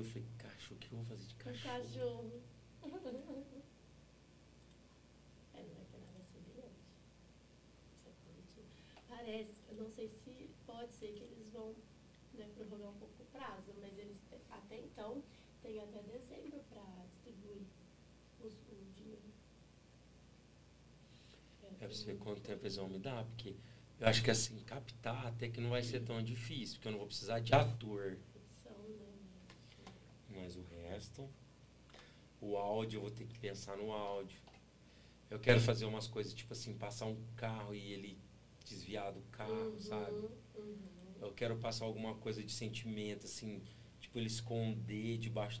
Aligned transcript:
Eu 0.00 0.04
falei, 0.04 0.24
cachorro, 0.38 0.76
o 0.76 0.78
que 0.78 0.92
eu 0.92 0.96
vou 0.98 1.06
fazer 1.06 1.26
de 1.26 1.34
Um 1.34 1.38
cachorro? 1.38 1.82
cachorro. 1.82 2.42
É, 5.54 5.62
não 5.62 5.74
vai 5.74 5.84
ter 5.92 5.98
nada 5.98 6.24
sobre 6.32 6.52
hoje. 6.60 6.80
Isso 7.92 8.08
é 8.08 8.12
positivo. 8.24 8.66
Parece, 9.08 9.60
eu 9.68 9.76
não 9.76 9.90
sei 9.90 10.08
se 10.08 10.48
pode 10.66 10.92
ser 10.94 11.12
que 11.12 11.22
eles 11.24 11.50
vão 11.52 11.74
né, 12.34 12.48
prorrogar 12.54 12.88
um 12.88 12.98
pouco 12.98 13.22
o 13.22 13.26
prazo, 13.26 13.74
mas 13.80 13.98
eles 13.98 14.16
até 14.50 14.78
então 14.78 15.22
têm 15.62 15.80
até 15.80 16.02
dezembro 16.02 16.60
para 16.70 16.82
distribuir 17.12 17.66
os, 18.40 18.54
o 18.70 18.76
dinheiro. 18.96 19.28
É 21.80 21.86
pra 21.86 21.88
você 21.88 22.04
ver 22.06 22.18
quanto 22.18 22.40
tempo 22.40 22.62
eles 22.62 22.76
vão 22.76 22.88
me 22.88 22.98
dar, 22.98 23.24
porque 23.24 23.54
eu 23.98 24.06
acho 24.06 24.22
que 24.22 24.30
assim, 24.30 24.58
captar 24.64 25.26
até 25.26 25.48
que 25.48 25.60
não 25.60 25.70
vai 25.70 25.82
ser 25.82 26.00
tão 26.00 26.22
difícil, 26.22 26.76
porque 26.76 26.88
eu 26.88 26.92
não 26.92 26.98
vou 26.98 27.08
precisar 27.08 27.40
de 27.40 27.52
ator. 27.54 28.16
Mas 30.40 30.56
o 30.56 30.62
resto, 30.62 31.28
o 32.40 32.56
áudio, 32.56 32.98
eu 32.98 33.02
vou 33.02 33.10
ter 33.10 33.26
que 33.26 33.38
pensar 33.38 33.76
no 33.76 33.92
áudio. 33.92 34.38
Eu 35.30 35.40
quero 35.40 35.60
fazer 35.60 35.86
umas 35.86 36.08
coisas, 36.08 36.34
tipo 36.34 36.52
assim, 36.52 36.74
passar 36.76 37.06
um 37.06 37.16
carro 37.36 37.74
e 37.74 37.92
ele 37.92 38.18
desviar 38.64 39.12
do 39.12 39.22
carro, 39.32 39.50
Uhum, 39.50 39.80
sabe? 39.80 40.16
uhum. 40.56 41.14
Eu 41.20 41.32
quero 41.32 41.56
passar 41.58 41.84
alguma 41.84 42.14
coisa 42.16 42.42
de 42.42 42.52
sentimento, 42.52 43.26
assim, 43.26 43.62
tipo, 44.00 44.18
ele 44.18 44.26
esconder 44.26 45.18
debaixo 45.18 45.60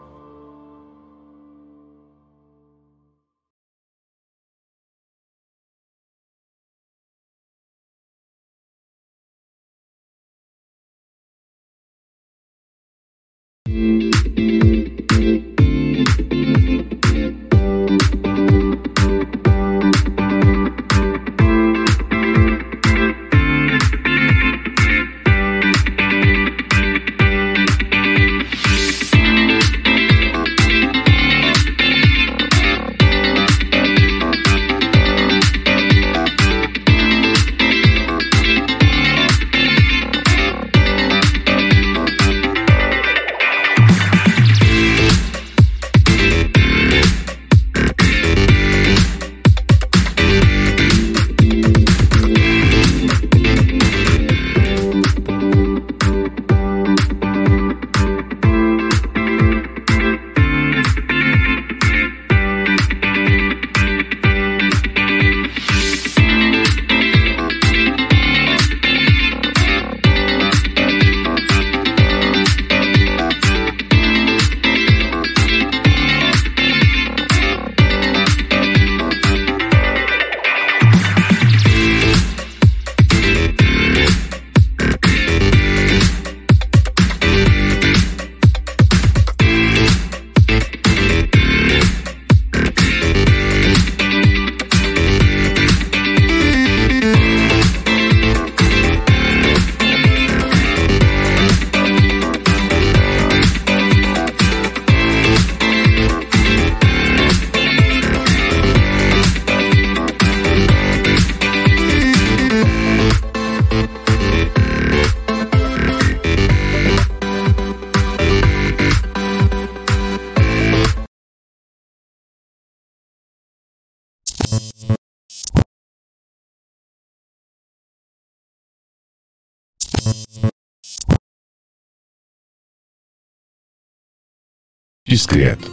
Discreto, 135.11 135.69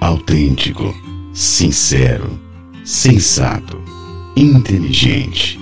autêntico, 0.00 0.96
sincero, 1.34 2.40
sensato, 2.86 3.78
inteligente, 4.34 5.60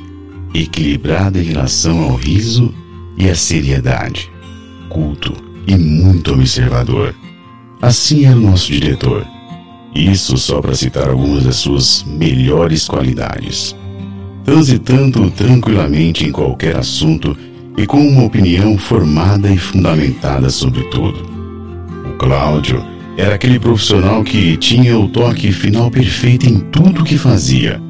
equilibrado 0.55 1.37
em 1.41 1.43
relação 1.43 2.05
ao 2.05 2.15
riso 2.15 2.73
e 3.19 3.29
à 3.29 3.35
seriedade, 3.35 4.31
culto 4.89 5.33
e 5.67 5.75
muito 5.77 6.35
observador. 6.35 7.17
Assim 7.83 8.27
era 8.27 8.37
o 8.37 8.41
nosso 8.41 8.71
diretor. 8.71 9.27
Isso 9.93 10.39
só 10.39 10.61
para 10.61 10.77
citar 10.77 11.09
algumas 11.09 11.43
das 11.43 11.57
suas 11.57 12.05
melhores 12.05 12.87
qualidades. 12.87 13.75
Transitando 14.45 15.29
tranquilamente 15.33 16.25
em 16.25 16.31
qualquer 16.31 16.77
assunto 16.77 17.37
e 17.77 17.89
com 17.89 18.07
uma 18.07 18.23
opinião 18.23 18.79
formada 18.79 19.51
e 19.51 19.59
fundamentada 19.59 20.49
sobre 20.49 20.85
tudo. 20.85 21.29
O 22.09 22.13
Cláudio 22.19 22.95
era 23.17 23.35
aquele 23.35 23.59
profissional 23.59 24.23
que 24.23 24.57
tinha 24.59 24.99
o 24.99 25.09
toque 25.09 25.51
final 25.51 25.91
perfeito 25.91 26.47
em 26.47 26.61
tudo 26.61 27.05
que 27.05 27.17
fazia, 27.17 27.81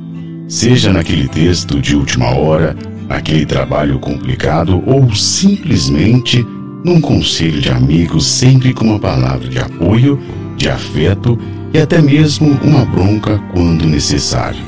seja 0.47 0.92
naquele 0.92 1.26
texto 1.26 1.80
de 1.80 1.97
última 1.97 2.30
hora, 2.30 2.76
naquele 3.09 3.45
trabalho 3.45 3.99
complicado 3.99 4.83
ou 4.87 5.12
simplesmente 5.14 6.47
num 6.85 7.00
conselho 7.00 7.61
de 7.61 7.71
amigos, 7.71 8.25
sempre 8.25 8.73
com 8.73 8.85
uma 8.85 8.99
palavra 8.99 9.49
de 9.49 9.59
apoio, 9.59 10.21
de 10.56 10.68
afeto 10.68 11.37
e 11.75 11.78
até 11.78 12.00
mesmo 12.00 12.56
uma 12.62 12.85
bronca 12.85 13.38
quando 13.52 13.85
necessário. 13.85 14.64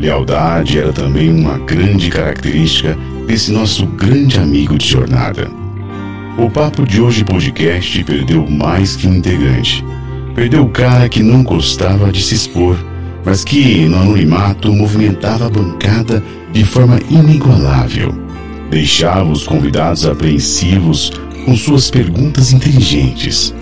Lealdade 0.00 0.78
era 0.78 0.92
também 0.92 1.30
uma 1.30 1.58
grande 1.58 2.08
característica 2.08 2.96
desse 3.26 3.52
nosso 3.52 3.84
grande 3.84 4.38
amigo 4.38 4.78
de 4.78 4.86
jornada. 4.86 5.50
O 6.38 6.48
Papo 6.48 6.86
de 6.86 7.00
Hoje 7.00 7.24
podcast 7.24 8.04
perdeu 8.04 8.48
mais 8.48 8.94
que 8.94 9.08
um 9.08 9.14
integrante. 9.16 9.84
Perdeu 10.36 10.62
o 10.62 10.68
cara 10.68 11.08
que 11.08 11.20
não 11.20 11.42
gostava 11.42 12.12
de 12.12 12.22
se 12.22 12.36
expor, 12.36 12.78
mas 13.24 13.42
que, 13.42 13.86
no 13.88 13.96
anonimato, 13.98 14.72
movimentava 14.72 15.46
a 15.46 15.50
bancada 15.50 16.22
de 16.52 16.64
forma 16.64 17.00
inigualável. 17.10 18.14
Deixava 18.70 19.28
os 19.28 19.48
convidados 19.48 20.06
apreensivos 20.06 21.10
com 21.44 21.56
suas 21.56 21.90
perguntas 21.90 22.52
inteligentes. 22.52 23.52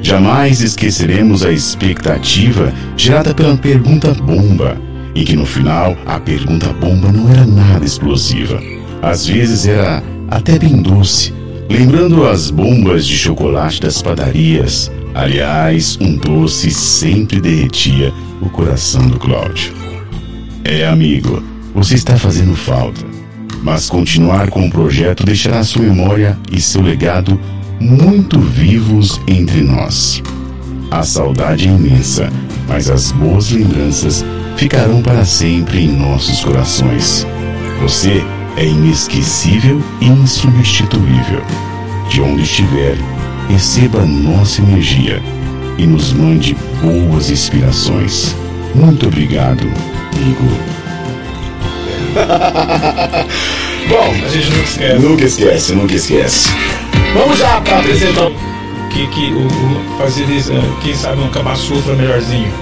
Jamais 0.00 0.60
esqueceremos 0.60 1.44
a 1.44 1.50
expectativa 1.50 2.72
gerada 2.96 3.34
pela 3.34 3.56
pergunta 3.56 4.14
bomba, 4.14 4.80
em 5.16 5.24
que 5.24 5.34
no 5.34 5.44
final 5.44 5.96
a 6.06 6.20
pergunta 6.20 6.72
bomba 6.74 7.10
não 7.10 7.28
era 7.28 7.44
nada 7.44 7.84
explosiva. 7.84 8.62
Às 9.02 9.26
vezes 9.26 9.66
era 9.66 10.00
até 10.30 10.60
bem 10.60 10.80
doce, 10.80 11.39
lembrando 11.70 12.26
as 12.26 12.50
bombas 12.50 13.06
de 13.06 13.16
chocolate 13.16 13.80
das 13.80 14.02
padarias. 14.02 14.90
Aliás, 15.14 15.96
um 16.00 16.16
doce 16.16 16.70
sempre 16.70 17.40
derretia 17.40 18.12
o 18.42 18.50
coração 18.50 19.06
do 19.06 19.18
Cláudio. 19.18 19.72
É, 20.64 20.86
amigo, 20.86 21.42
você 21.72 21.94
está 21.94 22.16
fazendo 22.18 22.56
falta. 22.56 23.00
Mas 23.62 23.88
continuar 23.88 24.50
com 24.50 24.66
o 24.66 24.70
projeto 24.70 25.24
deixará 25.24 25.62
sua 25.62 25.82
memória 25.82 26.36
e 26.50 26.60
seu 26.60 26.82
legado 26.82 27.38
muito 27.78 28.40
vivos 28.40 29.20
entre 29.28 29.60
nós. 29.60 30.22
A 30.90 31.02
saudade 31.02 31.68
é 31.68 31.70
imensa, 31.70 32.30
mas 32.66 32.90
as 32.90 33.12
boas 33.12 33.50
lembranças 33.50 34.24
ficarão 34.56 35.02
para 35.02 35.24
sempre 35.24 35.84
em 35.84 35.88
nossos 35.88 36.42
corações. 36.42 37.26
Você 37.80 38.24
é 38.60 38.66
inesquecível 38.66 39.82
e 40.02 40.06
insubstituível. 40.06 41.42
De 42.10 42.20
onde 42.20 42.42
estiver, 42.42 42.94
receba 43.48 44.04
nossa 44.04 44.60
energia 44.60 45.22
e 45.78 45.86
nos 45.86 46.12
mande 46.12 46.54
boas 46.82 47.30
inspirações. 47.30 48.36
Muito 48.74 49.06
obrigado, 49.06 49.62
Igor. 50.14 50.58
Bom, 53.88 54.14
a 54.26 54.28
gente 54.28 54.50
nunca 54.50 54.64
esquece. 54.68 54.98
Nunca 54.98 55.24
esquece, 55.24 55.72
nunca 55.72 55.94
esquece. 55.94 56.50
Vamos 57.14 57.38
já 57.38 57.62
para 57.62 57.78
apresentar 57.78 58.30
que, 58.90 59.06
que 59.06 59.32
o, 59.32 59.46
o 59.46 59.98
fazer 59.98 60.28
isso, 60.28 60.52
eh, 60.52 60.60
quem 60.82 60.94
sabe 60.94 61.22
um 61.22 61.30
Kama 61.30 61.54
melhorzinho. 61.96 62.52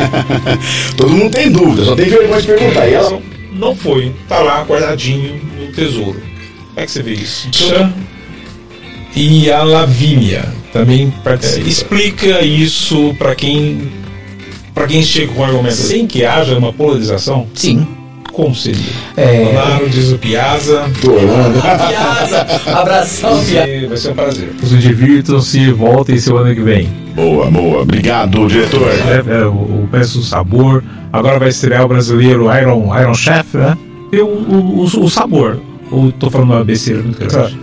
Todo 0.98 1.14
mundo 1.14 1.30
tem 1.30 1.50
dúvida, 1.50 1.82
só 1.82 1.96
tem 1.96 2.10
vergonha 2.10 2.42
de 2.42 2.46
perguntar. 2.46 2.88
E 2.88 2.92
ela... 2.92 3.33
Não 3.54 3.74
foi, 3.74 4.12
tá 4.28 4.40
lá 4.40 4.62
guardadinho 4.62 5.40
no 5.58 5.72
tesouro. 5.72 6.20
Como 6.20 6.80
é 6.80 6.84
que 6.84 6.90
você 6.90 7.02
vê 7.02 7.12
isso? 7.14 7.48
Chan 7.52 7.92
e 9.16 9.50
a 9.50 9.62
Lavínia 9.62 10.44
também 10.72 11.12
participa. 11.22 11.68
explica 11.68 12.42
isso 12.42 13.14
para 13.16 13.34
quem 13.34 13.92
para 14.74 14.88
quem 14.88 15.02
chega 15.04 15.32
com 15.32 15.44
argumento 15.44 15.74
sem 15.74 16.06
que 16.06 16.24
haja 16.24 16.58
uma 16.58 16.72
polarização. 16.72 17.46
Sim. 17.54 17.86
Como 18.32 18.52
seria? 18.52 18.82
É. 19.16 19.50
Claro, 19.52 19.88
diz 19.88 20.10
o 20.10 20.18
Piazza. 20.18 20.90
Piazza, 21.00 22.46
abração, 22.66 23.44
Piazza. 23.44 23.88
Vai 23.88 23.96
ser 23.96 24.10
um 24.10 24.14
prazer. 24.14 24.50
Divirtam-se, 24.60 25.70
voltem 25.70 26.18
seu 26.18 26.36
ano 26.36 26.52
que 26.52 26.60
vem. 26.60 27.03
Boa, 27.14 27.50
boa. 27.50 27.82
Obrigado, 27.82 28.46
diretor. 28.48 28.88
É, 28.88 29.40
é, 29.40 29.46
o, 29.46 29.50
o 29.50 29.88
Peço 29.90 30.18
do 30.18 30.24
Sabor. 30.24 30.82
Agora 31.12 31.38
vai 31.38 31.48
estrear 31.48 31.84
o 31.84 31.88
brasileiro 31.88 32.46
Iron, 32.52 32.98
Iron 32.98 33.14
Chef, 33.14 33.56
né? 33.56 33.78
E 34.12 34.18
o, 34.18 34.26
o, 34.26 34.80
o, 34.80 34.82
o 34.82 35.10
sabor. 35.10 35.60
Ou 35.90 36.10
tô 36.10 36.28
falando 36.30 36.50
uma 36.50 36.64
besteira 36.64 37.02
muito 37.02 37.18
grande. 37.18 37.58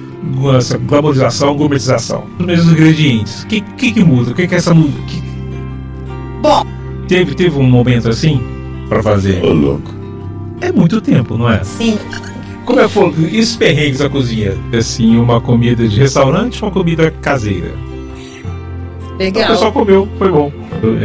Essa 0.57 0.77
glamorização, 0.77 1.55
gourmetização. 1.55 2.23
Os 2.39 2.45
mesmos 2.45 2.71
ingredientes. 2.71 3.43
O 3.43 3.47
que, 3.47 3.61
que, 3.61 3.91
que 3.91 4.03
muda? 4.03 4.31
O 4.31 4.33
que, 4.33 4.47
que 4.47 4.55
é 4.55 4.57
essa 4.57 4.73
muda? 4.73 4.93
Que... 5.07 5.21
Bom. 6.41 6.65
Teve, 7.07 7.35
teve 7.35 7.57
um 7.57 7.69
momento 7.69 8.07
assim 8.07 8.41
pra 8.87 9.03
fazer. 9.03 9.43
Ô, 9.43 9.51
louco. 9.51 9.93
É 10.61 10.71
muito 10.71 11.01
tempo, 11.01 11.37
não 11.37 11.49
é? 11.49 11.61
Sim. 11.63 11.97
Como 12.65 12.79
é 12.79 12.83
que 12.83 12.89
foi? 12.89 13.09
Isso 13.31 13.57
perrengues 13.57 13.99
da 13.99 14.09
cozinha? 14.09 14.53
Assim, 14.77 15.17
uma 15.17 15.41
comida 15.41 15.85
de 15.87 15.99
restaurante 15.99 16.63
ou 16.63 16.69
uma 16.69 16.73
comida 16.73 17.11
caseira? 17.21 17.73
O 19.15 19.23
Legal. 19.23 19.47
pessoal 19.47 19.71
comeu, 19.71 20.07
foi 20.17 20.31
bom. 20.31 20.51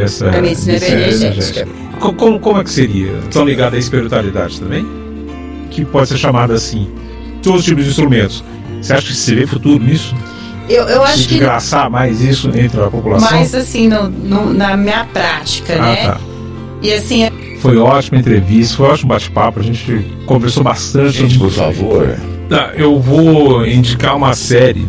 Essa, 0.01 0.27
é 0.29 0.51
essa- 0.51 0.71
energética. 0.71 1.67
Co- 1.99 2.13
Como, 2.13 2.39
como 2.39 2.59
é 2.59 2.63
que 2.63 2.69
seria? 2.71 3.11
Estão 3.19 3.45
ligados 3.45 3.75
à 3.75 3.79
espiritualidade 3.79 4.59
também? 4.59 4.85
Que 5.69 5.85
pode 5.85 6.09
ser 6.09 6.17
chamada 6.17 6.53
assim. 6.53 6.87
Todos 7.43 7.59
os 7.61 7.65
tipos 7.65 7.83
de 7.83 7.89
instrumentos. 7.91 8.43
Você 8.81 8.93
acha 8.93 9.07
que 9.07 9.13
se 9.15 9.35
vê 9.35 9.45
futuro 9.45 9.83
nisso? 9.83 10.15
Eu, 10.69 10.83
eu 10.83 11.01
Se 11.01 11.13
acho 11.13 11.21
que 11.23 11.27
desgraçar 11.35 11.89
mais 11.89 12.19
isso 12.21 12.49
entre 12.49 12.81
a 12.81 12.87
população? 12.89 13.31
mais 13.31 13.53
assim 13.55 13.87
no, 13.87 14.09
no- 14.09 14.53
na 14.53 14.75
minha 14.75 15.05
prática, 15.05 15.75
ah, 15.75 15.81
né? 15.81 15.95
tá. 16.07 16.17
E 16.81 16.91
assim, 16.93 17.29
Foi 17.59 17.77
ótima 17.77 18.19
entrevista, 18.19 18.77
foi 18.77 18.87
ótimo 18.87 19.09
bate-papo. 19.09 19.59
A 19.59 19.63
gente 19.63 20.05
conversou 20.25 20.63
bastante. 20.63 21.17
Gente, 21.19 21.39
por 21.39 21.49
favor. 21.51 22.15
Tá, 22.49 22.71
eu 22.75 22.99
vou 22.99 23.65
indicar 23.65 24.15
uma 24.15 24.33
série 24.33 24.85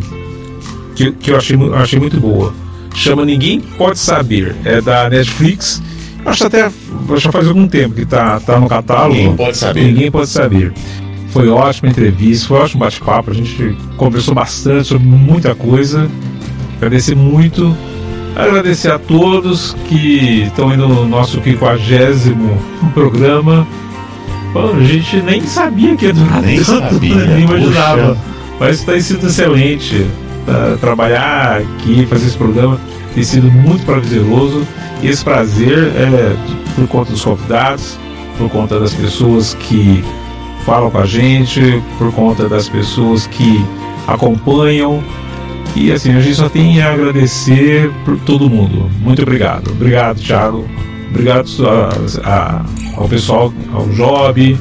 que, 0.94 1.12
que 1.12 1.30
eu 1.30 1.36
achei, 1.36 1.56
achei 1.74 1.98
muito 1.98 2.18
boa. 2.20 2.52
Chama 2.94 3.24
Ninguém 3.24 3.60
Pode 3.60 3.98
Saber. 3.98 4.54
É 4.64 4.80
da 4.80 5.08
Netflix. 5.08 5.82
Acho 6.24 6.46
até 6.46 6.70
já 7.16 7.32
faz 7.32 7.46
algum 7.48 7.66
tempo 7.66 7.94
que 7.94 8.04
tá, 8.04 8.38
tá 8.40 8.58
no 8.58 8.68
catálogo. 8.68 9.14
Ninguém 9.14 9.36
pode 9.36 9.56
saber. 9.56 9.84
Ninguém 9.84 10.10
pode 10.10 10.28
saber. 10.28 10.72
Foi 11.30 11.48
ótima 11.48 11.90
entrevista, 11.90 12.48
foi 12.48 12.58
ótimo 12.58 12.80
bate-papo. 12.80 13.30
A 13.30 13.34
gente 13.34 13.76
conversou 13.96 14.34
bastante 14.34 14.88
sobre 14.88 15.06
muita 15.06 15.54
coisa. 15.54 16.08
Agradecer 16.76 17.14
muito. 17.14 17.76
Agradecer 18.36 18.90
a 18.92 18.98
todos 18.98 19.76
que 19.88 20.44
estão 20.46 20.72
indo 20.72 20.86
no 20.88 21.06
nosso 21.06 21.40
50 21.42 21.78
programa. 22.94 23.66
Pô, 24.52 24.70
a 24.70 24.80
gente 24.82 25.20
nem 25.22 25.42
sabia 25.42 25.96
que 25.96 26.06
ia 26.06 26.12
durar 26.12 26.42
Nem 26.42 26.62
tanto, 26.62 26.94
sabia, 26.94 27.14
né? 27.14 27.34
nem 27.34 27.44
imaginava. 27.44 28.08
puxa. 28.14 28.20
Mas 28.60 28.82
tem 28.82 29.00
sido 29.00 29.26
excelente. 29.26 30.06
Tá? 30.48 30.76
Trabalhar 30.80 31.58
aqui, 31.60 32.06
fazer 32.06 32.26
esse 32.26 32.36
programa 32.36 32.78
tem 33.14 33.22
sido 33.22 33.50
muito 33.50 33.84
prazeroso. 33.84 34.66
E 35.02 35.08
esse 35.08 35.22
prazer 35.24 35.78
é 35.96 36.36
por 36.74 36.88
conta 36.88 37.12
dos 37.12 37.22
convidados, 37.24 37.98
por 38.36 38.48
conta 38.50 38.80
das 38.80 38.92
pessoas 38.94 39.54
que 39.54 40.02
falam 40.64 40.90
com 40.90 40.98
a 40.98 41.06
gente, 41.06 41.82
por 41.98 42.10
conta 42.12 42.48
das 42.48 42.68
pessoas 42.68 43.26
que 43.26 43.64
acompanham. 44.06 45.02
E 45.76 45.92
assim, 45.92 46.12
a 46.16 46.20
gente 46.20 46.34
só 46.34 46.48
tem 46.48 46.80
a 46.82 46.92
agradecer 46.92 47.90
por 48.04 48.18
todo 48.20 48.48
mundo. 48.50 48.90
Muito 49.00 49.22
obrigado. 49.22 49.70
Obrigado, 49.70 50.18
Thiago. 50.20 50.66
Obrigado 51.10 51.46
a- 51.66 51.90
a- 52.28 52.64
ao 52.96 53.08
pessoal, 53.08 53.52
ao 53.72 53.86
Job, 53.90 54.58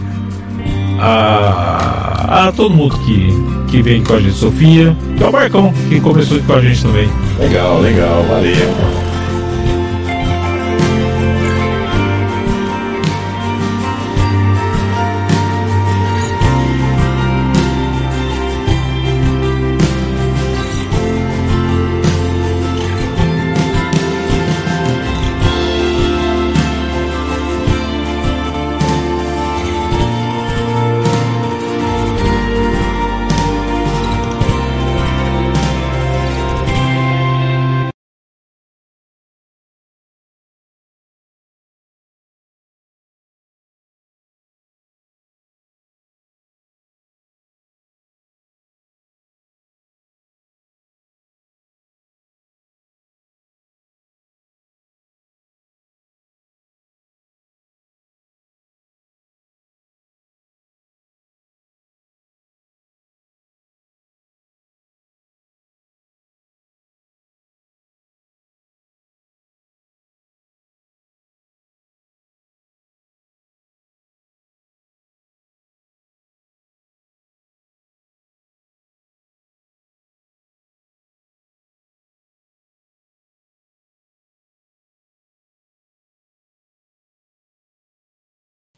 a, 0.99 2.47
a 2.47 2.51
todo 2.51 2.75
mundo 2.75 2.97
que, 2.99 3.29
que 3.67 3.81
vem 3.81 4.03
com 4.03 4.13
a 4.13 4.19
gente, 4.19 4.33
Sofia, 4.35 4.95
e 5.19 5.23
ao 5.23 5.31
Marcão, 5.31 5.73
que 5.89 5.99
começou 5.99 6.39
com 6.41 6.53
a 6.53 6.61
gente 6.61 6.81
também. 6.81 7.09
Legal, 7.39 7.79
legal. 7.81 8.23
Valeu. 8.23 9.06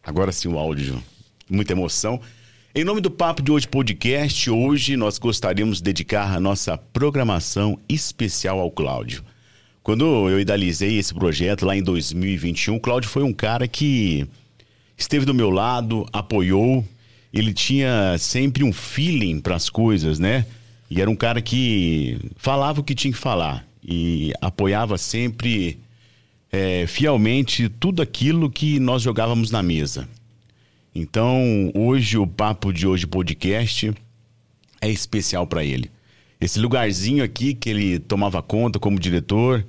Agora 0.09 0.31
sim 0.31 0.47
o 0.47 0.57
áudio. 0.57 0.99
Muita 1.47 1.73
emoção. 1.73 2.19
Em 2.73 2.83
nome 2.83 2.99
do 2.99 3.11
Papo 3.11 3.43
de 3.43 3.51
Hoje 3.51 3.67
Podcast, 3.67 4.49
hoje 4.49 4.97
nós 4.97 5.19
gostaríamos 5.19 5.77
de 5.77 5.83
dedicar 5.83 6.35
a 6.35 6.39
nossa 6.39 6.75
programação 6.75 7.77
especial 7.87 8.59
ao 8.59 8.71
Cláudio. 8.71 9.23
Quando 9.83 10.27
eu 10.27 10.39
idealizei 10.39 10.97
esse 10.97 11.13
projeto 11.13 11.63
lá 11.63 11.77
em 11.77 11.83
2021, 11.83 12.77
o 12.77 12.79
Cláudio 12.79 13.07
foi 13.07 13.21
um 13.21 13.31
cara 13.31 13.67
que 13.67 14.27
esteve 14.97 15.27
do 15.27 15.33
meu 15.33 15.51
lado, 15.51 16.07
apoiou, 16.11 16.83
ele 17.31 17.53
tinha 17.53 18.17
sempre 18.17 18.63
um 18.63 18.73
feeling 18.73 19.39
para 19.39 19.55
as 19.55 19.69
coisas, 19.69 20.17
né? 20.17 20.43
E 20.89 20.99
era 20.99 21.11
um 21.11 21.15
cara 21.15 21.39
que 21.39 22.17
falava 22.35 22.81
o 22.81 22.83
que 22.83 22.95
tinha 22.95 23.13
que 23.13 23.19
falar 23.19 23.63
e 23.83 24.33
apoiava 24.41 24.97
sempre 24.97 25.77
é, 26.51 26.85
fielmente 26.87 27.69
tudo 27.69 28.01
aquilo 28.01 28.49
que 28.49 28.79
nós 28.79 29.01
jogávamos 29.01 29.51
na 29.51 29.61
mesa. 29.61 30.07
Então, 30.93 31.71
hoje, 31.75 32.17
o 32.17 32.25
Papo 32.25 32.73
de 32.73 32.87
Hoje 32.87 33.05
podcast 33.05 33.93
é 34.81 34.89
especial 34.89 35.45
para 35.45 35.63
ele. 35.63 35.91
Esse 36.41 36.59
lugarzinho 36.59 37.23
aqui 37.23 37.53
que 37.53 37.69
ele 37.69 37.99
tomava 37.99 38.41
conta 38.41 38.79
como 38.79 38.99
diretor 38.99 39.65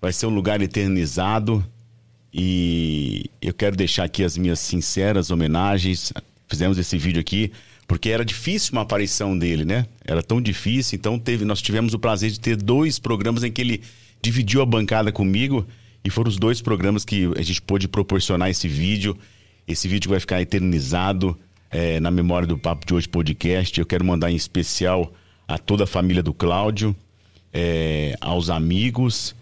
vai 0.00 0.12
ser 0.12 0.26
um 0.26 0.34
lugar 0.34 0.60
eternizado 0.62 1.64
e 2.32 3.30
eu 3.40 3.52
quero 3.52 3.76
deixar 3.76 4.04
aqui 4.04 4.24
as 4.24 4.36
minhas 4.36 4.58
sinceras 4.58 5.30
homenagens. 5.30 6.12
Fizemos 6.48 6.78
esse 6.78 6.96
vídeo 6.96 7.20
aqui 7.20 7.52
porque 7.86 8.10
era 8.10 8.24
difícil 8.24 8.72
uma 8.72 8.82
aparição 8.82 9.36
dele, 9.36 9.64
né? 9.64 9.86
Era 10.04 10.22
tão 10.22 10.40
difícil, 10.40 10.96
então 10.96 11.18
teve, 11.18 11.44
nós 11.44 11.62
tivemos 11.62 11.94
o 11.94 11.98
prazer 11.98 12.30
de 12.30 12.40
ter 12.40 12.56
dois 12.56 12.98
programas 12.98 13.44
em 13.44 13.50
que 13.50 13.60
ele 13.60 13.82
dividiu 14.20 14.60
a 14.60 14.66
bancada 14.66 15.12
comigo 15.12 15.66
e 16.04 16.10
foram 16.10 16.28
os 16.28 16.36
dois 16.36 16.60
programas 16.60 17.04
que 17.04 17.30
a 17.36 17.42
gente 17.42 17.60
pôde 17.62 17.88
proporcionar 17.88 18.50
esse 18.50 18.68
vídeo. 18.68 19.16
Esse 19.66 19.88
vídeo 19.88 20.10
vai 20.10 20.20
ficar 20.20 20.40
eternizado 20.40 21.38
é, 21.70 22.00
na 22.00 22.10
memória 22.10 22.46
do 22.46 22.58
Papo 22.58 22.86
de 22.86 22.94
Hoje 22.94 23.08
podcast. 23.08 23.78
Eu 23.78 23.86
quero 23.86 24.04
mandar 24.04 24.30
em 24.30 24.36
especial 24.36 25.12
a 25.46 25.58
toda 25.58 25.84
a 25.84 25.86
família 25.86 26.22
do 26.22 26.32
Cláudio, 26.32 26.94
é, 27.52 28.16
aos 28.20 28.50
amigos 28.50 29.34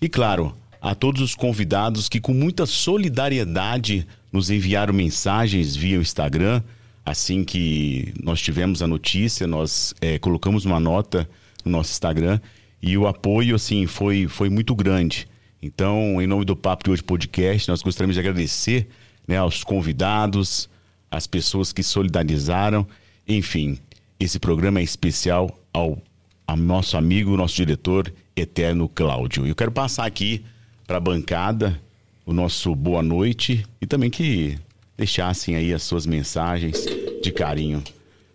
e, 0.00 0.08
claro, 0.08 0.56
a 0.80 0.94
todos 0.94 1.22
os 1.22 1.34
convidados 1.34 2.08
que, 2.08 2.20
com 2.20 2.34
muita 2.34 2.66
solidariedade, 2.66 4.06
nos 4.32 4.50
enviaram 4.50 4.92
mensagens 4.92 5.74
via 5.74 5.98
o 5.98 6.02
Instagram 6.02 6.62
assim 7.06 7.44
que 7.44 8.12
nós 8.20 8.42
tivemos 8.42 8.82
a 8.82 8.86
notícia, 8.88 9.46
nós 9.46 9.94
é, 10.00 10.18
colocamos 10.18 10.64
uma 10.64 10.80
nota 10.80 11.30
no 11.64 11.70
nosso 11.70 11.92
Instagram 11.92 12.40
e 12.82 12.98
o 12.98 13.06
apoio, 13.06 13.54
assim, 13.54 13.86
foi, 13.86 14.26
foi 14.26 14.50
muito 14.50 14.74
grande. 14.74 15.28
Então, 15.62 16.20
em 16.20 16.26
nome 16.26 16.44
do 16.44 16.54
Papo 16.54 16.84
de 16.84 16.90
Hoje 16.90 17.02
Podcast, 17.02 17.68
nós 17.68 17.82
gostaríamos 17.82 18.14
de 18.14 18.20
agradecer 18.20 18.88
né, 19.26 19.36
aos 19.38 19.64
convidados, 19.64 20.68
às 21.10 21.26
pessoas 21.26 21.72
que 21.72 21.82
solidarizaram. 21.82 22.86
Enfim, 23.26 23.78
esse 24.20 24.38
programa 24.38 24.80
é 24.80 24.82
especial 24.82 25.58
ao, 25.72 26.00
ao 26.46 26.56
nosso 26.56 26.96
amigo, 26.96 27.36
nosso 27.36 27.56
diretor 27.56 28.12
eterno 28.36 28.88
Cláudio. 28.88 29.46
Eu 29.46 29.54
quero 29.54 29.72
passar 29.72 30.06
aqui 30.06 30.44
para 30.86 30.98
a 30.98 31.00
bancada 31.00 31.80
o 32.24 32.32
nosso 32.32 32.74
boa 32.74 33.02
noite 33.02 33.64
e 33.80 33.86
também 33.86 34.10
que 34.10 34.58
deixassem 34.96 35.56
aí 35.56 35.72
as 35.72 35.82
suas 35.82 36.06
mensagens 36.06 36.84
de 37.22 37.32
carinho. 37.32 37.82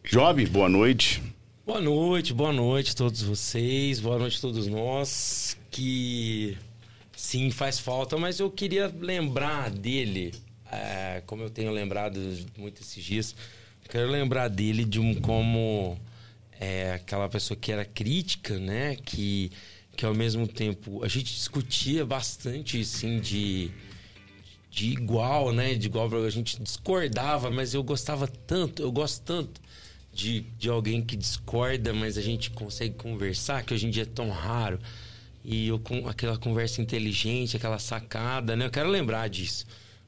Job, 0.03 0.45
boa 0.47 0.69
noite. 0.69 1.21
Boa 1.65 1.79
noite, 1.79 2.33
boa 2.33 2.51
noite 2.51 2.91
a 2.91 2.95
todos 2.95 3.21
vocês, 3.21 3.99
boa 3.99 4.17
noite 4.17 4.37
a 4.37 4.41
todos 4.41 4.67
nós. 4.67 5.57
Que 5.69 6.57
sim, 7.21 7.51
faz 7.51 7.77
falta, 7.77 8.17
mas 8.17 8.39
eu 8.39 8.49
queria 8.49 8.91
lembrar 8.99 9.69
dele, 9.69 10.33
é, 10.71 11.21
como 11.27 11.43
eu 11.43 11.49
tenho 11.51 11.71
lembrado 11.71 12.19
muito 12.57 12.81
esses 12.81 13.03
dias, 13.03 13.35
quero 13.87 14.09
lembrar 14.09 14.47
dele 14.47 14.83
de 14.83 14.99
um 14.99 15.13
como 15.13 15.99
é, 16.59 16.93
aquela 16.93 17.29
pessoa 17.29 17.57
que 17.59 17.71
era 17.71 17.85
crítica, 17.85 18.57
né? 18.57 18.95
Que, 18.95 19.51
que 19.95 20.03
ao 20.03 20.15
mesmo 20.15 20.47
tempo 20.47 21.03
a 21.03 21.07
gente 21.07 21.33
discutia 21.33 22.03
bastante, 22.05 22.81
assim, 22.81 23.19
de 23.19 23.69
de 24.71 24.89
igual, 24.89 25.51
né? 25.51 25.75
De 25.75 25.87
igual, 25.87 26.09
a 26.25 26.29
gente 26.29 26.61
discordava, 26.61 27.51
mas 27.51 27.73
eu 27.73 27.83
gostava 27.83 28.25
tanto, 28.27 28.81
eu 28.81 28.91
gosto 28.91 29.21
tanto 29.23 29.61
de, 30.11 30.41
de 30.57 30.69
alguém 30.69 31.01
que 31.03 31.15
discorda, 31.15 31.93
mas 31.93 32.17
a 32.17 32.21
gente 32.21 32.49
consegue 32.49 32.95
conversar, 32.95 33.63
que 33.63 33.73
hoje 33.73 33.85
em 33.85 33.89
dia 33.89 34.03
é 34.03 34.05
tão 34.05 34.29
raro. 34.29 34.79
E 35.43 35.67
eu 35.67 35.79
com 35.79 36.07
aquela 36.07 36.37
conversa 36.37 36.81
inteligente, 36.81 37.57
aquela 37.57 37.79
sacada, 37.79 38.55
né? 38.55 38.65
Eu 38.65 38.71
quero 38.71 38.89
lembrar 38.89 39.27
disso. 39.29 39.65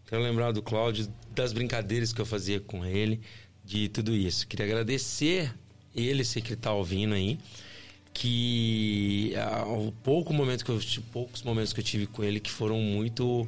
Quero 0.08 0.22
lembrar 0.22 0.52
do 0.52 0.62
Cláudio, 0.62 1.12
das 1.34 1.54
brincadeiras 1.54 2.14
que 2.14 2.22
eu 2.22 2.26
fazia 2.26 2.60
com 2.60 2.86
ele, 2.86 3.22
de 3.66 3.90
tudo 3.90 4.14
isso. 4.14 4.48
Queria 4.48 4.66
agradecer 4.66 5.54
ele, 5.96 6.24
se 6.24 6.42
que 6.42 6.56
tá 6.56 6.74
ouvindo 6.74 7.16
aí, 7.16 7.40
que 8.14 9.34
ah, 9.38 9.66
o 9.66 9.92
pouco 9.92 10.34
momento 10.34 10.64
que 10.64 10.70
eu, 10.70 10.80
poucos 11.12 11.42
momentos 11.42 11.74
que 11.74 11.80
eu 11.80 11.84
tive 11.84 12.06
com 12.06 12.24
ele 12.24 12.40
que 12.40 12.52
foram 12.52 12.80
muito 12.80 13.48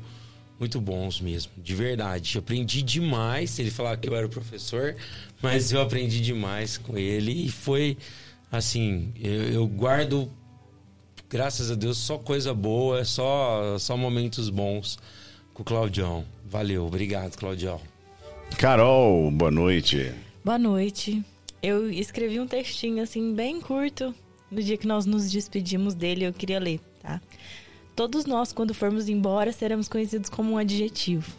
muito 0.60 0.80
bons 0.80 1.20
mesmo, 1.20 1.52
de 1.58 1.76
verdade. 1.76 2.36
Eu 2.36 2.40
aprendi 2.40 2.82
demais. 2.82 3.60
Ele 3.60 3.70
falava 3.70 3.98
que 3.98 4.08
eu 4.08 4.16
era 4.16 4.26
o 4.26 4.30
professor, 4.30 4.96
mas 5.42 5.72
eu 5.72 5.82
aprendi 5.82 6.22
demais 6.22 6.78
com 6.78 6.98
ele 6.98 7.46
e 7.46 7.50
foi 7.50 7.98
assim. 8.52 9.12
Eu, 9.20 9.44
eu 9.50 9.68
guardo, 9.68 10.32
graças 11.36 11.70
a 11.70 11.76
Deus, 11.76 11.98
só 11.98 12.18
coisa 12.18 12.54
boa, 12.54 13.04
só, 13.04 13.78
só 13.78 13.98
momentos 13.98 14.50
bons 14.50 14.98
com 15.54 15.64
o 15.64 15.66
Claudião. 15.66 16.24
Valeu, 16.46 16.86
obrigado, 16.86 17.36
Claudião. 17.36 17.82
Carol, 18.58 19.30
boa 19.32 19.52
noite. 19.52 20.14
Boa 20.46 20.58
noite. 20.58 21.22
Eu 21.62 21.92
escrevi 21.92 22.40
um 22.40 22.48
textinho 22.48 23.04
assim 23.04 23.34
bem 23.34 23.60
curto 23.60 24.16
no 24.50 24.64
dia 24.64 24.78
que 24.78 24.88
nós 24.88 25.06
nos 25.06 25.30
despedimos 25.30 25.94
dele. 25.94 26.24
Eu 26.24 26.32
queria 26.32 26.58
ler, 26.58 26.80
tá? 27.02 27.20
Todos 27.98 28.26
nós, 28.26 28.54
quando 28.54 28.74
formos 28.74 29.10
embora, 29.10 29.52
seremos 29.52 29.90
conhecidos 29.90 30.30
como 30.30 30.54
um 30.54 30.58
adjetivo. 30.58 31.30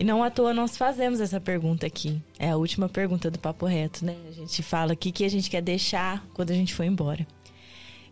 E 0.00 0.04
não 0.04 0.20
à 0.24 0.30
toa 0.30 0.52
nós 0.52 0.76
fazemos 0.76 1.20
essa 1.20 1.40
pergunta 1.40 1.86
aqui. 1.86 2.20
É 2.40 2.50
a 2.50 2.56
última 2.56 2.88
pergunta 2.88 3.30
do 3.30 3.38
Papo 3.38 3.66
Reto, 3.66 4.04
né? 4.04 4.16
A 4.28 4.32
gente 4.32 4.64
fala 4.64 4.94
o 4.94 4.96
que, 4.96 5.12
que 5.12 5.24
a 5.24 5.28
gente 5.28 5.48
quer 5.48 5.62
deixar 5.62 6.26
quando 6.34 6.50
a 6.50 6.54
gente 6.54 6.74
for 6.74 6.82
embora. 6.82 7.24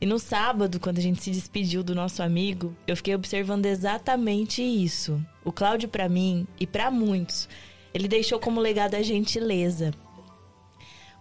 E 0.00 0.06
no 0.06 0.18
sábado, 0.18 0.80
quando 0.80 0.98
a 0.98 1.02
gente 1.02 1.22
se 1.22 1.30
despediu 1.30 1.82
do 1.82 1.94
nosso 1.94 2.22
amigo, 2.22 2.74
eu 2.86 2.96
fiquei 2.96 3.14
observando 3.14 3.66
exatamente 3.66 4.62
isso. 4.62 5.20
O 5.44 5.52
Cláudio, 5.52 5.90
para 5.90 6.08
mim 6.08 6.46
e 6.58 6.66
para 6.66 6.90
muitos, 6.90 7.46
ele 7.92 8.08
deixou 8.08 8.38
como 8.40 8.60
legado 8.60 8.94
a 8.94 9.02
gentileza. 9.02 9.92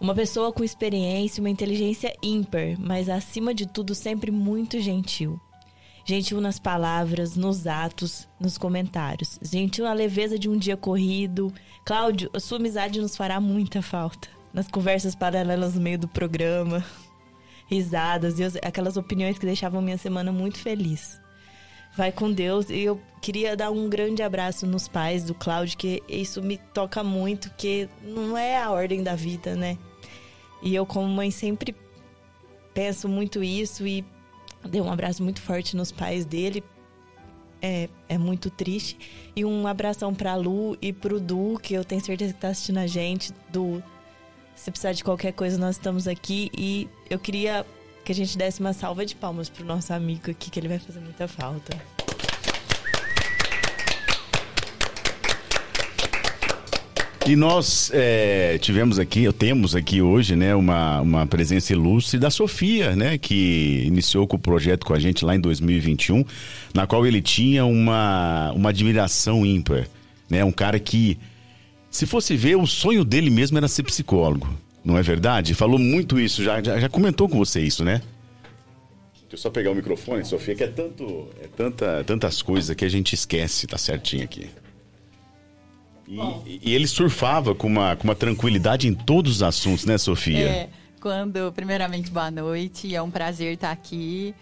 Uma 0.00 0.14
pessoa 0.14 0.50
com 0.50 0.64
experiência, 0.64 1.42
uma 1.42 1.50
inteligência 1.50 2.16
ímpar, 2.22 2.74
mas 2.78 3.10
acima 3.10 3.52
de 3.52 3.66
tudo 3.66 3.94
sempre 3.94 4.30
muito 4.30 4.80
gentil. 4.80 5.38
Gentil 6.06 6.40
nas 6.40 6.58
palavras, 6.58 7.36
nos 7.36 7.66
atos, 7.66 8.26
nos 8.40 8.56
comentários. 8.56 9.38
Gentil 9.42 9.84
na 9.84 9.92
leveza 9.92 10.38
de 10.38 10.48
um 10.48 10.56
dia 10.56 10.74
corrido. 10.76 11.52
Cláudio, 11.84 12.30
a 12.32 12.40
sua 12.40 12.56
amizade 12.56 12.98
nos 12.98 13.14
fará 13.14 13.38
muita 13.38 13.82
falta. 13.82 14.26
Nas 14.54 14.66
conversas 14.68 15.14
paralelas 15.14 15.74
no 15.74 15.82
meio 15.82 15.98
do 15.98 16.08
programa. 16.08 16.82
Risadas 17.70 18.38
e 18.38 18.44
aquelas 18.62 18.96
opiniões 18.96 19.38
que 19.38 19.46
deixavam 19.46 19.80
minha 19.80 19.96
semana 19.96 20.32
muito 20.32 20.58
feliz. 20.58 21.20
Vai 21.96 22.10
com 22.10 22.30
Deus. 22.30 22.68
E 22.68 22.80
eu 22.80 23.00
queria 23.22 23.56
dar 23.56 23.70
um 23.70 23.88
grande 23.88 24.22
abraço 24.22 24.66
nos 24.66 24.88
pais 24.88 25.24
do 25.24 25.34
Cláudio, 25.34 25.78
que 25.78 26.02
isso 26.08 26.42
me 26.42 26.58
toca 26.74 27.04
muito, 27.04 27.50
que 27.56 27.88
não 28.02 28.36
é 28.36 28.60
a 28.60 28.70
ordem 28.70 29.02
da 29.02 29.14
vida, 29.14 29.54
né? 29.54 29.78
E 30.62 30.74
eu, 30.74 30.84
como 30.84 31.08
mãe, 31.08 31.30
sempre 31.30 31.74
penso 32.74 33.08
muito 33.08 33.42
isso 33.42 33.86
e 33.86 34.04
Dei 34.68 34.80
um 34.80 34.90
abraço 34.90 35.22
muito 35.22 35.40
forte 35.40 35.76
nos 35.76 35.90
pais 35.90 36.24
dele. 36.24 36.62
É, 37.62 37.88
é 38.08 38.18
muito 38.18 38.50
triste. 38.50 38.98
E 39.34 39.44
um 39.44 39.66
abração 39.66 40.14
pra 40.14 40.34
Lu 40.34 40.76
e 40.80 40.92
pro 40.92 41.20
Du, 41.20 41.58
que 41.62 41.74
eu 41.74 41.84
tenho 41.84 42.02
certeza 42.02 42.32
que 42.32 42.40
tá 42.40 42.48
assistindo 42.48 42.78
a 42.78 42.86
gente. 42.86 43.32
Du, 43.50 43.82
se 44.60 44.70
precisar 44.70 44.92
de 44.92 45.02
qualquer 45.02 45.32
coisa, 45.32 45.56
nós 45.56 45.76
estamos 45.76 46.06
aqui. 46.06 46.50
E 46.56 46.86
eu 47.08 47.18
queria 47.18 47.64
que 48.04 48.12
a 48.12 48.14
gente 48.14 48.36
desse 48.36 48.60
uma 48.60 48.74
salva 48.74 49.06
de 49.06 49.14
palmas 49.14 49.48
pro 49.48 49.64
nosso 49.64 49.92
amigo 49.92 50.30
aqui, 50.30 50.50
que 50.50 50.60
ele 50.60 50.68
vai 50.68 50.78
fazer 50.78 51.00
muita 51.00 51.26
falta. 51.26 51.76
E 57.26 57.36
nós 57.36 57.90
é, 57.94 58.58
tivemos 58.58 58.98
aqui, 58.98 59.32
temos 59.32 59.74
aqui 59.74 60.02
hoje, 60.02 60.34
né, 60.34 60.54
uma, 60.54 61.00
uma 61.00 61.26
presença 61.26 61.72
ilustre 61.72 62.18
da 62.18 62.28
Sofia, 62.28 62.96
né, 62.96 63.16
que 63.16 63.84
iniciou 63.86 64.26
com 64.26 64.36
o 64.36 64.38
projeto 64.38 64.84
com 64.84 64.92
a 64.92 64.98
gente 64.98 65.24
lá 65.24 65.36
em 65.36 65.40
2021, 65.40 66.24
na 66.74 66.86
qual 66.86 67.06
ele 67.06 67.22
tinha 67.22 67.64
uma, 67.64 68.50
uma 68.52 68.70
admiração 68.70 69.46
ímpar, 69.46 69.86
né, 70.28 70.44
um 70.44 70.50
cara 70.50 70.80
que, 70.80 71.18
se 71.90 72.06
fosse 72.06 72.36
ver, 72.36 72.56
o 72.56 72.66
sonho 72.66 73.04
dele 73.04 73.30
mesmo 73.30 73.58
era 73.58 73.68
ser 73.68 73.82
psicólogo, 73.82 74.48
não 74.84 74.96
é 74.96 75.02
verdade? 75.02 75.54
Falou 75.54 75.78
muito 75.78 76.18
isso, 76.18 76.42
já, 76.42 76.62
já, 76.62 76.78
já 76.78 76.88
comentou 76.88 77.28
com 77.28 77.36
você 77.36 77.60
isso, 77.60 77.84
né? 77.84 78.00
Deixa 79.12 79.34
eu 79.34 79.38
só 79.38 79.50
pegar 79.50 79.70
o 79.70 79.74
microfone, 79.74 80.24
Sofia, 80.24 80.54
que 80.54 80.64
é 80.64 80.68
tanto, 80.68 81.28
é 81.40 81.46
tanta, 81.46 82.04
tantas 82.04 82.42
coisas 82.42 82.74
que 82.74 82.84
a 82.84 82.88
gente 82.88 83.14
esquece, 83.14 83.66
tá 83.66 83.78
certinho 83.78 84.24
aqui. 84.24 84.50
E, 86.08 86.60
e 86.64 86.74
ele 86.74 86.88
surfava 86.88 87.54
com 87.54 87.68
uma, 87.68 87.94
com 87.94 88.04
uma 88.04 88.16
tranquilidade 88.16 88.88
em 88.88 88.94
todos 88.94 89.36
os 89.36 89.42
assuntos, 89.44 89.84
né, 89.84 89.96
Sofia? 89.96 90.48
É, 90.48 90.68
quando, 91.00 91.52
primeiramente, 91.52 92.10
boa 92.10 92.30
noite. 92.30 92.94
É 92.94 93.00
um 93.00 93.10
prazer 93.10 93.54
estar 93.54 93.70
aqui. 93.70 94.34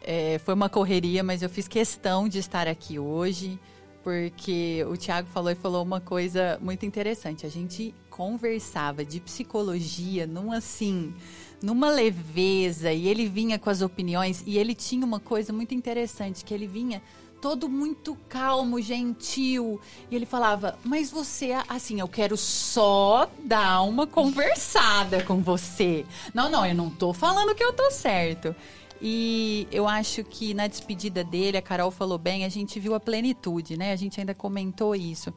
É, 0.00 0.40
foi 0.44 0.54
uma 0.54 0.68
correria, 0.68 1.24
mas 1.24 1.42
eu 1.42 1.48
fiz 1.48 1.66
questão 1.66 2.28
de 2.28 2.38
estar 2.38 2.68
aqui 2.68 2.98
hoje, 2.98 3.58
porque 4.06 4.86
o 4.88 4.96
Tiago 4.96 5.26
falou 5.34 5.50
e 5.50 5.56
falou 5.56 5.82
uma 5.82 6.00
coisa 6.00 6.60
muito 6.62 6.86
interessante. 6.86 7.44
A 7.44 7.48
gente 7.48 7.92
conversava 8.08 9.04
de 9.04 9.18
psicologia 9.18 10.28
num 10.28 10.52
assim, 10.52 11.12
numa 11.60 11.90
leveza, 11.90 12.92
e 12.92 13.08
ele 13.08 13.26
vinha 13.26 13.58
com 13.58 13.68
as 13.68 13.82
opiniões, 13.82 14.44
e 14.46 14.58
ele 14.58 14.76
tinha 14.76 15.04
uma 15.04 15.18
coisa 15.18 15.52
muito 15.52 15.74
interessante, 15.74 16.44
que 16.44 16.54
ele 16.54 16.68
vinha 16.68 17.02
todo 17.40 17.68
muito 17.68 18.16
calmo, 18.28 18.80
gentil. 18.80 19.80
E 20.08 20.14
ele 20.14 20.24
falava: 20.24 20.78
Mas 20.84 21.10
você, 21.10 21.50
assim, 21.68 21.98
eu 21.98 22.06
quero 22.06 22.36
só 22.36 23.28
dar 23.42 23.82
uma 23.82 24.06
conversada 24.06 25.24
com 25.24 25.42
você. 25.42 26.06
Não, 26.32 26.48
não, 26.48 26.64
eu 26.64 26.76
não 26.76 26.90
tô 26.90 27.12
falando 27.12 27.56
que 27.56 27.64
eu 27.64 27.72
tô 27.72 27.90
certo. 27.90 28.54
E 29.00 29.68
eu 29.70 29.86
acho 29.86 30.24
que 30.24 30.54
na 30.54 30.66
despedida 30.66 31.22
dele, 31.22 31.56
a 31.56 31.62
Carol 31.62 31.90
falou 31.90 32.18
bem, 32.18 32.44
a 32.44 32.48
gente 32.48 32.80
viu 32.80 32.94
a 32.94 33.00
plenitude, 33.00 33.76
né? 33.76 33.92
A 33.92 33.96
gente 33.96 34.18
ainda 34.18 34.34
comentou 34.34 34.94
isso. 34.94 35.32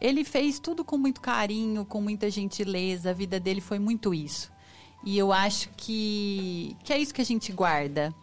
Ele 0.00 0.24
fez 0.24 0.58
tudo 0.58 0.84
com 0.84 0.96
muito 0.96 1.20
carinho, 1.20 1.84
com 1.84 2.00
muita 2.00 2.30
gentileza, 2.30 3.10
a 3.10 3.12
vida 3.12 3.38
dele 3.38 3.60
foi 3.60 3.78
muito 3.78 4.12
isso. 4.12 4.52
E 5.04 5.18
eu 5.18 5.32
acho 5.32 5.68
que, 5.76 6.76
que 6.84 6.92
é 6.92 6.98
isso 6.98 7.12
que 7.12 7.20
a 7.20 7.24
gente 7.24 7.52
guarda. 7.52 8.14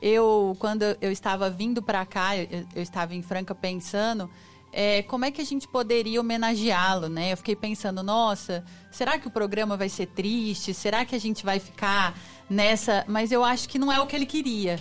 Eu, 0.00 0.56
quando 0.60 0.82
eu 1.00 1.10
estava 1.10 1.50
vindo 1.50 1.82
para 1.82 2.06
cá, 2.06 2.36
eu, 2.36 2.66
eu, 2.74 2.82
estava 2.82 3.14
em 3.14 3.22
Franca 3.22 3.54
pensando 3.54 4.30
é, 4.72 5.02
como 5.02 5.24
é 5.24 5.30
que 5.30 5.40
a 5.40 5.44
gente 5.44 5.66
poderia 5.66 6.20
homenageá-lo, 6.20 7.08
né? 7.08 7.32
Eu 7.32 7.36
fiquei 7.36 7.56
pensando, 7.56 8.02
nossa, 8.02 8.64
será 8.90 9.18
que 9.18 9.26
o 9.26 9.30
programa 9.30 9.76
vai 9.76 9.88
ser 9.88 10.06
triste? 10.06 10.74
Será 10.74 11.04
que 11.04 11.14
a 11.14 11.20
gente 11.20 11.44
vai 11.44 11.58
ficar 11.58 12.18
nessa? 12.48 13.04
Mas 13.08 13.32
eu 13.32 13.44
acho 13.44 13.68
que 13.68 13.78
não 13.78 13.92
é 13.92 14.00
o 14.00 14.06
que 14.06 14.14
ele 14.14 14.26
queria, 14.26 14.78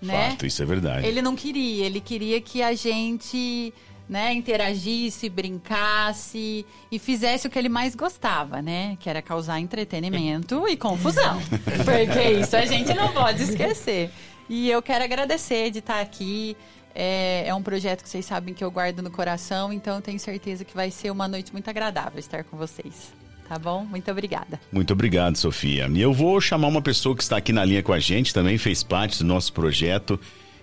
né? 0.00 0.30
Fato, 0.30 0.46
isso 0.46 0.62
é 0.62 0.66
verdade. 0.66 1.06
Ele 1.06 1.20
não 1.20 1.34
queria, 1.34 1.86
ele 1.86 2.00
queria 2.00 2.40
que 2.40 2.62
a 2.62 2.74
gente 2.74 3.72
né, 4.08 4.32
interagisse, 4.34 5.28
brincasse 5.28 6.64
e 6.90 6.98
fizesse 6.98 7.46
o 7.46 7.50
que 7.50 7.58
ele 7.58 7.68
mais 7.68 7.94
gostava, 7.94 8.60
né? 8.60 8.96
Que 9.00 9.08
era 9.08 9.22
causar 9.22 9.58
entretenimento 9.60 10.68
e 10.68 10.76
confusão. 10.76 11.40
Porque 11.84 12.40
isso 12.40 12.56
a 12.56 12.66
gente 12.66 12.92
não 12.94 13.12
pode 13.12 13.42
esquecer. 13.42 14.10
E 14.48 14.70
eu 14.70 14.82
quero 14.82 15.04
agradecer 15.04 15.70
de 15.70 15.78
estar 15.78 16.00
aqui. 16.00 16.56
É, 16.94 17.48
é, 17.48 17.54
um 17.54 17.62
projeto 17.62 18.02
que 18.02 18.08
vocês 18.08 18.24
sabem 18.24 18.54
que 18.54 18.62
eu 18.62 18.70
guardo 18.70 19.02
no 19.02 19.10
coração, 19.10 19.72
então 19.72 20.00
tenho 20.00 20.18
certeza 20.18 20.64
que 20.64 20.74
vai 20.74 20.90
ser 20.90 21.10
uma 21.10 21.26
noite 21.26 21.52
muito 21.52 21.68
agradável 21.68 22.18
estar 22.20 22.44
com 22.44 22.56
vocês. 22.56 23.12
Tá 23.48 23.58
bom? 23.58 23.84
Muito 23.84 24.10
obrigada. 24.10 24.58
Muito 24.72 24.92
obrigado, 24.92 25.36
Sofia. 25.36 25.86
E 25.92 26.00
eu 26.00 26.12
vou 26.12 26.40
chamar 26.40 26.68
uma 26.68 26.80
pessoa 26.80 27.14
que 27.14 27.22
está 27.22 27.36
aqui 27.36 27.52
na 27.52 27.64
linha 27.64 27.82
com 27.82 27.92
a 27.92 27.98
gente, 27.98 28.32
também 28.32 28.56
fez 28.56 28.82
parte 28.82 29.18
do 29.18 29.24
nosso 29.24 29.52
projeto. 29.52 30.18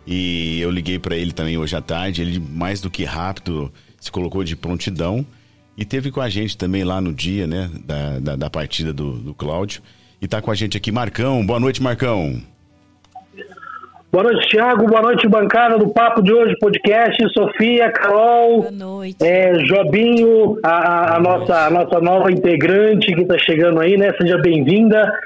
E 0.07 0.59
eu 0.59 0.71
liguei 0.71 0.97
para 0.97 1.15
ele 1.15 1.31
também 1.31 1.57
hoje 1.57 1.75
à 1.75 1.81
tarde. 1.81 2.21
Ele, 2.21 2.39
mais 2.39 2.81
do 2.81 2.89
que 2.89 3.03
rápido, 3.03 3.71
se 3.99 4.11
colocou 4.11 4.43
de 4.43 4.55
prontidão. 4.55 5.25
E 5.77 5.85
teve 5.85 6.11
com 6.11 6.21
a 6.21 6.29
gente 6.29 6.57
também 6.57 6.83
lá 6.83 6.99
no 6.99 7.13
dia, 7.13 7.45
né, 7.45 7.69
da, 7.85 8.19
da, 8.19 8.35
da 8.35 8.49
partida 8.49 8.91
do, 8.91 9.13
do 9.19 9.33
Cláudio. 9.33 9.81
E 10.21 10.27
tá 10.27 10.41
com 10.41 10.51
a 10.51 10.55
gente 10.55 10.75
aqui, 10.75 10.91
Marcão. 10.91 11.45
Boa 11.45 11.59
noite, 11.59 11.81
Marcão. 11.81 12.41
Boa 14.11 14.25
noite, 14.25 14.49
Thiago. 14.49 14.87
Boa 14.87 15.01
noite, 15.03 15.25
bancada 15.25 15.77
do 15.77 15.87
Papo 15.87 16.21
de 16.21 16.33
Hoje 16.33 16.53
Podcast. 16.59 17.17
Sofia, 17.33 17.89
Carol, 17.91 18.63
Boa 18.63 18.71
noite. 18.71 19.15
É, 19.23 19.53
Jobinho, 19.59 20.59
a, 20.61 21.15
a, 21.15 21.19
nossa, 21.21 21.67
a 21.67 21.69
nossa 21.69 22.01
nova 22.01 22.29
integrante 22.29 23.15
que 23.15 23.21
está 23.21 23.37
chegando 23.37 23.79
aí, 23.79 23.95
né? 23.95 24.11
Seja 24.19 24.37
bem-vinda. 24.37 25.17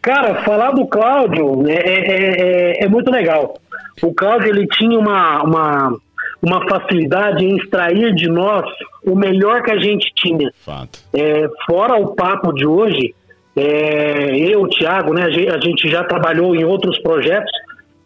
Cara, 0.00 0.36
falar 0.42 0.70
do 0.70 0.86
Cláudio 0.86 1.68
é, 1.68 1.74
é, 1.74 2.80
é, 2.80 2.84
é, 2.84 2.88
muito 2.88 3.10
legal. 3.10 3.58
O 4.02 4.14
Cláudio 4.14 4.48
ele 4.48 4.66
tinha 4.68 4.98
uma, 4.98 5.42
uma, 5.42 5.96
uma 6.40 6.66
facilidade 6.66 7.44
em 7.44 7.58
extrair 7.58 8.14
de 8.14 8.26
nós 8.26 8.64
o 9.04 9.14
melhor 9.14 9.62
que 9.62 9.70
a 9.70 9.78
gente 9.78 10.10
tinha. 10.14 10.50
Fato. 10.64 10.98
É, 11.12 11.46
fora 11.66 12.00
o 12.00 12.14
papo 12.14 12.54
de 12.54 12.64
hoje, 12.64 13.14
é, 13.54 14.34
eu, 14.34 14.62
o 14.62 14.68
Thiago, 14.68 15.12
né, 15.12 15.24
a 15.24 15.60
gente 15.60 15.90
já 15.90 16.04
trabalhou 16.04 16.56
em 16.56 16.64
outros 16.64 16.98
projetos 17.00 17.52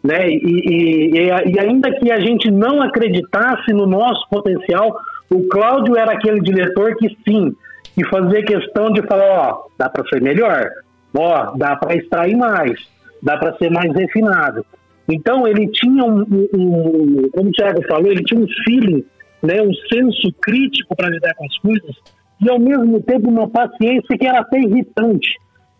né? 0.05 0.29
E, 0.29 0.37
e, 0.37 1.29
e, 1.51 1.59
ainda 1.59 1.91
que 1.99 2.11
a 2.11 2.19
gente 2.19 2.51
não 2.51 2.81
acreditasse 2.81 3.73
no 3.73 3.87
nosso 3.87 4.27
potencial, 4.29 4.95
o 5.31 5.47
Cláudio 5.47 5.97
era 5.97 6.11
aquele 6.13 6.39
diretor 6.41 6.95
que 6.95 7.09
sim, 7.27 7.51
que 7.95 8.05
fazia 8.07 8.45
questão 8.45 8.91
de 8.91 9.01
falar, 9.07 9.49
ó, 9.49 9.67
dá 9.77 9.89
para 9.89 10.07
ser 10.07 10.21
melhor, 10.21 10.69
ó, 11.17 11.57
dá 11.57 11.75
para 11.75 11.95
extrair 11.95 12.35
mais, 12.35 12.79
dá 13.23 13.35
para 13.37 13.57
ser 13.57 13.71
mais 13.71 13.91
refinado. 13.93 14.63
Então 15.09 15.47
ele 15.47 15.67
tinha 15.67 16.03
um, 16.03 16.21
um, 16.53 17.29
como 17.33 17.49
o 17.49 17.51
Thiago 17.51 17.81
falou, 17.87 18.11
ele 18.11 18.23
tinha 18.23 18.39
um 18.39 18.47
feeling, 18.63 19.03
né, 19.41 19.61
um 19.61 19.73
senso 19.91 20.31
crítico 20.41 20.95
para 20.95 21.09
lidar 21.09 21.33
com 21.35 21.45
as 21.45 21.57
coisas 21.59 21.95
e 22.41 22.49
ao 22.49 22.59
mesmo 22.59 23.01
tempo 23.01 23.29
uma 23.29 23.47
paciência 23.47 24.17
que 24.17 24.27
era 24.27 24.39
até 24.39 24.59
irritante 24.59 25.35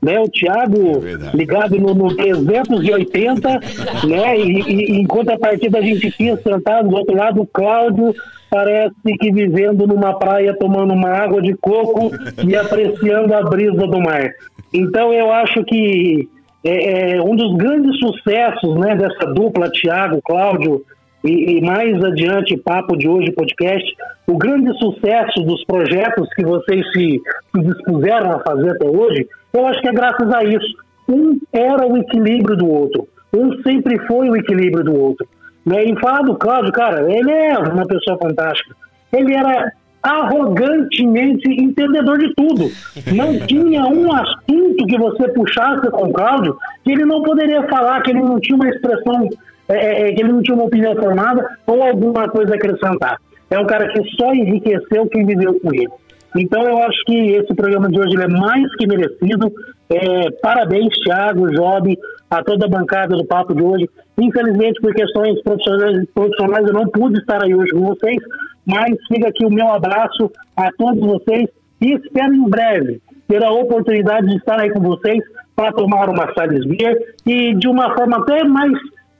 né? 0.06 0.20
O 0.20 0.30
Thiago 0.30 1.04
é 1.04 1.36
ligado 1.36 1.76
no, 1.80 1.96
no 1.96 2.16
380, 2.16 3.50
né? 4.08 4.38
E, 4.40 4.62
e, 4.62 5.02
enquanto 5.02 5.30
a 5.30 5.40
partida 5.40 5.80
a 5.80 5.82
gente 5.82 6.12
tinha 6.12 6.38
sentado 6.38 6.90
do 6.90 6.96
outro 6.96 7.18
lado, 7.18 7.42
o 7.42 7.48
Cláudio 7.48 8.14
parece 8.48 8.94
que 9.20 9.32
vivendo 9.32 9.88
numa 9.88 10.14
praia 10.14 10.56
tomando 10.58 10.94
uma 10.94 11.10
água 11.10 11.42
de 11.42 11.56
coco 11.56 12.12
e 12.48 12.56
apreciando 12.56 13.34
a 13.34 13.42
brisa 13.42 13.88
do 13.88 14.00
mar. 14.00 14.30
Então 14.72 15.12
eu 15.12 15.32
acho 15.32 15.64
que 15.64 16.30
é, 16.64 17.16
é 17.16 17.22
um 17.22 17.36
dos 17.36 17.58
grandes 17.58 17.98
sucessos, 17.98 18.80
né? 18.80 18.96
Dessa 18.96 19.34
dupla 19.34 19.72
Thiago, 19.72 20.22
Cláudio 20.24 20.86
e, 21.26 21.58
e, 21.58 21.62
mais 21.62 22.04
adiante, 22.04 22.56
papo 22.56 22.96
de 22.96 23.08
hoje, 23.08 23.32
podcast, 23.32 23.84
o 24.28 24.38
grande 24.38 24.72
sucesso 24.78 25.42
dos 25.42 25.66
projetos 25.66 26.30
que 26.36 26.46
vocês 26.46 26.86
se, 26.92 27.20
se 27.52 27.62
dispuseram 27.62 28.34
a 28.34 28.40
fazer 28.42 28.70
até 28.70 28.88
hoje 28.88 29.28
eu 29.60 29.68
acho 29.68 29.82
que 29.82 29.88
é 29.88 29.94
graças 29.94 30.32
a 30.34 30.44
isso. 30.44 30.78
Um 31.08 31.40
era 31.54 31.88
o 31.88 31.98
equilíbrio 31.98 32.58
do 32.58 32.70
outro. 32.70 33.08
Um 33.34 33.62
sempre 33.62 34.00
foi 34.08 34.30
o 34.30 34.36
equilíbrio 34.36 34.84
do 34.84 35.00
outro. 35.00 35.28
Né? 35.66 35.86
E 35.86 36.00
falar 36.00 36.22
do 36.22 36.36
Cláudio, 36.36 36.72
cara, 36.72 37.12
ele 37.12 37.32
é 37.32 37.58
uma 37.58 37.86
pessoa 37.86 38.18
fantástica. 38.18 38.76
Ele 39.12 39.34
era 39.34 39.72
arrogantemente 40.04 41.50
entendedor 41.50 42.20
de 42.20 42.34
tudo. 42.36 42.70
Não 43.14 43.40
tinha 43.48 43.86
um 43.88 44.12
assunto 44.14 44.86
que 44.86 44.98
você 44.98 45.28
puxasse 45.30 45.90
com 45.90 46.10
o 46.10 46.14
Cláudio 46.14 46.56
que 46.84 46.92
ele 46.92 47.06
não 47.06 47.24
poderia 47.24 47.64
falar, 47.68 48.02
que 48.02 48.12
ele 48.12 48.22
não 48.22 48.40
tinha 48.40 48.56
uma 48.56 48.70
expressão, 48.70 49.28
é, 49.68 49.76
é, 49.76 50.10
é 50.10 50.14
que 50.14 50.22
ele 50.22 50.32
não 50.32 50.44
tinha 50.44 50.56
uma 50.56 50.66
opinião 50.66 50.96
formada 50.96 51.58
ou 51.66 51.82
alguma 51.82 52.30
coisa 52.30 52.54
a 52.54 52.56
acrescentar. 52.56 53.20
É 53.50 53.60
um 53.60 53.66
cara 53.66 53.88
que 53.92 54.04
só 54.12 54.34
enriqueceu 54.34 55.08
quem 55.08 55.26
viveu 55.26 55.60
com 55.60 55.74
ele. 55.74 55.90
Então 56.36 56.62
eu 56.64 56.78
acho 56.80 57.04
que 57.06 57.18
esse 57.32 57.54
programa 57.56 57.90
de 57.90 58.00
hoje 58.00 58.16
é 58.22 58.28
mais 58.28 58.76
que 58.76 58.88
merecido. 58.88 59.52
É, 59.90 60.32
parabéns, 60.42 60.94
Thiago, 61.04 61.52
Job, 61.52 61.98
a 62.30 62.44
toda 62.44 62.66
a 62.66 62.70
bancada 62.70 63.16
do 63.16 63.26
papo 63.26 63.54
de 63.54 63.62
hoje. 63.62 63.90
Infelizmente, 64.18 64.82
por 64.82 64.94
questões 64.94 65.42
profissionais, 65.44 66.06
profissionais, 66.14 66.68
eu 66.68 66.74
não 66.74 66.88
pude 66.88 67.20
estar 67.20 67.44
aí 67.44 67.54
hoje 67.54 67.72
com 67.72 67.82
vocês, 67.82 68.18
mas 68.66 68.96
fica 69.08 69.30
aqui 69.30 69.46
o 69.46 69.52
meu 69.52 69.68
abraço 69.70 70.32
a 70.58 70.70
todos 70.78 71.00
vocês 71.00 71.48
e 71.82 71.94
espero 71.94 72.34
em 72.34 72.50
breve 72.50 73.02
ter 73.28 73.44
a 73.44 73.52
oportunidade 73.52 74.28
de 74.28 74.38
estar 74.38 74.60
aí 74.60 74.70
com 74.72 74.82
vocês 74.82 75.24
para 75.56 75.72
tomar 75.72 76.10
uma 76.10 76.34
Salles 76.34 76.66
Beer 76.66 76.98
e 77.26 77.54
de 77.56 77.68
uma 77.68 77.94
forma 77.96 78.18
até 78.18 78.44
mais 78.44 78.74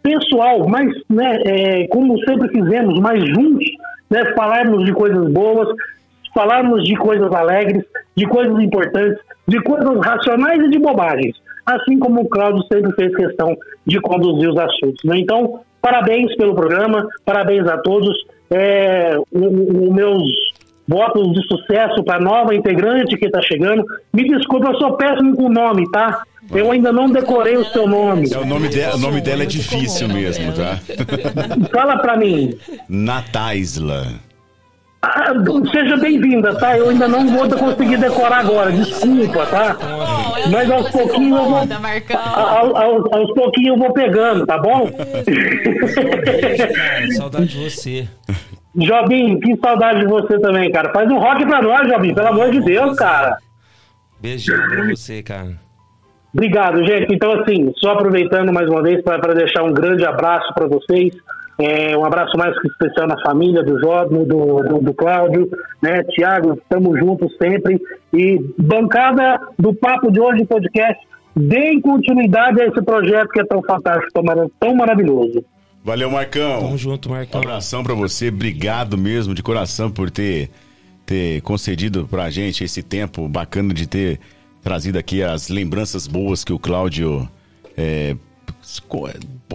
pessoal, 0.04 0.68
mais, 0.68 0.94
né, 1.10 1.42
é, 1.46 1.88
como 1.88 2.18
sempre 2.24 2.50
fizemos, 2.50 3.00
mais 3.00 3.24
juntos, 3.26 3.66
né, 4.10 4.24
falarmos 4.36 4.86
de 4.86 4.94
coisas 4.94 5.32
boas, 5.32 5.68
falarmos 6.36 6.84
de 6.84 6.96
coisas 6.98 7.32
alegres, 7.34 7.84
de 8.16 8.28
coisas 8.28 8.60
importantes, 8.60 9.18
de 9.48 9.62
coisas 9.62 9.98
racionais 10.06 10.60
e 10.60 10.70
de 10.70 10.78
bobagens, 10.78 11.36
assim 11.66 11.98
como 11.98 12.22
o 12.22 12.30
Cláudio 12.30 12.62
sempre 12.72 12.92
fez 12.94 13.16
questão 13.16 13.56
de 13.86 14.00
conduzir 14.02 14.50
os 14.50 14.58
assuntos. 14.58 15.04
Né? 15.06 15.20
Então, 15.20 15.62
parabéns 15.82 16.36
pelo 16.36 16.54
programa, 16.54 17.08
parabéns 17.24 17.66
a 17.68 17.78
todos. 17.78 18.14
É, 18.52 19.18
os 19.32 19.90
meus 19.92 20.22
votos 20.88 21.34
de 21.34 21.42
sucesso 21.48 22.04
para 22.04 22.18
a 22.18 22.22
nova 22.22 22.54
integrante 22.54 23.18
que 23.18 23.26
está 23.26 23.42
chegando. 23.42 23.84
Me 24.14 24.24
desculpa, 24.24 24.70
eu 24.70 24.76
sou 24.78 24.94
péssimo 24.94 25.36
com 25.36 25.46
o 25.46 25.50
nome, 25.50 25.90
tá? 25.90 26.22
Eu 26.54 26.72
ainda 26.72 26.92
não 26.92 27.10
decorei 27.10 27.58
o 27.58 27.66
seu 27.66 27.88
nome. 27.88 28.32
É, 28.32 28.38
o, 28.38 28.46
nome 28.46 28.68
de, 28.70 28.82
o 28.82 28.98
nome 29.00 29.20
dela 29.20 29.44
é 29.44 29.48
difícil 29.48 30.08
mesmo, 30.08 30.54
tá? 30.54 30.80
Fala 31.74 31.98
para 31.98 32.16
mim. 32.18 32.56
Nataisla. 32.88 34.06
Ah, 35.08 35.34
seja 35.72 35.98
bem-vinda, 35.98 36.56
tá? 36.56 36.76
Eu 36.76 36.90
ainda 36.90 37.08
não 37.08 37.28
vou 37.28 37.48
conseguir 37.48 37.98
decorar 37.98 38.40
agora, 38.40 38.72
desculpa, 38.72 39.46
tá? 39.46 39.78
Mas 40.52 40.72
aos 40.72 40.90
pouquinhos 40.90 41.40
eu 41.40 41.46
vou. 41.46 41.58
Aos, 41.58 42.76
aos, 42.76 43.14
aos 43.14 43.34
pouquinhos 43.36 43.78
eu 43.78 43.78
vou 43.78 43.94
pegando, 43.94 44.48
tá 44.48 44.58
bom? 44.58 44.90
Saudade 47.16 47.48
de 47.48 47.70
você. 47.70 48.08
Jobim, 48.76 49.40
que 49.40 49.56
saudade 49.58 50.00
de 50.00 50.08
você 50.08 50.40
também, 50.40 50.72
cara. 50.72 50.92
Faz 50.92 51.10
um 51.12 51.20
rock 51.20 51.46
pra 51.46 51.62
nós, 51.62 51.88
Jobim, 51.88 52.14
pelo 52.14 52.28
amor 52.28 52.50
de 52.50 52.62
Deus, 52.62 52.98
cara. 52.98 53.38
Beijão 54.20 54.58
pra 54.70 54.88
você, 54.88 55.22
cara. 55.22 55.56
Obrigado, 56.34 56.84
gente. 56.84 57.14
Então, 57.14 57.32
assim, 57.40 57.72
só 57.78 57.92
aproveitando 57.92 58.52
mais 58.52 58.68
uma 58.68 58.82
vez 58.82 59.04
para 59.04 59.36
deixar 59.36 59.64
um 59.64 59.72
grande 59.72 60.04
abraço 60.04 60.52
para 60.54 60.68
vocês. 60.68 61.14
É, 61.58 61.98
um 61.98 62.06
abraço 62.06 62.38
mais 62.38 62.58
que 62.60 62.68
especial 62.68 63.08
na 63.08 63.20
família 63.22 63.64
do 63.64 63.80
Jovem, 63.80 64.26
do, 64.26 64.62
do, 64.62 64.80
do 64.80 64.94
Cláudio, 64.94 65.50
né? 65.82 66.04
Tiago, 66.04 66.54
estamos 66.54 67.00
juntos 67.00 67.34
sempre. 67.42 67.82
E 68.14 68.40
bancada 68.58 69.40
do 69.58 69.74
Papo 69.74 70.12
de 70.12 70.20
Hoje 70.20 70.46
Podcast, 70.46 71.02
deem 71.36 71.80
continuidade 71.80 72.62
a 72.62 72.68
esse 72.68 72.82
projeto 72.82 73.30
que 73.30 73.40
é 73.40 73.46
tão 73.46 73.62
fantástico, 73.64 74.12
tão, 74.14 74.52
tão 74.60 74.76
maravilhoso. 74.76 75.44
Valeu, 75.84 76.10
Marcão. 76.10 76.62
Tamo 76.62 76.78
junto, 76.78 77.10
Marcão. 77.10 77.40
Um 77.40 77.44
abração 77.44 77.84
pra 77.84 77.94
você, 77.94 78.30
obrigado 78.30 78.98
mesmo 78.98 79.34
de 79.34 79.44
coração 79.44 79.90
por 79.90 80.10
ter, 80.10 80.50
ter 81.06 81.42
concedido 81.42 82.08
pra 82.08 82.30
gente 82.30 82.64
esse 82.64 82.84
tempo 82.84 83.30
bacana 83.30 83.74
de 83.74 83.88
ter 83.88 84.20
trazido 84.62 84.98
aqui 84.98 85.22
as 85.24 85.48
lembranças 85.48 86.08
boas 86.08 86.44
que 86.44 86.52
o 86.52 86.60
Cláudio 86.60 87.30
é, 87.78 88.16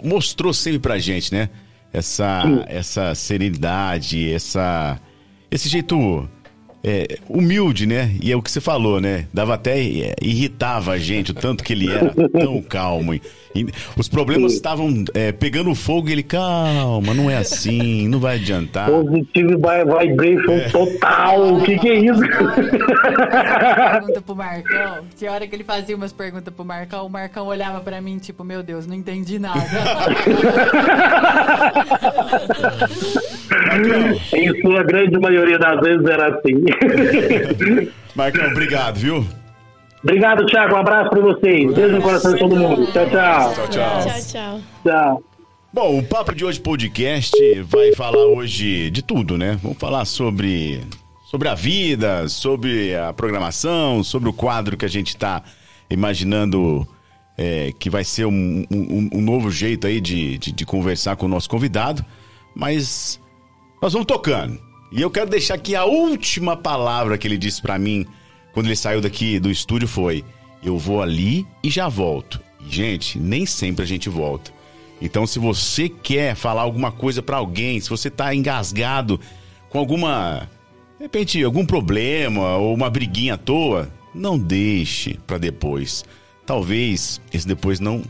mostrou 0.04 0.54
sempre 0.54 0.78
pra 0.78 0.98
gente, 0.98 1.34
né? 1.34 1.50
Essa, 1.92 2.64
essa 2.68 3.14
serenidade, 3.14 4.32
essa, 4.32 5.00
esse 5.50 5.68
jeito 5.68 6.28
é, 6.82 7.18
humilde, 7.28 7.86
né? 7.86 8.14
E 8.22 8.32
é 8.32 8.36
o 8.36 8.42
que 8.42 8.50
você 8.50 8.60
falou, 8.60 9.00
né? 9.00 9.26
Dava 9.32 9.54
até 9.54 9.80
é, 9.80 10.14
irritava 10.22 10.92
a 10.92 10.98
gente, 10.98 11.30
o 11.30 11.34
tanto 11.34 11.62
que 11.62 11.72
ele 11.72 11.90
era 11.90 12.12
tão 12.30 12.62
calmo. 12.62 13.18
Os 13.96 14.08
problemas 14.08 14.52
estavam 14.52 15.04
é, 15.12 15.32
pegando 15.32 15.74
fogo 15.74 16.08
e 16.08 16.12
ele, 16.12 16.22
calma, 16.22 17.12
não 17.12 17.28
é 17.28 17.36
assim, 17.36 18.06
não 18.08 18.20
vai 18.20 18.36
adiantar. 18.36 18.88
Positive 18.88 19.56
vi- 19.56 20.08
vibration 20.08 20.70
total. 20.70 21.54
O 21.54 21.62
que, 21.62 21.78
que 21.78 21.88
é 21.88 21.94
isso? 21.98 22.20
pergunta 22.20 24.22
pro 24.22 24.36
Marcão. 24.36 25.04
Tinha 25.16 25.32
hora 25.32 25.46
que 25.48 25.54
ele 25.56 25.64
fazia 25.64 25.96
umas 25.96 26.12
perguntas 26.12 26.52
pro 26.54 26.64
Marcão, 26.64 27.06
o 27.06 27.10
Marcão 27.10 27.46
olhava 27.46 27.80
pra 27.80 28.00
mim, 28.00 28.18
tipo, 28.18 28.44
meu 28.44 28.62
Deus, 28.62 28.86
não 28.86 28.94
entendi 28.94 29.38
nada. 29.38 29.60
em 34.34 34.60
sua 34.60 34.82
grande 34.84 35.18
maioria 35.18 35.58
das 35.58 35.80
vezes 35.80 36.06
era 36.06 36.28
assim. 36.28 37.90
Marcão, 38.14 38.46
obrigado, 38.50 38.96
viu? 38.98 39.26
Obrigado, 40.02 40.46
Thiago. 40.46 40.74
Um 40.74 40.78
abraço 40.78 41.10
para 41.10 41.20
vocês. 41.20 41.72
Beijo 41.74 41.96
no 41.96 42.02
coração 42.02 42.32
de 42.32 42.38
todo 42.40 42.56
mundo. 42.56 42.86
Tchau, 42.92 43.06
tchau. 43.10 43.54
Tchau, 43.54 43.68
tchau. 43.68 44.00
Tchau, 44.00 44.20
tchau. 44.22 44.60
Tchau. 44.84 45.22
Bom, 45.72 45.98
o 45.98 46.02
Papo 46.02 46.34
de 46.34 46.44
Hoje 46.44 46.58
Podcast 46.58 47.36
vai 47.62 47.92
falar 47.94 48.24
hoje 48.26 48.90
de 48.90 49.02
tudo, 49.02 49.36
né? 49.38 49.58
Vamos 49.62 49.78
falar 49.78 50.04
sobre, 50.04 50.80
sobre 51.30 51.48
a 51.48 51.54
vida, 51.54 52.28
sobre 52.28 52.96
a 52.96 53.12
programação, 53.12 54.02
sobre 54.02 54.28
o 54.28 54.32
quadro 54.32 54.76
que 54.76 54.84
a 54.84 54.88
gente 54.88 55.16
tá 55.16 55.42
imaginando 55.88 56.86
é, 57.38 57.72
que 57.78 57.88
vai 57.90 58.02
ser 58.02 58.24
um, 58.26 58.64
um- 58.70 59.10
um 59.12 59.20
novo 59.20 59.50
jeito 59.50 59.86
aí 59.86 60.00
de, 60.00 60.38
de, 60.38 60.50
de 60.52 60.66
conversar 60.66 61.14
com 61.16 61.26
o 61.26 61.28
nosso 61.28 61.48
convidado. 61.48 62.04
Mas 62.54 63.20
nós 63.80 63.92
vamos 63.92 64.06
tocando. 64.06 64.58
E 64.90 65.00
eu 65.00 65.10
quero 65.10 65.30
deixar 65.30 65.54
aqui 65.54 65.76
a 65.76 65.84
última 65.84 66.56
palavra 66.56 67.16
que 67.16 67.28
ele 67.28 67.38
disse 67.38 67.62
pra 67.62 67.78
mim 67.78 68.04
quando 68.52 68.66
ele 68.66 68.76
saiu 68.76 69.00
daqui 69.00 69.38
do 69.38 69.50
estúdio 69.50 69.88
foi: 69.88 70.24
Eu 70.62 70.78
vou 70.78 71.02
ali 71.02 71.46
e 71.62 71.70
já 71.70 71.88
volto. 71.88 72.40
E, 72.60 72.68
gente, 72.68 73.18
nem 73.18 73.46
sempre 73.46 73.84
a 73.84 73.86
gente 73.86 74.08
volta. 74.08 74.52
Então, 75.00 75.26
se 75.26 75.38
você 75.38 75.88
quer 75.88 76.34
falar 76.34 76.62
alguma 76.62 76.92
coisa 76.92 77.22
pra 77.22 77.38
alguém, 77.38 77.80
se 77.80 77.88
você 77.88 78.10
tá 78.10 78.34
engasgado 78.34 79.18
com 79.70 79.78
alguma, 79.78 80.48
de 80.98 81.04
repente, 81.04 81.42
algum 81.42 81.64
problema 81.64 82.56
ou 82.56 82.74
uma 82.74 82.90
briguinha 82.90 83.34
à 83.34 83.38
toa, 83.38 83.90
não 84.14 84.38
deixe 84.38 85.18
pra 85.26 85.38
depois. 85.38 86.04
Talvez 86.44 87.20
esse 87.32 87.46
depois 87.46 87.80
não 87.80 88.02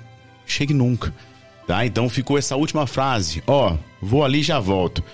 chegue 0.47 0.75
nunca, 0.75 1.15
tá? 1.67 1.87
Então 1.87 2.09
ficou 2.09 2.37
essa 2.37 2.57
última 2.57 2.87
frase, 2.87 3.43
ó, 3.47 3.77
vou 4.03 4.25
ali 4.25 4.41
e 4.41 4.43
já 4.43 4.59
volto. 4.59 5.05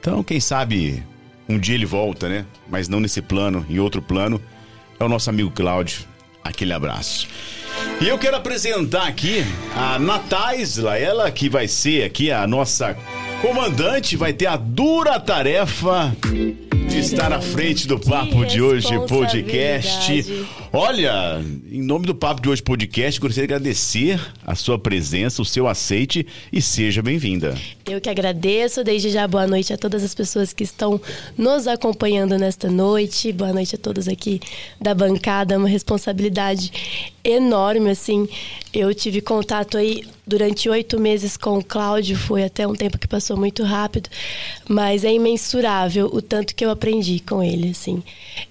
Então, 0.00 0.24
quem 0.24 0.40
sabe 0.40 1.04
um 1.48 1.58
dia 1.58 1.76
ele 1.76 1.86
volta, 1.86 2.28
né? 2.28 2.46
Mas 2.68 2.88
não 2.88 2.98
nesse 2.98 3.22
plano, 3.22 3.64
em 3.68 3.78
outro 3.78 4.02
plano. 4.02 4.40
É 5.02 5.04
o 5.04 5.08
nosso 5.08 5.28
amigo 5.28 5.50
Cláudio. 5.50 6.04
Aquele 6.44 6.72
abraço. 6.72 7.26
E 8.00 8.06
eu 8.06 8.16
quero 8.16 8.36
apresentar 8.36 9.08
aqui 9.08 9.44
a 9.76 9.98
Nataisla, 9.98 10.96
ela 10.96 11.28
que 11.28 11.48
vai 11.48 11.66
ser 11.66 12.04
aqui 12.04 12.30
a 12.30 12.46
nossa 12.46 12.96
comandante, 13.40 14.16
vai 14.16 14.32
ter 14.32 14.46
a 14.46 14.56
dura 14.56 15.18
tarefa 15.18 16.16
de 16.92 16.98
estar 16.98 17.32
à 17.32 17.40
frente 17.40 17.88
do 17.88 17.98
Papo 17.98 18.44
de 18.44 18.60
Hoje 18.60 18.90
Podcast. 19.08 20.26
Olha, 20.70 21.42
em 21.70 21.80
nome 21.80 22.04
do 22.04 22.14
Papo 22.14 22.42
de 22.42 22.50
Hoje 22.50 22.62
Podcast, 22.62 23.18
gostaria 23.18 23.48
de 23.48 23.54
agradecer 23.54 24.20
a 24.44 24.54
sua 24.54 24.78
presença, 24.78 25.40
o 25.40 25.44
seu 25.44 25.66
aceite 25.66 26.26
e 26.52 26.60
seja 26.60 27.00
bem-vinda. 27.00 27.56
Eu 27.86 27.98
que 27.98 28.10
agradeço, 28.10 28.84
desde 28.84 29.08
já 29.08 29.26
boa 29.26 29.46
noite 29.46 29.72
a 29.72 29.78
todas 29.78 30.04
as 30.04 30.14
pessoas 30.14 30.52
que 30.52 30.64
estão 30.64 31.00
nos 31.36 31.66
acompanhando 31.66 32.36
nesta 32.36 32.70
noite. 32.70 33.32
Boa 33.32 33.54
noite 33.54 33.74
a 33.74 33.78
todos 33.78 34.06
aqui 34.06 34.38
da 34.78 34.94
bancada, 34.94 35.54
é 35.54 35.56
uma 35.56 35.68
responsabilidade 35.68 36.70
enorme, 37.24 37.90
assim. 37.90 38.28
Eu 38.72 38.94
tive 38.94 39.20
contato 39.20 39.76
aí 39.76 40.02
durante 40.26 40.68
oito 40.68 40.98
meses 41.00 41.36
com 41.36 41.58
o 41.58 41.64
Cláudio, 41.64 42.16
foi 42.16 42.44
até 42.44 42.66
um 42.66 42.74
tempo 42.74 42.96
que 42.96 43.08
passou 43.08 43.36
muito 43.36 43.64
rápido, 43.64 44.08
mas 44.68 45.04
é 45.04 45.12
imensurável 45.12 46.08
o 46.12 46.22
tanto 46.22 46.54
que 46.54 46.64
eu 46.64 46.70
aprendi 46.70 47.20
com 47.20 47.42
ele, 47.42 47.70
assim. 47.70 48.02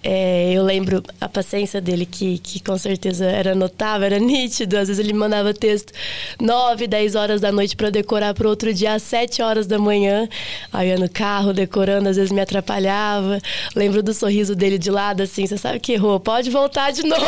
É, 0.04 0.52
eu 0.54 0.64
lembro 0.64 1.04
a 1.20 1.30
paciência 1.30 1.80
dele, 1.82 2.06
que, 2.06 2.38
que 2.40 2.60
com 2.60 2.78
certeza 2.78 3.26
era 3.26 3.56
notável, 3.56 4.06
era 4.06 4.20
nítido. 4.22 4.78
Às 4.78 4.90
vezes 4.90 5.04
ele 5.04 5.14
mandava 5.14 5.54
texto 5.54 5.94
9, 6.40 6.88
10 6.88 7.16
horas 7.16 7.42
da 7.42 7.52
noite 7.52 7.76
para 7.76 7.90
decorar 7.90 8.34
para 8.34 8.48
outro 8.48 8.74
dia 8.74 8.94
às 8.94 9.04
7 9.04 9.42
horas 9.42 9.66
da 9.66 9.80
manhã. 9.80 10.28
Aí 10.72 10.90
eu 10.90 10.98
ia 10.98 11.00
no 11.00 11.10
carro 11.10 11.54
decorando, 11.54 12.10
às 12.10 12.18
vezes 12.18 12.32
me 12.32 12.42
atrapalhava. 12.42 13.40
Lembro 13.76 14.04
do 14.04 14.14
sorriso 14.14 14.56
dele 14.56 14.78
de 14.78 14.92
lado, 14.92 15.24
assim, 15.24 15.48
você 15.48 15.58
sabe 15.58 15.80
que 15.80 15.94
errou, 15.94 16.20
pode 16.20 16.50
voltar 16.50 16.92
de 16.92 17.04
novo. 17.08 17.22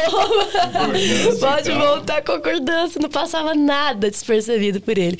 Pode 1.36 1.72
voltar 1.72 2.24
concordância, 2.24 3.00
não 3.02 3.10
passava 3.10 3.54
nada 3.54 4.10
despercebido 4.10 4.82
por 4.82 4.98
ele. 4.98 5.18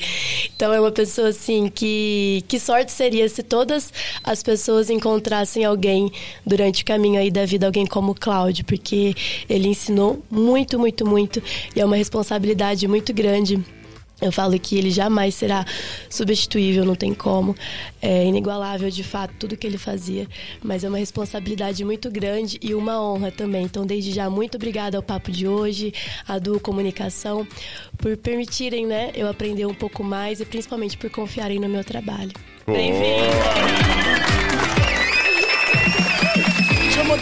Então 0.54 0.72
é 0.72 0.80
uma 0.80 0.92
pessoa 0.92 1.28
assim 1.28 1.68
que 1.68 2.44
que 2.48 2.58
sorte 2.58 2.92
seria 2.92 3.28
se 3.28 3.42
todas 3.42 3.92
as 4.22 4.42
pessoas 4.42 4.90
encontrassem 4.90 5.64
alguém 5.64 6.10
durante 6.46 6.82
o 6.82 6.86
caminho 6.86 7.20
aí 7.20 7.30
da 7.30 7.44
vida, 7.44 7.66
alguém 7.66 7.86
como 7.86 8.12
o 8.12 8.14
Cláudio, 8.14 8.64
porque 8.64 9.14
ele 9.48 9.68
ensinou 9.68 10.22
muito, 10.30 10.78
muito, 10.78 11.06
muito 11.06 11.42
e 11.74 11.80
é 11.80 11.84
uma 11.84 11.96
responsabilidade 11.96 12.86
muito 12.88 13.12
grande. 13.12 13.62
Eu 14.20 14.30
falo 14.30 14.58
que 14.58 14.78
ele 14.78 14.90
jamais 14.90 15.34
será 15.34 15.66
substituível, 16.08 16.84
não 16.84 16.94
tem 16.94 17.12
como. 17.12 17.54
É 18.00 18.24
inigualável, 18.24 18.88
de 18.88 19.02
fato, 19.02 19.34
tudo 19.38 19.56
que 19.56 19.66
ele 19.66 19.76
fazia. 19.76 20.26
Mas 20.62 20.84
é 20.84 20.88
uma 20.88 20.98
responsabilidade 20.98 21.84
muito 21.84 22.10
grande 22.10 22.58
e 22.62 22.74
uma 22.74 23.02
honra 23.02 23.30
também. 23.30 23.64
Então, 23.64 23.84
desde 23.84 24.12
já, 24.12 24.30
muito 24.30 24.54
obrigada 24.54 24.96
ao 24.96 25.02
papo 25.02 25.30
de 25.30 25.48
hoje, 25.48 25.92
a 26.26 26.38
Du 26.38 26.60
Comunicação, 26.60 27.46
por 27.98 28.16
permitirem 28.16 28.86
né, 28.86 29.10
eu 29.14 29.28
aprender 29.28 29.66
um 29.66 29.74
pouco 29.74 30.04
mais 30.04 30.40
e 30.40 30.44
principalmente 30.44 30.96
por 30.96 31.10
confiarem 31.10 31.58
no 31.58 31.68
meu 31.68 31.84
trabalho. 31.84 32.32
Eu 32.66 34.43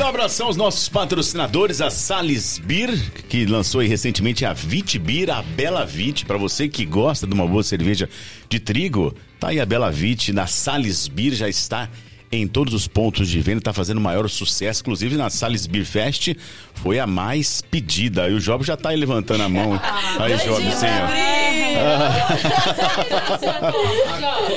mandar 0.02 0.06
um 0.06 0.08
abração 0.08 0.46
aos 0.48 0.56
nossos 0.56 0.88
patrocinadores, 0.88 1.80
a 1.80 1.88
Sales 1.88 2.58
Beer, 2.58 2.90
que 3.28 3.46
lançou 3.46 3.80
recentemente 3.82 4.44
a 4.44 4.52
Vit 4.52 4.98
Beer, 4.98 5.30
a 5.30 5.42
Bela 5.42 5.86
Vit. 5.86 6.26
Pra 6.26 6.36
você 6.36 6.68
que 6.68 6.84
gosta 6.84 7.24
de 7.24 7.32
uma 7.32 7.46
boa 7.46 7.62
cerveja 7.62 8.08
de 8.48 8.58
trigo, 8.58 9.14
tá 9.38 9.48
aí 9.48 9.60
a 9.60 9.66
Bela 9.66 9.92
Vit 9.92 10.32
na 10.32 10.46
Sales 10.46 11.06
Beer, 11.06 11.34
já 11.34 11.48
está 11.48 11.88
em 12.33 12.49
todos 12.49 12.73
os 12.73 12.88
pontos 12.88 13.29
de 13.29 13.38
venda, 13.40 13.61
tá 13.61 13.75
fazendo 13.75 14.01
maior 14.01 14.29
sucesso. 14.29 14.81
Inclusive 14.81 15.16
na 15.16 15.29
Sales 15.29 15.66
Beer 15.66 15.85
Fest 15.85 16.35
foi 16.75 16.99
a 16.99 17.07
mais 17.07 17.61
pedida. 17.61 18.27
E 18.29 18.33
o 18.33 18.40
Job 18.40 18.64
já 18.64 18.75
tá 18.75 18.88
aí 18.88 18.97
levantando 18.97 19.42
a 19.42 19.49
mão. 19.51 19.79
Aí, 20.18 20.37
Job, 20.38 20.62
sim, 20.75 20.87
ó. 20.87 21.33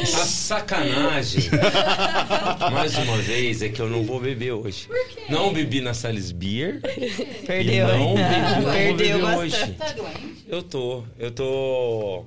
A 0.02 0.06
sacanagem, 0.26 1.50
mais 2.72 2.98
uma 2.98 3.18
vez, 3.18 3.62
é 3.62 3.70
que 3.70 3.82
eu 3.82 3.90
não 3.90 4.04
vou 4.04 4.20
beber 4.22 4.54
hoje. 4.54 4.88
Não 5.30 5.52
bebi 5.54 5.82
na 5.82 5.94
Sales 5.94 6.32
Beer. 6.32 6.80
Perdeu, 7.46 7.88
E 7.90 7.98
não 7.98 8.16
bebi, 8.16 8.40
não 8.40 8.62
vou 8.62 8.72
Perdeu 8.72 9.18
beber 9.18 9.22
bastante. 9.22 9.56
hoje. 9.56 9.76
Eu 10.48 10.64
tô, 10.64 11.04
eu 11.20 11.32
tô... 11.32 12.24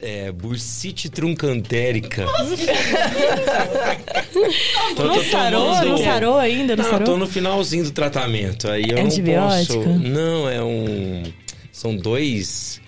É, 0.00 0.30
bursite 0.30 1.08
truncantérica. 1.10 2.24
Tô- 4.94 5.04
Não 5.04 5.14
tô 5.14 5.22
sarou? 5.24 5.64
tomando- 5.64 5.88
Não 5.88 5.98
sarou 5.98 6.38
ainda? 6.38 6.76
Não, 6.76 6.84
Não, 6.84 6.90
sarou? 6.90 7.06
tô 7.06 7.16
no 7.16 7.26
finalzinho 7.26 7.84
do 7.84 7.90
tratamento. 7.90 8.70
Aí 8.70 8.84
eu 8.90 8.98
Antibiótico? 8.98 9.74
não 9.74 9.84
posso. 9.84 9.98
Não, 10.08 10.48
é 10.48 10.62
um. 10.62 11.22
São 11.72 11.96
dois. 11.96 12.80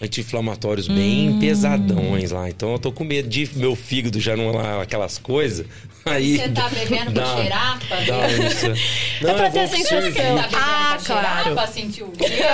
Anti-inflamatórios 0.00 0.88
bem 0.88 1.38
pesadões 1.38 2.30
lá. 2.30 2.48
Então 2.50 2.72
eu 2.72 2.78
tô 2.78 2.92
com 2.92 3.04
medo 3.04 3.28
de 3.28 3.48
meu 3.56 3.74
fígado 3.74 4.20
já 4.20 4.36
não 4.36 4.52
lá 4.52 4.82
aquelas 4.82 5.18
coisas. 5.18 5.66
Aí 6.04 6.36
Você 6.38 6.48
tá 6.50 6.68
bebendo 6.68 7.10
dá- 7.10 7.22
com 7.24 7.42
xerapa? 7.42 7.96
dá 8.06 8.28
isso. 8.30 8.66
Não, 9.22 9.30
É 9.30 9.34
pra 9.34 9.50
ter 9.50 9.58
vou 9.66 9.76
sensação. 9.76 10.00
servir. 10.02 10.14
Tá 10.22 10.22
bebendo 10.34 10.48
Ah, 10.54 10.98
claro. 11.04 11.42
xerapa? 11.44 11.66
Sentiu 11.66 12.06
o 12.06 12.12
cheiro? 12.16 12.44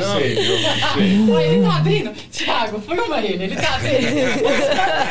Não, 0.00 1.34
Olha, 1.34 1.44
ele 1.46 1.62
tá 1.62 1.76
abrindo. 1.76 2.12
Tiago, 2.30 2.80
filma 2.80 3.18
ele, 3.20 3.44
ele 3.44 3.56
tá 3.56 3.76
abrindo. 3.76 4.42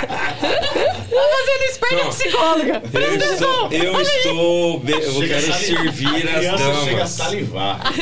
tá 0.01 1.27
fazendo 1.31 1.63
espelho 1.71 2.03
Não. 2.03 2.09
psicóloga. 2.09 2.81
eu 2.93 3.15
estou, 3.33 3.71
eu 3.71 4.01
estou, 4.01 4.79
be- 4.79 4.91
eu 4.91 5.27
quero 5.27 5.53
servir 5.53 6.29
as 6.29 6.43
Chega 6.43 6.51
a 6.53 6.57
damas. 6.57 7.09
salivar. 7.09 7.93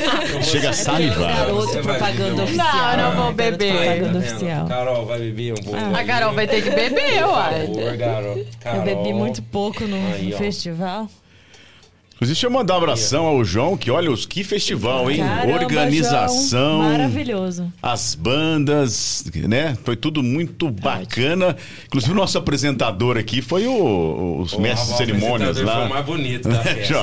Chega 0.44 0.70
a 0.70 0.74
salivar. 0.74 1.36
Garoto, 1.38 1.68
Você 1.68 1.80
propaganda 1.80 2.30
beber 2.32 2.44
oficial. 2.44 2.68
Não, 2.98 2.98
não 2.98 3.12
vou 3.24 3.34
Garoto, 3.34 3.34
beber. 3.60 3.84
Propaganda 3.86 4.12
Tá 4.14 4.18
oficial. 4.20 4.68
Carol, 4.68 5.06
vai 5.06 5.20
beber 5.20 5.52
um 5.54 5.56
pouco. 5.64 5.96
A 5.96 6.04
Carol 6.04 6.34
vai 6.34 6.48
ter 6.48 6.62
que 6.64 6.70
beber, 6.72 7.22
Por 7.24 7.30
uai. 7.30 7.68
favor, 7.68 7.98
Carol. 7.98 8.38
Eu 8.38 8.82
bebi 8.82 8.96
Carol. 9.04 9.14
muito 9.14 9.42
pouco 9.44 9.84
no, 9.86 9.96
Aí, 10.14 10.30
no 10.32 10.38
festival. 10.38 11.08
Inclusive, 12.20 12.36
deixa 12.36 12.48
eu 12.48 12.52
mandar 12.52 12.74
um 12.74 12.78
abração 12.80 13.26
ao 13.26 13.46
João, 13.46 13.78
que 13.78 13.90
olha 13.90 14.12
os 14.12 14.26
que 14.26 14.44
festival, 14.44 15.10
hein? 15.10 15.20
Caramba, 15.20 15.54
Organização. 15.54 16.80
João, 16.82 16.92
maravilhoso. 16.92 17.72
As 17.82 18.14
bandas, 18.14 19.24
né? 19.48 19.78
Foi 19.86 19.96
tudo 19.96 20.22
muito 20.22 20.70
bacana. 20.70 21.56
Inclusive, 21.86 22.12
o 22.12 22.16
nosso 22.16 22.38
apresentador 22.38 23.18
aqui 23.18 23.42
foi 23.42 23.68
o, 23.68 24.42
os 24.42 24.52
O 24.52 24.60
mestres 24.60 24.90
de 24.92 24.98
cerimônias 24.98 25.52
apresentador 25.58 25.74
Foi 25.74 25.82
o 25.82 25.88
lá. 25.88 25.90
mais 25.96 26.06
bonito 26.06 26.50
da 26.50 26.60
festa. 26.62 26.94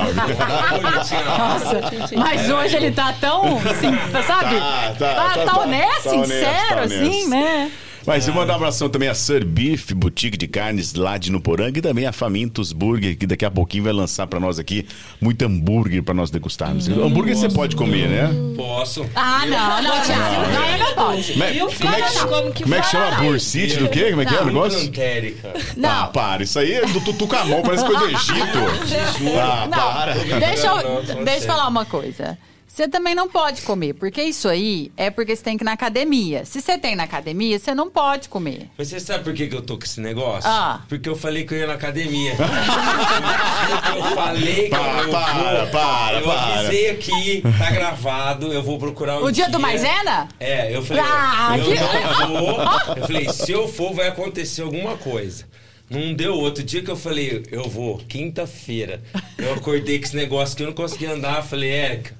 Bonitinho. 0.83 1.25
Nossa, 1.25 1.81
mas 2.17 2.51
hoje 2.51 2.77
ele 2.77 2.91
tá 2.91 3.14
tão, 3.19 3.57
assim, 3.57 3.91
sabe? 4.27 4.57
Tá, 4.59 4.95
tá, 4.99 5.14
tá, 5.14 5.14
tá, 5.14 5.35
tá 5.35 5.45
tá. 5.47 5.61
honesto, 5.62 6.03
Tá 6.05 6.11
honesto, 6.12 6.27
sincero, 6.27 6.75
tá 6.77 6.83
assim, 6.83 7.27
né? 7.29 7.71
Mas 8.07 8.28
eu 8.28 8.34
mandar 8.34 8.52
um 8.52 8.57
abração 8.57 8.88
também 8.88 9.09
a 9.09 9.14
Sir 9.14 9.44
Beef, 9.44 9.90
boutique 9.92 10.36
de 10.36 10.46
carnes 10.46 10.94
lá 10.94 11.18
de 11.18 11.32
Nuporanga, 11.32 11.78
e 11.78 11.82
também 11.82 12.07
a 12.07 12.12
Famintos 12.12 12.72
Burger, 12.72 13.18
que 13.18 13.26
daqui 13.26 13.44
a 13.44 13.50
pouquinho 13.50 13.82
vai 13.84 13.92
lançar 13.92 14.26
pra 14.28 14.38
nós 14.38 14.59
aqui 14.61 14.86
muito 15.20 15.42
hambúrguer 15.44 16.02
pra 16.02 16.14
nós 16.14 16.30
degustarmos. 16.30 16.88
hambúrguer 16.88 17.36
você 17.36 17.48
pode 17.48 17.74
comer, 17.74 18.09
né? 18.09 18.30
Posso? 18.57 19.04
Ah, 19.14 19.44
não, 19.46 19.82
não, 19.82 20.02
Thiago. 20.02 20.52
Não, 20.52 20.68
ele 20.68 20.78
não 20.78 20.94
pode. 20.94 21.32
Como 21.32 21.44
é, 21.44 21.50
o 21.64 21.72
como 21.72 21.94
é 21.94 22.02
que, 22.02 22.18
como 22.20 22.52
que 22.52 22.62
como 22.62 22.74
é 22.74 22.80
que 22.80 22.86
chama? 22.86 23.16
Bursite 23.22 23.76
do 23.78 23.88
quê? 23.88 24.11
Como 24.11 24.22
é 24.22 24.26
que 24.26 24.34
é 24.34 24.36
o 24.36 24.40
Não. 24.40 24.46
negócio? 24.46 24.80
Cantérica. 24.86 25.52
Ah, 25.82 26.07
para. 26.07 26.42
Isso 26.44 26.59
aí 26.59 26.72
é 26.74 26.86
do 26.86 27.00
Tutucamão, 27.00 27.62
parece 27.62 27.84
coisa 27.84 28.00
do 28.00 28.11
Egito. 28.11 29.26
Ah, 29.38 29.68
para. 29.68 30.14
Deixa 30.14 30.66
Não, 30.68 30.80
eu, 30.80 31.02
não, 31.16 31.24
deixa 31.24 31.40
eu 31.44 31.46
falar 31.46 31.68
uma 31.68 31.84
coisa. 31.84 32.38
Você 32.69 32.87
também 32.87 33.14
não 33.14 33.27
pode 33.29 33.62
comer, 33.62 33.95
porque 33.95 34.23
isso 34.23 34.49
aí 34.49 34.93
é 34.99 35.09
porque 35.09 35.35
você 35.35 35.43
tem 35.43 35.57
que 35.57 35.64
ir 35.64 35.67
na 35.67 35.73
academia. 35.73 36.45
Se 36.45 36.61
você 36.61 36.77
tem 36.77 36.95
na 36.95 37.05
academia, 37.05 37.59
você 37.59 37.75
não 37.75 37.89
pode 37.91 38.29
comer. 38.29 38.69
Mas 38.77 38.89
você 38.89 39.01
sabe 39.01 39.25
por 39.25 39.33
que, 39.33 39.47
que 39.47 39.57
eu 39.57 39.62
tô 39.62 39.79
com 39.79 39.85
esse 39.85 39.99
negócio? 39.99 40.51
Ah. 40.51 40.83
Porque 40.87 41.09
eu 41.09 41.17
falei 41.17 41.45
que 41.47 41.55
eu 41.55 41.59
ia 41.59 41.67
na 41.67 41.73
academia. 41.73 42.33
eu 43.97 44.05
falei 44.14 44.64
que 44.64 44.69
Para, 44.71 45.03
eu 45.03 45.11
para, 45.11 45.33
vou. 45.33 45.67
para, 45.71 46.19
eu 46.21 46.25
para. 46.25 46.55
avisei 46.59 46.91
aqui, 46.91 47.43
tá 47.59 47.71
gravado, 47.71 48.53
eu 48.53 48.62
vou 48.62 48.79
procurar 48.79 49.23
O 49.23 49.31
dia 49.31 49.49
do 49.49 49.59
Maisena? 49.59 50.29
É, 50.39 50.75
eu 50.77 50.83
falei, 50.83 51.03
Ah, 51.07 51.57
eu 51.59 51.64
que- 51.64 51.75
não 51.81 52.29
vou. 52.29 52.61
Eu 52.97 53.07
falei, 53.07 53.29
se 53.31 53.53
eu 53.53 53.69
for, 53.69 53.95
vai 53.95 54.09
acontecer 54.09 54.62
alguma 54.62 54.97
coisa. 54.99 55.45
Não 55.89 56.12
deu 56.12 56.35
outro 56.35 56.64
dia 56.64 56.83
que 56.83 56.91
eu 56.91 56.97
falei, 56.97 57.45
eu 57.51 57.69
vou, 57.69 57.99
quinta-feira. 58.09 59.01
Eu 59.39 59.55
acordei 59.55 59.99
com 59.99 60.05
esse 60.05 60.17
negócio 60.17 60.57
que 60.57 60.62
eu 60.62 60.67
não 60.67 60.75
conseguia 60.75 61.12
andar. 61.12 61.43
Falei, 61.45 61.71
Érica, 61.71 62.12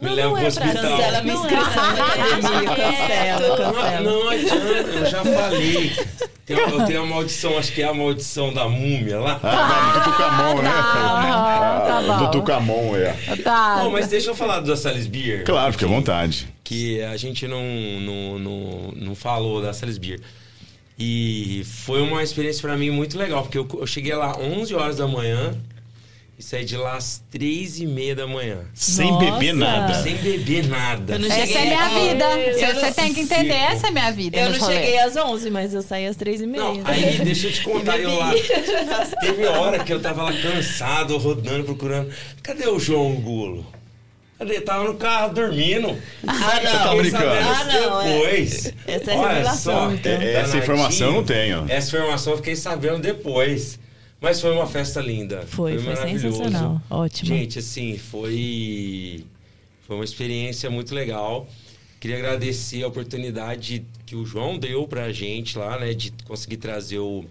me 0.00 0.08
Não, 0.08 0.14
leva 0.14 0.28
não 0.28 0.34
pro 0.36 0.44
é 0.44 0.48
hospital. 0.48 0.74
cancela 0.82 1.22
minha 1.22 1.34
inscrição 1.34 1.96
na 1.96 2.06
academia. 2.06 2.76
Cancela, 2.76 3.48
Não, 3.48 3.56
cancela. 3.56 4.00
não 4.00 4.28
adianta, 4.28 4.90
eu 4.90 5.06
já 5.06 5.24
falei. 5.24 5.92
Tem- 6.46 6.56
eu 6.56 6.84
tenho 6.86 7.02
a 7.02 7.06
maldição, 7.06 7.58
acho 7.58 7.72
que 7.72 7.82
é 7.82 7.84
a 7.86 7.92
maldição 7.92 8.52
da 8.54 8.66
múmia 8.68 9.18
lá. 9.20 9.38
Ah, 9.42 9.92
do 9.98 10.04
Tutucamão, 10.04 10.62
né? 10.62 10.70
Ah, 10.72 11.84
tá 11.86 12.02
bom. 12.02 12.18
Do 12.24 12.30
Tucamão, 12.30 12.96
é. 12.96 13.36
Tá. 13.42 13.80
Bom, 13.82 13.90
mas 13.90 14.08
deixa 14.08 14.30
eu 14.30 14.34
falar 14.34 14.60
do 14.60 14.74
Sales 14.76 15.06
Beer. 15.06 15.44
Claro, 15.44 15.72
fique 15.72 15.84
à 15.84 15.88
vontade. 15.88 16.48
que 16.64 17.02
a 17.02 17.16
gente 17.16 17.46
não, 17.46 17.62
não, 18.00 18.38
não, 18.38 18.92
não 18.96 19.14
falou 19.14 19.60
da 19.60 19.72
Sales 19.74 19.98
Beer. 19.98 20.20
E 20.98 21.62
foi 21.64 22.00
uma 22.02 22.22
experiência 22.22 22.60
pra 22.62 22.76
mim 22.76 22.90
muito 22.90 23.16
legal, 23.18 23.42
porque 23.42 23.58
eu, 23.58 23.68
eu 23.80 23.86
cheguei 23.86 24.14
lá 24.14 24.36
11 24.38 24.74
horas 24.74 24.96
da 24.96 25.06
manhã 25.06 25.54
e 26.38 26.42
saí 26.42 26.64
de 26.64 26.76
lá 26.76 26.96
às 26.96 27.20
3 27.30 27.80
e 27.80 27.86
meia 27.86 28.14
da 28.14 28.24
manhã. 28.26 28.60
Sem 28.72 29.10
Nossa. 29.10 29.32
beber 29.32 29.52
nada. 29.54 30.02
Sem 30.02 30.14
beber 30.16 30.68
nada. 30.68 31.18
Não 31.18 31.26
Essa 31.26 31.58
é 31.58 31.64
minha 31.66 31.88
vida. 31.88 32.24
Eu 32.40 32.54
Você, 32.54 32.72
não- 32.86 32.92
tem 32.92 33.12
que 33.14 33.20
entender, 33.22 33.54
essa 33.54 33.88
é 33.88 33.90
minha 33.90 34.10
vida. 34.12 34.38
Eu 34.38 34.50
não 34.50 34.60
cheguei 34.66 34.98
às 35.00 35.16
11, 35.16 35.50
mas 35.50 35.74
eu 35.74 35.82
saí 35.82 36.06
às 36.06 36.14
3 36.16 36.40
e 36.42 36.46
meia. 36.46 36.62
Não, 36.62 36.80
aí 36.84 37.18
deixa 37.24 37.48
eu 37.48 37.52
te 37.52 37.62
contar, 37.62 37.98
eu 37.98 38.14
lá. 38.14 38.32
Teve 39.20 39.46
hora 39.46 39.82
que 39.82 39.92
eu 39.92 40.00
tava 40.00 40.22
lá 40.22 40.32
cansado, 40.32 41.16
rodando, 41.18 41.64
procurando. 41.64 42.08
Cadê 42.42 42.68
o 42.68 42.78
João 42.78 43.14
Gulo? 43.16 43.66
Cadê? 44.38 44.60
Tava 44.60 44.84
no 44.84 44.94
carro 44.94 45.34
dormindo. 45.34 45.98
Ah, 46.24 46.32
Você 46.60 46.60
tá 46.78 46.94
brincando. 46.94 47.24
Ah, 47.26 47.64
não, 47.64 48.00
é. 48.02 48.12
depois. 48.12 48.72
Essa 48.86 49.10
é 49.10 49.14
a 49.14 49.18
Olha 49.18 49.28
revelação, 49.30 49.74
só, 49.88 49.92
então. 49.92 50.12
É, 50.12 50.32
essa 50.34 50.56
informação 50.58 51.06
eu 51.08 51.12
não 51.14 51.24
tenho. 51.24 51.66
Essa 51.68 51.88
informação 51.88 52.32
eu 52.34 52.36
fiquei 52.36 52.54
sabendo 52.54 53.00
depois. 53.00 53.80
Mas 54.20 54.40
foi 54.40 54.52
uma 54.52 54.66
festa 54.66 55.00
linda. 55.00 55.42
Foi, 55.46 55.78
foi 55.78 55.94
maravilhoso. 55.94 56.38
sensacional. 56.38 56.82
Ótimo. 56.90 57.28
Gente, 57.28 57.58
assim, 57.60 57.96
foi, 57.96 59.24
foi 59.86 59.96
uma 59.96 60.04
experiência 60.04 60.68
muito 60.68 60.94
legal. 60.94 61.48
Queria 62.00 62.16
agradecer 62.16 62.82
a 62.82 62.88
oportunidade 62.88 63.84
que 64.06 64.16
o 64.16 64.24
João 64.24 64.58
deu 64.58 64.86
pra 64.88 65.12
gente 65.12 65.56
lá, 65.56 65.78
né? 65.78 65.94
De 65.94 66.12
conseguir 66.24 66.56
trazer 66.56 66.98
o, 66.98 67.24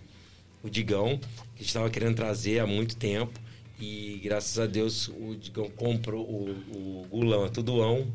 o 0.64 0.70
Digão, 0.70 1.18
que 1.18 1.56
a 1.56 1.58
gente 1.60 1.68
estava 1.68 1.90
querendo 1.90 2.16
trazer 2.16 2.60
há 2.60 2.68
muito 2.68 2.96
tempo. 2.96 3.38
E 3.80 4.20
graças 4.24 4.58
a 4.58 4.66
Deus 4.66 5.10
o 5.10 5.36
Digão 5.36 5.70
comprou, 5.70 6.24
o, 6.24 6.50
o 6.72 7.08
Gulão, 7.10 7.46
é 7.46 7.50
tudoão. 7.50 8.08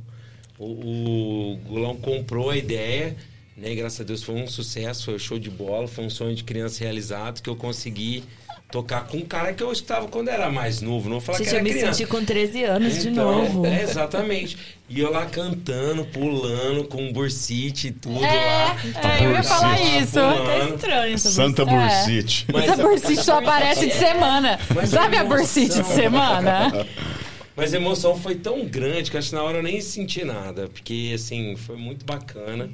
O, 0.59 1.53
o 1.53 1.57
Gulão 1.67 1.97
comprou 1.97 2.51
a 2.51 2.57
ideia, 2.57 3.17
né? 3.57 3.73
E 3.73 3.77
graças 3.77 4.01
a 4.01 4.05
Deus 4.05 4.23
foi 4.23 4.35
um 4.35 4.47
sucesso, 4.47 5.05
foi 5.05 5.15
um 5.15 5.19
show 5.19 5.39
de 5.39 5.51
bola, 5.51 5.87
foi 5.87 6.05
um 6.05 6.11
sonho 6.11 6.35
de 6.35 6.43
criança 6.43 6.83
realizado 6.83 7.43
que 7.43 7.49
eu 7.49 7.57
consegui 7.57 8.25
tocar 8.73 9.07
com 9.07 9.19
um 9.19 9.25
cara 9.25 9.53
que 9.53 9.63
eu 9.63 9.71
estava 9.71 10.09
quando 10.09 10.29
era 10.29 10.51
mais 10.51 10.81
novo. 10.81 11.05
Não 11.09 11.19
vou 11.19 11.21
falar 11.21 11.39
Gente, 11.39 11.49
que 11.49 11.55
eu 11.55 11.59
era 11.59 11.65
me 11.65 11.71
criança. 11.71 11.93
senti 11.93 12.09
com 12.09 12.25
13 12.25 12.65
anos 12.65 13.03
de 13.03 13.09
Então, 13.11 13.45
novo. 13.45 13.67
É, 13.67 13.83
exatamente. 13.83 14.57
E 14.89 14.99
eu 14.99 15.13
lá 15.13 15.27
cantando, 15.27 16.05
pulando, 16.07 16.85
com 16.85 17.13
bursite 17.13 17.89
e 17.89 17.93
tudo 17.93 18.25
É, 18.25 18.29
lá. 18.29 18.77
é, 19.21 19.27
eu 19.27 19.31
ia 19.33 19.43
falar 19.43 19.81
isso. 19.81 20.15
Tá 20.15 20.33
pulando. 20.35 20.75
estranho 20.75 21.15
essa 21.15 21.31
Santa. 21.31 21.65
Bursite. 21.65 22.47
Mas 22.53 22.65
Essa 22.65 22.83
a- 22.83 22.87
bursite 22.89 23.23
só 23.25 23.39
aparece 23.45 23.87
de 23.87 23.95
semana. 23.95 24.59
Mas 24.75 24.89
Sabe 24.91 25.17
a 25.17 25.21
emoção. 25.21 25.39
bursite 25.39 25.83
de 25.83 25.87
semana? 25.95 26.87
Mas 27.55 27.75
a 27.75 27.77
emoção 27.77 28.17
foi 28.19 28.35
tão 28.35 28.65
grande 28.65 29.11
que 29.11 29.17
acho 29.19 29.29
que 29.29 29.35
na 29.35 29.43
hora 29.43 29.59
eu 29.59 29.63
nem 29.63 29.79
senti 29.83 30.25
nada. 30.25 30.69
Porque, 30.73 31.13
assim, 31.15 31.55
foi 31.57 31.77
muito 31.77 32.05
bacana. 32.07 32.71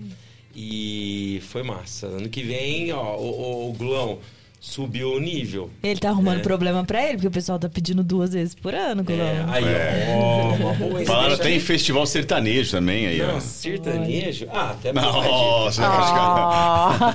E 0.54 1.42
foi 1.48 1.62
massa. 1.62 2.06
Ano 2.06 2.28
que 2.28 2.42
vem, 2.42 2.92
ó, 2.92 3.16
o, 3.16 3.28
o, 3.30 3.70
o 3.70 3.72
Glão 3.74 4.18
subiu 4.60 5.12
o 5.12 5.20
nível. 5.20 5.70
Ele 5.82 5.98
tá 6.00 6.08
arrumando 6.10 6.40
É. 6.40 6.42
problema 6.42 6.84
pra 6.84 7.02
ele, 7.04 7.14
porque 7.14 7.28
o 7.28 7.30
pessoal 7.30 7.58
tá 7.58 7.68
pedindo 7.68 8.02
duas 8.02 8.32
vezes 8.32 8.54
por 8.54 8.74
ano, 8.74 9.00
É, 9.00 9.04
Gulão. 9.04 9.52
aí, 9.52 9.64
ó, 10.10 10.54
uma 10.54 10.72
boa 10.74 11.04
Falaram 11.04 11.34
até 11.34 11.50
em 11.50 11.60
festival 11.60 12.04
sertanejo 12.06 12.70
também 12.72 13.06
aí, 13.06 13.22
ó. 13.22 13.28
Não, 13.32 13.40
sertanejo? 13.40 14.46
Ah, 14.52 14.70
até. 14.70 14.92
Nossa, 14.92 15.82
Ó. 15.82 15.86
Ah, 15.86 17.14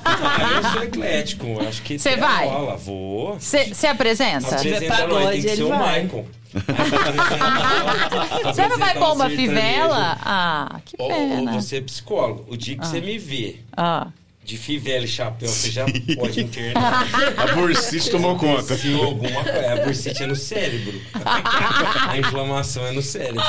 eu 0.63 0.71
sou 0.71 0.83
eclético, 0.83 1.59
acho 1.67 1.81
que 1.81 1.99
Cê 1.99 2.09
até 2.09 2.21
vai? 2.21 2.47
rola, 2.47 2.75
vou. 2.77 3.37
Você 3.39 3.87
apresenta? 3.87 4.55
Apresenta 4.55 5.07
nós, 5.07 5.29
tem 5.31 5.41
que 5.41 5.55
ser 5.55 5.63
o 5.63 5.69
vai. 5.69 6.03
Michael. 6.03 6.25
Você 8.45 8.67
não 8.67 8.77
vai 8.77 8.95
um 8.95 8.99
bomba 8.99 9.27
sertanejo. 9.27 9.35
fivela? 9.35 10.17
Ah, 10.21 10.79
que 10.85 10.95
Ou, 10.99 11.11
ou 11.11 11.17
pena. 11.17 11.53
você 11.61 11.77
é 11.77 11.81
psicólogo. 11.81 12.45
O 12.47 12.55
dia 12.57 12.77
que 12.77 12.85
você 12.87 13.01
me 13.01 13.17
vê 13.17 13.57
Ah. 13.75 14.07
De 14.43 14.57
fivela 14.57 15.05
e 15.05 15.07
chapéu, 15.07 15.47
você 15.47 15.71
já 15.71 15.85
pode 16.15 16.41
internar. 16.41 17.07
A 17.37 17.53
bursite 17.55 18.09
tomou 18.09 18.37
conta. 18.37 18.75
Se 18.75 18.93
alguma 18.93 19.43
coisa. 19.43 19.73
A 19.73 19.85
bursite 19.85 20.23
é 20.23 20.27
no 20.27 20.35
cérebro. 20.35 21.01
A 22.07 22.17
inflamação 22.17 22.85
é 22.85 22.91
no 22.91 23.01
cérebro. 23.01 23.41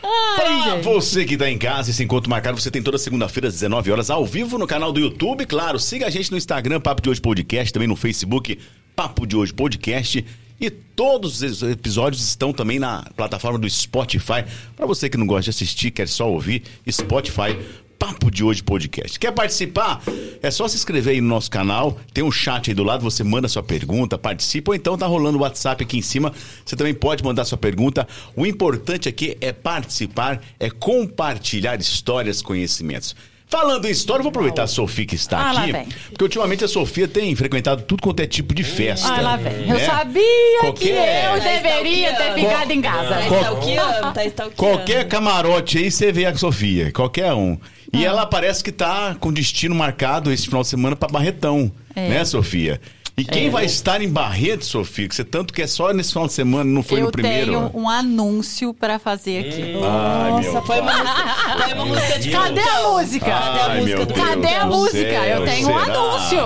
Pra 0.00 0.76
você 0.82 1.24
que 1.24 1.36
tá 1.36 1.50
em 1.50 1.58
casa, 1.58 1.90
esse 1.90 2.02
encontro 2.02 2.30
marcado, 2.30 2.60
você 2.60 2.70
tem 2.70 2.82
toda 2.82 2.98
segunda-feira 2.98 3.48
às 3.48 3.54
19 3.54 3.90
horas 3.90 4.10
ao 4.10 4.24
vivo 4.24 4.58
no 4.58 4.66
canal 4.66 4.92
do 4.92 5.00
YouTube. 5.00 5.46
Claro, 5.46 5.78
siga 5.78 6.06
a 6.06 6.10
gente 6.10 6.30
no 6.30 6.36
Instagram, 6.36 6.80
Papo 6.80 7.02
de 7.02 7.10
Hoje 7.10 7.20
Podcast, 7.20 7.72
também 7.72 7.88
no 7.88 7.96
Facebook, 7.96 8.58
Papo 8.94 9.26
de 9.26 9.36
Hoje 9.36 9.52
Podcast. 9.52 10.24
E 10.58 10.70
todos 10.70 11.42
os 11.42 11.62
episódios 11.62 12.22
estão 12.22 12.52
também 12.52 12.78
na 12.78 13.02
plataforma 13.14 13.58
do 13.58 13.68
Spotify. 13.68 14.44
Pra 14.74 14.86
você 14.86 15.08
que 15.08 15.16
não 15.16 15.26
gosta 15.26 15.44
de 15.44 15.50
assistir, 15.50 15.90
quer 15.90 16.08
só 16.08 16.30
ouvir, 16.30 16.62
Spotify. 16.90 17.58
Papo 17.98 18.30
de 18.30 18.44
Hoje 18.44 18.62
Podcast. 18.62 19.18
Quer 19.18 19.32
participar? 19.32 20.02
É 20.42 20.50
só 20.50 20.68
se 20.68 20.76
inscrever 20.76 21.14
aí 21.14 21.20
no 21.20 21.28
nosso 21.28 21.50
canal. 21.50 21.98
Tem 22.12 22.22
um 22.22 22.30
chat 22.30 22.70
aí 22.70 22.74
do 22.74 22.84
lado, 22.84 23.02
você 23.02 23.24
manda 23.24 23.48
sua 23.48 23.62
pergunta, 23.62 24.18
participa. 24.18 24.70
Ou 24.70 24.74
então 24.74 24.98
tá 24.98 25.06
rolando 25.06 25.38
o 25.38 25.40
WhatsApp 25.40 25.82
aqui 25.82 25.98
em 25.98 26.02
cima. 26.02 26.32
Você 26.64 26.76
também 26.76 26.94
pode 26.94 27.24
mandar 27.24 27.44
sua 27.44 27.58
pergunta. 27.58 28.06
O 28.36 28.44
importante 28.46 29.08
aqui 29.08 29.36
é 29.40 29.52
participar, 29.52 30.40
é 30.60 30.68
compartilhar 30.70 31.80
histórias, 31.80 32.42
conhecimentos. 32.42 33.16
Falando 33.48 33.86
em 33.86 33.90
história, 33.92 34.20
eu 34.20 34.24
vou 34.24 34.30
aproveitar 34.30 34.64
a 34.64 34.66
Sofia 34.66 35.06
que 35.06 35.14
está 35.14 35.38
Ah, 35.38 35.50
aqui. 35.62 35.70
vem. 35.72 35.86
Porque 36.10 36.24
ultimamente 36.24 36.64
a 36.64 36.68
Sofia 36.68 37.06
tem 37.06 37.34
frequentado 37.36 37.82
tudo 37.82 38.02
quanto 38.02 38.18
é 38.20 38.26
tipo 38.26 38.52
de 38.52 38.64
festa. 38.64 39.08
Ah, 39.08 39.20
lá 39.20 39.36
vem. 39.36 39.68
Eu 39.68 39.76
né? 39.76 39.86
sabia 39.86 40.20
que 40.22 40.58
Qualquer- 40.60 41.32
eu 41.36 41.40
deveria 41.40 42.14
ter 42.16 42.34
ficado 42.34 42.70
em 42.72 42.82
casa. 42.82 43.08
Tá 43.14 43.28
Qual- 43.28 44.32
tá. 44.32 44.50
Qualquer 44.56 45.06
camarote 45.06 45.78
aí 45.78 45.90
você 45.92 46.10
vê 46.10 46.26
a 46.26 46.34
Sofia, 46.36 46.90
qualquer 46.92 47.32
um. 47.34 47.56
E 47.92 48.04
Ah. 48.04 48.08
ela 48.10 48.26
parece 48.26 48.62
que 48.64 48.72
tá 48.72 49.16
com 49.18 49.32
destino 49.32 49.74
marcado 49.74 50.32
esse 50.32 50.46
final 50.46 50.62
de 50.62 50.68
semana 50.68 50.96
para 50.96 51.08
Barretão, 51.08 51.70
É. 51.94 52.08
né, 52.08 52.24
Sofia? 52.24 52.80
E 53.18 53.24
quem 53.24 53.46
É. 53.46 53.50
vai 53.50 53.64
estar 53.64 54.02
em 54.02 54.08
Barreto, 54.10 54.64
Sofia, 54.66 55.08
que 55.08 55.14
você 55.14 55.24
tanto 55.24 55.54
quer 55.54 55.66
só 55.66 55.90
nesse 55.94 56.12
final 56.12 56.26
de 56.26 56.34
semana, 56.34 56.64
não 56.70 56.82
foi 56.82 57.00
eu 57.00 57.04
no 57.06 57.10
primeiro? 57.12 57.46
tenho 57.46 57.70
um 57.74 57.88
anúncio 57.88 58.74
pra 58.74 58.98
fazer 58.98 59.38
aqui. 59.46 59.62
Ai, 59.62 60.40
meu 60.42 60.52
Nossa, 60.52 60.62
foi 60.66 60.80
uma 60.80 60.92
música, 60.92 61.62
foi 61.64 61.72
uma 61.72 61.86
música 61.86 62.18
de 62.18 62.30
Cadê 62.30 62.60
a 62.60 62.82
música? 62.90 63.26
Cadê 63.26 63.58
a 63.58 63.66
Ai, 63.66 63.80
música 63.80 64.06
Cadê 64.14 64.54
a 64.54 64.66
música? 64.66 64.98
céu, 64.98 65.24
eu 65.24 65.44
tenho 65.46 65.68
um 65.70 65.78
anúncio. 65.78 66.38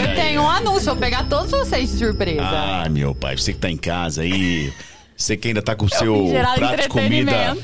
Eu 0.00 0.14
tenho 0.14 0.42
um 0.42 0.48
anúncio. 0.48 0.84
Vou 0.86 0.96
pegar 0.96 1.24
todos 1.28 1.50
vocês 1.50 1.92
de 1.92 1.98
surpresa. 1.98 2.40
Ai, 2.42 2.88
meu 2.88 3.14
pai, 3.14 3.36
você 3.36 3.52
que 3.52 3.58
tá 3.58 3.70
em 3.70 3.76
casa 3.76 4.22
aí, 4.22 4.72
você 5.20 5.36
que 5.36 5.48
ainda 5.48 5.60
tá 5.60 5.76
com 5.76 5.84
o 5.84 5.88
seu 5.90 6.28
prato 6.56 6.82
de 6.82 6.88
comida. 6.88 7.56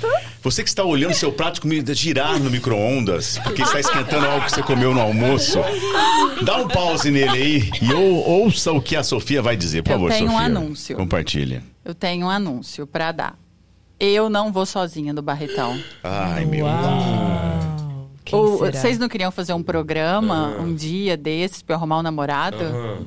Você 0.43 0.63
que 0.63 0.69
está 0.69 0.85
olhando 0.85 1.15
seu 1.15 1.33
prato 1.33 1.55
de 1.55 1.61
comida 1.63 1.95
girar 1.95 2.39
no 2.39 2.51
micro-ondas, 2.51 3.39
porque 3.39 3.63
está 3.63 3.81
esquentando 3.81 4.27
algo 4.27 4.45
que 4.45 4.53
você 4.53 4.63
comeu 4.63 4.93
no 4.95 5.01
almoço. 5.01 5.59
Dá 6.45 6.59
um 6.59 6.69
pause 6.69 7.11
nele 7.11 7.31
aí 7.31 7.71
e 7.81 7.93
ou- 7.95 8.43
ouça 8.43 8.71
o 8.73 8.81
que 8.81 8.95
a 8.95 9.03
Sofia 9.03 9.41
vai 9.41 9.57
dizer, 9.57 9.83
por 9.83 9.91
Eu 9.93 9.97
favor, 9.97 10.11
tenho 10.13 10.27
um 10.27 10.33
Sofia. 10.33 10.47
anúncio. 10.47 10.97
Compartilha. 10.97 11.63
Eu 11.83 11.95
tenho 11.95 12.27
um 12.27 12.31
anúncio 12.31 12.87
pra 12.87 13.11
dar. 13.11 13.39
Eu 13.99 14.29
não 14.29 14.53
vou 14.53 14.67
sozinha 14.67 15.15
do 15.15 15.23
Barretão. 15.23 15.81
Ai, 16.05 16.45
meu 16.45 16.67
será? 18.59 18.73
vocês 18.73 18.99
não 18.99 19.09
queriam 19.09 19.31
fazer 19.31 19.55
um 19.55 19.63
programa 19.63 20.49
um 20.61 20.75
dia 20.75 21.17
desses 21.17 21.63
pra 21.63 21.73
eu 21.75 21.79
arrumar 21.79 22.01
um 22.01 22.03
namorado? 22.03 23.07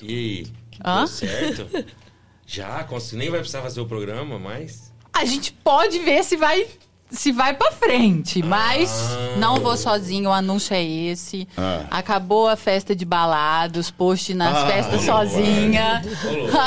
E 0.00 0.14
aí? 0.14 0.46
Hã? 0.84 0.98
Deu 0.98 1.06
certo? 1.08 1.66
Já? 2.52 2.84
Nem 3.12 3.30
vai 3.30 3.38
precisar 3.38 3.62
fazer 3.62 3.80
o 3.80 3.86
programa 3.86 4.36
mais? 4.36 4.92
A 5.12 5.24
gente 5.24 5.52
pode 5.52 6.00
ver 6.00 6.24
se 6.24 6.36
vai 6.36 6.66
se 7.12 7.32
vai 7.32 7.54
para 7.54 7.72
frente, 7.72 8.40
mas 8.40 8.88
Ah. 9.10 9.36
não 9.36 9.56
vou 9.58 9.76
sozinho, 9.76 10.30
o 10.30 10.32
anúncio 10.32 10.74
é 10.74 10.82
esse. 10.82 11.46
Ah. 11.56 11.84
Acabou 11.90 12.46
a 12.48 12.54
festa 12.56 12.94
de 12.94 13.04
balados, 13.04 13.90
post 13.90 14.32
nas 14.34 14.56
Ah, 14.56 14.66
festas 14.66 15.02
sozinha. 15.02 16.02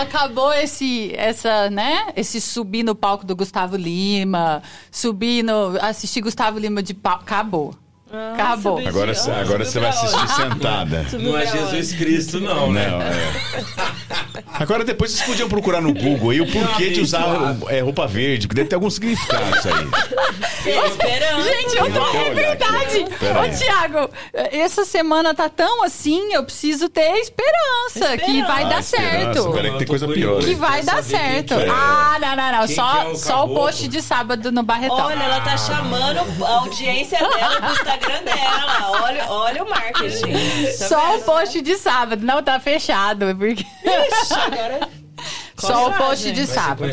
Acabou 0.02 0.52
esse 0.54 1.14
essa, 1.16 1.70
né? 1.70 2.12
Esse 2.16 2.40
subir 2.42 2.84
no 2.84 2.94
palco 2.96 3.26
do 3.26 3.36
Gustavo 3.36 3.76
Lima, 3.78 4.62
subir 4.92 5.44
no 5.44 5.78
assistir 5.82 6.22
Gustavo 6.22 6.60
Lima 6.60 6.82
de 6.84 6.94
palco, 6.94 7.24
acabou. 7.24 7.76
Ah, 8.16 8.34
Acabou. 8.36 8.78
Agora, 8.88 9.12
de- 9.12 9.32
agora 9.32 9.66
você 9.66 9.80
vai 9.80 9.90
assistir 9.90 10.28
sentada. 10.36 11.06
Não 11.14 11.36
é 11.36 11.48
Jesus 11.48 11.94
Cristo, 11.94 12.40
não, 12.40 12.72
né? 12.72 12.88
Não, 12.88 13.02
é. 13.02 14.44
Agora 14.60 14.84
depois 14.84 15.12
vocês 15.12 15.26
podiam 15.26 15.50
procurar 15.50 15.82
no 15.82 15.92
Google 15.94 16.30
aí 16.30 16.40
o 16.40 16.46
porquê 16.52 16.92
de 16.92 17.02
usar 17.02 17.26
é, 17.70 17.80
roupa 17.80 18.06
verde, 18.06 18.48
porque 18.48 18.58
deve 18.58 18.70
ter 18.70 18.76
algum 18.76 18.90
significado 18.90 19.58
isso 19.58 19.68
aí. 19.68 20.86
Esperança. 20.86 21.44
Gente, 21.44 21.76
eu 21.76 21.92
tô. 21.92 22.18
É 22.18 22.34
verdade. 22.34 23.06
Pera 23.20 23.42
aí. 23.42 23.50
Ô, 23.52 23.58
Tiago, 23.58 24.10
essa 24.34 24.86
semana 24.86 25.34
tá 25.34 25.50
tão 25.50 25.84
assim, 25.84 26.34
eu 26.34 26.44
preciso 26.44 26.90
ter 26.90 27.14
esperança, 27.18 28.16
que 28.18 28.26
Esperança. 28.32 28.48
vai 28.54 28.64
Ah, 28.64 28.68
dar 28.70 28.84
certo. 28.84 29.52
peraí 29.54 29.72
que 29.72 29.78
tem 29.80 29.88
coisa 29.88 30.08
pior. 30.08 30.40
Que 30.40 30.54
vai 30.54 30.84
dar 30.84 31.04
certo. 31.04 31.56
que 31.56 31.64
é? 31.64 31.70
Ah, 31.70 32.18
não, 32.22 32.36
não, 32.36 32.52
não. 32.60 32.68
Quem 32.68 32.76
Só, 32.76 32.92
que 32.92 32.98
é 32.98 33.10
o 33.10 33.16
só 33.16 33.46
o 33.46 33.54
post 33.56 33.88
de 33.88 34.02
sábado 34.04 34.52
no 34.52 34.62
Barretão. 34.62 34.98
Olha, 35.08 35.24
ela 35.24 35.42
tá 35.42 35.58
chamando 35.58 36.20
a 36.46 36.50
audiência 36.60 37.18
dela 37.18 37.60
pro 37.60 37.72
Instagram 37.72 38.03
dela. 38.24 39.02
Olha, 39.04 39.26
olha 39.30 39.64
o 39.64 39.70
marketing. 39.70 40.34
Tá 40.78 40.88
Só 40.88 41.10
o 41.10 41.14
vendo? 41.18 41.26
post 41.26 41.62
de 41.62 41.76
sábado. 41.78 42.26
Não, 42.26 42.42
tá 42.44 42.60
fechado. 42.60 43.36
Porque... 43.36 43.64
Ixi, 43.64 44.34
agora... 44.34 44.90
Só 45.56 45.88
o 45.88 45.94
post 45.94 46.32
de 46.34 46.46
sábado. 46.46 46.92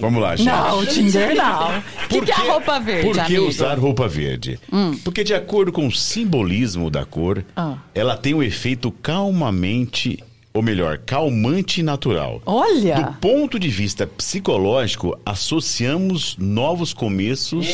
Vamos 0.00 0.20
lá, 0.20 0.34
gente. 0.34 0.46
Não, 0.48 0.78
o 0.80 0.86
Tinder 0.86 1.36
não. 1.36 1.78
O 1.78 1.82
que, 2.08 2.20
que 2.22 2.32
é 2.32 2.34
a 2.34 2.38
roupa 2.52 2.80
verde, 2.80 3.06
Por 3.06 3.14
que 3.14 3.20
amigo? 3.20 3.44
Hum. 3.44 3.48
usar 3.48 3.78
roupa 3.78 4.08
verde? 4.08 4.58
Porque 5.04 5.22
de 5.22 5.34
acordo 5.34 5.70
com 5.70 5.86
o 5.86 5.92
simbolismo 5.92 6.90
da 6.90 7.04
cor, 7.04 7.44
Ah. 7.54 7.76
ela 7.94 8.16
tem 8.16 8.34
um 8.34 8.42
efeito 8.42 8.90
calmamente, 8.90 10.18
ou 10.52 10.62
melhor, 10.62 10.98
calmante 10.98 11.82
natural. 11.82 12.42
Do 12.44 12.50
Olha. 12.50 13.16
ponto 13.20 13.58
de 13.58 13.68
vista 13.68 14.06
psicológico, 14.06 15.18
associamos 15.24 16.36
novos 16.38 16.92
começos, 16.92 17.66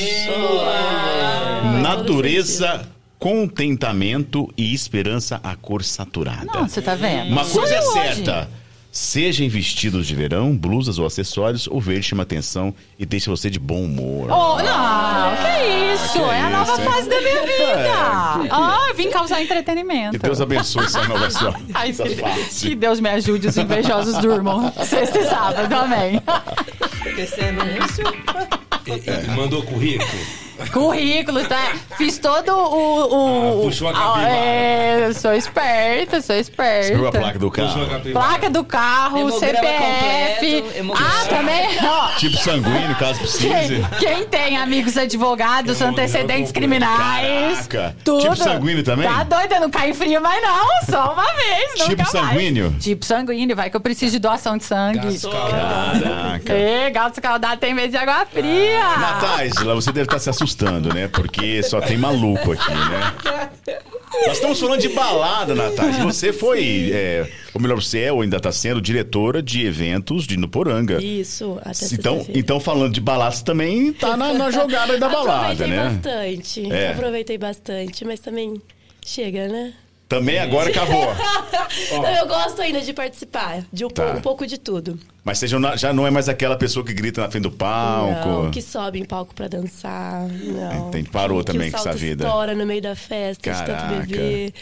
natureza, 1.81 2.87
contentamento 3.19 4.53
e 4.57 4.75
esperança 4.75 5.41
à 5.43 5.57
cor 5.57 5.83
saturada. 5.83 6.45
Não, 6.45 6.69
você 6.69 6.83
tá 6.83 6.95
vendo? 6.95 7.31
Uma 7.31 7.45
coisa 7.45 7.75
é 7.75 7.81
Sonho 7.83 8.11
hoje. 8.11 8.25
Seja 8.95 9.43
em 9.43 9.49
vestidos 9.49 10.07
de 10.07 10.15
verão, 10.15 10.57
blusas 10.57 11.01
ou 11.01 11.05
acessórios, 11.07 11.67
o 11.67 11.81
verde 11.81 12.07
chama 12.07 12.23
atenção 12.23 12.73
e 12.97 13.05
deixa 13.05 13.29
você 13.29 13.51
de 13.51 13.59
bom 13.59 13.83
humor. 13.83 14.31
Oh, 14.31 14.63
não, 14.63 15.35
que 15.37 15.93
isso? 15.95 16.13
que 16.13 16.19
é 16.21 16.41
a 16.41 16.51
nova 16.51 16.79
fase 16.79 17.09
da 17.09 17.21
minha 17.21 17.43
vida. 17.43 17.93
Ah, 18.53 18.87
eu 18.89 18.95
vim 18.95 19.11
causar 19.11 19.43
entretenimento. 19.43 20.13
Que 20.13 20.19
Deus 20.19 20.41
abençoe 20.41 20.85
essa 20.85 21.03
nova 21.09 21.29
sua, 21.29 21.53
Ai, 21.75 21.91
essa 21.91 22.05
que, 22.05 22.69
que 22.69 22.75
Deus 22.77 23.01
me 23.01 23.09
ajude, 23.09 23.49
os 23.49 23.57
invejosos 23.59 24.17
durmam. 24.19 24.73
Sexta 24.87 25.19
e 25.19 25.25
sábado, 25.25 25.75
amém. 25.75 26.23
Esse 27.19 27.41
anúncio. 27.41 28.05
E 28.87 29.31
Mandou 29.33 29.65
currículo? 29.65 30.44
Currículo, 30.73 31.45
tá? 31.45 31.73
Fiz 31.97 32.19
todo 32.19 32.51
o. 32.51 33.55
o 33.57 33.61
Ah, 33.61 33.65
puxou 33.65 33.89
a 33.89 33.91
ah, 33.91 33.95
capivara. 33.95 34.29
É, 34.29 35.13
sou 35.13 35.35
esperta, 35.35 36.21
sou 36.21 36.37
esperta. 36.37 36.87
Você 36.87 36.93
pegou 36.93 37.09
a 37.09 37.13
placa 37.13 37.39
do 37.39 37.51
Puxou 37.51 37.83
a 37.83 37.87
carro? 37.87 38.13
Placa 38.13 38.51
do 38.51 38.65
carro, 38.65 39.19
Hemograma 39.19 39.41
CPF. 39.41 40.63
completo, 40.63 40.79
hemograma. 40.79 41.11
Ah, 41.11 41.29
também, 41.29 41.79
ó. 41.83 42.09
Tipo 42.17 42.37
sanguíneo, 42.37 42.97
caso 42.97 43.19
precise. 43.19 43.85
Quem, 43.99 44.15
quem 44.15 44.25
tem 44.27 44.57
amigos 44.57 44.97
advogados, 44.97 45.81
Hemograma 45.81 46.03
antecedentes 46.03 46.53
criminais. 46.53 47.67
Caraca. 47.67 47.97
Tudo. 48.05 48.23
Tipo 48.23 48.37
sanguíneo 48.37 48.85
também? 48.85 49.09
Tá 49.09 49.25
doida, 49.25 49.61
não 49.61 49.71
cai 49.71 49.93
frio 49.93 50.21
mais 50.21 50.43
não. 50.43 50.65
Só 50.89 51.13
uma 51.13 51.33
vez, 51.35 51.73
nunca 51.79 51.89
Tipo 51.89 52.03
mais. 52.03 52.11
sanguíneo? 52.11 52.75
Tipo 52.79 53.05
sanguíneo, 53.05 53.57
vai 53.57 53.71
que 53.71 53.77
eu 53.77 53.81
preciso 53.81 54.13
de 54.13 54.19
doação 54.19 54.57
de 54.57 54.65
sangue. 54.65 55.19
Caraca. 55.19 56.53
É, 56.53 56.91
gato 56.91 57.15
escaldado 57.15 57.61
tem 57.61 57.75
medo 57.75 57.91
de 57.91 57.97
água 57.97 58.25
fria. 58.27 58.99
Natália, 58.99 59.75
você 59.75 59.93
deve 59.93 60.07
estar 60.07 60.19
se 60.19 60.31
assustando, 60.31 60.44
né? 60.93 61.09
Porque 61.09 61.63
só 61.63 61.81
tem 61.81 61.97
maluco 61.97 62.53
aqui, 62.53 62.71
né? 62.71 63.49
Nós 64.27 64.37
estamos 64.37 64.61
falando 64.61 64.81
de 64.81 64.89
balada, 64.89 65.55
Natália. 65.55 66.05
Você 66.05 66.33
foi, 66.33 66.91
é, 66.93 67.29
ou 67.53 67.61
melhor, 67.61 67.83
você 67.83 68.01
é 68.01 68.13
ou 68.13 68.23
ainda 68.23 68.37
está 68.37 68.53
sendo 68.53 68.81
diretora 68.81 69.43
de 69.43 69.67
eventos 69.67 70.27
de 70.27 70.37
Nuporanga. 70.37 71.03
Isso, 71.03 71.59
até 71.63 71.87
Então, 71.93 72.27
então, 72.29 72.61
falando 72.61 72.93
de 72.93 73.01
balada, 73.01 73.33
você 73.33 73.45
também 73.45 73.93
tá 73.93 74.17
na, 74.17 74.33
na 74.33 74.51
jogada 74.51 74.99
da 74.99 75.09
balada, 75.09 75.65
Aproveitei 75.65 75.77
né? 75.77 75.91
bastante. 75.91 76.73
É. 76.73 76.93
Aproveitei 76.93 77.39
bastante, 77.39 78.05
mas 78.05 78.21
também 78.21 78.61
chega, 79.05 79.49
né? 79.49 79.75
Também 80.09 80.39
agora 80.39 80.69
acabou. 80.71 81.09
Eu 82.21 82.29
gosto 82.29 82.61
ainda 82.61 82.81
de 82.81 82.93
participar, 82.93 83.65
de 83.73 83.85
um, 83.85 83.89
Tá. 83.89 84.03
pouco, 84.05 84.19
um 84.19 84.21
pouco 84.21 84.47
de 84.47 84.59
tudo. 84.59 84.99
Mas 85.25 85.39
você 85.39 85.47
já 85.47 85.59
não- 85.59 85.77
já 85.77 85.93
não 85.93 86.07
é 86.07 86.11
mais 86.11 86.29
aquela 86.29 86.57
pessoa 86.57 86.85
que 86.85 86.93
grita 86.93 87.21
na 87.23 87.31
frente 87.31 87.45
do 87.45 87.51
palco. 87.51 88.29
Não, 88.29 88.51
que 88.51 88.61
sobe 88.61 89.01
em 89.01 89.05
palco 89.05 89.35
pra 89.35 89.49
dançar. 89.49 90.29
Não. 90.29 90.89
Entendi, 90.89 91.09
parou 91.11 91.39
que, 91.41 91.47
também 91.47 91.71
que 91.71 91.73
com 91.73 91.79
essa 91.79 91.93
vida. 91.95 92.25
estoura 92.25 92.55
no 92.55 92.67
meio 92.67 92.83
da 92.83 92.95
festa, 92.95 93.51
de 93.51 93.57
Caraca. 93.59 93.89
tanto 93.89 94.07
beber. 94.07 94.53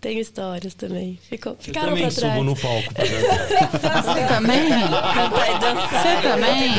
Tem 0.00 0.20
histórias 0.20 0.74
também. 0.74 1.18
Ficou, 1.28 1.52
Eu 1.54 1.58
ficaram 1.60 1.88
também 1.88 2.04
pra 2.04 2.12
trás. 2.14 2.32
subo 2.34 2.44
no 2.44 2.54
palco 2.56 2.94
pra 2.94 3.04
dançar. 3.04 4.02
Você 4.04 4.26
também? 4.32 4.68
Cantar 4.70 5.50
e 5.50 5.58
dançar. 5.58 6.02
Você 6.02 6.22
também? 6.22 6.72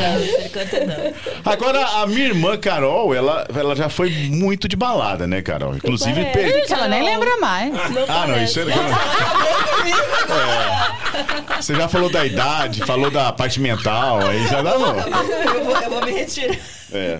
Dança. 0.49 1.13
Agora, 1.43 1.86
a 1.86 2.07
minha 2.07 2.28
irmã 2.28 2.57
Carol, 2.57 3.13
ela, 3.13 3.45
ela 3.53 3.76
já 3.76 3.89
foi 3.89 4.09
muito 4.30 4.70
de 4.70 4.78
balada, 4.78 5.28
né, 5.28 5.41
Carol? 5.41 5.76
Inclusive, 5.76 6.13
Parece. 6.24 6.34
per- 6.39 6.53
Gente, 6.61 6.74
ela 6.74 6.88
nem 6.88 7.03
lembra 7.03 7.36
mais. 7.41 7.74
Não 7.74 8.05
Ah, 8.07 8.26
não, 8.26 8.41
isso 8.41 8.57
é. 8.61 8.63
é. 8.63 8.76
Você 11.61 11.76
já 11.76 11.89
falou 11.89 12.09
da 12.09 12.26
idade, 12.26 12.86
falou 12.86 13.11
da 13.11 13.34
parte 13.34 13.59
mental, 13.59 14.20
aí 14.26 14.47
já 14.47 14.61
dá 14.61 14.78
não. 14.80 14.97
Eu 14.97 15.65
vou, 15.65 15.76
eu 15.82 15.89
vou 15.89 16.05
me 16.05 16.11
retirar. 16.11 16.55
É. 16.92 17.20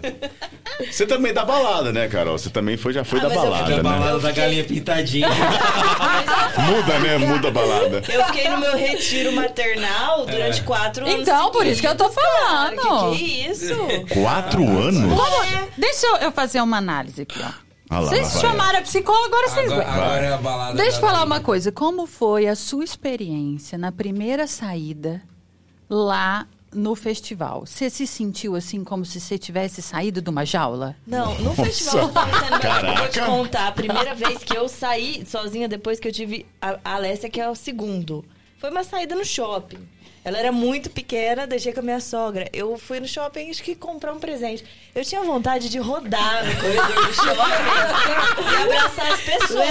Você 0.92 1.06
também 1.06 1.34
da 1.34 1.46
balada, 1.46 1.92
né, 1.92 2.08
Carol? 2.08 2.38
Você 2.38 2.50
também 2.50 2.78
foi, 2.78 2.94
já 2.94 3.04
foi 3.04 3.20
Ah, 3.20 3.24
da 3.24 3.30
balada, 3.30 3.70
Da 3.70 3.76
né? 3.78 3.84
balada 3.84 4.20
da 4.20 4.32
galinha 4.32 4.64
pintadinha. 4.64 5.28
Muda, 6.58 7.00
né? 7.00 7.18
Muda 7.18 7.48
a 7.48 7.52
balada. 7.52 8.02
Eu 8.12 8.26
fiquei 8.26 8.50
no 8.50 8.58
meu 8.60 8.76
retiro 8.78 9.32
maternal 9.32 10.26
durante 10.26 10.64
quatro 10.64 11.06
anos. 11.06 11.22
Então, 11.22 11.52
por 11.52 11.66
isso 11.66 11.82
que 11.82 11.88
eu 11.88 11.96
tô 11.96 12.10
falando. 12.10 13.12
Que, 13.14 13.18
que 13.18 13.50
isso? 13.50 13.76
Quatro 14.14 14.62
anos? 14.64 15.14
Como- 15.14 15.68
Deixa 15.78 16.08
eu, 16.22 16.32
fazer 16.32 16.62
uma 16.62 16.78
análise 16.78 17.22
aqui, 17.22 17.40
ó. 17.42 17.70
Ah 17.92 18.00
lá, 18.02 18.10
vocês 18.10 18.32
vai. 18.34 18.42
chamaram 18.42 18.80
a 18.80 18.82
psicóloga, 18.84 19.26
agora 19.28 19.48
vocês 19.50 19.72
Agora, 19.72 19.86
vão. 19.92 19.94
agora 20.04 20.22
é 20.26 20.34
a 20.34 20.38
balada 20.38 20.74
Deixa 20.78 20.98
eu 20.98 21.02
falar 21.02 21.24
uma 21.24 21.40
coisa. 21.40 21.72
Como 21.72 22.06
foi 22.06 22.48
a 22.48 22.56
sua 22.56 22.84
experiência 22.84 23.80
na 23.80 23.92
primeira 23.92 24.46
saída 24.46 25.22
lá 25.90 26.46
no 26.74 26.96
festival, 26.96 27.66
você 27.66 27.90
se 27.90 28.06
sentiu 28.06 28.56
assim 28.56 28.84
como 28.84 29.06
se 29.06 29.20
você 29.20 29.38
tivesse 29.38 29.82
saído 29.82 30.22
de 30.22 30.30
uma 30.30 30.46
jaula? 30.46 30.96
Não, 31.06 31.36
no 31.40 31.46
Nossa, 31.46 31.66
festival 31.66 32.12
eu 32.88 32.98
vou 32.98 33.08
te 33.10 33.22
contar. 33.22 33.68
A 33.68 33.72
primeira 33.72 34.14
vez 34.16 34.44
que 34.44 34.56
eu 34.56 34.68
saí 34.68 35.26
sozinha 35.26 35.68
depois 35.68 36.00
que 36.00 36.08
eu 36.08 36.12
tive 36.12 36.46
a, 36.62 36.80
a 36.84 36.96
Alessia, 36.96 37.30
que 37.30 37.42
é 37.42 37.50
o 37.50 37.56
segundo. 37.56 38.24
Foi 38.60 38.70
uma 38.70 38.84
saída 38.84 39.16
no 39.16 39.26
shopping. 39.26 39.80
Ela 40.24 40.38
era 40.38 40.52
muito 40.52 40.90
pequena, 40.90 41.48
deixei 41.48 41.72
com 41.74 41.80
a 41.80 41.84
minha 41.84 42.00
sogra. 42.00 42.48
Eu 42.52 42.78
fui 42.78 43.00
no 43.00 43.08
shopping, 43.08 43.50
acho 43.50 43.64
que 43.64 43.76
comprar 43.76 44.14
um 44.14 44.20
presente. 44.20 44.64
Eu 44.94 45.06
tinha 45.06 45.22
vontade 45.22 45.70
de 45.70 45.78
rodar 45.80 46.44
no 46.46 46.56
corredor 46.56 47.06
do 47.08 47.14
shopping 47.14 48.52
e 48.52 48.56
abraçar 48.64 49.12
as 49.14 49.22
pessoas. 49.22 49.70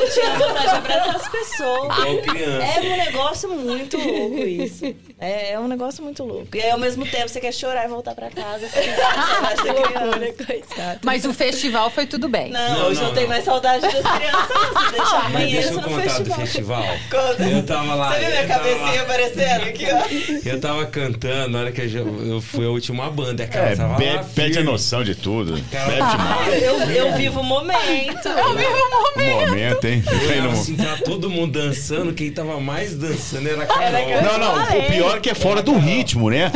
Eu 0.00 0.10
tinha 0.12 0.30
vontade 0.38 0.68
de 0.68 0.76
abraçar 0.76 1.16
as 1.16 1.28
pessoas. 1.28 1.88
É 1.98 2.80
um 2.80 2.96
negócio 2.96 3.48
muito 3.48 3.96
louco 3.96 4.38
isso. 4.38 4.94
É, 5.18 5.52
é 5.52 5.60
um 5.60 5.68
negócio 5.68 6.02
muito 6.02 6.24
louco. 6.24 6.48
E 6.56 6.60
aí, 6.62 6.70
ao 6.70 6.78
mesmo 6.78 7.06
tempo, 7.06 7.28
você 7.28 7.40
quer 7.40 7.52
chorar 7.52 7.84
e 7.84 7.88
voltar 7.88 8.14
pra 8.14 8.30
casa. 8.30 8.66
Você 8.72 10.32
criança. 10.72 11.00
Mas 11.02 11.24
o 11.24 11.32
festival 11.32 11.90
foi 11.90 12.06
tudo 12.06 12.28
bem. 12.28 12.50
Não, 12.50 12.78
Não, 12.78 12.86
hoje 12.88 13.00
não, 13.00 13.08
eu 13.08 13.14
tenho 13.14 13.26
não. 13.26 13.34
mais 13.34 13.44
saudade 13.44 13.82
das 13.82 13.92
crianças. 13.92 14.52
Deixa 14.92 15.12
Mas 15.14 15.24
amanhã 15.26 15.46
deixa 15.52 15.68
eu 15.68 15.72
no 15.74 15.82
contar 15.82 16.02
festival. 16.02 16.38
do 16.38 16.40
festival. 16.46 16.84
Conta. 17.10 17.42
Eu 17.42 17.66
tava 17.66 17.94
lá. 17.94 18.12
Você 18.12 18.18
viu 18.20 18.28
minha 18.30 18.46
cabecinha 18.46 19.02
lá. 19.02 19.08
Aqui, 19.68 19.86
ó? 19.86 20.48
Eu 20.48 20.60
tava 20.60 20.86
cantando, 20.86 21.50
na 21.50 21.60
hora 21.60 21.72
que 21.72 21.80
eu, 21.80 22.40
fui 22.40 22.64
a 22.64 22.70
última 22.70 23.10
banda. 23.10 23.46
Cara 23.46 23.70
É, 23.70 23.76
tava 23.76 23.92
lá 23.92 24.24
perde 24.34 24.58
a 24.58 24.64
noção 24.64 25.04
de 25.04 25.14
tudo. 25.14 25.62
Cara, 25.70 25.92
demais. 25.92 26.62
Eu, 26.62 26.80
eu 26.90 27.16
vivo 27.16 27.40
o 27.40 27.44
momento. 27.44 28.28
Eu 28.28 28.56
vivo 28.56 28.72
o 29.16 29.20
Um 29.20 29.46
momento, 29.46 29.84
hein? 29.86 30.02
Eu 30.06 30.50
assim, 30.50 30.76
tava 30.76 30.98
todo 30.98 31.30
mundo 31.30 31.52
dançando. 31.60 32.12
Quem 32.12 32.30
tava 32.30 32.60
mais 32.60 32.94
dançando 32.94 33.48
era 33.48 33.62
a 33.62 33.66
Carol. 33.66 34.22
Não, 34.22 34.38
não, 34.38 34.78
o 34.78 34.82
pior 34.90 35.16
é 35.16 35.20
que 35.20 35.30
é 35.30 35.34
fora 35.34 35.62
do 35.62 35.76
ritmo, 35.76 36.30
né? 36.30 36.50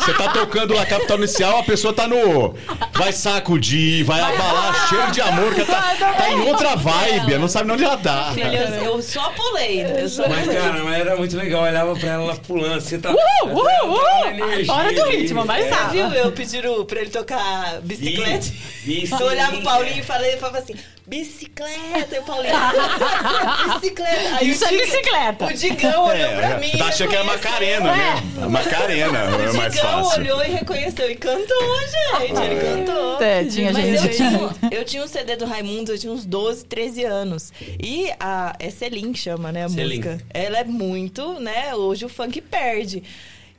Você 0.00 0.14
tá 0.14 0.28
tocando 0.28 0.74
lá 0.74 0.84
Capital 0.84 1.18
Inicial, 1.18 1.58
a 1.58 1.62
pessoa 1.62 1.92
tá 1.92 2.06
no. 2.06 2.54
Vai 2.94 3.12
sacudir, 3.12 4.04
vai 4.04 4.20
abalar, 4.20 4.88
cheio 4.88 5.10
de 5.10 5.20
amor, 5.20 5.54
que 5.54 5.64
tá, 5.64 5.94
tá 5.98 6.30
em 6.30 6.40
outra 6.40 6.74
vibe, 6.76 7.38
não 7.38 7.48
sabe 7.48 7.66
nem 7.66 7.74
onde 7.74 7.84
ela 7.84 7.96
tá. 7.96 8.32
Filho, 8.34 8.48
eu, 8.84 9.02
só 9.02 9.30
pulei. 9.30 9.84
Eu 9.84 10.08
só 10.08 10.28
Mas, 10.28 10.46
cara, 10.46 10.84
mas 10.84 11.00
era 11.00 11.16
muito 11.16 11.36
legal. 11.36 11.62
Eu 11.62 11.68
olhava 11.70 11.94
pra 11.94 12.08
ela 12.10 12.24
lá 12.24 12.36
pulando. 12.52 12.80
Você 12.80 12.98
tá. 12.98 13.10
Uh, 13.10 13.14
uh, 13.14 13.64
tá 13.64 13.84
na 13.84 14.26
uh! 14.26 14.28
energia 14.28 14.66
Fora 14.66 14.92
do 14.92 15.04
ritmo, 15.04 15.44
mas 15.44 15.66
É. 15.66 15.88
Viu 15.88 16.06
eu 16.12 16.32
pedindo 16.32 16.84
pra 16.84 17.00
ele 17.00 17.10
tocar 17.10 17.80
bicicleta? 17.82 18.46
Isso, 18.86 19.14
eu 19.14 19.26
olhava 19.26 19.56
o 19.56 19.62
Paulinho 19.62 19.98
e 19.98 20.02
falei, 20.02 20.36
falava 20.36 20.58
assim, 20.58 20.74
bicicleta, 21.12 22.16
e 22.16 22.18
o 22.20 22.22
Paulinho, 22.22 22.54
bicicleta. 23.74 24.36
Aí 24.36 24.50
Isso 24.50 24.64
o 24.64 24.68
é 24.68 24.70
bicicleta. 24.70 25.44
O 25.44 25.52
Digão 25.52 26.04
olhou 26.06 26.32
pra 26.32 26.58
mim. 26.58 26.70
É, 26.72 26.76
tá 26.78 26.86
achando 26.86 27.10
que 27.10 27.16
era 27.16 27.24
reconheceu. 27.24 27.50
Macarena, 27.50 27.96
né? 27.96 28.48
Macarena, 28.48 29.18
é 29.18 29.50
O 29.50 29.54
mais 29.54 29.74
Digão 29.74 30.04
fácil. 30.04 30.20
olhou 30.22 30.42
e 30.42 30.48
reconheceu 30.48 31.10
e 31.10 31.16
cantou, 31.16 31.78
gente. 31.80 32.40
Ele 32.42 32.60
cantou. 32.60 33.22
É, 33.22 33.44
tinha 33.44 33.72
Mas 33.74 33.84
gente. 34.00 34.06
eu 34.06 34.10
tinha, 34.16 34.70
eu 34.70 34.84
tinha 34.86 35.04
um 35.04 35.06
CD 35.08 35.36
do 35.36 35.44
Raimundo, 35.44 35.92
eu 35.92 35.98
tinha 35.98 36.12
uns 36.12 36.24
12, 36.24 36.64
13 36.64 37.04
anos. 37.04 37.52
E 37.78 38.10
a 38.18 38.56
é 38.58 38.70
Selim 38.70 39.12
que 39.12 39.18
chama, 39.18 39.52
né, 39.52 39.64
a 39.64 39.68
Selim. 39.68 39.98
música. 39.98 40.18
Ela 40.30 40.60
é 40.60 40.64
muito, 40.64 41.38
né, 41.40 41.74
hoje 41.74 42.06
o 42.06 42.08
funk 42.08 42.40
perde. 42.40 43.02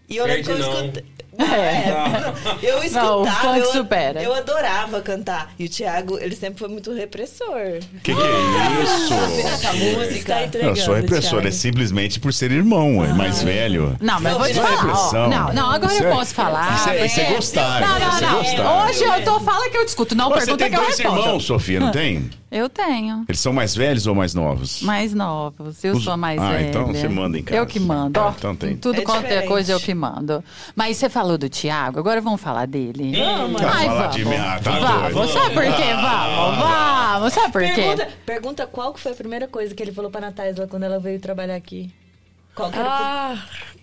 E 0.10 0.18
eu 0.18 0.26
lembro 0.26 0.44
que 0.44 0.52
eu 0.52 0.60
escutei... 0.60 1.06
É, 1.38 2.34
eu 2.62 2.84
escutava, 2.84 3.08
Não, 3.08 3.22
o 3.22 3.26
funk 3.28 3.60
eu, 3.60 3.66
supera. 3.72 4.22
eu 4.22 4.34
adorava 4.34 5.02
cantar. 5.02 5.52
E 5.58 5.66
o 5.66 5.70
Thiago, 5.70 6.18
ele 6.20 6.36
sempre 6.36 6.60
foi 6.60 6.68
muito 6.68 6.92
repressor. 6.94 7.80
Que 8.04 8.14
que 8.14 8.22
é 8.22 8.84
isso? 8.84 9.14
Essa 9.48 9.74
música. 9.74 10.34
Tá 10.36 10.44
entregando, 10.46 10.72
Eu 10.78 10.84
sou 10.84 10.94
repressor, 10.96 11.32
Thiago. 11.32 11.48
é 11.48 11.52
simplesmente 11.52 12.20
por 12.20 12.34
ser 12.34 12.52
irmão, 12.52 13.04
é 13.04 13.14
mais 13.14 13.42
velho. 13.44 13.96
Não, 14.00 14.20
mas 14.22 14.34
vou 14.38 14.46
te 14.46 14.52
é 14.52 14.62
falar. 14.62 15.10
ó. 15.26 15.28
Não, 15.28 15.54
não, 15.54 15.72
agora 15.72 15.94
Isso 15.94 16.04
eu 16.04 16.10
é- 16.10 16.14
posso 16.14 16.34
falar. 16.34 16.76
Isso 16.76 16.90
é, 16.90 17.06
isso 17.06 17.20
é 17.20 17.34
gostar. 17.34 17.82
Não, 17.82 18.00
não, 18.00 18.18
é 18.18 18.22
não. 18.22 18.38
gostar. 18.38 18.86
Hoje 18.86 19.04
eu 19.04 19.24
tô 19.24 19.40
fala 19.40 19.70
que 19.70 19.78
eu 19.78 19.86
discuto. 19.86 20.16
Não, 20.16 20.30
Você 20.30 20.40
pergunta 20.46 20.58
tem 20.64 20.70
que 20.72 20.78
eu 20.78 20.82
dois 20.84 20.98
respondo. 20.98 21.20
irmãos, 21.22 21.44
Sofia, 21.44 21.80
não 21.80 21.92
tem? 21.92 22.30
Eu 22.52 22.70
tenho. 22.70 23.26
Eles 23.28 23.40
são 23.42 23.52
mais 23.52 23.76
velhos 23.76 24.06
ou 24.06 24.14
mais 24.14 24.36
novos? 24.36 24.84
Mais 24.84 25.12
novos. 25.12 25.84
Eu 25.84 25.96
Os- 25.96 26.04
sou 26.04 26.16
mais 26.16 26.40
Ah, 26.40 26.52
velha. 26.52 26.68
então 26.70 26.86
você 26.86 27.08
manda 27.08 27.38
em 27.40 27.42
casa. 27.42 27.60
Eu 27.60 27.66
que 27.66 27.80
mando. 27.80 28.20
Ó, 28.20 28.30
Então 28.30 28.56
tem. 28.56 28.76
Tudo 28.78 29.00
É 29.00 29.04
quanto 29.04 29.26
é 29.26 29.42
coisa 29.42 29.72
eu 29.72 29.80
que 29.80 29.92
mando. 29.96 30.44
Mas 30.76 30.98
você 30.98 31.10
falou 31.24 31.38
do 31.38 31.48
Thiago, 31.50 32.00
agora 32.00 32.20
vamos 32.20 32.42
falar 32.42 32.68
dele. 32.68 33.14
Vamos. 33.18 33.62
Ai, 33.62 33.86
falar 33.86 34.00
vamos. 34.02 34.16
de 34.18 34.26
mim? 34.26 34.36
Ah, 34.36 34.60
tá 34.62 34.72
Vamos, 34.72 35.14
doido. 35.14 35.32
sabe 35.34 35.54
por 35.54 35.64
quê? 35.64 35.94
Vamos, 35.94 36.58
vamos. 36.60 37.34
Sabe 37.34 37.52
por 37.54 37.62
quê? 37.62 37.72
Pergunta, 37.74 38.08
pergunta 38.26 38.68
qual 38.68 38.94
que 38.94 39.00
foi 39.00 39.14
a 39.14 39.16
primeira 39.16 39.48
coisa 39.48 39.74
que 39.74 39.82
ele 39.82 39.94
falou 39.94 40.12
pra 40.12 40.20
Natália 40.20 40.54
quando 40.68 40.84
ela 40.84 41.00
veio 41.00 41.20
trabalhar 41.22 41.56
aqui. 41.56 41.90
Qual 42.54 42.70
que 42.70 42.78
era 42.78 42.88
o 42.88 42.92
Ah, 42.92 43.38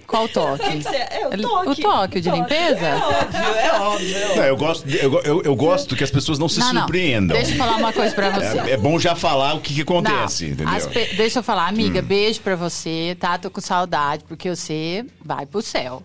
Qual 0.06 0.28
toque? 0.28 0.62
que 0.64 0.70
que 0.78 0.82
você- 0.84 0.96
é, 0.96 1.26
o 1.28 1.40
toque. 1.42 1.68
o 1.70 1.74
toque, 1.76 2.18
o 2.18 2.20
de 2.20 2.30
limpeza? 2.30 2.86
É 2.86 2.94
óbvio, 2.96 3.38
é 3.40 3.72
óbvio. 3.80 4.16
é 4.16 4.20
óbvio. 4.26 4.36
Não, 4.36 4.44
eu, 4.44 4.56
gosto, 4.56 4.88
eu, 4.88 5.20
eu, 5.22 5.42
eu 5.42 5.56
gosto 5.56 5.96
que 5.96 6.04
as 6.04 6.10
pessoas 6.10 6.38
não 6.38 6.48
se 6.48 6.60
Não, 6.60 6.72
não. 6.74 6.82
surpreendam. 6.82 7.36
Deixa 7.36 7.52
eu 7.52 7.56
falar 7.56 7.76
uma 7.78 7.92
coisa 7.92 8.14
pra 8.14 8.28
você. 8.30 8.58
É, 8.60 8.70
é 8.72 8.76
bom 8.76 8.98
já 8.98 9.16
falar 9.16 9.54
o 9.54 9.60
que, 9.60 9.74
que 9.74 9.80
acontece, 9.80 10.44
Não, 10.48 10.52
entendeu? 10.74 10.90
pe- 10.90 11.14
Deixa 11.16 11.38
eu 11.38 11.42
falar, 11.42 11.66
amiga, 11.68 12.02
beijo 12.02 12.40
pra 12.42 12.54
você, 12.54 13.16
tá? 13.18 13.38
Tô 13.38 13.50
com 13.50 13.62
saudade, 13.62 14.24
porque 14.28 14.54
você 14.54 15.06
vai 15.24 15.46
pro 15.46 15.62
céu. 15.62 16.02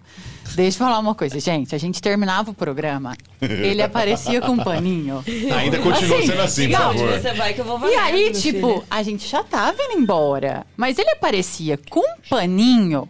Deixa 0.56 0.76
eu 0.82 0.88
falar 0.88 1.00
uma 1.00 1.14
coisa, 1.14 1.40
gente. 1.40 1.76
A 1.76 1.78
gente 1.78 2.02
terminava 2.02 2.52
o 2.52 2.54
programa, 2.54 3.16
ele 3.42 3.82
aparecia 3.82 4.40
com 4.42 4.54
um 4.54 4.58
paninho. 4.64 5.24
Ainda 5.58 5.78
continua 5.80 6.18
Assim, 6.18 6.28
sendo 6.28 6.42
assim, 6.42 6.68
por 6.70 6.78
favor. 6.78 7.12
você 7.22 7.34
vai 7.34 7.54
que 7.54 7.62
eu 7.62 7.66
vou 7.66 7.90
E 7.90 7.96
aí, 7.96 8.32
tipo, 8.32 8.68
filho. 8.68 8.84
a 8.90 9.04
gente 9.04 9.28
já 9.28 9.44
tava 9.44 9.76
indo 9.82 10.00
embora. 10.00 10.66
Mas 10.78 10.98
ele 10.98 11.10
aparecia 11.12 11.78
com 11.90 12.00
um 12.00 12.16
paninho 12.30 13.08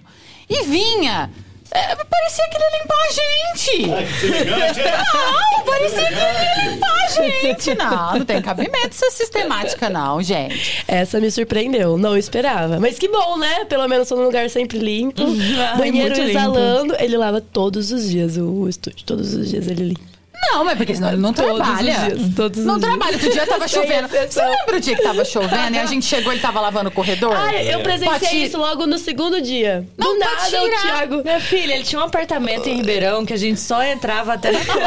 e 0.50 0.64
vinha. 0.66 1.30
É, 1.72 1.96
parecia 1.96 2.50
que 2.50 2.56
ele 2.56 2.64
ia 2.64 2.82
limpar 2.82 2.98
a 2.98 3.12
gente. 3.12 3.88
Não, 5.56 5.66
parecia 5.66 6.08
que 6.08 6.14
ele 6.14 6.20
ia 6.20 6.72
limpar 6.72 6.94
a 6.94 7.08
gente. 7.08 7.76
Não, 7.76 8.18
não 8.20 8.26
tem 8.26 8.42
cabimento 8.42 8.88
essa 8.88 9.10
sistemática, 9.12 9.90
não, 9.90 10.22
gente. 10.22 10.84
essa 10.88 11.20
me 11.20 11.30
surpreendeu. 11.32 11.98
Não 11.98 12.18
esperava. 12.18 12.80
Mas 12.80 12.98
que 12.98 13.08
bom, 13.08 13.38
né? 13.38 13.66
Pelo 13.66 13.88
menos 13.88 14.08
tô 14.08 14.16
num 14.16 14.24
lugar 14.24 14.50
sempre 14.50 14.78
limpo. 14.78 15.22
Ai, 15.24 15.78
banheiro 15.78 15.98
muito 15.98 16.20
limpo. 16.20 16.30
exalando. 16.30 16.96
Ele 17.00 17.18
lava 17.18 17.42
todos 17.42 17.92
os 17.92 18.10
dias 18.10 18.38
o, 18.38 18.46
o 18.46 18.70
estúdio. 18.70 19.06
Todos 19.06 19.34
os 19.34 19.50
dias 19.50 19.68
ele 19.68 19.90
limpa. 19.90 20.15
Não, 20.52 20.64
mas 20.64 20.78
porque 20.78 20.96
senão 20.96 21.10
ele 21.10 21.18
não 21.18 21.34
Todos 21.34 21.52
os 21.52 21.58
trabalha. 21.66 21.94
dias, 21.94 22.36
todos 22.36 22.60
os 22.60 22.66
não 22.66 22.78
dias. 22.78 22.90
trabalha. 22.90 23.14
Outro 23.14 23.32
dia 23.32 23.46
tava 23.48 23.68
chovendo. 23.68 24.08
Você 24.08 24.42
lembra 24.46 24.78
o 24.78 24.80
dia 24.80 24.96
que 24.96 25.04
tava 25.04 25.26
chovendo 25.26 25.76
e 25.76 25.80
a 25.80 25.86
gente 25.88 26.06
chegou 26.06 26.32
e 26.32 26.36
ele 26.36 26.42
tava 26.42 26.60
lavando 26.62 26.90
o 26.90 26.92
corredor? 26.92 27.36
Ah, 27.36 27.54
eu 27.54 27.80
presenciei 27.82 28.20
Pode- 28.20 28.44
isso 28.46 28.58
logo 28.58 28.86
no 28.86 28.98
segundo 28.98 29.42
dia. 29.42 29.86
Não, 29.98 30.14
Do 30.14 30.20
nada, 30.20 30.42
o 30.44 30.50
tirar. 30.50 30.82
Thiago. 30.82 31.24
Minha 31.24 31.40
filha, 31.40 31.74
ele 31.74 31.84
tinha 31.84 32.00
um 32.02 32.06
apartamento 32.06 32.68
em 32.68 32.76
Ribeirão 32.78 33.26
que 33.26 33.34
a 33.34 33.38
gente 33.38 33.60
só 33.60 33.84
entrava 33.84 34.34
até 34.34 34.52
na 34.52 34.60
porta. 34.60 34.82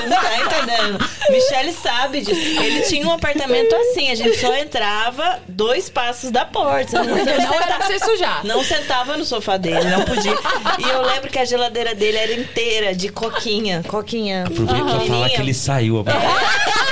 Você 0.00 0.06
não 0.06 0.16
tá 0.20 0.38
entendendo? 0.38 1.08
Michele 1.30 1.72
sabe 1.72 2.20
disso. 2.20 2.40
Ele 2.62 2.80
tinha 2.82 3.06
um 3.06 3.12
apartamento 3.12 3.74
assim, 3.74 4.10
a 4.10 4.14
gente 4.14 4.38
só 4.38 4.54
entrava 4.56 5.38
dois 5.48 5.88
passos 5.88 6.30
da 6.30 6.44
porta. 6.44 6.90
Você 6.90 6.98
não, 6.98 7.04
não 7.04 7.18
era 7.18 7.40
sentava- 7.40 7.64
pra 7.64 7.86
você 7.86 7.98
sujar. 7.98 8.40
Não 8.44 8.62
sentava 8.64 9.16
no 9.16 9.24
sofá 9.24 9.56
dele, 9.56 9.84
não 9.90 10.02
podia. 10.02 10.32
E 10.78 10.88
eu 10.88 11.02
lembro 11.02 11.30
que 11.30 11.38
a 11.38 11.44
geladeira 11.44 11.94
dele 11.94 12.16
era 12.18 12.32
inteira 12.32 12.94
de 12.94 13.08
coquinha. 13.08 13.82
Coquinha. 13.88 14.44
Aproveita 14.44 14.74
pra 14.83 14.83
falar 14.88 14.98
pequenininha. 15.00 15.30
que 15.30 15.40
ele 15.40 15.54
saiu. 15.54 16.04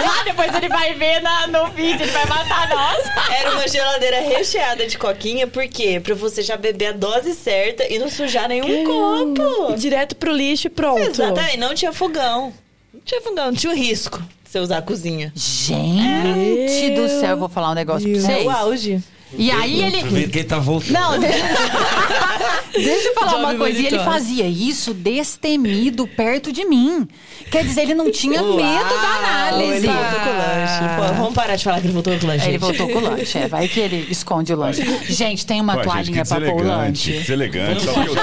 Ah, 0.04 0.24
depois 0.24 0.52
ele 0.54 0.68
vai 0.68 0.94
ver 0.94 1.20
na- 1.20 1.46
no 1.46 1.66
vídeo, 1.70 2.02
ele 2.02 2.10
vai 2.10 2.26
matar 2.26 2.68
nós. 2.70 3.04
Era 3.30 3.52
uma 3.52 3.68
geladeira 3.68 4.20
recheada 4.20 4.86
de 4.86 4.98
coquinha, 4.98 5.46
por 5.46 5.66
quê? 5.68 6.00
Pra 6.02 6.14
você 6.14 6.42
já 6.42 6.56
beber 6.56 6.86
a 6.86 6.92
dose 6.92 7.34
certa 7.34 7.84
e 7.92 7.98
não 7.98 8.08
sujar 8.08 8.48
nenhum 8.48 8.84
copo. 8.84 9.74
Direto 9.76 10.16
pro 10.16 10.32
lixo 10.32 10.66
e 10.66 10.70
pronto. 10.70 10.98
Exatamente, 11.00 11.56
não 11.58 11.74
tinha 11.74 11.92
fogão. 11.92 12.52
Não 12.92 13.00
tinha 13.04 13.20
fogão, 13.20 13.46
não 13.46 13.54
tinha 13.54 13.72
o 13.72 13.76
risco 13.76 14.18
de 14.18 14.50
você 14.50 14.58
usar 14.58 14.78
a 14.78 14.82
cozinha. 14.82 15.32
Gente 15.36 16.90
do 16.96 17.08
céu, 17.20 17.30
eu 17.30 17.36
vou 17.36 17.48
falar 17.48 17.70
um 17.70 17.74
negócio 17.74 18.08
pra 18.08 18.18
É 18.18 18.20
vocês. 18.20 18.46
o 18.46 18.50
auge. 18.50 19.02
E 19.36 19.50
aí 19.50 19.82
ele. 19.82 19.96
Aproveita 19.98 20.30
que 20.30 20.38
ele 20.38 20.48
tá 20.48 20.58
voltando. 20.58 20.92
Não, 20.92 21.18
deixa, 21.18 21.38
deixa 22.74 23.08
eu 23.08 23.14
falar 23.14 23.36
uma 23.36 23.54
coisa. 23.54 23.78
E 23.78 23.86
ele 23.86 23.98
fazia 24.00 24.46
isso 24.46 24.92
destemido 24.94 26.06
perto 26.06 26.52
de 26.52 26.64
mim. 26.64 27.06
Quer 27.50 27.64
dizer, 27.64 27.82
ele 27.82 27.94
não 27.94 28.10
tinha 28.10 28.42
medo 28.42 28.56
da 28.56 29.18
análise. 29.18 29.72
Ele 29.76 29.86
voltou 29.86 30.20
com 30.20 30.28
o 30.30 30.32
lanche. 30.32 30.96
Pô, 30.96 31.14
vamos 31.14 31.34
parar 31.34 31.56
de 31.56 31.64
falar 31.64 31.80
que 31.80 31.86
ele 31.86 31.92
voltou 31.92 32.18
com 32.18 32.24
o 32.24 32.28
lanche. 32.28 32.44
Ele 32.44 32.52
gente. 32.52 32.60
voltou 32.60 32.88
com 32.88 32.98
o 32.98 33.02
lanche, 33.02 33.38
é. 33.38 33.48
Vai 33.48 33.68
que 33.68 33.80
ele 33.80 34.06
esconde 34.10 34.52
o 34.52 34.56
lanche. 34.56 34.82
Gente, 35.08 35.44
tem 35.46 35.60
uma 35.60 35.74
Pô, 35.74 35.82
gente, 35.82 35.92
toalhinha 35.92 36.22
que 36.22 36.28
pra 36.28 36.40
pôr 36.40 36.52
o 36.52 36.56
que 36.56 36.62
lanche. 36.62 37.12
deselegante. 37.12 37.84
Só 37.84 37.92
que 37.92 38.08
eu, 38.08 38.14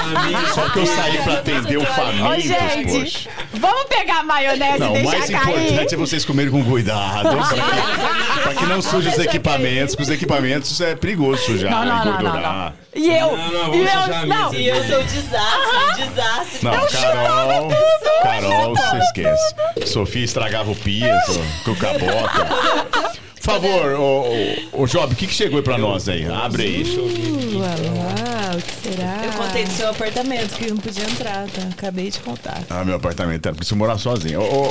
só 0.54 0.70
que 0.70 0.80
eu 0.80 0.86
saí 0.86 1.18
pra 1.24 1.34
atender 1.34 1.78
o 1.78 1.84
Ô, 1.84 1.86
faminto, 1.86 2.42
gente, 2.42 3.00
poxa. 3.00 3.30
vamos 3.54 3.84
pegar 3.86 4.20
a 4.20 4.24
maionese 4.24 4.80
Não, 4.80 4.88
e 4.88 4.90
o 4.90 4.94
deixar 4.94 5.18
mais 5.18 5.30
cair. 5.30 5.64
importante 5.66 5.94
é 5.94 5.98
vocês 5.98 6.26
comerem 6.26 6.52
com 6.52 6.64
cuidado. 6.64 7.30
Pra 7.30 7.48
que, 7.50 8.42
pra 8.42 8.56
que 8.56 8.66
não 8.66 8.82
suje 8.82 9.10
os 9.10 9.18
equipamentos, 9.20 9.96
porque 9.96 10.12
os 10.12 10.16
equipamentos 10.16 10.82
é 10.82 10.96
perigoso 11.00 11.42
sujar, 11.44 11.72
Não, 11.72 11.86
não, 11.86 11.86
não, 11.86 12.06
não, 12.06 12.20
engordurar. 12.20 12.44
não. 12.44 12.74
E 13.02 13.10
eu, 13.10 13.38
Não, 13.38 13.52
não, 13.52 13.76
e 13.76 13.80
eu, 13.80 14.26
não. 14.28 14.54
E 14.54 14.68
eu 14.68 14.84
sou 14.84 15.04
desastre, 15.04 16.04
desastre. 16.04 16.60
Não, 16.64 16.72
Carol, 16.88 17.70
Carol, 18.24 18.76
você 18.76 18.98
esquece. 18.98 19.56
Sofia 19.86 20.26
estragava 20.26 20.72
o 20.72 20.76
piso, 20.76 21.42
com 21.64 21.72
o 21.72 21.76
cabota. 21.76 23.20
Por 23.50 23.62
favor, 23.62 23.94
ô, 24.00 24.78
ô, 24.78 24.84
ô 24.84 24.88
Job, 24.88 25.14
o 25.14 25.16
que, 25.16 25.26
que 25.28 25.34
chegou 25.34 25.58
aí 25.58 25.64
pra 25.64 25.78
nós 25.78 26.08
aí? 26.08 26.26
Abre 26.26 26.64
aí. 26.64 26.84
Uau, 27.56 28.58
O 28.58 28.62
que 28.62 28.90
será? 28.90 29.22
Eu 29.26 29.32
contei 29.34 29.64
do 29.64 29.72
seu 29.72 29.90
apartamento 29.90 30.56
que 30.56 30.70
não 30.70 30.78
podia 30.78 31.04
entrar, 31.04 31.46
tá? 31.48 31.62
Acabei 31.72 32.10
de 32.12 32.20
contar. 32.20 32.62
Ah, 32.70 32.84
meu 32.86 32.96
apartamento 32.96 33.50
porque 33.50 33.66
se 33.66 33.74
eu 33.74 33.78
morar 33.78 33.98
sozinho. 33.98 34.42
Ô, 34.42 34.44
ô, 34.44 34.64
ô, 34.68 34.70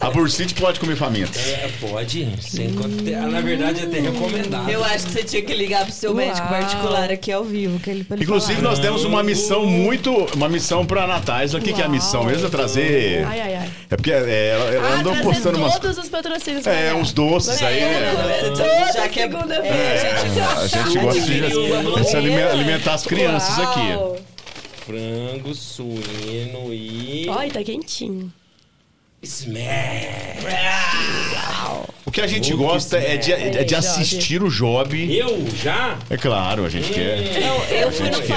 a 0.00 0.10
Bursite 0.10 0.54
pode 0.54 0.80
comer 0.80 0.96
faminta. 0.96 1.38
É, 1.38 1.70
pode. 1.80 2.28
Sem, 2.40 2.72
conte- 2.74 3.10
Na 3.10 3.40
verdade, 3.40 3.80
é 3.80 3.84
até 3.84 4.00
recomendado. 4.00 4.68
Eu 4.68 4.84
acho 4.84 5.06
que 5.06 5.12
você 5.12 5.22
tinha 5.24 5.42
que 5.42 5.54
ligar 5.54 5.84
pro 5.84 5.92
seu 5.94 6.14
médico 6.14 6.40
Uau. 6.46 6.60
particular 6.60 7.10
aqui 7.10 7.30
ao 7.32 7.44
vivo, 7.44 7.78
que 7.78 7.90
ele 7.90 8.06
Inclusive, 8.20 8.56
falar. 8.60 8.70
nós 8.70 8.78
temos 8.78 9.04
uma 9.04 9.22
missão 9.22 9.64
muito. 9.66 10.10
Uma 10.34 10.48
missão 10.48 10.84
pra 10.84 11.06
Natais. 11.06 11.54
O 11.54 11.60
que, 11.60 11.72
que 11.72 11.80
é 11.80 11.84
a 11.84 11.88
missão 11.88 12.24
mesmo? 12.24 12.46
É 12.46 12.50
trazer. 12.50 13.24
Ai, 13.26 13.40
ai, 13.40 13.54
ai. 13.56 13.70
É 13.90 13.96
porque 13.96 14.10
é, 14.12 14.48
ela, 14.54 14.64
ela 14.74 14.88
Ah, 14.88 15.00
andou 15.00 15.14
postando 15.16 15.58
umas. 15.58 15.78
todos 15.78 15.98
os 15.98 16.08
patrocínios. 16.08 16.66
É, 16.66 16.92
uns 16.94 17.12
doces 17.12 17.59
aí, 17.64 17.80
né? 17.80 18.12
Toda 18.44 18.92
Já 18.92 19.08
que 19.08 19.20
é- 19.20 19.22
segunda-feira. 19.22 19.76
É, 19.76 20.12
a 20.62 20.66
gente 20.66 20.98
gosta 20.98 21.20
de, 21.20 21.40
de 21.40 22.04
se 22.08 22.16
alime- 22.16 22.42
alimentar 22.42 22.94
as 22.94 23.06
crianças 23.06 23.58
aqui. 23.58 23.80
Uau. 23.94 24.16
Frango, 24.86 25.54
suíno 25.54 26.72
e. 26.74 27.26
Ai, 27.30 27.48
tá 27.50 27.62
quentinho. 27.62 28.32
Smash! 29.22 29.60
O 32.06 32.10
que 32.10 32.20
a 32.22 32.26
gente 32.26 32.52
Oh, 32.54 32.56
gosta 32.56 32.96
é 32.96 33.16
de, 33.18 33.32
é 33.32 33.62
de 33.64 33.74
assistir 33.74 34.42
o 34.42 34.48
Job. 34.48 35.16
Eu 35.16 35.46
já? 35.62 35.96
É 36.08 36.16
claro, 36.16 36.64
a 36.64 36.68
gente 36.68 36.90
quer. 36.92 37.40
Não, 37.40 37.64
eu 37.64 37.92
fui 37.92 38.06
gente 38.06 38.16
no 38.20 38.26
quer. 38.26 38.34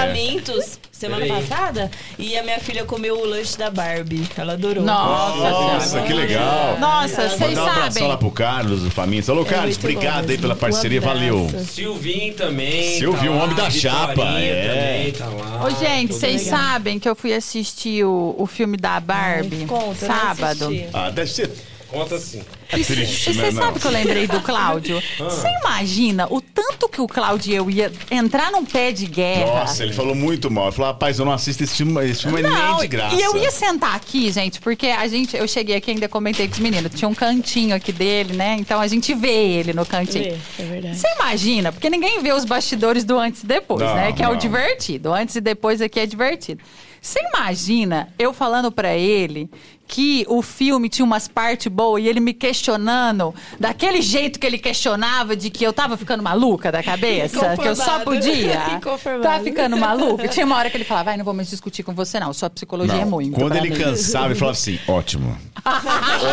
Semana 1.04 1.26
Peraí. 1.26 1.44
passada 1.44 1.92
e 2.18 2.38
a 2.38 2.44
minha 2.44 2.60
filha 2.60 2.86
comeu 2.86 3.18
o 3.20 3.26
lanche 3.26 3.58
da 3.58 3.70
Barbie. 3.70 4.26
Ela 4.38 4.54
adorou. 4.54 4.84
Nossa, 4.86 5.50
Nossa, 5.50 6.02
que 6.04 6.14
legal. 6.14 6.78
Nossa, 6.80 7.28
vocês 7.30 7.40
Mandar 7.40 7.62
um 7.64 7.68
abração 7.68 8.04
lá 8.04 8.14
sabem. 8.14 8.18
pro 8.18 8.32
Carlos, 8.32 8.84
do 8.84 8.90
Famintos. 8.92 9.30
Alô, 9.30 9.44
Carlos, 9.44 9.78
muito 9.78 9.80
obrigado 9.98 10.26
bom 10.28 10.32
aí 10.32 10.38
pela 10.38 10.56
parceria, 10.56 11.02
Um 11.02 11.04
abraço. 11.10 11.20
valeu. 11.20 11.66
Silvinho 11.66 12.34
também. 12.36 12.98
Silvinho, 12.98 13.34
tá 13.34 13.38
lá, 13.38 13.44
homem 13.44 13.56
da 13.56 13.70
Vitorinha 13.70 13.82
chapa, 13.92 14.40
é. 14.40 15.12
Também, 15.12 15.12
tá 15.12 15.26
lá, 15.28 15.66
Ô, 15.66 15.70
gente, 15.72 16.14
vocês 16.14 16.42
sabem 16.44 17.00
que 17.00 17.10
eu 17.10 17.16
fui 17.16 17.34
assistir 17.34 18.06
o, 18.06 18.36
o 18.38 18.46
filme 18.48 18.78
da 18.78 19.00
Barbie 19.00 19.58
Ai, 19.62 19.66
conta, 19.68 20.06
eu 20.06 20.08
não 20.10 20.16
sábado. 20.16 20.66
assisti. 20.68 20.88
Ah, 20.94 21.10
deve 21.10 21.30
ser 21.32 21.52
Conta 21.94 22.16
assim. 22.16 22.42
E 22.76 22.84
triste, 22.84 23.34
você 23.34 23.42
né? 23.42 23.52
Não. 23.52 23.62
sabe 23.62 23.80
que 23.80 23.86
eu 23.88 23.92
lembrei 23.92 24.28
do 24.28 24.42
Cláudio? 24.42 25.02
Ah. 25.20 25.30
Você 25.30 25.48
imagina 25.62 26.28
o 26.30 26.42
tanto 26.42 26.90
que 26.90 27.00
o 27.00 27.08
Cláudio 27.08 27.52
e 27.52 27.56
eu 27.56 27.70
ia 27.70 27.92
entrar 28.10 28.52
num 28.52 28.66
pé 28.66 28.92
de 28.92 29.06
guerra? 29.06 29.60
Nossa, 29.60 29.84
ele 29.84 29.94
falou 29.94 30.16
muito 30.16 30.50
mal. 30.50 30.66
Ele 30.66 30.72
falou, 30.76 30.92
rapaz, 30.92 31.20
eu 31.20 31.26
não 31.26 31.32
assisto 31.32 31.64
esse 31.64 31.76
filme, 31.76 32.10
esse 32.10 32.24
filme 32.24 32.40
é 32.40 32.44
nem 32.44 32.52
Não, 32.52 32.78
de 32.80 32.88
graça. 32.88 33.16
e 33.16 33.22
eu 33.22 33.38
ia 33.38 33.52
sentar 33.52 33.96
aqui, 33.96 34.32
gente, 34.32 34.60
porque 34.60 34.88
a 34.88 35.08
gente, 35.08 35.38
eu 35.38 35.48
cheguei 35.48 35.76
aqui 35.76 35.92
e 35.92 35.94
ainda 35.94 36.10
comentei 36.10 36.48
com 36.48 36.54
os 36.54 36.60
meninos, 36.60 36.92
tinha 36.96 37.08
um 37.08 37.14
cantinho 37.14 37.76
aqui 37.76 37.92
dele, 37.92 38.34
né? 38.34 38.58
Então 38.60 38.80
a 38.82 38.88
gente 38.88 39.14
vê 39.14 39.32
ele 39.60 39.72
no 39.74 39.86
cantinho. 39.86 40.36
Vê, 40.58 40.64
é 40.64 40.66
verdade. 40.66 40.98
Você 40.98 41.08
imagina, 41.20 41.72
porque 41.72 41.90
ninguém 41.90 42.22
vê 42.24 42.34
os 42.34 42.44
bastidores 42.46 43.04
do 43.04 43.20
antes 43.20 43.44
e 43.44 43.46
depois, 43.46 43.82
Não, 43.82 43.96
né? 43.96 44.12
Que 44.12 44.24
é 44.24 44.28
o 44.28 44.32
não. 44.32 44.38
divertido. 44.40 45.10
O 45.10 45.14
antes 45.14 45.36
e 45.36 45.42
depois 45.42 45.80
aqui 45.82 46.00
é 46.00 46.06
divertido. 46.06 46.62
Você 47.04 47.20
imagina 47.36 48.08
eu 48.18 48.32
falando 48.34 48.72
pra 48.72 48.96
ele 48.96 49.50
que 49.86 50.26
o 50.30 50.42
filme 50.42 50.88
tinha 50.88 51.06
umas 51.06 51.28
partes 51.28 51.68
boas 51.68 52.02
e 52.02 52.08
ele 52.08 52.22
me 52.22 52.34
questionando 52.34 53.36
daquele 53.60 54.02
jeito 54.02 54.40
que 54.40 54.48
ele 54.48 54.58
questionava 54.58 55.36
de 55.36 55.50
que 55.50 55.66
eu 55.66 55.74
tava 55.74 55.98
ficando 55.98 56.24
maluca 56.24 56.72
da 56.72 56.82
cabeça, 56.82 57.58
que 57.58 57.68
eu 57.68 57.76
só 57.76 58.00
podia. 58.00 58.80
Tá 59.22 59.38
ficando 59.42 59.76
maluca. 59.78 60.30
Tinha 60.30 60.46
uma 60.46 60.56
hora 60.56 60.70
que 60.70 60.78
ele 60.78 60.86
falava, 60.86 61.10
vai, 61.10 61.18
não 61.18 61.26
vou 61.26 61.34
mais 61.34 61.50
discutir 61.50 61.84
com 61.84 61.94
você 61.94 62.22
não, 62.22 62.32
sua 62.34 62.50
psicologia 62.50 62.96
é 62.96 63.04
Não, 63.04 63.12
muito. 63.12 63.38
quando 63.38 63.58
ele 63.58 63.70
mim." 63.70 63.76
cansava, 63.76 64.28
ele 64.28 64.36
falava 64.36 64.58
assim: 64.58 64.80
ótimo. 64.88 65.38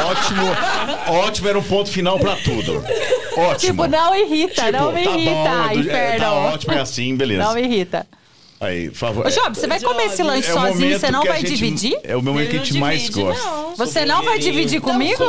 ótimo. 0.08 1.18
Ótimo 1.26 1.48
era 1.48 1.58
um 1.58 1.62
ponto 1.64 1.90
final 1.90 2.16
pra 2.18 2.36
tudo. 2.36 2.76
Ótimo. 3.36 3.58
Tipo, 3.72 3.86
não 3.88 4.14
irrita, 4.14 4.70
não 4.70 4.92
me 4.92 5.02
tá 5.02 5.10
irrita, 5.10 5.30
bom, 5.32 5.48
é 5.48 5.68
do- 5.68 5.74
é, 5.74 5.74
inferno. 5.80 6.18
tá 6.20 6.32
ótimo, 6.32 6.72
é 6.74 6.80
assim, 6.80 7.16
beleza. 7.16 7.42
Não 7.42 7.54
me 7.54 7.62
irrita. 7.62 8.06
Aí, 8.60 8.90
por 8.90 8.96
favor. 8.96 9.26
Ô, 9.26 9.30
Job, 9.30 9.56
você 9.58 9.66
vai 9.66 9.80
comer 9.80 10.04
esse 10.04 10.22
lanche 10.22 10.48
é 10.50 10.52
o 10.52 10.54
sozinho, 10.60 10.74
momento 10.80 11.00
você 11.00 11.10
não 11.10 11.22
a 11.22 11.24
vai 11.24 11.40
gente- 11.40 11.54
dividir? 11.56 11.98
É 12.04 12.14
o 12.14 12.22
momento 12.22 12.50
que 12.50 12.56
a 12.56 12.58
gente 12.58 12.78
mais 12.78 13.08
gosta. 13.08 13.48
Você 13.78 14.04
não 14.04 14.22
vai 14.22 14.38
dividir 14.38 14.80
comigo? 14.80 15.24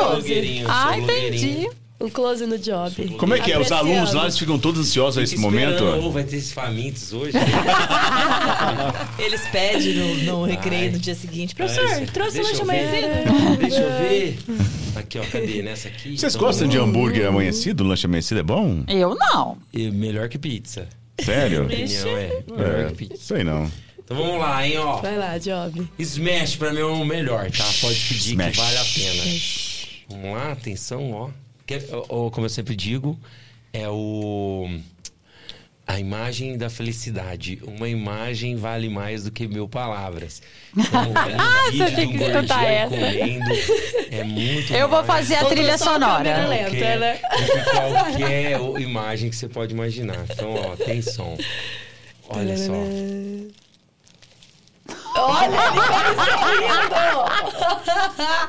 Ah, 0.67 0.97
entendi. 0.97 1.69
Um 2.01 2.09
close 2.09 2.43
no 2.47 2.57
job. 2.57 3.09
Como 3.19 3.35
é 3.35 3.39
que 3.39 3.51
é? 3.51 3.59
Os 3.59 3.71
alunos 3.71 4.11
lá 4.13 4.23
eles 4.23 4.35
ficam 4.37 4.57
todos 4.57 4.81
ansiosos 4.81 5.17
nesse 5.21 5.37
momento? 5.37 5.73
Esperando, 5.75 6.03
ou 6.03 6.11
vai 6.11 6.23
ter 6.23 6.37
esses 6.37 6.51
famintos 6.51 7.13
hoje. 7.13 7.33
Eles 9.19 9.41
pedem 9.51 9.93
no, 9.93 10.15
no 10.39 10.43
recreio 10.45 10.93
no 10.93 10.97
dia 10.99 11.13
seguinte. 11.13 11.53
Professor, 11.53 11.85
Ai, 11.87 12.05
trouxe 12.07 12.41
lanche 12.41 12.61
amanhecido? 12.61 13.07
Deixa 13.59 13.79
eu 13.81 13.99
ver. 13.99 14.39
Aqui, 14.95 15.19
ó, 15.19 15.23
cadê? 15.31 15.61
Nessa 15.61 15.89
aqui? 15.89 16.17
Vocês 16.17 16.33
Então, 16.35 16.47
gostam 16.47 16.67
de 16.67 16.77
hambúrguer 16.77 17.27
amanhecido? 17.27 17.83
Lanche 17.83 18.07
amanhecido 18.07 18.39
é 18.39 18.43
bom? 18.43 18.83
Eu 18.87 19.15
não. 19.15 19.57
e 19.71 19.91
Melhor 19.91 20.27
que 20.27 20.39
pizza. 20.39 20.87
Sério? 21.23 21.63
Opinião 21.65 22.07
é. 22.17 22.43
Melhor 22.49 22.91
É, 23.11 23.15
sei 23.17 23.43
não. 23.43 23.71
Então 24.03 24.17
vamos 24.17 24.39
lá, 24.39 24.67
hein, 24.67 24.77
ó. 24.77 24.97
Vai 25.01 25.17
lá, 25.17 25.37
job. 25.37 25.87
Smash 25.97 26.55
pra 26.57 26.73
mim 26.73 26.79
é 26.79 26.85
o 26.85 27.05
melhor, 27.05 27.49
tá? 27.51 27.63
Pode 27.79 27.99
pedir 28.07 28.31
Smash. 28.31 28.51
que 28.51 28.57
vale 28.61 28.77
a 28.77 28.83
pena. 28.85 29.41
Vamos 30.09 30.37
lá, 30.37 30.51
atenção, 30.51 31.11
ó. 31.13 31.29
Que- 31.65 31.81
ó, 31.91 32.29
Como 32.29 32.45
eu 32.45 32.49
sempre 32.49 32.75
digo, 32.75 33.17
é 33.71 33.87
o. 33.87 34.67
A 35.91 35.99
imagem 35.99 36.57
da 36.57 36.69
felicidade. 36.69 37.59
Uma 37.67 37.89
imagem 37.89 38.55
vale 38.55 38.87
mais 38.87 39.25
do 39.25 39.31
que 39.31 39.45
mil 39.45 39.67
palavras. 39.67 40.41
Então, 40.73 41.01
um 41.01 41.13
Você 41.65 41.71
vídeo 41.83 41.95
tem 41.97 42.09
que 42.17 42.23
escutar 42.23 42.63
essa. 42.63 42.95
comendo 42.95 43.51
é 44.09 44.23
muito 44.23 44.73
Eu 44.73 44.87
vou 44.87 45.03
fazer 45.03 45.35
a 45.35 45.43
trilha 45.43 45.77
sonora. 45.77 46.47
lenta, 46.47 46.63
qualquer- 46.69 46.97
né? 46.97 47.19
do 47.19 47.45
que 47.45 47.69
qualquer 47.71 48.81
imagem 48.81 49.29
que 49.29 49.35
você 49.35 49.49
pode 49.49 49.73
imaginar. 49.73 50.23
Então, 50.29 50.53
ó, 50.53 50.77
tem 50.77 51.01
som. 51.01 51.37
Olha 52.29 52.55
só. 52.57 52.71
Olha 55.13 55.45
ele 55.45 56.67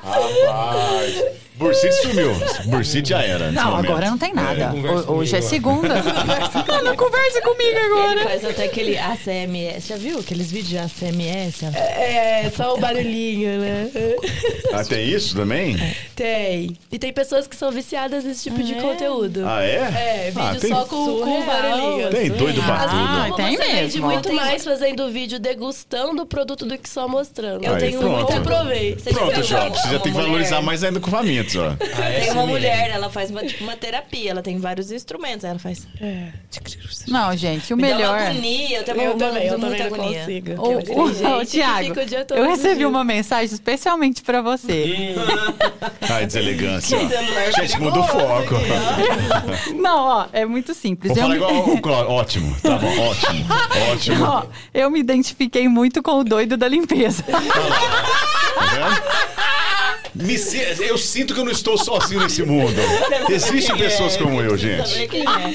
Rapaz. 0.04 1.24
Bursite 1.54 1.92
sumiu. 1.94 2.32
Bursite 2.66 3.10
já 3.10 3.22
era. 3.22 3.52
Não, 3.52 3.70
momento. 3.72 3.90
agora 3.90 4.10
não 4.10 4.18
tem 4.18 4.32
nada. 4.32 4.62
É, 4.62 4.68
conversa 4.70 5.10
Ho- 5.10 5.16
Hoje 5.18 5.36
é 5.36 5.40
segunda. 5.40 5.94
Não, 6.66 6.84
não 6.84 6.96
converse 6.96 7.40
comigo 7.42 7.62
Ele 7.70 7.78
agora. 7.78 8.20
faz 8.24 8.44
até 8.44 8.64
aquele 8.64 8.96
ACMS. 8.98 9.88
Já 9.88 9.96
viu 9.96 10.18
aqueles 10.18 10.50
vídeos 10.50 10.68
de 10.70 10.78
ACMS? 10.78 11.64
É, 11.76 12.50
só 12.56 12.74
o 12.74 12.78
barulhinho, 12.78 13.58
né? 13.60 13.90
Ah, 14.72 14.84
tem 14.84 15.06
isso 15.08 15.34
também? 15.36 15.76
Tem. 16.16 16.76
E 16.90 16.98
tem 16.98 17.12
pessoas 17.12 17.46
que 17.46 17.54
são 17.54 17.70
viciadas 17.70 18.24
nesse 18.24 18.44
tipo 18.44 18.62
de 18.62 18.74
É? 18.74 18.80
conteúdo. 18.80 19.42
Ah, 19.46 19.62
é? 19.62 19.76
É, 19.76 20.32
vídeo 20.34 20.42
Ah, 20.48 20.56
tem- 20.58 20.70
só 20.70 20.84
com, 20.84 20.96
com 21.06 21.18
Surreal. 21.18 21.42
barulhinho. 21.46 22.10
Tem 22.10 22.30
doido 22.30 22.62
pra 22.62 22.74
Ah, 22.74 23.24
tudo. 23.26 23.36
tem 23.36 23.56
você 23.56 23.62
vende 23.64 23.74
mesmo. 23.82 24.06
muito 24.06 24.28
Tem- 24.28 24.36
mais 24.36 24.64
fazendo 24.64 25.10
vídeo 25.10 25.38
degustando 25.38 26.22
o 26.22 26.26
produto 26.26 26.64
do 26.64 26.78
que 26.78 26.88
só 26.88 27.06
mostrando. 27.06 27.64
Eu 27.64 27.74
Aí, 27.74 27.80
tenho 27.80 27.98
pronto. 28.00 28.20
Eu 28.20 28.26
comprovei. 28.38 28.94
Você 28.94 29.10
já 29.10 29.16
Pronto, 29.18 29.34
viu 29.34 29.56
uma- 29.58 29.68
Você 29.70 29.88
já 29.90 29.98
tem 29.98 30.12
que 30.12 30.18
valorizar 30.18 30.62
mais 30.62 30.82
ainda 30.84 30.98
com 31.00 31.10
famintos, 31.42 31.56
ó. 31.56 31.66
A 31.68 31.76
Tem 31.76 32.30
uma 32.30 32.42
SMR. 32.42 32.46
mulher, 32.46 32.90
ela 32.90 33.10
faz 33.10 33.30
uma, 33.30 33.44
tipo, 33.44 33.64
uma 33.64 33.76
terapia, 33.76 34.30
ela 34.30 34.42
tem 34.42 34.58
vários 34.58 34.90
instrumentos, 34.90 35.44
ela 35.44 35.58
faz. 35.58 35.86
Não, 37.08 37.36
gente, 37.36 37.72
o 37.72 37.76
Me 37.76 37.82
dá 37.82 37.88
uma 37.88 37.96
melhor. 37.96 38.18
agonia, 38.18 38.78
eu 38.78 38.84
tenho 38.84 39.00
Eu 39.00 39.10
uma, 39.12 39.18
também, 39.18 39.46
eu 39.46 39.58
muita 39.58 39.76
também 39.76 39.80
não 39.80 39.86
agonia. 40.04 40.18
consigo. 40.20 40.52
Ô, 40.62 40.82
Tem 40.82 40.98
ô, 40.98 41.12
gente 41.12 41.26
ô, 41.26 41.38
que 41.40 41.46
Thiago, 41.46 41.84
fica 41.88 42.02
o 42.02 42.06
dia 42.06 42.24
todo 42.24 42.38
eu 42.38 42.46
recebi 42.48 42.86
uma 42.86 43.04
mensagem 43.04 43.52
especialmente 43.54 44.22
pra 44.22 44.40
você. 44.42 45.14
Ai, 46.08 46.26
deselegância. 46.26 46.98
Gente, 47.56 47.78
muda 47.80 48.00
o 48.00 48.04
foco. 48.04 48.54
Não, 49.80 50.04
ó, 50.04 50.26
é 50.32 50.44
muito 50.44 50.74
simples. 50.74 51.12
Vou 51.12 51.22
falar 51.22 51.36
igual 51.36 51.68
o 51.70 51.80
Cláudio. 51.82 52.10
Ótimo. 52.12 52.56
Tá 52.62 52.78
bom, 52.78 52.98
ótimo. 53.08 53.46
Ótimo. 53.92 54.24
Ó, 54.24 54.44
eu 54.74 54.90
me 54.90 55.00
identifiquei 55.00 55.68
muito 55.68 56.02
com 56.02 56.20
o 56.20 56.24
doido 56.24 56.56
da 56.56 56.68
limpeza. 56.68 57.22
Tá? 57.22 57.40
Me 60.14 60.36
eu 60.86 60.98
sinto 60.98 61.32
que 61.32 61.40
eu 61.40 61.44
não 61.44 61.52
estou 61.52 61.78
sozinho 61.78 62.20
nesse 62.20 62.42
mundo. 62.42 62.74
Existem 63.30 63.76
pessoas 63.76 64.16
como 64.16 64.40
eu, 64.40 64.56
gente. 64.58 65.06
quem 65.08 65.22
é. 65.22 65.54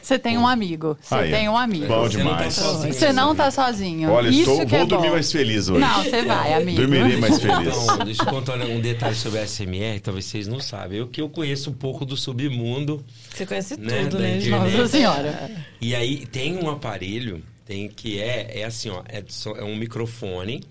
Você 0.00 0.18
tem 0.18 0.38
um 0.38 0.46
amigo. 0.46 0.96
Você 1.00 1.14
Aí, 1.14 1.30
tem 1.30 1.48
um 1.48 1.56
amigo. 1.56 1.86
Bom 1.86 2.02
Você 2.08 2.18
não 2.18 2.30
tá 2.30 2.36
demais. 2.36 2.54
sozinho. 2.54 2.92
Você 2.94 3.12
não 3.12 3.34
tá 3.34 3.50
sozinho. 3.50 4.10
Olha, 4.10 4.28
Isso 4.28 4.40
estou, 4.50 4.58
que 4.60 4.66
vou 4.66 4.78
é 4.80 4.86
dormir 4.86 5.06
bom. 5.08 5.12
mais 5.14 5.32
feliz 5.32 5.68
hoje. 5.68 5.80
Não, 5.80 6.02
você 6.02 6.22
vai, 6.22 6.54
amigo. 6.54 6.76
Dormirei 6.80 7.16
mais 7.16 7.38
feliz. 7.40 7.74
Então, 7.76 7.98
deixa 7.98 8.22
eu 8.22 8.26
contar 8.26 8.56
um 8.58 8.80
detalhe 8.80 9.14
sobre 9.16 9.38
a 9.40 9.46
SMR, 9.46 10.00
talvez 10.00 10.24
vocês 10.26 10.46
não 10.46 10.60
sabem. 10.60 10.98
Eu 10.98 11.08
que 11.08 11.20
eu 11.20 11.28
conheço 11.28 11.70
um 11.70 11.74
pouco 11.74 12.04
do 12.04 12.16
submundo, 12.16 13.04
Você 13.34 13.44
conhece 13.46 13.76
Né, 13.78 14.04
tudo, 14.04 14.18
né? 14.18 14.38
Nossa 14.48 14.88
senhora. 14.88 15.50
e 15.80 15.94
aí 15.94 16.24
tem 16.26 16.56
um 16.56 16.70
aparelho, 16.70 17.42
tem 17.66 17.88
que 17.88 18.20
é, 18.20 18.60
é 18.60 18.64
assim, 18.64 18.90
ó, 18.90 19.02
é, 19.08 19.22
é 19.58 19.64
um 19.64 19.76
microfone 19.76 20.62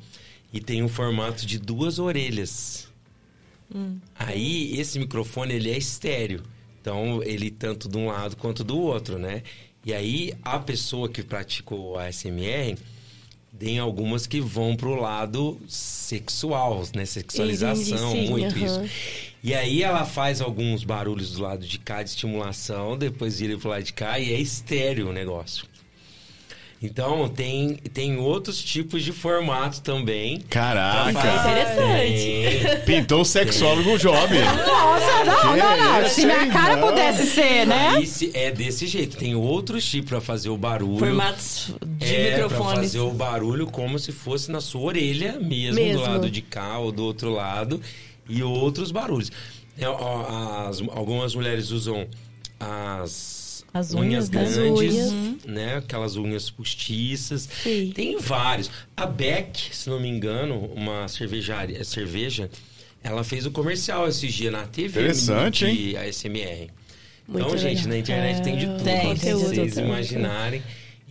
e 0.51 0.59
tem 0.59 0.83
um 0.83 0.89
formato 0.89 1.45
de 1.45 1.57
duas 1.59 1.97
orelhas. 1.99 2.87
Aí 4.15 4.79
esse 4.79 4.99
microfone 4.99 5.53
ele 5.53 5.71
é 5.71 5.77
estéreo, 5.77 6.43
então 6.81 7.21
ele 7.23 7.49
tanto 7.49 7.89
de 7.89 7.97
um 7.97 8.07
lado 8.07 8.35
quanto 8.37 8.63
do 8.63 8.77
outro, 8.77 9.17
né? 9.17 9.43
E 9.85 9.93
aí 9.93 10.33
a 10.43 10.59
pessoa 10.59 11.09
que 11.09 11.23
praticou 11.23 11.97
a 11.97 12.05
ASMR 12.05 12.77
tem 13.57 13.79
algumas 13.79 14.25
que 14.27 14.41
vão 14.41 14.75
pro 14.75 14.95
lado 14.95 15.59
sexual, 15.67 16.83
né? 16.95 17.05
Sexualização, 17.05 18.11
Entendi, 18.11 18.25
sim, 18.25 18.29
muito 18.29 18.55
aham. 18.55 18.83
isso. 18.85 18.93
E 19.43 19.53
aí 19.53 19.83
ela 19.83 20.05
faz 20.05 20.41
alguns 20.41 20.83
barulhos 20.83 21.33
do 21.33 21.41
lado 21.41 21.65
de 21.65 21.77
cá 21.77 22.01
de 22.01 22.09
estimulação, 22.09 22.97
depois 22.97 23.39
vira 23.39 23.57
pro 23.57 23.69
lado 23.69 23.83
de 23.83 23.93
cá 23.93 24.17
e 24.19 24.33
é 24.33 24.39
estéreo 24.39 25.09
o 25.09 25.13
negócio. 25.13 25.65
Então, 26.83 27.29
tem, 27.29 27.75
tem 27.93 28.17
outros 28.17 28.61
tipos 28.61 29.03
de 29.03 29.13
formato 29.13 29.79
também. 29.81 30.39
Caraca. 30.49 31.11
Interessante. 31.11 32.85
Pintou 32.85 33.21
o 33.21 33.25
sexólogo 33.25 33.97
jovem. 33.97 34.41
Nossa, 34.43 35.23
não, 35.23 35.55
não, 35.55 36.01
não. 36.01 36.09
Se 36.09 36.25
minha 36.25 36.47
cara 36.49 36.77
pudesse 36.85 37.25
ser, 37.27 37.65
né? 37.65 37.89
Aí 37.95 38.05
se- 38.05 38.31
é 38.33 38.51
desse 38.51 38.85
jeito. 38.85 39.15
Tem 39.15 39.33
outros 39.33 39.85
tipos 39.89 40.09
pra 40.09 40.19
fazer 40.19 40.49
o 40.49 40.57
barulho. 40.57 40.99
Formatos 40.99 41.71
de 41.97 42.13
é, 42.15 42.35
pra 42.35 42.43
microfones. 42.49 42.79
fazer 42.79 42.99
o 42.99 43.11
barulho 43.11 43.65
como 43.67 43.97
se 43.97 44.11
fosse 44.11 44.51
na 44.51 44.59
sua 44.59 44.81
orelha 44.81 45.39
mesmo, 45.39 45.75
Mesmo. 45.79 46.03
do 46.03 46.09
lado 46.09 46.29
de 46.29 46.41
cá 46.41 46.77
ou 46.79 46.91
do 46.91 47.03
outro 47.05 47.31
lado. 47.31 47.79
E 48.27 48.43
outros 48.43 48.91
barulhos. 48.91 49.31
É, 49.77 49.87
ó, 49.87 50.67
as- 50.67 50.81
algumas 50.89 51.33
mulheres 51.33 51.71
usam 51.71 52.05
as, 52.59 53.42
As 53.73 53.93
unhas 53.93 54.29
unhas? 54.29 54.47
As 54.49 54.55
grandes, 54.57 54.95
unhas. 55.11 55.45
né? 55.45 55.77
Aquelas 55.77 56.15
unhas 56.15 56.49
postiças. 56.49 57.49
Sim. 57.63 57.91
Tem 57.95 58.17
vários. 58.19 58.69
A 58.95 59.05
Beck, 59.05 59.75
se 59.75 59.89
não 59.89 59.99
me 59.99 60.07
engano, 60.07 60.59
uma 60.75 61.07
cervejaria, 61.07 61.79
é 61.79 61.83
cerveja, 61.83 62.49
ela 63.03 63.23
fez 63.23 63.45
o 63.45 63.51
comercial 63.51 64.07
esses 64.07 64.33
dias 64.33 64.51
na 64.53 64.67
TV 64.67 65.01
Interessante, 65.01 65.65
de 65.71 65.97
ASMR. 65.97 66.69
Muito 67.27 67.45
então, 67.47 67.57
gente, 67.57 67.77
legal. 67.77 67.87
na 67.87 67.97
internet 67.97 68.43
tem 68.43 68.57
de 68.57 68.65
tudo, 68.65 68.83
tem, 68.83 68.99
pra 68.99 69.15
tem 69.15 69.33
vocês 69.33 69.73
tudo. 69.73 69.85
imaginarem. 69.85 70.61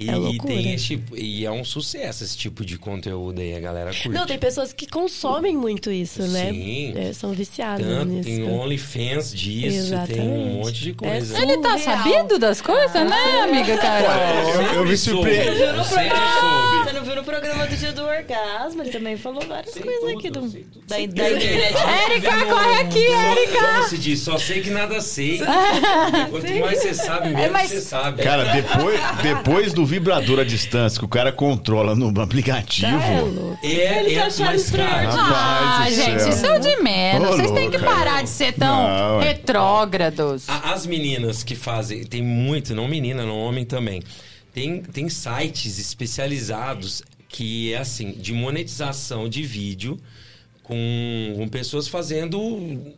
E, 0.02 0.08
É 0.10 0.12
e 0.12 0.16
loucura. 0.16 0.54
tem 0.54 0.72
esse 0.74 0.84
tipo, 0.84 1.16
e 1.16 1.44
é 1.44 1.50
um 1.50 1.64
sucesso 1.64 2.24
esse 2.24 2.36
tipo 2.36 2.64
de 2.64 2.76
conteúdo 2.78 3.40
aí, 3.40 3.54
a 3.54 3.60
galera 3.60 3.90
curte. 3.92 4.08
Não, 4.08 4.26
tem 4.26 4.38
pessoas 4.38 4.72
que 4.72 4.86
consomem 4.86 5.56
muito 5.56 5.90
isso, 5.90 6.22
né? 6.22 6.50
Sim. 6.50 6.92
É, 6.96 7.12
são 7.12 7.32
viciadas 7.32 7.86
Tanto, 7.86 8.06
nisso. 8.12 8.28
tem 8.28 8.42
OnlyFans 8.48 9.32
disso, 9.34 9.60
tem 9.70 9.70
um 9.70 9.76
Exatamente. 9.78 10.54
monte 10.56 10.80
de 10.82 10.92
coisa. 10.94 11.38
É 11.38 11.42
Ele 11.42 11.58
tá 11.58 11.78
sabido 11.78 12.38
das 12.38 12.60
coisas, 12.60 12.92
né, 12.94 13.40
amiga 13.44 13.76
Carol? 13.78 14.10
Eu, 14.54 14.74
eu 14.74 14.84
me 14.86 14.96
surpreendi. 14.96 15.60
Eu 15.60 15.84
sempre 15.84 16.10
soube. 16.40 16.91
Viu 17.04 17.16
no 17.16 17.24
programa 17.24 17.66
do 17.66 17.76
dia 17.76 17.92
do 17.92 18.02
orgasmo? 18.04 18.82
Ele 18.82 18.90
também 18.90 19.16
falou 19.16 19.42
várias 19.46 19.72
Sei 19.72 19.82
coisas 19.82 20.00
tudo, 20.02 20.18
aqui 20.18 20.30
do, 20.30 20.40
tudo. 20.40 20.64
da, 20.86 20.96
da 20.96 21.00
internet. 21.02 21.74
Érica, 22.06 22.44
corre 22.46 22.80
aqui, 22.80 23.06
Só- 23.06 23.12
Érica! 23.14 23.82
Se 23.88 23.98
diz, 23.98 24.20
só 24.20 24.38
sei 24.38 24.60
que 24.60 24.70
nada 24.70 25.00
sei. 25.00 25.40
Quanto 26.30 26.60
mais 26.60 26.78
você 26.80 26.94
sabe, 26.94 27.28
menos 27.28 27.42
É, 27.44 27.50
mas- 27.50 27.70
você 27.70 27.80
sabe. 27.80 28.22
Cara, 28.22 28.44
depois, 28.44 29.00
depois 29.22 29.72
do 29.72 29.84
vibrador 29.84 30.38
à 30.40 30.44
distância 30.44 30.98
que 30.98 31.04
o 31.04 31.08
cara 31.08 31.32
controla 31.32 31.94
no 31.94 32.20
aplicativo. 32.20 32.86
É 32.86 33.20
louco. 33.20 33.58
é, 33.64 33.68
Ele 34.04 34.14
é, 34.14 34.20
tá 34.22 34.30
Rapaz 34.30 34.72
Ah, 34.72 35.86
gente, 35.90 36.28
isso 36.30 36.46
é 36.46 36.56
o 36.56 36.60
de 36.60 36.76
menos. 36.82 37.28
Vocês 37.28 37.50
têm 37.50 37.70
que 37.70 37.78
parar 37.78 38.22
de 38.22 38.28
ser 38.28 38.52
tão 38.52 38.82
Não, 38.88 39.20
é. 39.22 39.24
retrógrados. 39.28 40.44
As 40.48 40.86
meninas 40.86 41.42
que 41.42 41.54
fazem, 41.54 42.04
tem 42.04 42.22
muito, 42.22 42.74
não 42.74 42.86
menina, 42.88 43.24
não 43.24 43.38
homem 43.38 43.64
também. 43.64 44.02
Tem, 44.52 44.82
tem 44.82 45.08
sites 45.08 45.78
especializados 45.78 47.02
que 47.28 47.72
é 47.72 47.78
assim, 47.78 48.12
de 48.12 48.32
monetização 48.32 49.28
de 49.28 49.42
vídeo 49.42 49.98
com, 50.62 51.34
com 51.36 51.48
pessoas 51.48 51.88
fazendo 51.88 52.94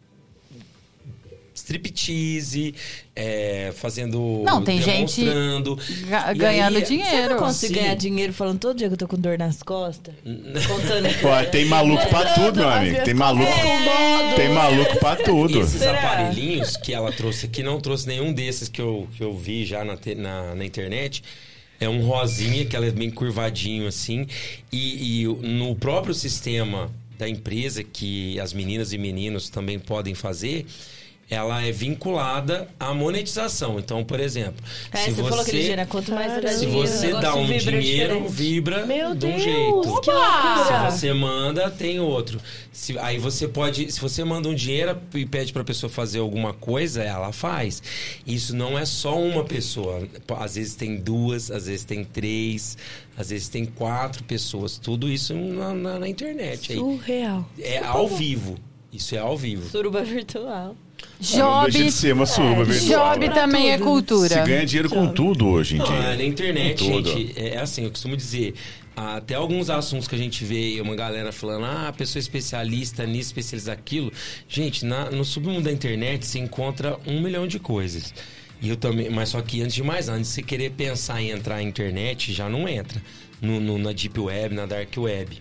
striptease, 1.54 2.74
é, 3.14 3.72
fazendo. 3.76 4.42
Não, 4.44 4.62
tem 4.62 4.82
gente 4.82 5.22
E 5.22 6.34
ganhando 6.34 6.76
aí, 6.76 6.84
Você 6.84 6.96
dinheiro. 6.96 7.34
não 7.34 7.38
consigo 7.38 7.74
Sim. 7.74 7.80
ganhar 7.80 7.94
dinheiro 7.94 8.32
falando 8.32 8.58
todo 8.58 8.76
dia 8.76 8.88
que 8.88 8.94
eu 8.94 8.98
tô 8.98 9.06
com 9.06 9.16
dor 9.16 9.38
nas 9.38 9.62
costas? 9.62 10.14
Contando 10.66 11.50
tem 11.50 11.64
maluco 11.66 12.06
pra 12.08 12.34
tudo, 12.34 12.56
meu 12.56 12.68
amigo. 12.68 13.04
Tem 13.04 13.14
maluco, 13.14 13.52
tem 14.36 14.48
maluco 14.48 14.98
pra 14.98 15.16
tudo. 15.16 15.60
Esses 15.60 15.78
Será? 15.78 15.98
aparelhinhos 15.98 16.76
que 16.76 16.92
ela 16.92 17.12
trouxe 17.12 17.46
aqui, 17.46 17.62
não 17.62 17.80
trouxe 17.80 18.06
nenhum 18.08 18.32
desses 18.32 18.68
que 18.68 18.80
eu, 18.80 19.08
que 19.16 19.22
eu 19.22 19.36
vi 19.36 19.64
já 19.64 19.84
na, 19.84 19.96
na, 20.16 20.54
na 20.56 20.64
internet. 20.64 21.22
É 21.80 21.88
um 21.88 22.06
rosinha, 22.06 22.64
que 22.64 22.74
ela 22.74 22.86
é 22.86 22.90
bem 22.90 23.10
curvadinho 23.10 23.86
assim. 23.86 24.26
E, 24.72 25.22
e 25.22 25.26
no 25.26 25.74
próprio 25.76 26.14
sistema 26.14 26.90
da 27.18 27.28
empresa, 27.28 27.82
que 27.82 28.38
as 28.40 28.52
meninas 28.52 28.92
e 28.92 28.98
meninos 28.98 29.48
também 29.48 29.78
podem 29.78 30.14
fazer, 30.14 30.66
ela 31.30 31.62
é 31.62 31.72
vinculada 31.72 32.68
à 32.78 32.92
monetização. 32.92 33.78
Então, 33.78 34.04
por 34.04 34.20
exemplo, 34.20 34.62
É, 34.92 34.98
se 34.98 35.10
você, 35.12 35.28
falou 35.30 35.44
dia, 35.44 35.76
né? 35.76 35.86
Quanto 35.86 36.12
mais 36.12 36.42
dá 36.42 36.48
se 36.52 36.66
você 36.66 37.12
dá 37.12 37.34
um 37.34 37.46
vibra 37.46 37.80
dinheiro, 37.80 38.14
diferente. 38.14 38.32
vibra 38.32 38.86
Meu 38.86 39.14
de 39.14 39.26
um 39.26 39.30
Deus, 39.30 39.42
jeito. 39.42 39.80
que 39.80 39.88
loucura. 39.88 40.90
Se 40.90 40.90
você 40.98 41.12
manda, 41.12 41.70
tem 41.70 41.98
outro. 42.00 42.40
Se- 42.72 42.98
aí 42.98 43.18
você 43.18 43.48
pode. 43.48 43.90
Se 43.90 44.00
você 44.00 44.22
manda 44.24 44.48
um 44.48 44.54
dinheiro 44.54 44.98
e 45.14 45.24
pede 45.24 45.52
pra 45.52 45.64
pessoa 45.64 45.88
fazer 45.90 46.18
alguma 46.18 46.52
coisa, 46.52 47.02
ela 47.02 47.32
faz. 47.32 47.82
Isso 48.26 48.54
não 48.54 48.78
é 48.78 48.84
só 48.84 49.18
uma 49.18 49.44
pessoa. 49.44 50.06
Às 50.38 50.56
vezes 50.56 50.74
tem 50.74 50.96
duas, 50.96 51.50
às 51.50 51.66
vezes 51.66 51.84
tem 51.84 52.04
três, 52.04 52.76
às 53.16 53.30
vezes 53.30 53.48
tem 53.48 53.64
quatro 53.64 54.24
pessoas. 54.24 54.76
Tudo 54.78 55.08
isso 55.08 55.34
na, 55.34 55.72
na- 55.72 55.98
na 56.00 56.08
internet. 56.08 56.72
Aí. 56.72 56.78
Surreal. 56.78 57.48
É 57.58 57.78
ao 57.78 58.08
vivo. 58.08 58.56
Isso 58.92 59.14
é 59.14 59.18
ao 59.18 59.36
vivo. 59.36 59.68
Suruba 59.70 60.02
virtual. 60.04 60.76
Job, 61.20 61.70
de 61.70 61.90
ser 61.92 62.12
uma 62.12 62.26
suruba 62.26 62.64
virtual. 62.64 63.12
job 63.14 63.28
também 63.32 63.70
é 63.72 63.78
cultura. 63.78 64.28
Se 64.28 64.34
ganha 64.48 64.66
dinheiro 64.66 64.90
com 64.90 65.06
tudo 65.08 65.48
hoje 65.48 65.76
em 65.76 65.78
Não, 65.78 65.86
dia. 65.86 65.96
é, 65.96 66.16
na 66.16 66.24
internet, 66.24 66.84
gente, 66.84 67.32
é 67.36 67.58
assim, 67.58 67.84
eu 67.84 67.90
costumo 67.90 68.16
dizer, 68.16 68.54
até 68.96 69.34
alguns 69.34 69.70
assuntos 69.70 70.06
que 70.06 70.14
a 70.14 70.18
gente 70.18 70.44
vê 70.44 70.78
uma 70.80 70.94
galera 70.94 71.32
falando, 71.32 71.64
ah, 71.64 71.88
a 71.88 71.92
pessoa 71.92 72.20
é 72.20 72.22
especialista 72.22 73.06
nisso, 73.06 73.30
especialista 73.30 73.70
naquilo. 73.70 74.12
Gente, 74.48 74.84
na- 74.84 75.10
no 75.10 75.24
submundo 75.24 75.62
da 75.62 75.72
internet 75.72 76.26
se 76.26 76.38
encontra 76.38 76.98
um 77.06 77.20
milhão 77.20 77.46
de 77.46 77.58
coisas. 77.58 78.12
E 78.60 78.68
eu 78.68 78.76
também, 78.76 79.08
mas 79.10 79.30
só 79.30 79.40
que 79.40 79.62
antes 79.62 79.74
de 79.74 79.82
mais 79.82 80.08
antes 80.08 80.28
de 80.28 80.34
você 80.34 80.42
querer 80.42 80.70
pensar 80.72 81.20
em 81.22 81.30
entrar 81.30 81.56
na 81.56 81.62
internet, 81.62 82.32
já 82.32 82.48
não 82.48 82.68
entra 82.68 83.00
no, 83.40 83.60
no- 83.60 83.78
na 83.78 83.92
Deep 83.92 84.18
Web, 84.20 84.54
na 84.54 84.66
Dark 84.66 84.90
Web. 84.96 85.40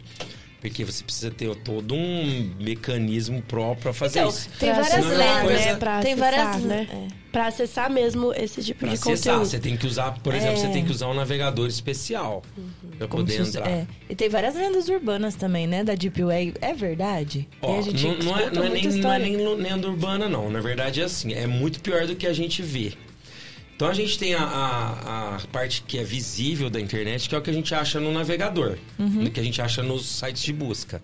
Porque 0.64 0.86
você 0.86 1.04
precisa 1.04 1.30
ter 1.30 1.54
todo 1.58 1.94
um 1.94 2.52
mecanismo 2.58 3.42
próprio 3.42 3.84
para 3.84 3.94
fazer 3.94 4.20
Então, 4.20 4.30
isso. 4.30 4.50
tem 4.58 4.72
Pra 4.74 4.82
várias 4.82 5.06
lendas. 5.06 5.42
coisa- 5.42 5.66
né? 5.66 5.76
Pra 5.76 6.00
Tem 6.00 6.14
acessar, 6.14 6.32
várias- 6.46 6.64
né? 6.64 6.88
é. 6.90 7.08
Pra 7.34 7.48
acessar 7.48 7.90
mesmo 7.92 8.34
esse 8.34 8.64
tipo 8.64 8.80
Pra 8.80 8.88
de 8.90 8.94
acessar, 8.94 9.34
conteúdo. 9.34 9.46
você 9.50 9.60
tem 9.60 9.76
que 9.76 9.86
usar, 9.86 10.12
por 10.24 10.34
exemplo, 10.34 10.58
você 10.58 10.68
tem 10.70 10.86
que 10.86 10.92
usar 10.92 11.08
um 11.08 11.14
navegador 11.14 11.68
especial 11.68 12.44
para 12.98 13.08
Como 13.10 13.24
poder 13.26 13.44
se- 13.44 13.50
entrar. 13.58 13.70
é. 13.70 13.86
E 14.10 14.16
tem 14.16 14.30
várias 14.30 14.56
lendas 14.56 14.88
urbanas 14.88 15.36
também, 15.36 15.68
né? 15.68 15.84
Da 15.84 15.96
Deep 15.96 16.24
Web. 16.24 16.54
É 16.62 16.74
verdade? 16.74 17.46
Ó, 17.62 17.76
E 17.76 17.80
a 17.80 17.82
gente 17.82 18.04
não, 18.08 18.18
não 18.20 18.40
é, 18.40 18.50
não 18.52 18.64
é 18.64 18.70
nem, 18.70 18.84
não 18.88 19.14
é 19.14 19.20
nem 19.20 19.36
lenda 19.56 19.88
urbana, 19.90 20.30
não. 20.30 20.50
Na 20.50 20.62
verdade 20.62 21.02
é 21.02 21.04
assim, 21.04 21.34
é 21.34 21.46
muito 21.46 21.82
pior 21.82 22.08
do 22.08 22.16
que 22.16 22.26
a 22.26 22.32
gente 22.34 22.62
vê. 22.62 22.94
Então 23.76 23.88
a 23.88 23.94
gente 23.94 24.18
tem 24.20 24.34
a, 24.36 24.44
a, 24.44 25.36
a 25.36 25.40
parte 25.52 25.84
que 25.88 25.98
é 25.98 26.04
visível 26.04 26.70
da 26.70 26.80
internet, 26.80 27.28
que 27.28 27.36
é 27.36 27.38
o 27.38 27.42
que 27.42 27.50
a 27.50 27.54
gente 27.54 27.74
acha 27.74 28.00
no 28.00 28.12
navegador, 28.12 28.78
Uhum. 29.00 29.26
o 29.26 29.32
que 29.32 29.40
a 29.40 29.44
gente 29.44 29.62
acha 29.62 29.82
nos 29.82 30.06
sites 30.06 30.44
de 30.44 30.54
busca. 30.54 31.02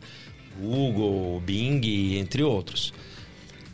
Google, 0.59 1.41
Bing, 1.45 2.17
entre 2.17 2.43
outros. 2.43 2.93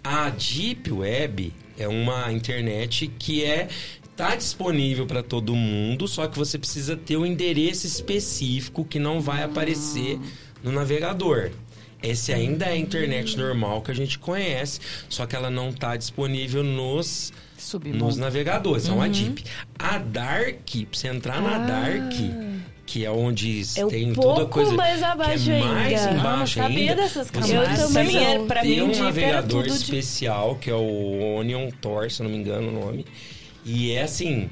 A 0.04 0.30
Deep 0.30 0.92
Web 0.92 1.52
é 1.78 1.88
uma 1.88 2.32
internet 2.32 3.08
que 3.20 3.44
é 3.44 3.68
tá 4.16 4.36
disponível 4.36 5.06
para 5.06 5.22
todo 5.22 5.54
mundo, 5.56 6.08
só 6.08 6.26
que 6.28 6.38
você 6.38 6.58
precisa 6.58 6.96
ter 6.96 7.18
um 7.18 7.26
endereço 7.26 7.86
específico 7.86 8.86
que 8.86 8.98
não 9.00 9.20
vai 9.20 9.44
aparecer 9.44 10.18
no 10.64 10.72
navegador. 10.72 11.52
Esse 12.02 12.32
ainda 12.32 12.66
é 12.66 12.74
a 12.74 12.78
internet 12.78 13.36
normal 13.38 13.82
que 13.82 13.92
a 13.92 13.96
gente 13.96 14.18
conhece, 14.20 14.80
só 15.10 15.26
que 15.26 15.36
ela 15.36 15.50
não 15.50 15.70
está 15.70 15.98
disponível 15.98 16.64
nos 16.64 17.34
Submundo. 17.66 18.06
nos 18.06 18.18
navegadores, 18.18 18.86
então 18.86 19.02
a 19.02 19.08
Deep. 19.08 19.44
A 19.78 19.98
Dark, 19.98 20.58
pra 20.70 20.86
você 20.92 21.08
entrar 21.08 21.42
na 21.42 21.58
Dark, 21.60 22.14
que 22.86 23.04
é 23.04 23.10
onde 23.12 23.62
É 23.76 23.86
um 23.86 23.90
tem 23.90 24.14
toda 24.14 24.30
a 24.30 24.36
pouco 24.36 24.52
coisa 24.52 24.74
mais 24.74 25.02
abaixo 25.02 25.44
que 25.46 25.52
é 25.52 25.60
mais 25.60 26.06
ainda. 26.06 26.20
embaixo 26.20 26.60
Ah, 26.60 26.64
sabia 26.64 26.80
ainda, 26.92 26.96
dessas 26.96 27.32
camadas. 27.32 27.80
Eu 27.80 27.88
também 27.88 28.18
era- 28.24 28.44
pra 28.44 28.64
mim, 28.64 28.82
um 28.82 28.96
navegador 29.04 29.64
tudo 29.64 29.74
de- 29.76 29.82
especial, 29.84 30.56
que 30.56 30.70
é 30.70 30.76
o 30.76 31.38
Onion 31.40 31.70
Tor, 31.82 32.12
se 32.12 32.22
eu 32.22 32.26
não 32.26 32.32
me 32.32 32.38
engano 32.38 32.68
o 32.70 32.72
nome. 32.86 33.06
E 33.66 33.92
é 33.92 34.04
assim... 34.04 34.50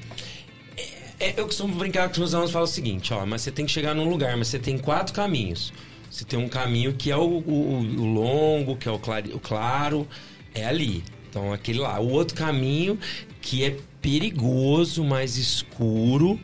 é- 0.76 1.28
é- 1.28 1.34
eu 1.38 1.46
costumo 1.46 1.76
brincar 1.76 2.08
com 2.08 2.14
os 2.14 2.18
meus 2.20 2.34
alunos 2.34 2.50
e 2.50 2.54
falo 2.54 2.66
o 2.66 2.68
seguinte, 2.68 3.14
ó, 3.14 3.26
mas 3.26 3.44
você 3.44 3.52
tem 3.52 3.66
que 3.66 3.72
chegar 3.72 3.94
num 3.94 4.10
lugar, 4.10 4.36
mas 4.36 4.48
você 4.48 4.58
tem 4.58 4.78
quatro 4.80 5.14
caminhos. 5.14 5.72
Você 6.10 6.26
tem 6.26 6.38
um 6.40 6.48
caminho 6.50 6.94
que 6.94 7.12
é 7.12 7.18
o, 7.18 7.22
o- 7.22 7.80
o 7.80 8.06
longo, 8.06 8.76
que 8.76 8.88
é 8.88 8.92
o, 8.92 8.96
o 8.96 9.40
claro, 9.40 10.08
é 10.56 10.66
ali. 10.66 11.04
Então, 11.34 11.52
aquele 11.52 11.80
lá. 11.80 12.00
O 12.00 12.12
outro 12.12 12.38
caminho 12.38 13.00
que 13.42 13.66
é 13.66 13.76
perigoso, 14.00 15.04
mais 15.04 15.36
escuro, 15.36 16.40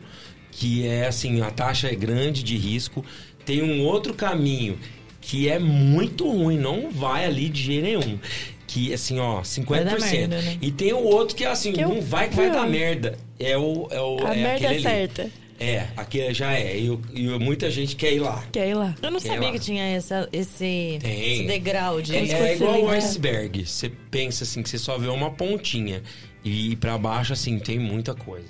que 0.50 0.84
é 0.84 1.06
assim, 1.06 1.40
a 1.42 1.50
taxa 1.50 1.86
é 1.86 1.94
grande 1.94 2.42
de 2.42 2.56
risco. 2.56 3.04
Tem 3.46 3.62
um 3.62 3.84
outro 3.84 4.12
caminho 4.14 4.76
que 5.20 5.48
é 5.48 5.60
muito 5.60 6.28
ruim, 6.28 6.58
não 6.58 6.90
vai 6.90 7.24
ali 7.24 7.48
de 7.48 7.62
jeito 7.62 7.84
nenhum. 7.84 8.18
Que 8.66 8.92
assim, 8.92 9.20
ó, 9.20 9.42
50%. 9.42 9.84
dar 9.84 10.00
merda, 10.00 10.42
né? 10.42 10.58
E 10.60 10.72
tem 10.72 10.92
o 10.92 11.02
outro 11.04 11.36
que 11.36 11.44
é 11.44 11.48
assim, 11.48 11.72
Que 11.72 11.82
é 11.82 11.86
não 11.86 12.00
vai 12.00 12.28
que 12.28 12.34
vai 12.34 12.50
dar 12.50 12.68
merda. 12.68 13.16
É 13.38 13.56
o. 13.56 13.86
É 13.90 14.00
o 14.00 14.26
A 14.26 14.34
é 14.34 14.42
merda 14.42 14.74
é 14.74 14.80
certa. 14.80 15.30
É, 15.60 15.88
aquele 15.94 16.32
já 16.32 16.54
é. 16.54 16.78
E, 16.78 16.98
e 17.12 17.28
muita 17.38 17.70
gente 17.70 17.94
quer 17.94 18.14
ir 18.14 18.20
lá. 18.20 18.42
Quer 18.50 18.68
ir 18.70 18.74
lá? 18.74 18.94
Eu 19.02 19.10
não 19.10 19.20
Quer 19.20 19.28
sabia 19.28 19.52
que 19.52 19.58
tinha 19.58 19.84
essa, 19.84 20.26
esse, 20.32 20.98
Tem. 21.00 21.32
esse 21.34 21.44
degrau 21.46 22.00
de... 22.00 22.16
É, 22.16 22.20
é 22.32 22.54
igual 22.56 22.82
o 22.84 22.88
iceberg. 22.88 23.66
Você 23.66 23.90
pensa 24.10 24.44
assim, 24.44 24.62
que 24.62 24.70
você 24.70 24.78
só 24.78 24.96
vê 24.96 25.08
uma 25.08 25.30
pontinha. 25.30 26.02
E 26.42 26.74
pra 26.76 26.96
baixo, 26.96 27.34
assim, 27.34 27.58
tem 27.58 27.78
muita 27.78 28.14
coisa. 28.14 28.48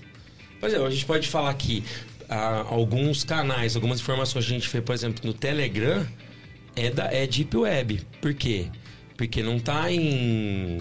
Por 0.61 0.69
exemplo, 0.69 0.87
a 0.87 0.91
gente 0.91 1.05
pode 1.05 1.27
falar 1.29 1.51
aqui. 1.51 1.83
a- 2.29 2.65
alguns 2.69 3.25
canais, 3.25 3.75
algumas 3.75 3.99
informações 3.99 4.45
que 4.47 4.53
a 4.53 4.55
gente 4.55 4.69
fez, 4.69 4.85
por 4.85 4.95
exemplo, 4.95 5.21
no 5.27 5.35
Telegram, 5.35 6.07
é, 6.77 6.91
da, 6.91 7.07
é 7.13 7.27
Deep 7.27 7.57
Web. 7.57 8.03
Por 8.21 8.33
quê? 8.35 8.67
Porque 9.17 9.43
não 9.43 9.59
tá 9.59 9.91
em... 9.91 10.79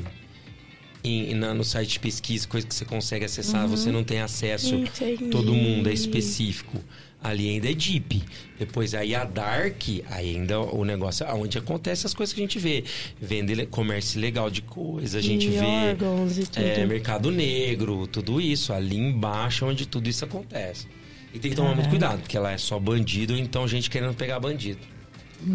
em- 1.04 1.34
na- 1.36 1.54
no 1.54 1.64
site 1.64 1.92
de 1.94 2.00
pesquisa, 2.00 2.48
coisa 2.48 2.66
que 2.68 2.74
você 2.76 2.86
consegue 2.86 3.26
acessar, 3.26 3.64
Uhum. 3.64 3.70
você 3.70 3.92
não 3.92 4.04
tem 4.04 4.20
acesso 4.20 4.76
Entendi. 4.76 5.26
todo 5.30 5.54
mundo, 5.54 5.90
é 5.90 5.94
específico. 5.94 6.78
Ali 7.22 7.50
ainda 7.50 7.70
é 7.70 7.74
deep. 7.74 8.24
Depois 8.58 8.94
aí 8.94 9.14
a 9.14 9.26
dark, 9.26 9.82
ainda 10.10 10.58
o 10.62 10.86
negócio 10.86 11.26
é 11.26 11.34
onde 11.34 11.58
acontece 11.58 12.06
as 12.08 12.14
coisas 12.14 12.32
que 12.32 12.40
a 12.40 12.44
gente 12.44 12.58
vê. 12.58 12.84
Vende 13.22 13.66
comércio 13.66 14.18
ilegal 14.20 14.50
de 14.50 14.62
coisa, 14.62 15.18
a 15.18 15.22
gente 15.22 15.48
E 15.48 15.50
vê 15.50 15.60
órgãos 15.60 16.38
e 16.38 16.46
tudo. 16.46 16.64
é, 16.66 16.86
mercado 16.86 17.30
negro, 17.30 18.08
tudo 18.08 18.40
isso. 18.40 18.72
Ali 18.72 18.96
embaixo 18.98 19.66
é 19.66 19.68
onde 19.68 19.86
tudo 19.86 20.08
isso 20.10 20.24
acontece. 20.24 20.88
E 21.34 21.40
tem 21.40 21.52
que 21.52 21.58
tomar 21.58 21.76
muito 21.76 21.90
cuidado, 21.90 22.22
porque 22.22 22.38
ela 22.38 22.52
é 22.54 22.58
só 22.58 22.80
bandido, 22.80 23.38
então 23.38 23.68
gente 23.68 23.90
querendo 23.90 24.14
pegar 24.14 24.40
bandido. 24.40 24.80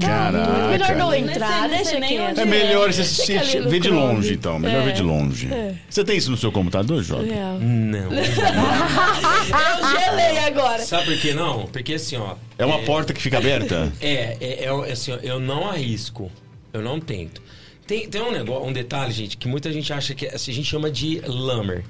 Caraca. 0.01 0.69
Melhor 0.69 0.97
não 0.97 1.15
entrar, 1.15 1.69
sei- 1.69 1.79
deixa 1.79 2.01
quieto. 2.01 2.39
É 2.41 2.45
melhor 2.47 2.93
você 2.93 3.03
assistir, 3.03 3.63
ver 3.69 3.81
de 3.81 3.89
Chrome. 3.89 4.01
longe, 4.15 4.33
então. 4.35 4.59
Melhor 4.59 4.81
É. 4.83 4.85
ver 4.87 4.93
de 4.95 5.03
longe. 5.03 5.53
É. 5.53 5.75
Você 5.91 6.03
tem 6.05 6.17
isso 6.17 6.31
no 6.31 6.37
seu 6.39 6.51
computador, 6.51 7.03
Jovem? 7.03 7.33
Real. 7.33 7.59
Não. 7.59 8.09
Eu 8.15 10.01
gelei 10.01 10.39
agora. 10.39 10.83
Sabe 10.83 11.05
por 11.07 11.19
que 11.19 11.33
não? 11.35 11.67
Porque 11.67 11.95
assim, 11.95 12.17
ó. 12.17 12.35
É 12.59 12.65
uma 12.65 12.79
porta 12.81 13.13
que 13.13 13.21
fica 13.21 13.39
aberta? 13.39 13.93
É, 14.01 14.37
é, 14.41 14.65
é 14.65 14.93
assim, 14.93 15.13
ó, 15.13 15.17
eu 15.17 15.39
não 15.41 15.69
arrisco. 15.69 16.31
Eu 16.73 16.83
não 16.83 16.99
tento. 17.01 17.41
Tem, 17.87 18.09
tem 18.09 18.21
um 18.23 18.33
negócio, 18.33 18.67
um 18.67 18.73
detalhe, 18.73 19.13
gente, 19.13 19.37
que 19.37 19.47
muita 19.47 19.71
gente 19.73 19.93
acha 19.93 20.15
que 20.15 20.27
assim, 20.27 20.51
a 20.51 20.55
gente 20.55 20.67
chama 20.69 20.91
de 20.91 21.21
lamer. 21.27 21.85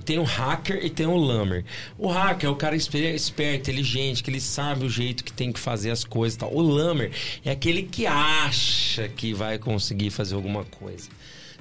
Tem 0.00 0.18
o 0.18 0.22
hacker 0.22 0.84
e 0.84 0.90
tem 0.90 1.06
o 1.06 1.16
lamer. 1.16 1.64
O 1.98 2.08
hacker 2.08 2.48
é 2.48 2.52
o 2.52 2.56
cara 2.56 2.74
esper- 2.76 3.14
esperto, 3.14 3.70
inteligente, 3.70 4.22
que 4.22 4.30
ele 4.30 4.40
sabe 4.40 4.84
o 4.84 4.90
jeito 4.90 5.24
que 5.24 5.32
tem 5.32 5.52
que 5.52 5.58
fazer 5.60 5.90
as 5.90 6.04
coisas 6.04 6.36
e 6.36 6.38
tal. 6.38 6.54
O 6.54 6.60
lamer 6.60 7.10
é 7.44 7.50
aquele 7.50 7.82
que 7.82 8.06
acha 8.06 9.08
que 9.08 9.32
vai 9.32 9.58
conseguir 9.58 10.10
fazer 10.10 10.34
alguma 10.34 10.64
coisa. 10.64 11.08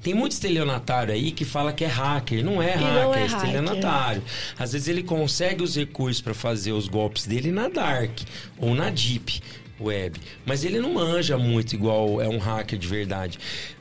Tem 0.01 0.13
muito 0.13 0.33
estelionatário 0.33 1.11
aí 1.13 1.31
que 1.31 1.43
fala 1.43 1.73
que 1.73 1.83
é 1.83 1.87
hacker. 1.87 2.43
Não 2.45 2.61
é 2.61 2.67
E 2.67 2.77
hacker, 2.77 2.87
não 3.03 3.13
é, 3.13 3.17
é 3.17 3.25
hacker. 3.25 3.35
estelionatário. 3.37 4.23
Às 4.57 4.73
vezes 4.73 4.87
ele 4.87 5.01
consegue 5.03 5.63
os 5.63 5.75
recursos 5.75 6.21
para 6.21 6.33
fazer 6.35 6.71
os 6.71 6.87
golpes 6.87 7.25
dele 7.25 7.51
na 7.51 7.67
Dark 7.67 8.11
ou 8.59 8.75
na 8.75 8.89
Deep 8.91 9.41
Web. 9.81 10.19
Mas 10.45 10.63
ele 10.63 10.79
não 10.79 10.93
manja 10.93 11.35
muito 11.37 11.73
igual 11.73 12.21
é 12.21 12.27
um 12.29 12.37
hacker 12.37 12.77
de 12.77 12.87
verdade. 12.87 13.39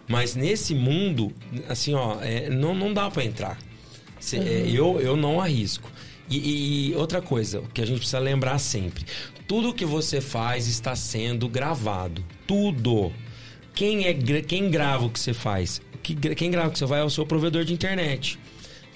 Mas 0.09 0.35
nesse 0.35 0.75
mundo, 0.75 1.33
assim, 1.69 1.93
ó, 1.95 2.17
é, 2.23 2.49
não, 2.49 2.75
não 2.75 2.95
dá 2.95 3.11
para 3.11 3.25
entrar. 3.25 3.59
Cê- 4.21 4.39
é, 4.39 4.71
eu, 4.71 5.01
eu 5.01 5.17
não 5.17 5.41
arrisco. 5.41 5.91
E, 6.29 6.91
e 6.91 6.95
outra 6.95 7.23
coisa, 7.23 7.63
que 7.73 7.81
a 7.81 7.87
gente 7.87 7.99
precisa 7.99 8.19
lembrar 8.19 8.59
sempre: 8.59 9.05
tudo 9.47 9.75
que 9.75 9.85
você 9.85 10.21
faz 10.21 10.67
está 10.67 10.95
sendo 10.97 11.49
gravado. 11.49 12.25
Tudo. 12.47 13.13
Quem, 13.75 14.07
é, 14.07 14.15
quem 14.43 14.71
grava 14.71 15.05
o 15.07 15.11
que 15.11 15.21
você 15.21 15.35
faz? 15.35 15.81
Quem 16.03 16.51
grava 16.51 16.69
o 16.69 16.73
que 16.73 16.79
você 16.79 16.87
faz 16.87 17.03
é 17.03 17.05
o 17.05 17.11
seu 17.11 17.27
provedor 17.27 17.65
de 17.65 17.73
internet. 17.73 18.39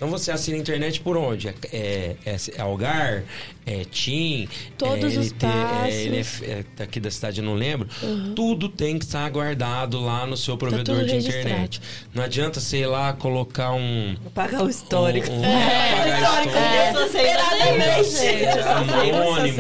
Então 0.00 0.08
você 0.08 0.30
assina 0.32 0.56
a 0.56 0.60
internet 0.60 0.98
por 1.02 1.14
onde? 1.14 1.48
É, 1.48 1.54
é, 1.70 2.16
é, 2.24 2.36
é 2.56 2.60
Algar? 2.62 3.22
É 3.66 3.84
TIM? 3.84 4.48
Todos 4.78 5.14
é 5.14 5.18
os 5.18 5.30
passos. 5.34 6.42
É, 6.42 6.50
é, 6.52 6.64
daqui 6.74 6.98
da 6.98 7.10
cidade 7.10 7.40
eu 7.40 7.44
não 7.44 7.52
lembro. 7.52 7.86
Tudo 8.34 8.70
tem 8.70 8.98
que 8.98 9.04
estar 9.04 9.28
guardado 9.28 10.00
lá 10.00 10.24
no 10.24 10.38
seu 10.38 10.56
provedor 10.56 10.96
tudo 10.96 11.06
de 11.06 11.12
registrado. 11.12 11.48
internet. 11.48 11.82
Não 12.14 12.22
adianta, 12.22 12.60
sei 12.60 12.86
lá, 12.86 13.12
colocar 13.12 13.72
um... 13.72 14.16
Pagar 14.32 14.62
o 14.62 14.70
histórico. 14.70 15.30
um- 15.30 15.40
um- 15.44 15.44
apagar 15.44 16.18
histórico. 16.18 16.56
Eu 16.56 16.94
só 16.94 18.04
sei, 18.08 18.38
só 18.46 18.68
Anônimo. 18.70 19.58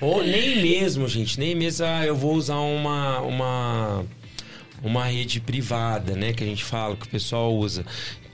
Ou 0.00 0.22
nem 0.22 0.62
mesmo, 0.62 1.06
gente, 1.06 1.38
nem 1.38 1.54
mesmo 1.54 1.84
ah, 1.84 2.06
eu 2.06 2.16
vou 2.16 2.32
usar 2.32 2.60
uma, 2.60 3.20
uma, 3.20 4.06
uma 4.82 5.04
rede 5.04 5.38
privada, 5.38 6.14
né? 6.14 6.32
Que 6.32 6.44
a 6.44 6.46
gente 6.46 6.64
fala, 6.64 6.96
que 6.96 7.06
o 7.06 7.10
pessoal 7.10 7.54
usa, 7.54 7.84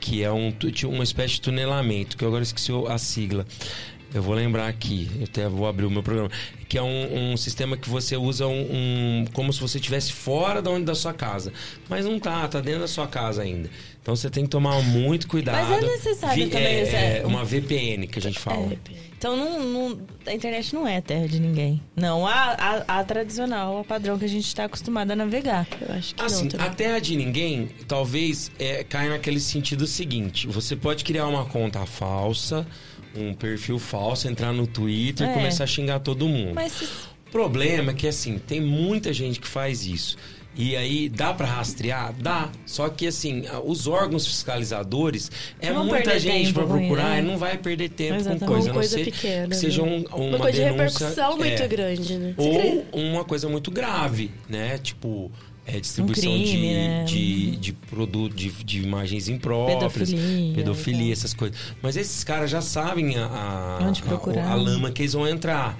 que 0.06 0.22
é 0.22 0.30
um, 0.30 0.52
uma 0.84 1.02
espécie 1.02 1.34
de 1.34 1.40
tunelamento, 1.40 2.16
que 2.16 2.22
eu 2.22 2.28
agora 2.28 2.44
esqueci 2.44 2.70
a 2.88 2.96
sigla. 2.96 3.44
Eu 4.14 4.22
vou 4.22 4.34
lembrar 4.34 4.68
aqui, 4.68 5.10
eu 5.18 5.24
até 5.24 5.48
vou 5.48 5.66
abrir 5.66 5.84
o 5.84 5.90
meu 5.90 6.00
programa. 6.02 6.30
Que 6.68 6.78
é 6.78 6.82
um, 6.82 7.32
um 7.32 7.36
sistema 7.36 7.76
que 7.76 7.88
você 7.90 8.16
usa 8.16 8.46
um, 8.46 8.60
um- 8.60 9.24
como 9.32 9.52
se 9.52 9.60
você 9.60 9.78
estivesse 9.78 10.12
fora 10.12 10.62
da, 10.62 10.70
onde, 10.70 10.84
da 10.84 10.94
sua 10.94 11.12
casa. 11.12 11.52
Mas 11.88 12.04
não 12.06 12.18
tá, 12.20 12.46
tá 12.46 12.60
dentro 12.60 12.80
da 12.82 12.88
sua 12.88 13.08
casa 13.08 13.42
ainda. 13.42 13.68
Então 14.00 14.14
você 14.14 14.30
tem 14.30 14.44
que 14.44 14.50
tomar 14.50 14.80
muito 14.80 15.26
cuidado. 15.26 15.68
Mas 15.68 15.82
é 15.82 15.86
necessário 15.86 16.48
também, 16.50 16.66
é, 16.76 17.18
é 17.22 17.26
uma 17.26 17.44
VPN 17.44 18.06
que 18.06 18.18
a 18.20 18.22
gente 18.22 18.38
fala. 18.38 18.72
Então 19.18 19.36
não, 19.36 19.62
não- 19.64 19.98
a 20.26 20.34
internet 20.34 20.74
não 20.74 20.86
é 20.86 21.00
terra 21.00 21.26
de 21.26 21.40
ninguém. 21.40 21.82
Não, 21.96 22.26
a, 22.26 22.32
a, 22.86 22.98
a 23.00 23.04
tradicional, 23.04 23.78
a 23.78 23.84
padrão 23.84 24.18
que 24.18 24.24
a 24.24 24.28
gente 24.28 24.46
está 24.46 24.64
acostumado 24.64 25.10
a 25.10 25.16
navegar. 25.16 25.66
Eu 25.80 25.94
acho 25.94 26.14
que 26.14 26.22
Assim, 26.22 26.48
não 26.54 26.64
a 26.64 26.68
terra 26.68 26.98
de 27.00 27.16
ninguém 27.16 27.68
talvez 27.88 28.50
é, 28.58 28.84
caia 28.84 29.10
naquele 29.10 29.40
sentido 29.40 29.86
seguinte: 29.86 30.46
você 30.46 30.76
pode 30.76 31.02
criar 31.04 31.26
uma 31.28 31.46
conta 31.46 31.84
falsa, 31.86 32.66
um 33.14 33.32
perfil 33.32 33.78
falso, 33.78 34.28
entrar 34.28 34.52
no 34.52 34.66
Twitter 34.66 35.26
e 35.26 35.30
É. 35.30 35.34
começar 35.34 35.64
a 35.64 35.66
xingar 35.66 36.00
todo 36.00 36.28
mundo. 36.28 36.54
Mas 36.54 36.72
se- 36.72 36.84
O 37.28 37.30
problema 37.30 37.90
é 37.90 37.94
que 37.94 38.06
assim, 38.06 38.38
tem 38.38 38.60
muita 38.60 39.12
gente 39.12 39.40
que 39.40 39.48
faz 39.48 39.84
isso. 39.86 40.16
E 40.58 40.74
aí, 40.74 41.08
dá 41.08 41.34
pra 41.34 41.46
rastrear? 41.46 42.14
Dá. 42.18 42.48
Só 42.64 42.88
que 42.88 43.06
assim, 43.06 43.44
os 43.64 43.86
órgãos 43.86 44.26
fiscalizadores, 44.26 45.30
é 45.60 45.70
Não 45.72 45.84
muita 45.84 46.18
gente 46.18 46.52
com 46.52 46.66
procurar, 46.66 47.18
isso, 47.18 47.26
e 47.26 47.30
não 47.30 47.38
vai 47.38 47.58
perder 47.58 47.90
tempo 47.90 48.14
Exatamente. 48.14 48.40
com 48.40 48.46
coisa. 48.52 48.66
não 48.68 48.74
coisa 48.74 48.96
ser 48.98 49.04
pequena, 49.04 49.48
que 49.48 49.56
seja 49.56 49.82
né? 49.82 49.88
um, 49.88 50.16
uma, 50.16 50.28
Uma 50.28 50.38
coisa 50.38 50.52
de 50.52 50.64
denúncia, 50.64 50.84
repercussão 51.06 51.36
muito 51.36 51.62
é, 51.62 51.68
grande, 51.68 52.16
né? 52.16 52.34
ou 52.38 53.00
uma 53.00 53.24
coisa 53.24 53.48
muito 53.48 53.70
grave, 53.70 54.30
né? 54.48 54.78
Tipo, 54.78 55.30
é, 55.66 55.78
distribuição 55.80 56.32
Um 56.32 56.42
crime, 56.42 56.46
de, 56.46 56.74
né? 56.74 57.04
de, 57.04 57.56
de 57.56 57.72
produto, 57.72 58.34
de, 58.34 58.48
de 58.50 58.80
imagens 58.82 59.28
impróprias, 59.28 59.92
Pedofilia, 60.10 60.54
pedofilia, 60.54 61.00
então. 61.02 61.12
essas 61.12 61.34
coisas. 61.34 61.58
Mas 61.82 61.96
esses 61.96 62.22
caras 62.24 62.50
já 62.50 62.62
sabem 62.62 63.16
a, 63.16 63.26
a, 63.26 63.78
a- 63.78 64.52
a 64.52 64.54
lama 64.54 64.90
que 64.90 65.02
eles 65.02 65.12
vão 65.12 65.26
entrar. 65.28 65.76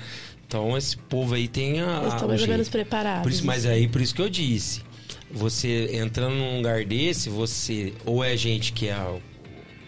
Então 0.46 0.76
esse 0.76 0.96
povo 0.96 1.34
aí 1.34 1.48
tem 1.48 1.80
a. 1.80 1.98
Eles 2.02 2.14
estão 2.14 2.28
mais 2.28 2.42
ou 2.42 2.48
menos 2.48 2.68
preparados. 2.68 3.22
Por 3.22 3.30
isso, 3.32 3.44
mas 3.44 3.66
aí, 3.66 3.88
por 3.88 4.00
isso 4.00 4.14
que 4.14 4.22
eu 4.22 4.28
disse. 4.28 4.82
Você 5.30 5.90
entrando 5.96 6.34
num 6.36 6.56
lugar 6.58 6.84
desse, 6.84 7.28
você 7.28 7.92
ou 8.04 8.22
é 8.22 8.36
gente 8.36 8.72
que 8.72 8.88
é 8.88 8.96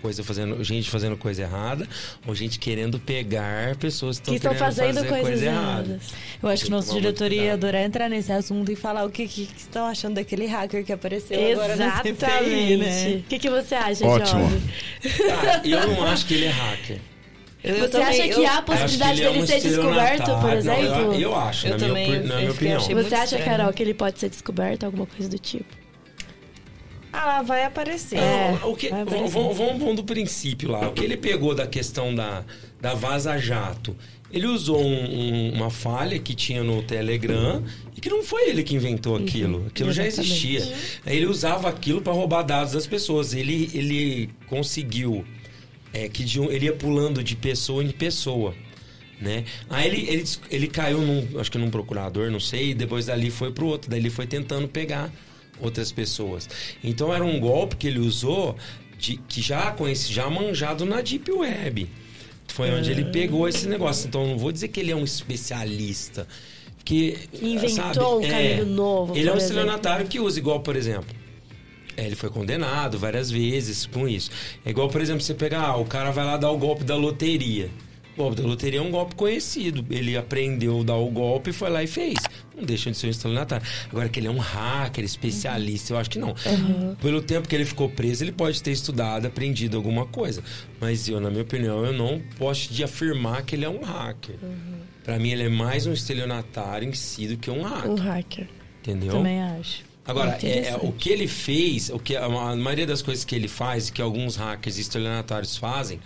coisa 0.03 0.23
fazendo, 0.23 0.63
gente 0.63 0.91
fazendo 0.91 1.17
coisa 1.17 1.43
errada, 1.43 1.87
ou 2.27 2.35
gente 2.35 2.59
querendo 2.59 2.99
pegar 2.99 3.77
pessoas 3.77 4.19
que 4.19 4.31
Que 4.31 4.37
estão 4.37 4.55
fazendo 4.55 4.95
fazer 4.97 5.09
coisas 5.09 5.29
coisa 5.29 5.45
errada. 5.47 5.89
erradas. 5.91 6.03
eu 6.43 6.49
acho 6.49 6.63
que 6.65 6.69
Tem 6.69 6.77
nosso 6.77 6.89
que 6.89 6.95
tomar 6.95 7.03
muito 7.03 7.19
diretor 7.19 7.33
ia 7.45 7.53
adorar 7.55 7.83
entrar 7.83 8.09
nesse 8.09 8.33
assunto 8.33 8.71
e 8.71 8.77
falar 8.77 9.05
o 9.05 9.11
que, 9.11 9.27
que, 9.27 9.47
que 9.47 9.61
estão 9.61 9.87
achando 9.87 10.15
daquele 10.15 10.47
hacker 10.47 10.85
que 10.85 10.93
apareceu 10.93 11.53
agora 11.53 11.77
na 11.77 11.97
CPI, 11.99 12.11
Exatamente. 12.11 12.77
né? 12.79 13.17
O 13.17 13.23
que, 13.29 13.39
que 13.39 13.51
você 13.51 13.75
acha, 13.75 14.07
Ótimo. 14.07 14.41
Jovem? 14.43 14.63
Cara, 15.27 15.69
eu 15.69 15.87
não 15.89 16.05
acho 16.07 16.27
que 16.27 16.35
ele 16.35 16.45
é 16.47 16.51
hacker. 16.51 16.99
Eu 17.69 17.75
Você 17.81 17.89
também- 17.89 18.09
acha 18.09 18.23
que 18.29 18.41
eu- 18.41 18.47
há 18.47 18.59
a 18.59 18.63
possibilidade 18.63 19.21
ele 19.21 19.29
é 19.29 19.31
dele 19.33 19.43
um 19.43 19.47
ser 19.47 19.61
descoberto, 19.61 20.25
por 20.41 20.57
estelionatário. 20.57 20.65
Não, 20.65 20.79
exemplo? 20.79 21.15
eu, 21.15 21.21
eu 21.21 21.37
acho, 21.37 21.67
Eu 21.67 21.71
na, 21.71 21.77
minha, 21.77 21.89
também, 21.89 22.09
opi- 22.19 22.27
na 22.29 22.35
eu 22.35 22.39
minha 22.41 22.51
opinião. 22.53 22.77
achei 22.79 22.95
Você 22.95 23.15
acha, 23.15 23.25
estranho. 23.37 23.45
Carol, 23.45 23.73
que 23.73 23.83
ele 23.83 23.95
pode 23.95 24.19
ser 24.19 24.29
descoberto, 24.31 24.85
alguma 24.85 25.07
coisa 25.07 25.29
do 25.29 25.39
tipo? 25.39 25.77
Ah, 27.13 27.43
vai 27.43 27.65
aparecer. 27.65 28.17
Não, 28.21 28.71
o 28.71 28.77
que, 28.77 28.89
aparecer. 28.89 29.29
vamos, 29.29 29.57
vamos 29.57 29.97
do 29.97 30.05
princípio 30.05 30.71
lá. 30.71 30.89
O 30.89 30.93
que 30.93 31.03
ele 31.05 31.17
pegou 31.17 31.55
da 31.55 31.67
questão 31.67 32.15
da, 32.15 32.45
da 32.81 32.95
Vaza 32.95 33.37
Jato? 33.39 33.97
Ele 34.31 34.47
usou 34.47 34.79
um- 34.79 35.21
um- 35.21 35.53
uma 35.55 35.71
falha 35.71 36.19
que 36.19 36.35
tinha 36.35 36.63
no 36.63 36.83
Telegram 36.83 37.65
e 37.97 38.01
que 38.01 38.11
não 38.11 38.23
foi 38.23 38.51
ele 38.51 38.63
que 38.63 38.75
inventou 38.75 39.17
aquilo. 39.17 39.67
Aquilo 39.69 39.91
já 39.91 40.07
existia. 40.07 40.63
Ele 41.07 41.25
usava 41.27 41.67
aquilo 41.69 42.03
para 42.03 42.13
roubar 42.13 42.43
dados 42.43 42.75
das 42.75 42.87
pessoas. 42.87 43.33
Ele, 43.33 43.71
ele 43.73 44.29
conseguiu 44.47 45.25
é, 45.93 46.09
que 46.09 46.25
de 46.25 46.41
um- 46.41 46.51
ele 46.51 46.67
ia 46.67 46.73
pulando 46.73 47.23
de 47.23 47.35
pessoa 47.37 47.83
em 47.83 47.91
pessoa. 47.91 48.55
Né? 49.21 49.45
Aí 49.69 49.89
ele, 49.89 50.09
ele, 50.09 50.25
ele 50.51 50.67
caiu 50.69 51.01
num, 51.01 51.41
acho 51.41 51.51
que 51.51 51.59
num 51.59 51.71
procurador, 51.71 52.31
não 52.31 52.39
sei, 52.39 52.71
e 52.71 52.75
depois 52.75 53.07
dali 53.07 53.31
foi 53.31 53.51
pro 53.51 53.67
outro. 53.67 53.91
Daí 53.91 53.99
ele 53.99 54.11
foi 54.11 54.27
tentando 54.27 54.69
pegar 54.69 55.13
outras 55.61 55.91
pessoas. 55.91 56.49
Então 56.85 57.13
era 57.13 57.25
um 57.25 57.41
golpe 57.41 57.75
que 57.75 57.89
ele 57.89 57.99
usou 57.99 58.57
de, 58.97 59.17
que 59.29 59.41
já 59.43 59.73
conheci, 59.73 60.13
já 60.13 60.31
manjado 60.31 60.85
na 60.87 61.01
Deep 61.01 61.31
Web. 61.33 61.89
Foi 62.47 62.71
onde 62.71 62.91
ele 62.93 63.07
pegou 63.07 63.49
esse 63.49 63.67
negócio. 63.69 64.07
Então 64.07 64.25
não 64.27 64.39
vou 64.39 64.53
dizer 64.53 64.69
que 64.69 64.79
ele 64.79 64.93
é 64.93 64.97
um 64.97 65.05
especialista. 65.05 66.27
Que, 66.85 67.19
Inventou 67.43 67.71
sabe, 67.71 67.99
um 68.01 68.23
é, 68.25 68.31
caminho 68.31 68.67
novo, 68.67 69.15
Ele 69.17 69.29
é 69.29 69.33
um 69.33 69.37
exemplo. 69.37 69.43
estelionatário 69.43 70.07
que 70.07 70.19
usa, 70.21 70.39
igual, 70.39 70.61
por 70.61 70.75
exemplo. 70.75 71.15
É, 71.99 72.07
ele 72.07 72.15
foi 72.15 72.31
condenado 72.31 72.97
várias 72.97 73.29
vezes 73.29 73.85
com 73.85 74.09
isso. 74.09 74.31
É 74.65 74.71
igual, 74.71 74.89
por 74.89 75.01
exemplo, 75.01 75.21
você 75.21 75.35
pegar, 75.35 75.63
ah, 75.63 75.77
o 75.77 75.85
cara 75.85 76.13
vai 76.13 76.25
lá 76.25 76.37
dar 76.37 76.53
o 76.53 76.57
golpe 76.57 76.85
da 76.85 76.95
loteria. 76.95 77.69
O 78.15 78.23
golpe 78.23 78.41
da 78.41 78.47
loteria 78.47 78.79
é 78.79 78.83
um 78.83 78.91
golpe 78.91 79.17
conhecido. 79.17 79.85
Ele 79.91 80.17
aprendeu 80.17 80.81
a 80.81 80.85
dar 80.85 80.95
o 80.95 81.11
golpe, 81.11 81.53
foi 81.53 81.69
lá 81.69 81.83
e 81.83 81.89
fez. 81.89 82.15
Não 82.57 82.63
deixa 82.63 82.89
de 82.93 82.97
ser 82.97 83.09
um 83.09 83.11
estelionatário. 83.11 83.67
Agora 83.91 84.09
que 84.09 84.21
ele 84.21 84.29
é 84.29 84.31
um 84.31 84.39
hacker, 84.39 85.05
especialista, 85.05 85.93
eu 85.93 85.99
acho 85.99 86.09
que 86.09 86.21
não. 86.21 86.37
Pelo 87.03 87.21
tempo 87.21 87.49
que 87.49 87.55
ele 87.57 87.65
ficou 87.65 87.89
preso, 87.89 88.23
ele 88.23 88.33
pode 88.33 88.63
ter 88.63 88.71
estudado, 88.71 89.27
aprendido 89.27 89.77
alguma 89.77 90.07
coisa. 90.07 90.41
Mas 90.81 91.09
eu, 91.09 91.21
na 91.21 91.31
minha 91.31 91.43
opinião, 91.43 91.85
eu 91.85 91.93
não 91.93 92.23
posso 92.39 92.73
de 92.73 92.85
afirmar 92.85 93.43
que 93.43 93.57
ele 93.57 93.65
é 93.65 93.69
um 93.69 93.83
hacker. 93.83 94.37
Pra 95.03 95.19
mim, 95.19 95.31
ele 95.31 95.45
é 95.45 95.49
mais 95.49 95.85
um 95.85 95.93
estelionatário 95.93 96.89
em 96.89 96.93
si 96.93 97.27
do 97.27 97.37
que 97.37 97.51
um 97.51 97.63
hacker. 97.63 97.91
Um 97.91 97.97
hacker. 97.97 98.49
Entendeu? 98.83 99.13
Também 99.13 99.43
acho. 99.43 99.88
Agora, 100.09 100.39
é, 100.43 100.69
é, 100.71 100.77
o 100.83 100.91
que 100.93 101.11
ele 101.11 101.29
fez, 101.29 101.91
o 101.91 101.99
que 101.99 102.17
a, 102.17 102.25
a 102.25 102.57
maioria 102.57 102.87
das 102.87 103.03
coisas 103.03 103.25
que 103.25 103.35
ele 103.35 103.47
faz, 103.47 103.91
que 103.91 104.01
alguns 104.03 104.35
hackers 104.37 104.79
e 104.79 104.81
estelionatários 104.81 105.57
fazem, 105.57 106.01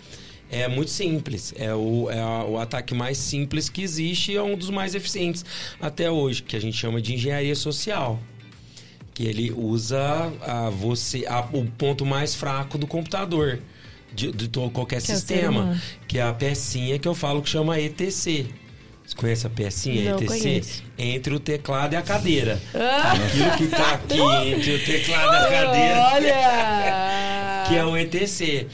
é 0.51 0.67
muito 0.67 0.91
simples. 0.91 1.53
É, 1.57 1.73
o, 1.73 2.09
é 2.11 2.19
a- 2.19 2.43
o 2.43 2.59
ataque 2.59 2.93
mais 2.93 3.17
simples 3.17 3.69
que 3.69 3.81
existe 3.81 4.33
e 4.33 4.35
é 4.35 4.43
um 4.43 4.55
dos 4.57 4.69
mais 4.69 4.93
eficientes 4.93 5.43
até 5.81 6.11
hoje, 6.11 6.43
que 6.43 6.55
a 6.55 6.59
gente 6.59 6.77
chama 6.77 7.01
de 7.01 7.13
engenharia 7.15 7.55
social. 7.55 8.19
Que 9.13 9.23
ele 9.25 9.51
usa 9.51 10.31
a, 10.41 10.69
você, 10.69 11.25
a- 11.27 11.47
o 11.53 11.65
ponto 11.65 12.05
mais 12.05 12.35
fraco 12.35 12.77
do 12.77 12.85
computador, 12.85 13.59
de, 14.13 14.31
de 14.31 14.47
to- 14.47 14.69
qualquer 14.71 15.01
Que 15.01 15.11
é 15.11 15.15
sistema, 15.15 15.61
humano. 15.63 15.81
que 16.07 16.17
é 16.19 16.23
a 16.23 16.33
pecinha 16.33 16.99
que 16.99 17.07
eu 17.07 17.15
falo 17.15 17.41
que 17.41 17.49
chama 17.49 17.79
ETC. 17.79 18.47
Você 19.05 19.15
conhece 19.15 19.45
a 19.45 19.49
pecinha 19.49 20.11
Não 20.11 20.17
ETC? 20.21 20.25
conheço. 20.39 20.83
Entre 20.97 21.33
o 21.33 21.39
teclado 21.39 21.93
e 21.93 21.95
a 21.97 22.01
cadeira. 22.01 22.61
Aquilo 22.73 23.51
que 23.57 23.67
tá 23.67 23.93
aqui 23.95 24.19
entre 24.49 24.75
o 24.75 24.85
teclado 24.85 25.33
e 25.33 25.37
a 25.37 25.49
cadeira, 25.65 25.99
Olha! 26.13 27.63
que 27.67 27.75
é 27.75 27.85
o 27.85 27.97
ETC. 27.97 28.67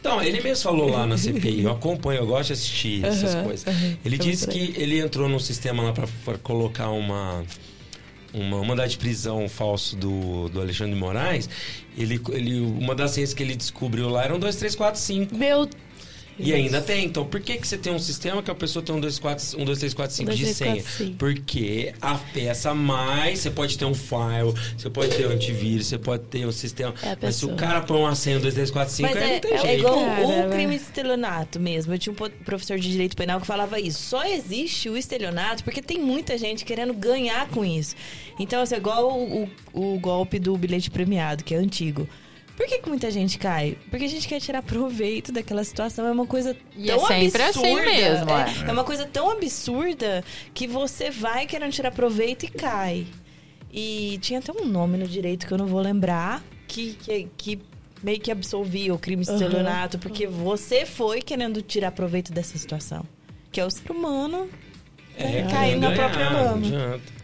Então, 0.00 0.22
ele 0.22 0.40
mesmo 0.40 0.62
falou 0.62 0.88
lá 0.88 1.04
na 1.04 1.18
CPI, 1.18 1.64
eu 1.64 1.70
acompanho, 1.72 2.20
eu 2.20 2.26
gosto 2.26 2.46
de 2.48 2.52
assistir 2.52 3.04
essas 3.04 3.34
Aham, 3.34 3.44
coisas. 3.44 3.66
aham. 3.66 3.96
Ele 4.04 4.16
disse 4.16 4.46
que 4.46 4.72
ele 4.76 5.00
entrou 5.00 5.28
num 5.28 5.40
sistema 5.40 5.82
lá 5.82 5.92
pra, 5.92 6.06
pra 6.24 6.38
colocar 6.38 6.90
uma 6.90 7.42
uma 8.32 8.62
mandado 8.62 8.88
de 8.88 8.98
prisão 8.98 9.48
falso 9.48 9.96
do, 9.96 10.48
do 10.50 10.60
Alexandre 10.60 10.92
de 10.94 11.00
Moraes. 11.00 11.48
Ele, 11.96 12.20
ele, 12.30 12.60
uma 12.60 12.94
das 12.94 13.12
senhas 13.12 13.32
que 13.32 13.42
ele 13.42 13.56
descobriu 13.56 14.08
lá 14.10 14.24
eram 14.24 14.38
2, 14.38 14.54
3, 14.56 14.74
4, 14.76 15.00
5. 15.00 15.34
Meu 15.34 15.68
E 16.38 16.52
ainda 16.52 16.80
tem. 16.82 17.04
Então, 17.06 17.24
por 17.24 17.40
que, 17.40 17.56
que 17.56 17.66
você 17.66 17.78
tem 17.78 17.92
um 17.92 17.98
sistema 17.98 18.42
que 18.42 18.50
a 18.50 18.54
pessoa 18.54 18.82
tem 18.84 18.94
um 18.94 19.00
2, 19.00 19.18
4, 19.18 19.60
um 19.60 19.64
2 19.64 19.78
3, 19.78 19.94
4, 19.94 20.16
5 20.16 20.22
Um, 20.30 20.34
dois, 20.34 20.38
de 20.48 20.54
senha? 20.54 20.82
Porque 21.18 21.94
a 22.00 22.14
peça 22.16 22.74
mais. 22.74 23.38
Você 23.40 23.50
pode 23.50 23.78
ter 23.78 23.84
um 23.84 23.94
file, 23.94 24.52
você 24.76 24.90
pode 24.90 25.16
ter 25.16 25.26
um 25.26 25.30
antivírus, 25.30 25.86
você 25.86 25.98
pode 25.98 26.24
ter 26.24 26.46
um 26.46 26.52
sistema. 26.52 26.94
É 27.02 27.12
a 27.12 27.18
mas 27.22 27.36
se 27.36 27.46
o 27.46 27.54
cara 27.56 27.80
põe 27.80 27.98
uma 28.00 28.14
senha 28.14 28.38
1, 28.38 28.40
2, 28.40 28.54
3, 28.54 28.70
4, 28.70 28.94
5, 28.94 29.08
Mas 29.08 29.22
aí 29.22 29.30
é, 29.30 29.32
não 29.34 29.40
tem 29.40 29.52
é 29.54 29.58
jeito. 29.58 29.78
igual 29.80 29.94
Cara, 30.04 30.46
o 30.46 30.50
crime 30.50 30.76
de 30.76 30.82
estelionato 30.82 31.60
mesmo. 31.60 31.94
Eu 31.94 31.98
tinha 31.98 32.12
um 32.12 32.30
professor 32.44 32.78
de 32.78 32.90
direito 32.90 33.16
penal 33.16 33.40
que 33.40 33.46
falava 33.46 33.80
isso. 33.80 34.02
Só 34.02 34.24
existe 34.26 34.88
o 34.88 34.96
estelionato 34.96 35.64
porque 35.64 35.80
tem 35.82 35.98
muita 35.98 36.36
gente 36.36 36.64
querendo 36.64 36.92
ganhar 36.92 37.48
com 37.48 37.64
isso. 37.64 37.94
Então, 38.38 38.60
assim, 38.62 38.76
igual 38.76 39.10
o, 39.18 39.44
o- 39.72 39.94
o 39.94 39.98
golpe 39.98 40.38
do 40.38 40.56
bilhete 40.56 40.90
premiado, 40.90 41.42
que 41.42 41.54
é 41.54 41.58
antigo. 41.58 42.08
Por 42.56 42.66
que, 42.66 42.78
que 42.78 42.88
muita 42.88 43.10
gente 43.10 43.38
cai? 43.38 43.76
Porque 43.90 44.06
a 44.06 44.08
gente 44.08 44.26
quer 44.26 44.40
tirar 44.40 44.62
proveito 44.62 45.30
daquela 45.30 45.62
situação. 45.62 46.06
É 46.06 46.10
uma 46.10 46.26
coisa 46.26 46.56
E 46.76 46.90
é 46.90 46.96
tão 46.96 47.06
sempre 47.06 47.42
absurda. 47.42 47.68
assim 47.68 47.84
mesmo, 47.84 48.30
é. 48.30 48.64
é. 48.64 48.68
É 48.68 48.72
uma 48.72 48.84
coisa 48.84 49.04
tão 49.06 49.30
absurda 49.30 50.24
que 50.54 50.66
você 50.66 51.10
vai 51.10 51.46
querendo 51.46 51.70
tirar 51.72 51.90
proveito 51.90 52.44
e 52.46 52.48
cai. 52.48 53.06
E 53.72 54.18
tinha 54.22 54.38
até 54.38 54.52
um 54.52 54.64
nome 54.64 54.96
no 54.96 55.06
direito 55.06 55.46
que 55.46 55.52
eu 55.52 55.58
não 55.58 55.66
vou 55.66 55.80
lembrar, 55.80 56.42
que, 56.66 56.94
que, 56.94 57.28
que 57.36 57.58
meio 58.02 58.18
que 58.20 58.30
absolvia 58.30 58.94
o 58.94 58.98
crime 58.98 59.22
de 59.22 59.30
Aham. 59.30 59.38
estelionato, 59.42 59.98
porque 59.98 60.26
você 60.26 60.86
foi 60.86 61.20
querendo 61.20 61.60
tirar 61.60 61.92
proveito 61.92 62.32
dessa 62.32 62.56
situação. 62.56 63.04
Que 63.52 63.60
é 63.60 63.64
o 63.66 63.70
ser 63.70 63.90
humano 63.90 64.48
É, 65.16 65.42
cair 65.50 65.76
na 65.76 65.90
ganhar, 65.90 65.96
própria 66.10 66.30
não 66.30 66.44
lama. 66.44 66.66
adianta. 66.66 67.15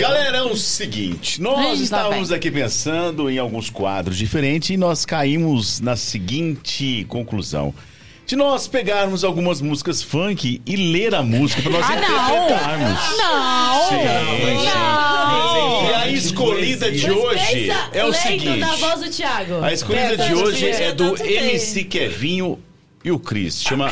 Galera, 0.00 0.38
é 0.38 0.42
o 0.42 0.56
seguinte, 0.56 1.40
nós 1.42 1.78
Ih, 1.78 1.82
estávamos 1.84 2.28
vem. 2.30 2.36
aqui 2.38 2.50
pensando 2.50 3.28
em 3.28 3.36
alguns 3.38 3.68
quadros 3.68 4.16
diferentes 4.16 4.70
e 4.70 4.76
nós 4.78 5.04
caímos 5.04 5.78
na 5.80 5.94
seguinte 5.94 7.04
conclusão. 7.08 7.74
De 8.26 8.34
nós 8.36 8.66
pegarmos 8.68 9.24
algumas 9.24 9.60
músicas 9.60 10.02
funk 10.02 10.62
e 10.64 10.76
ler 10.76 11.14
a 11.14 11.22
música 11.22 11.60
para 11.62 11.72
nós 11.72 11.84
Ah, 11.84 11.94
interpretarmos. 11.96 13.00
Não! 13.18 13.88
Sim, 13.88 14.64
Não! 14.64 15.90
E 15.90 15.94
a 15.94 16.08
escolhida 16.08 16.90
de 16.92 17.10
hoje 17.10 17.70
é 17.92 18.04
o 18.04 18.12
seguinte. 18.14 18.60
da 18.60 18.74
voz 18.76 19.00
do 19.00 19.10
Thiago. 19.10 19.62
A 19.62 19.72
escolhida 19.72 20.16
de 20.16 20.30
no 20.32 20.42
hoje 20.44 20.66
é 20.70 20.92
do. 20.92 21.16
MC 21.22 21.84
Kevinho 21.84 22.58
e 23.04 23.10
o 23.10 23.18
Cris. 23.18 23.62
Chama 23.62 23.90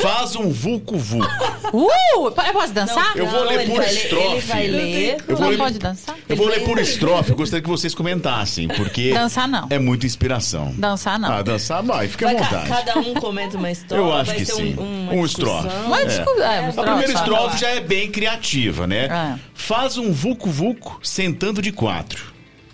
Faz 0.00 0.34
um 0.34 0.50
Vulco 0.50 0.96
Vulco. 0.96 1.28
Uh! 1.72 2.00
Eu 2.26 2.52
posso 2.52 2.72
dançar? 2.72 3.16
Eu 3.16 3.26
vou 3.26 3.44
ler 3.44 3.60
ele 3.60 3.72
por 3.72 3.82
estrofe. 3.82 4.26
Ele 4.26 4.40
vai 4.40 4.66
ler. 4.66 5.16
Eu 5.28 5.36
vou 5.36 5.44
não 5.44 5.50
ler- 5.50 5.58
pode 5.58 5.78
dançar? 5.78 6.16
Eu 6.28 6.36
vou 6.36 6.48
ler 6.48 6.64
por 6.64 6.78
estrofe, 6.78 7.30
eu 7.30 7.36
gostaria 7.36 7.62
que 7.62 7.68
vocês 7.68 7.94
comentassem, 7.94 8.66
porque 8.68 9.12
Dançar 9.12 9.46
não. 9.48 9.66
é 9.70 9.78
muita 9.78 10.06
inspiração. 10.06 10.72
Dançar 10.76 11.18
não. 11.18 11.30
Ah, 11.32 11.42
dançar 11.42 11.82
vai, 11.82 12.08
fica 12.08 12.28
à 12.28 12.32
Vai 12.32 12.40
ca- 12.42 12.58
vontade. 12.60 12.68
cada 12.86 12.98
um 13.00 13.14
comenta 13.14 13.56
uma 13.56 13.70
história. 13.70 14.00
Eu 14.02 14.12
acho 14.12 14.30
vai 14.30 14.36
que 14.38 14.46
sim. 14.46 14.74
Um, 14.78 15.02
uma 15.10 15.12
Um 15.14 15.24
discussão. 15.26 15.56
estrofe. 15.58 15.88
Mas 15.88 16.00
É. 16.00 16.06
desculpa, 16.16 16.40
é, 16.42 16.68
A 16.68 16.72
primeira 16.82 17.12
só 17.12 17.18
estrofe 17.20 17.58
já 17.58 17.68
é 17.68 17.80
bem 17.80 18.10
criativa, 18.10 18.86
né? 18.86 19.04
É. 19.06 19.38
Faz 19.54 19.96
um 19.96 20.12
vulco-vulco 20.12 20.98
sentando 21.02 21.60
de 21.62 21.70
quatro. 21.72 22.29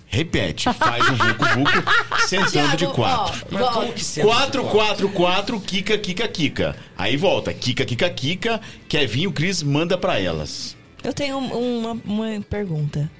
Repete, 0.09 0.73
faz 0.73 1.09
um 1.11 1.15
vulco-vulco 1.17 1.83
sentando 2.27 2.77
de 2.77 2.87
quatro. 2.87 3.45
ó, 3.45 3.49
Mas 3.51 3.63
ó, 3.63 3.71
como 3.73 3.93
que 3.93 4.05
senta 4.05 4.27
4, 4.29 4.61
esse 4.63 4.71
4, 4.71 5.09
4, 5.11 5.61
Kika, 5.61 5.99
Kika, 5.99 6.29
Kika. 6.29 6.77
Aí 6.97 7.17
volta, 7.17 7.53
Kika, 7.53 7.85
Kika, 7.85 8.09
Kika. 8.11 8.61
Kevinho, 8.89 9.33
Cris 9.33 9.63
manda 9.63 9.99
pra 9.99 10.19
elas. 10.21 10.77
Eu 11.03 11.13
tenho 11.13 11.37
um- 11.39 11.79
uma, 11.81 12.01
uma 12.05 12.41
pergunta. 12.49 13.11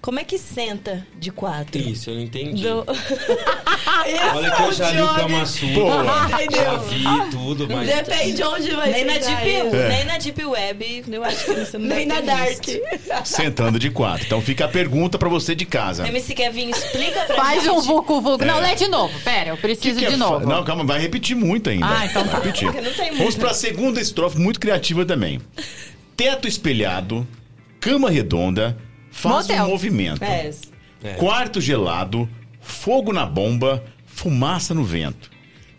Como 0.00 0.20
é 0.20 0.24
que 0.24 0.38
senta 0.38 1.04
de 1.18 1.32
quatro? 1.32 1.80
Isso, 1.80 2.10
eu 2.10 2.14
não 2.14 2.22
entendi. 2.22 2.62
Do- 2.62 2.84
Olha 4.34 4.50
que 4.52 4.62
eu 4.62 4.72
já 4.72 4.90
li 4.92 5.02
o 5.02 5.08
Kama 5.14 5.46
Sutra, 5.46 6.48
já 6.54 6.76
vi 6.76 7.30
tudo, 7.30 7.66
mas... 7.68 7.88
Depende 7.88 8.32
de 8.34 8.42
onde 8.44 8.70
vai 8.70 8.90
nem, 8.92 9.04
na 9.04 9.12
sentar 9.14 9.42
deep. 9.42 9.76
É. 9.76 9.88
nem 9.88 10.04
na 10.04 10.18
Deep 10.18 10.44
Web, 10.44 11.04
eu 11.10 11.24
acho 11.24 11.44
que 11.44 11.54
você 11.54 11.78
não 11.78 11.86
Nem 11.88 12.06
na 12.06 12.20
Dark. 12.20 12.64
visto. 12.64 12.80
Sentando 13.24 13.78
de 13.78 13.90
quatro. 13.90 14.24
Então 14.26 14.40
fica 14.40 14.66
a 14.66 14.68
pergunta 14.68 15.18
pra 15.18 15.28
você 15.28 15.54
de 15.54 15.64
casa. 15.64 16.06
MC 16.06 16.34
Kevin, 16.34 16.70
explica 16.70 17.20
pra 17.24 17.36
Faz 17.36 17.64
gente. 17.64 17.72
um 17.72 17.80
vucu 17.80 18.20
vucu. 18.20 18.44
Não, 18.44 18.60
lê 18.60 18.74
de 18.76 18.86
novo. 18.86 19.18
Pera, 19.20 19.50
eu 19.50 19.56
Que 19.56 19.62
preciso 19.62 19.98
que 19.98 20.04
é 20.06 20.10
de 20.10 20.16
fa- 20.16 20.24
novo. 20.24 20.46
Não, 20.46 20.62
calma, 20.64 20.84
vai 20.84 21.00
repetir 21.00 21.34
muito 21.36 21.68
ainda. 21.68 21.86
Ah, 21.88 22.06
então 22.06 22.26
tá. 22.28 22.36
Repetir. 22.36 22.70
Porque 22.70 22.80
não 22.86 22.92
tem 22.94 23.12
Vamos 23.16 23.34
pra 23.34 23.52
segunda 23.52 24.00
estrofe, 24.00 24.38
muito 24.38 24.60
criativa 24.60 25.04
também. 25.04 25.40
Teto 26.16 26.46
espelhado, 26.46 27.26
cama 27.80 28.08
redonda, 28.10 28.76
faz 29.16 29.48
Motel. 29.48 29.64
um 29.64 29.68
movimento. 29.70 30.22
É, 30.22 30.50
É. 31.02 31.12
Quarto 31.14 31.60
gelado, 31.60 32.28
fogo 32.60 33.12
na 33.12 33.24
bomba, 33.26 33.82
fumaça 34.06 34.74
no 34.74 34.84
vento. 34.84 35.30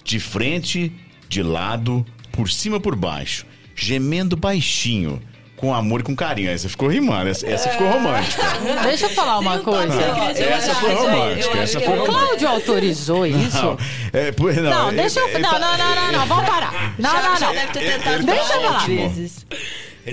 De 0.03 0.19
frente, 0.19 0.91
de 1.27 1.43
lado, 1.43 2.05
por 2.31 2.49
cima 2.49 2.79
por 2.79 2.95
baixo, 2.95 3.45
gemendo 3.75 4.38
baixinho, 4.38 5.21
com 5.57 5.73
amor 5.73 5.99
e 6.01 6.03
com 6.03 6.15
carinho. 6.15 6.49
Essa 6.49 6.69
ficou 6.69 6.88
rimando, 6.88 7.29
essa, 7.29 7.45
essa 7.47 7.69
ficou 7.69 7.89
romântica. 7.89 8.43
Deixa 8.83 9.05
eu 9.07 9.09
falar 9.09 9.39
uma 9.39 9.59
coisa. 9.59 10.01
Essa 10.39 10.75
foi 10.75 10.93
romântica, 10.93 11.57
essa 11.57 11.79
foi 11.79 11.88
O 11.97 11.99
romântica. 12.01 12.19
Cláudio 12.25 12.47
autorizou 12.47 13.25
isso? 13.25 13.57
Não, 13.61 13.77
é, 14.13 14.31
por- 14.31 14.53
não, 14.53 14.63
Não, 14.69 14.89
é- 14.89 14.93
deixa 14.93 15.19
eu. 15.19 15.27
é- 15.29 15.39
Não, 15.39 15.49
tá- 15.49 15.59
não, 15.59 15.77
não, 15.77 15.95
não, 15.95 16.11
não. 16.11 16.25
Vamos 16.27 16.45
parar. 16.49 16.95
Não, 16.99 17.13
não, 17.13 17.39
não. 17.39 18.23
Deixa 18.23 18.53
eu 18.53 18.61
falar. 18.61 18.85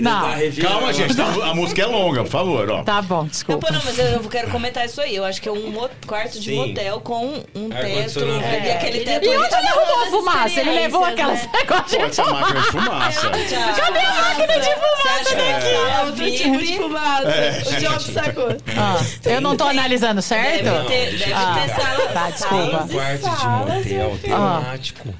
Não. 0.01 0.21
tá 0.21 0.37
Calma, 0.61 0.93
gente, 0.93 1.15
tá- 1.15 1.25
a 1.25 1.53
música 1.55 1.81
é 1.81 1.85
longa, 1.85 2.23
por 2.23 2.29
favor, 2.31 2.69
ó. 2.69 2.83
Tá 2.83 3.01
bom, 3.01 3.17
Não, 3.21 3.25
desculpa. 3.27 3.67
pô, 3.67 3.73
não, 3.73 3.81
mas 3.83 3.97
eu 3.99 4.19
quero 4.29 4.49
comentar 4.51 4.85
isso 4.85 4.99
aí. 5.01 5.15
Eu 5.15 5.23
acho 5.25 5.41
que 5.41 5.47
é 5.49 5.51
um 5.51 5.69
mo- 5.71 5.89
quarto 6.05 6.39
de 6.39 6.51
Sim. 6.51 6.55
motel 6.69 6.99
com 7.01 7.25
um 7.55 7.69
teto. 7.69 7.85
Ar-condicionado. 7.85 8.43
E 8.65 8.71
aquele 8.71 8.97
Ele- 8.97 9.05
teto. 9.05 9.25
E 9.25 9.37
onde 9.37 9.49
tá 9.49 9.59
ele 9.59 9.67
arrumou 9.67 9.99
a 10.03 10.05
fumaça? 10.07 10.59
Ele 10.59 10.71
levou 10.71 11.03
aquelas 11.05 11.39
experiências, 11.41 11.55
negócios 11.69 11.95
Pode 11.97 12.15
ser 12.15 12.25
máquina 12.25 12.59
de 12.61 12.67
fumaça. 12.67 13.29
Cadê 13.29 13.99
a 13.99 14.13
máquina 14.13 14.59
de 14.59 14.73
fumaça 14.75 15.35
É 15.35 15.75
é 15.75 16.03
outro 16.05 16.31
tipo 16.31 16.57
de 16.57 16.77
fumaça. 16.77 17.27
É. 17.29 17.61
O 17.65 17.79
Job 17.81 18.03
sacou. 18.13 18.57
Ah, 18.77 19.01
eu 19.25 19.41
não 19.41 19.55
tô 19.55 19.63
analisando 19.65 20.21
certo? 20.21 20.63
Deve 20.63 20.85
ter, 20.87 21.17
deve 21.17 21.33
Ah, 21.33 21.55
ter 21.67 21.81
sala. 21.81 22.07
tá, 22.09 22.29
desculpa. 22.29 22.83
um 22.83 22.87
quarto 22.87 23.29
de 23.39 23.47
motel 23.47 24.17
temático 24.21 25.13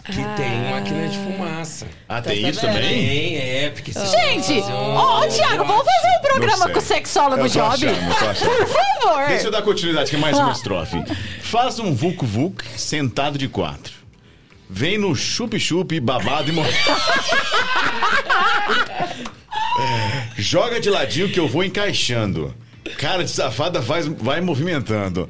que 0.00 0.12
tem 0.36 0.70
máquina 0.70 1.08
de 1.08 1.18
fumaça. 1.18 1.86
Ah, 2.08 2.20
tem 2.22 2.48
isso 2.48 2.60
também? 2.60 2.82
Tem, 2.82 3.36
é, 3.36 3.70
porque 3.70 3.92
você 3.92 4.06
Gente, 4.06 4.60
fazer 4.60 4.72
um- 4.72 4.96
ô, 4.96 5.20
ô, 5.20 5.26
Thiago, 5.28 5.64
vamos 5.64 5.84
fazer 5.84 6.16
um 6.16 6.20
programa 6.22 6.68
com 6.70 6.78
o 6.78 6.82
sexólogo 6.82 7.42
Eu 7.42 7.48
Job? 7.48 7.86
achando. 7.86 8.38
Por 8.38 8.66
favor. 8.66 9.26
Deixa 9.28 9.46
eu 9.46 9.50
dar 9.50 9.62
continuidade, 9.62 10.10
que 10.10 10.16
é 10.16 10.18
mais 10.18 10.36
uma 10.38 10.50
Ah. 10.50 10.52
estrofe. 10.52 11.02
Faz 11.42 11.78
um 11.78 11.94
vulco-vulco 11.94 12.62
sentado 12.76 13.36
de 13.38 13.48
quatro. 13.48 13.92
Vem 14.68 14.96
no 14.96 15.14
chup-chup, 15.14 16.00
babado 16.00 16.48
e 16.48 16.52
morrer. 16.52 16.74
Joga 20.36 20.80
de 20.80 20.88
ladinho 20.90 21.28
que 21.30 21.38
eu 21.38 21.48
vou 21.48 21.62
encaixando. 21.64 22.54
Cara 22.98 23.22
de 23.24 23.30
safada 23.30 23.80
vai, 23.80 24.02
vai 24.02 24.40
movimentando. 24.40 25.28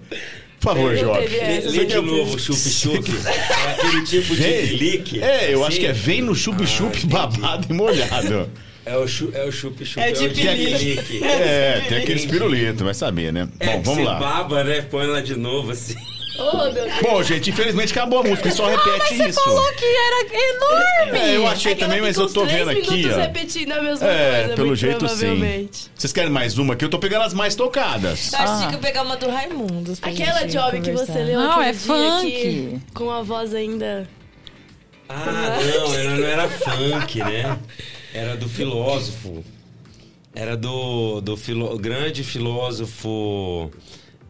Por 0.62 0.74
favor, 0.74 0.94
essa, 0.94 1.70
Lê 1.70 1.84
de 1.86 1.96
novo 1.96 2.36
o 2.36 2.38
chup-chup. 2.38 3.10
É 3.26 3.70
aquele 3.72 4.02
tipo 4.04 4.34
de 4.36 4.42
Vem. 4.42 4.68
clique. 4.68 5.20
É, 5.20 5.52
eu 5.52 5.64
acho 5.64 5.72
assim. 5.72 5.80
que 5.80 5.86
é 5.86 5.92
vem 5.92 6.22
no 6.22 6.36
chup-chup 6.36 6.96
entendi. 6.96 7.06
babado 7.08 7.66
e 7.68 7.72
molhado. 7.72 8.48
É 8.86 8.96
o 8.96 9.04
é 9.04 9.50
chup-chup. 9.50 10.00
É 10.00 10.10
o 10.10 10.28
de 10.28 10.28
clique. 10.28 11.24
É, 11.24 11.84
tem 11.88 11.98
aqueles 11.98 12.24
pirulitos, 12.26 12.80
vai 12.82 12.94
saber, 12.94 13.32
né? 13.32 13.48
É, 13.58 13.76
Bom, 13.76 13.82
vamos 13.82 14.04
lá. 14.04 14.14
baba, 14.14 14.62
né? 14.62 14.82
Põe 14.82 15.06
lá 15.06 15.20
de 15.20 15.34
novo, 15.34 15.72
assim. 15.72 15.96
Oh, 16.38 16.56
meu 16.64 16.72
Deus. 16.72 16.92
Bom, 17.02 17.22
gente, 17.22 17.50
infelizmente 17.50 17.92
acabou 17.92 18.20
a 18.20 18.22
música, 18.22 18.48
e 18.48 18.52
só 18.52 18.66
repete 18.66 18.98
Mas 18.98 19.08
você 19.18 19.28
isso. 19.28 19.40
falou 19.44 19.72
que 19.74 19.84
era 19.84 20.26
enorme. 20.54 21.18
É, 21.18 21.36
eu 21.36 21.46
achei 21.46 21.72
É 21.72 21.74
ela 21.74 21.84
também, 21.84 22.00
mas 22.00 22.16
eu 22.16 22.26
tô 22.32 22.44
vendo 22.46 22.70
aqui, 22.70 22.90
minutos 22.96 23.16
ó. 23.16 23.20
repetindo 23.20 23.72
a 23.72 23.82
mesma 23.82 24.08
É, 24.08 24.40
coisa, 24.40 24.54
pelo 24.54 24.74
jeito 24.76 25.08
sim. 25.10 25.68
Vocês 25.94 26.12
querem 26.12 26.30
mais 26.30 26.56
uma 26.58 26.74
aqui? 26.74 26.84
Eu 26.84 26.88
tô 26.88 26.98
pegando 26.98 27.22
as 27.24 27.34
mais 27.34 27.54
tocadas. 27.54 28.32
Eu 28.32 28.38
acho 28.38 28.52
que 28.52 28.58
tinha 28.60 28.70
que 28.70 28.76
pegar 28.78 29.02
uma 29.02 29.16
do 29.16 29.28
Raimundos. 29.28 30.00
pra 30.00 30.10
Aquela 30.10 30.44
job 30.46 30.80
que 30.80 30.90
você 30.92 31.12
leu 31.22 31.38
Não, 31.40 31.60
é 31.60 31.72
funk. 31.74 32.30
que- 32.30 32.80
com 32.94 33.10
a 33.10 33.22
voz 33.22 33.54
ainda... 33.54 34.08
Ah, 35.08 35.58
não, 35.60 35.94
era, 35.94 36.10
não 36.16 36.26
era 36.26 36.48
funk, 36.48 37.18
né? 37.18 37.58
Era 38.14 38.36
do 38.36 38.48
filósofo. 38.48 39.44
Era 40.34 40.56
do, 40.56 41.20
do 41.20 41.36
filo, 41.36 41.76
grande 41.78 42.24
filósofo. 42.24 43.70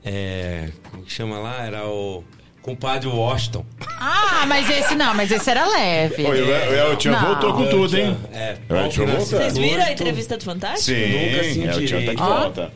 É, 0.04 0.68
como 0.90 1.02
que 1.04 1.12
chama 1.12 1.38
lá? 1.38 1.64
Era 1.64 1.86
o 1.86 2.24
compadre 2.60 3.08
Washington. 3.08 3.64
Ah, 3.98 4.44
mas 4.46 4.68
esse 4.70 4.94
não, 4.94 5.14
mas 5.14 5.30
esse 5.30 5.48
era 5.50 5.66
leve. 5.66 6.24
Oi, 6.24 6.42
o 6.42 6.52
El- 6.54 6.92
o 6.92 6.96
Tchan 6.96 7.10
Não. 7.12 7.20
voltou 7.26 7.52
com 7.54 7.66
tudo, 7.68 7.96
hein? 7.98 8.16
É, 8.32 8.56
voltar. 8.68 9.16
Vocês 9.20 9.56
viram 9.56 9.84
a 9.84 9.92
entrevista 9.92 10.36
do 10.36 10.44
Fantástico? 10.44 10.98
Sim, 10.98 11.12
Nunca 11.30 11.44
se 11.44 11.64
é, 11.64 11.70
o 11.76 11.84
Tchan 11.86 12.04
tá 12.04 12.12
de 12.14 12.16
volta. 12.20 12.72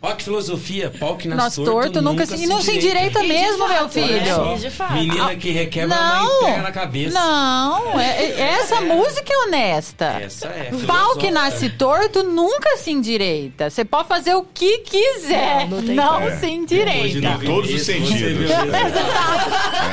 Ó 0.00 0.12
que 0.12 0.22
filosofia, 0.22 0.92
pau 0.96 1.16
que 1.16 1.26
nasce 1.26 1.58
Nós 1.60 1.68
torto 1.68 2.00
nunca 2.00 2.24
se... 2.24 2.36
E 2.36 2.46
não 2.46 2.62
se 2.62 2.76
endireita 2.76 3.20
mesmo, 3.24 3.66
meu 3.66 3.88
fato, 3.88 3.98
né? 3.98 4.22
filho. 4.22 4.56
De 4.58 4.70
fato. 4.70 4.92
Menina 4.92 5.34
que 5.34 5.50
requebra, 5.50 5.96
Não. 5.96 6.40
mas 6.42 6.50
pega 6.50 6.62
na 6.62 6.70
cabeça. 6.72 7.18
Não, 7.18 7.98
é- 7.98 8.24
é- 8.26 8.40
essa 8.60 8.80
música 8.80 9.32
é 9.32 9.38
honesta. 9.38 10.04
Essa 10.22 10.46
é. 10.48 10.70
Pau 10.86 11.16
que 11.16 11.32
nasce 11.32 11.68
torto 11.70 12.22
nunca 12.22 12.76
se 12.76 12.92
endireita. 12.92 13.70
Você 13.70 13.84
pode 13.84 14.06
fazer 14.06 14.34
o 14.36 14.44
que 14.44 14.78
quiser, 14.78 15.66
Não, 15.68 15.80
não, 15.82 16.20
não 16.20 16.38
se 16.38 16.46
endireita. 16.46 17.20
nove 17.30 17.46
Todos 17.46 17.74
os 17.74 17.82
sentidos. 17.82 18.48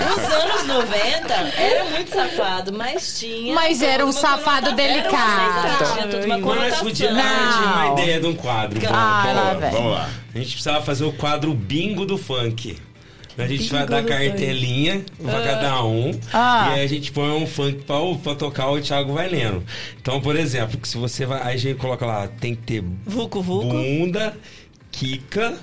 Nos 0.06 0.34
anos 0.34 0.68
90, 0.68 1.34
era 1.58 1.84
muito 1.86 2.14
safado, 2.14 2.72
mas 2.74 3.18
tinha. 3.20 3.56
Mas 3.56 3.82
era 3.82 4.04
um 4.06 4.10
uma 4.10 4.14
safado 4.14 4.72
delicado. 4.74 5.94
Tinha 5.94 6.08
toda 6.08 6.26
uma 6.28 6.38
Mas 6.38 6.46
nós 6.46 6.80
conotação. 6.80 6.88
ah, 6.88 6.92
tinha 6.94 7.12
uma 7.74 7.88
ideia 8.02 8.20
de 8.20 8.28
um 8.28 8.36
quadro. 8.36 8.80
Ah, 8.92 9.32
lá 9.34 9.54
vem. 9.56 9.95
Lá. 9.96 10.10
A 10.34 10.38
gente 10.38 10.52
precisava 10.52 10.84
fazer 10.84 11.06
o 11.06 11.12
quadro 11.12 11.54
bingo 11.54 12.06
do 12.06 12.18
funk. 12.18 12.78
A 13.38 13.48
gente 13.48 13.70
vai 13.70 13.82
Bingo 13.82 13.92
dar 13.92 14.02
do 14.02 14.08
cartelinha 14.08 15.04
pra 15.22 15.42
cada 15.42 15.84
um. 15.84 16.18
Ah. 16.32 16.68
E 16.70 16.74
aí 16.76 16.86
a 16.86 16.88
gente 16.88 17.12
põe 17.12 17.30
um 17.32 17.46
funk 17.46 17.84
pra, 17.84 17.98
pra 18.24 18.36
tocar, 18.36 18.70
o 18.70 18.80
Thiago 18.80 19.14
vai 19.14 19.28
lendo. 19.28 19.62
Então, 20.02 20.22
por 20.22 20.38
exemplo, 20.38 20.80
que 20.80 20.88
se 20.88 20.98
você 20.98 21.26
vai. 21.26 21.42
Aí 21.42 21.56
a 21.56 21.58
gente 21.58 21.78
coloca 21.78 22.06
lá, 22.06 22.28
tem 22.28 22.56
que 22.56 22.62
ter 22.62 22.84
Vucu 23.06 23.42
Vucu. 23.42 23.68
bunda, 23.68 24.34
quica, 24.90 25.58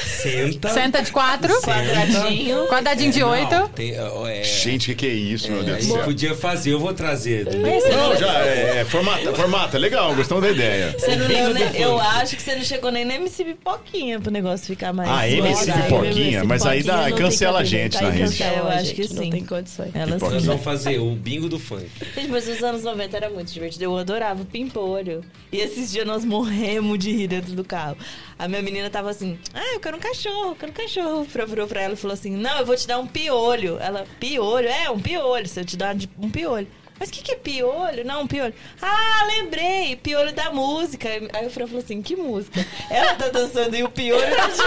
senta. 0.00 0.68
Senta 0.70 1.02
de 1.02 1.10
quatro, 1.12 1.52
senta. 1.60 1.72
Quadradinho. 1.72 2.66
quadradinho 2.66 3.12
de 3.12 3.20
Não, 3.20 3.30
oito. 3.30 3.68
tem, 3.74 3.92
é, 3.94 4.42
Gente, 4.44 4.92
o 4.92 4.96
que, 4.96 5.06
que 5.06 5.06
é 5.06 5.14
isso, 5.14 5.50
meu 5.50 5.60
a 5.60 5.64
Deus 5.64 5.86
do 5.86 5.92
céu? 5.94 6.04
podia 6.04 6.34
fazer, 6.34 6.72
eu 6.72 6.80
vou 6.80 6.92
trazer. 6.94 7.46
Não, 7.46 8.16
já, 8.16 8.44
é, 8.44 8.78
é, 8.80 8.84
formata, 8.84 9.32
formata, 9.34 9.78
legal, 9.78 10.14
gostamos 10.14 10.42
da 10.44 10.50
ideia. 10.50 10.94
Você 10.98 11.16
não 11.16 11.26
leu, 11.26 11.54
né? 11.54 11.72
Eu 11.74 11.98
acho 11.98 12.36
que 12.36 12.42
você 12.42 12.54
não 12.56 12.64
chegou 12.64 12.90
nem 12.90 13.04
na 13.04 13.14
MC 13.14 13.44
Pipoquinha 13.44 14.20
pro 14.20 14.30
negócio 14.30 14.66
ficar 14.66 14.92
mais. 14.92 15.08
Ah, 15.10 15.28
MC. 15.28 15.72
Pipoquinha, 15.72 16.44
mas 16.44 16.64
aí 16.66 16.82
dá- 16.82 17.10
cancela 17.12 17.60
a 17.60 17.64
gente 17.64 18.00
na 18.02 18.10
rede. 18.10 18.24
cancela 18.30 18.56
Eu 18.58 18.68
acho 18.68 18.94
que 18.94 19.06
sim. 19.06 19.14
Não 19.14 19.30
tem 19.30 19.44
condições. 19.44 19.90
Ela 19.94 20.16
Nós 20.18 20.44
vamos 20.44 20.62
fazer 20.62 20.98
o 20.98 21.10
bingo 21.14 21.48
do 21.48 21.58
funk. 21.58 21.86
Gente, 22.14 22.28
mas 22.28 22.48
os 22.48 22.62
anos 22.62 22.82
90 22.82 23.16
era 23.16 23.30
muito 23.30 23.52
divertido. 23.52 23.84
Eu 23.84 23.96
adorava 23.96 24.42
o 24.42 24.44
pimpolho. 24.44 25.24
E 25.52 25.58
esses 25.58 25.90
dias 25.90 26.06
nós 26.06 26.24
morremos 26.24 26.98
de 26.98 27.12
rir 27.12 27.26
dentro 27.28 27.52
do 27.52 27.64
carro. 27.64 27.96
A 28.38 28.46
minha 28.46 28.62
menina 28.62 28.88
tava 28.88 29.10
assim: 29.10 29.38
Ah, 29.52 29.74
eu 29.74 29.80
quero 29.80 29.96
um 29.96 30.00
cachorro, 30.00 30.50
eu 30.50 30.54
quero 30.54 30.70
um 30.70 30.74
cachorro. 30.74 31.26
Pra 31.26 31.44
virou 31.44 31.66
pra 31.66 31.82
ela 31.82 31.94
e 31.94 31.96
falou 31.96 32.14
assim: 32.14 32.30
Não, 32.30 32.60
eu 32.60 32.66
vou 32.66 32.76
te 32.76 32.86
dar 32.86 32.98
um 32.98 33.06
piolho. 33.06 33.78
Ela, 33.80 34.06
piolho? 34.20 34.68
É, 34.68 34.88
um 34.90 35.00
piolho. 35.00 35.48
Se 35.48 35.60
eu 35.60 35.64
te 35.64 35.76
dar 35.76 35.96
um 36.18 36.30
piolho. 36.30 36.68
Mas 36.98 37.08
o 37.08 37.12
que, 37.12 37.22
que 37.22 37.32
é 37.32 37.36
piolho? 37.36 38.04
Não, 38.04 38.22
um 38.22 38.26
piolho. 38.26 38.52
Ah, 38.82 39.24
lembrei, 39.26 39.96
piolho 39.96 40.32
da 40.34 40.50
música. 40.50 41.08
Aí 41.32 41.46
o 41.46 41.50
Fran 41.50 41.66
falou 41.66 41.82
assim: 41.82 42.02
que 42.02 42.16
música? 42.16 42.64
Ela 42.90 43.14
tá 43.14 43.28
dançando 43.28 43.76
e 43.76 43.82
o 43.82 43.88
piolho 43.88 44.26
tá 44.36 44.48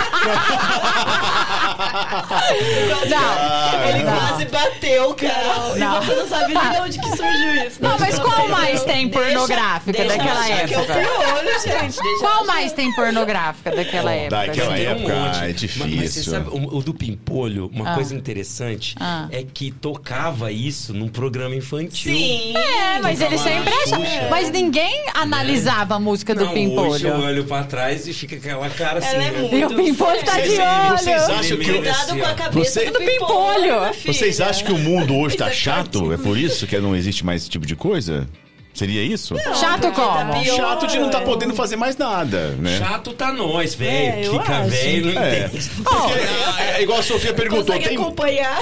Não, 3.10 3.90
ele 3.90 4.04
quase 4.04 4.46
bateu, 4.46 5.14
cara. 5.16 5.76
Não. 5.78 6.02
Você 6.02 6.16
não 6.16 6.28
sabe 6.28 6.54
nem 6.54 6.70
de 6.72 6.78
onde 6.80 7.00
que 7.00 7.08
surgiu 7.18 7.68
isso. 7.68 7.82
Não, 7.84 7.98
mas 8.00 8.20
qual 8.20 8.48
mais 8.48 8.84
tem 8.84 9.10
pornográfica 9.10 9.92
Deixa 9.92 10.18
daquela 10.18 10.40
achar 10.40 10.68
que 10.68 10.74
é 10.74 10.78
o 10.78 10.82
época? 10.82 11.00
piolho, 11.00 11.60
gente. 11.62 12.02
Deixa 12.02 12.20
Qual 12.20 12.46
mais 12.46 12.74
tem 12.74 12.94
pornográfica 12.94 13.76
daquela 13.76 14.12
época? 14.14 14.36
Daquela 14.48 14.74
Tem 14.76 14.88
um 14.88 14.92
época 14.92 15.14
monte. 15.16 15.38
é 15.38 15.42
Mas- 15.42 15.56
difícil. 15.60 15.96
Mas, 15.98 16.14
você 16.14 16.24
sabe, 16.24 16.50
o, 16.50 16.78
o 16.78 16.82
do 16.84 16.94
Pimpolho, 16.94 17.70
uma 17.74 17.92
Ah. 17.92 17.96
coisa 17.96 18.16
interessante 18.16 18.96
Ah. 19.00 19.28
é 19.32 19.44
que 19.44 19.72
tocava 19.72 20.52
isso 20.52 20.94
num 20.94 21.08
programa 21.10 21.56
infantil. 21.56 22.14
Sim. 22.14 22.21
É, 22.56 23.00
mas 23.00 23.20
ele 23.22 23.38
Tocava 23.38 23.50
sempre 23.50 23.74
acha. 23.74 24.28
Mas 24.30 24.52
ninguém 24.52 25.06
analisava 25.14 25.96
a 25.96 26.00
música 26.00 26.34
do 26.36 26.46
Não, 26.46 26.52
hoje 26.52 26.60
eu 26.62 26.70
Pimpolho. 27.12 27.24
olho 27.24 27.44
pra 27.46 27.64
trás 27.64 28.08
e 28.08 28.14
fica 28.14 28.36
aquela 28.36 28.70
cara 28.70 29.00
assim. 29.00 29.16
Ela 29.16 29.24
é 29.24 29.32
né? 29.32 29.40
muito 29.42 29.56
E 29.56 29.66
o 29.66 29.70
Pimpolho 29.76 30.24
tá 30.24 30.40
de 30.40 30.50
Vocês- 30.50 30.58
vocês 31.02 31.24
olho. 31.24 31.36
acham 31.40 31.58
que 31.58 31.72
o- 31.72 31.74
Cuidado 31.76 32.18
com 32.20 32.26
a 32.26 32.34
cabeça 32.34 32.80
Você- 32.80 32.92
do 32.92 33.00
pimpolho. 33.00 33.80
minha 33.80 33.94
Vocês 34.14 34.42
acham 34.42 34.66
que 34.66 34.72
o 34.74 34.78
mundo 34.78 35.16
hoje 35.16 35.38
tá 35.38 35.48
é 35.50 35.54
chato? 35.54 36.12
É 36.14 36.18
por 36.18 36.38
isso 36.38 36.68
que 36.68 36.78
não 36.80 36.96
existe 36.96 37.26
mais 37.26 37.42
esse 37.42 37.50
tipo 37.50 37.66
de 37.66 37.76
coisa? 37.76 38.28
Seria 38.74 39.04
isso? 39.04 39.36
Chato 39.60 39.82
Tá 39.82 39.92
como? 39.92 40.42
pior. 40.42 40.56
Chato 40.56 40.88
de 40.88 40.98
não 40.98 41.10
tá 41.10 41.20
podendo 41.22 41.54
fazer 41.54 41.76
mais 41.76 41.98
nada, 41.98 42.56
né? 42.58 42.78
Chato 42.80 43.12
tá 43.14 43.32
nós, 43.34 43.74
É, 43.74 43.78
velho. 43.78 44.24
eu 44.26 44.40
Fica 44.40 44.62
velho 44.64 45.14
não 45.14 45.22
É. 45.22 45.40
entende. 45.46 45.70
Porque, 45.84 46.14
é, 46.62 46.78
é 46.78 46.82
igual 46.82 47.00
a 47.00 47.04
Sofia 47.04 47.34
perguntou, 47.34 47.78
tem, 47.78 47.96
acompanhar. 47.98 48.60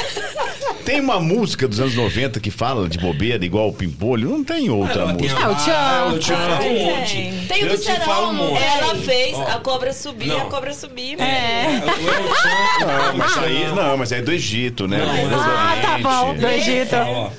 tem 0.84 1.00
uma 1.00 1.20
música 1.20 1.68
dos 1.68 1.80
anos 1.80 1.96
90 1.96 2.40
que 2.40 2.50
fala 2.50 2.90
de 2.90 2.98
bobeira 2.98 3.46
igual 3.46 3.70
o 3.70 3.74
Pimpolho? 3.74 4.30
Não 4.30 4.44
tem 4.44 4.70
outra 4.70 5.04
Ah, 5.04 5.14
música. 5.14 5.40
a- 5.40 6.00
Ah, 6.00 6.06
o 6.14 6.18
Tchan. 6.20 6.36
Ah, 6.36 6.56
um 6.56 6.58
Tem. 6.58 6.86
monte. 6.86 7.48
Tem 7.48 7.64
o 7.64 7.68
eu 7.68 7.78
do 7.78 7.84
falo 8.04 8.30
um 8.30 8.34
não. 8.34 8.58
Ela 8.58 8.96
fez 8.96 9.38
Ó. 9.38 9.44
a 9.44 9.60
cobra 9.60 9.94
subir, 9.94 10.28
Não. 10.28 10.38
a 10.42 10.46
cobra 10.46 10.74
subir. 10.74 11.20
É. 11.22 11.66
El 11.76 12.36
Chan- 12.36 12.80
Não, 13.10 13.18
mas 13.18 13.38
aí 13.38 13.68
não, 13.76 13.98
mas 13.98 14.12
é 14.12 14.22
do 14.22 14.32
Egito, 14.32 14.88
né? 14.88 14.98
Não, 14.98 15.30
Do 15.30 15.36
Ah, 15.36 15.78
tá 15.82 15.98
bom. 16.00 16.34
Do. 16.34 16.48
Egito. 16.48 16.96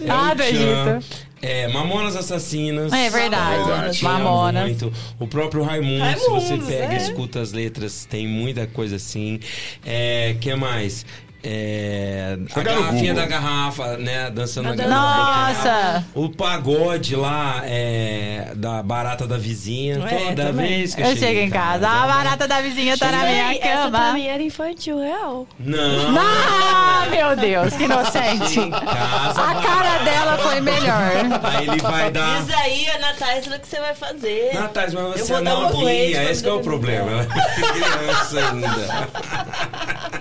Ah, 0.09 0.35
do 0.35 0.43
Egito. 0.43 1.05
É, 1.43 1.69
Mamonas 1.69 2.17
Assassinas. 2.17 2.93
É 2.93 3.09
verdade. 3.09 3.65
Verdade. 3.65 3.99
Tinha 3.99 4.13
Mamonas. 4.13 4.67
muito. 4.67 4.93
O 5.19 5.27
próprio 5.27 5.63
Raimundo, 5.63 6.19
se 6.19 6.29
você 6.29 6.59
pega 6.59 6.93
e 6.93 6.97
é. 6.97 7.03
escuta 7.03 7.41
as 7.41 7.53
letras, 7.53 8.05
tem 8.05 8.27
muita 8.27 8.67
coisa 8.67 8.97
assim. 8.97 9.41
É, 9.85 10.37
que 10.41 10.55
mais? 10.55 11.07
É, 11.43 12.37
a 12.55 12.61
garrafinha 12.63 13.15
da 13.15 13.25
garrafa, 13.25 13.97
né? 13.97 14.31
Dançando 14.31 14.69
na 14.69 14.75
garrafa. 14.75 15.55
Nossa! 15.55 16.05
O 16.15 16.29
pagode 16.29 17.17
lá 17.17 17.63
é, 17.65 18.53
da 18.57 18.83
barata 18.83 19.27
da 19.27 19.39
vizinha. 19.39 19.95
É, 20.07 20.19
toda 20.29 20.47
também. 20.47 20.67
vez 20.69 20.95
que 20.95 21.01
Eu 21.01 21.17
chego 21.17 21.41
em 21.41 21.49
casa, 21.51 21.89
a 21.89 22.07
barata 22.07 22.47
da 22.47 22.61
vizinha 22.61 22.97
tá 22.99 23.11
na 23.11 23.19
minha 23.25 23.57
Essa 23.57 23.89
pra 23.91 23.99
cama. 23.99 24.13
mim 24.13 24.27
era 24.27 24.43
infantil 24.43 24.99
real. 25.01 25.47
Não. 25.59 26.19
Ah, 26.19 27.07
meu 27.11 27.35
Deus, 27.37 27.75
que 27.75 27.85
inocente. 27.85 28.71
Casa, 28.71 29.41
A 29.43 29.55
cara 29.55 29.99
dela 30.05 30.39
foi 30.39 30.61
melhor. 30.61 31.11
Aí 31.43 31.69
ele 31.69 31.81
vai 31.81 32.11
dar. 32.11 32.43
Diz 32.43 32.55
aí, 32.55 32.87
Ana 32.97 33.15
Thaís, 33.15 33.47
o 33.47 33.51
que 33.59 33.67
você 33.67 33.81
vai 33.81 33.95
fazer. 33.95 34.51
Natais, 34.55 34.93
mas 34.93 35.05
Eu 35.21 35.27
você 35.27 35.33
é 35.35 35.41
novinha, 35.41 35.85
leite 35.85 36.15
pra 36.17 36.31
esse 36.31 36.43
que 36.43 36.49
é 36.49 36.53
o 36.53 36.61
problema. 36.61 37.11
Ela 37.11 37.23
é 37.25 37.27
criança 37.73 38.39
ainda. 38.51 40.20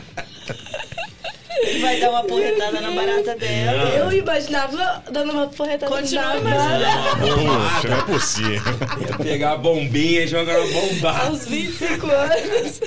Vai 1.81 1.99
dar 1.99 2.09
uma 2.09 2.23
porretada 2.23 2.81
na 2.81 2.91
barata 2.91 3.35
dela. 3.35 3.89
Eu 3.89 4.11
imaginava 4.11 5.03
dando 5.11 5.31
uma 5.31 5.47
porretada 5.47 5.91
Continua 5.95 6.33
na 6.33 6.37
imaginando. 6.39 6.85
Poxa, 7.19 7.87
não 7.87 7.97
é 7.97 8.01
possível. 8.01 8.73
Ia 9.07 9.17
pegar 9.17 9.51
a 9.53 9.57
bombinha 9.57 10.23
e 10.23 10.27
jogar 10.27 10.59
uma 10.59 10.71
bombada. 10.81 11.27
aos 11.27 11.45
25 11.47 12.07
anos. 12.07 12.81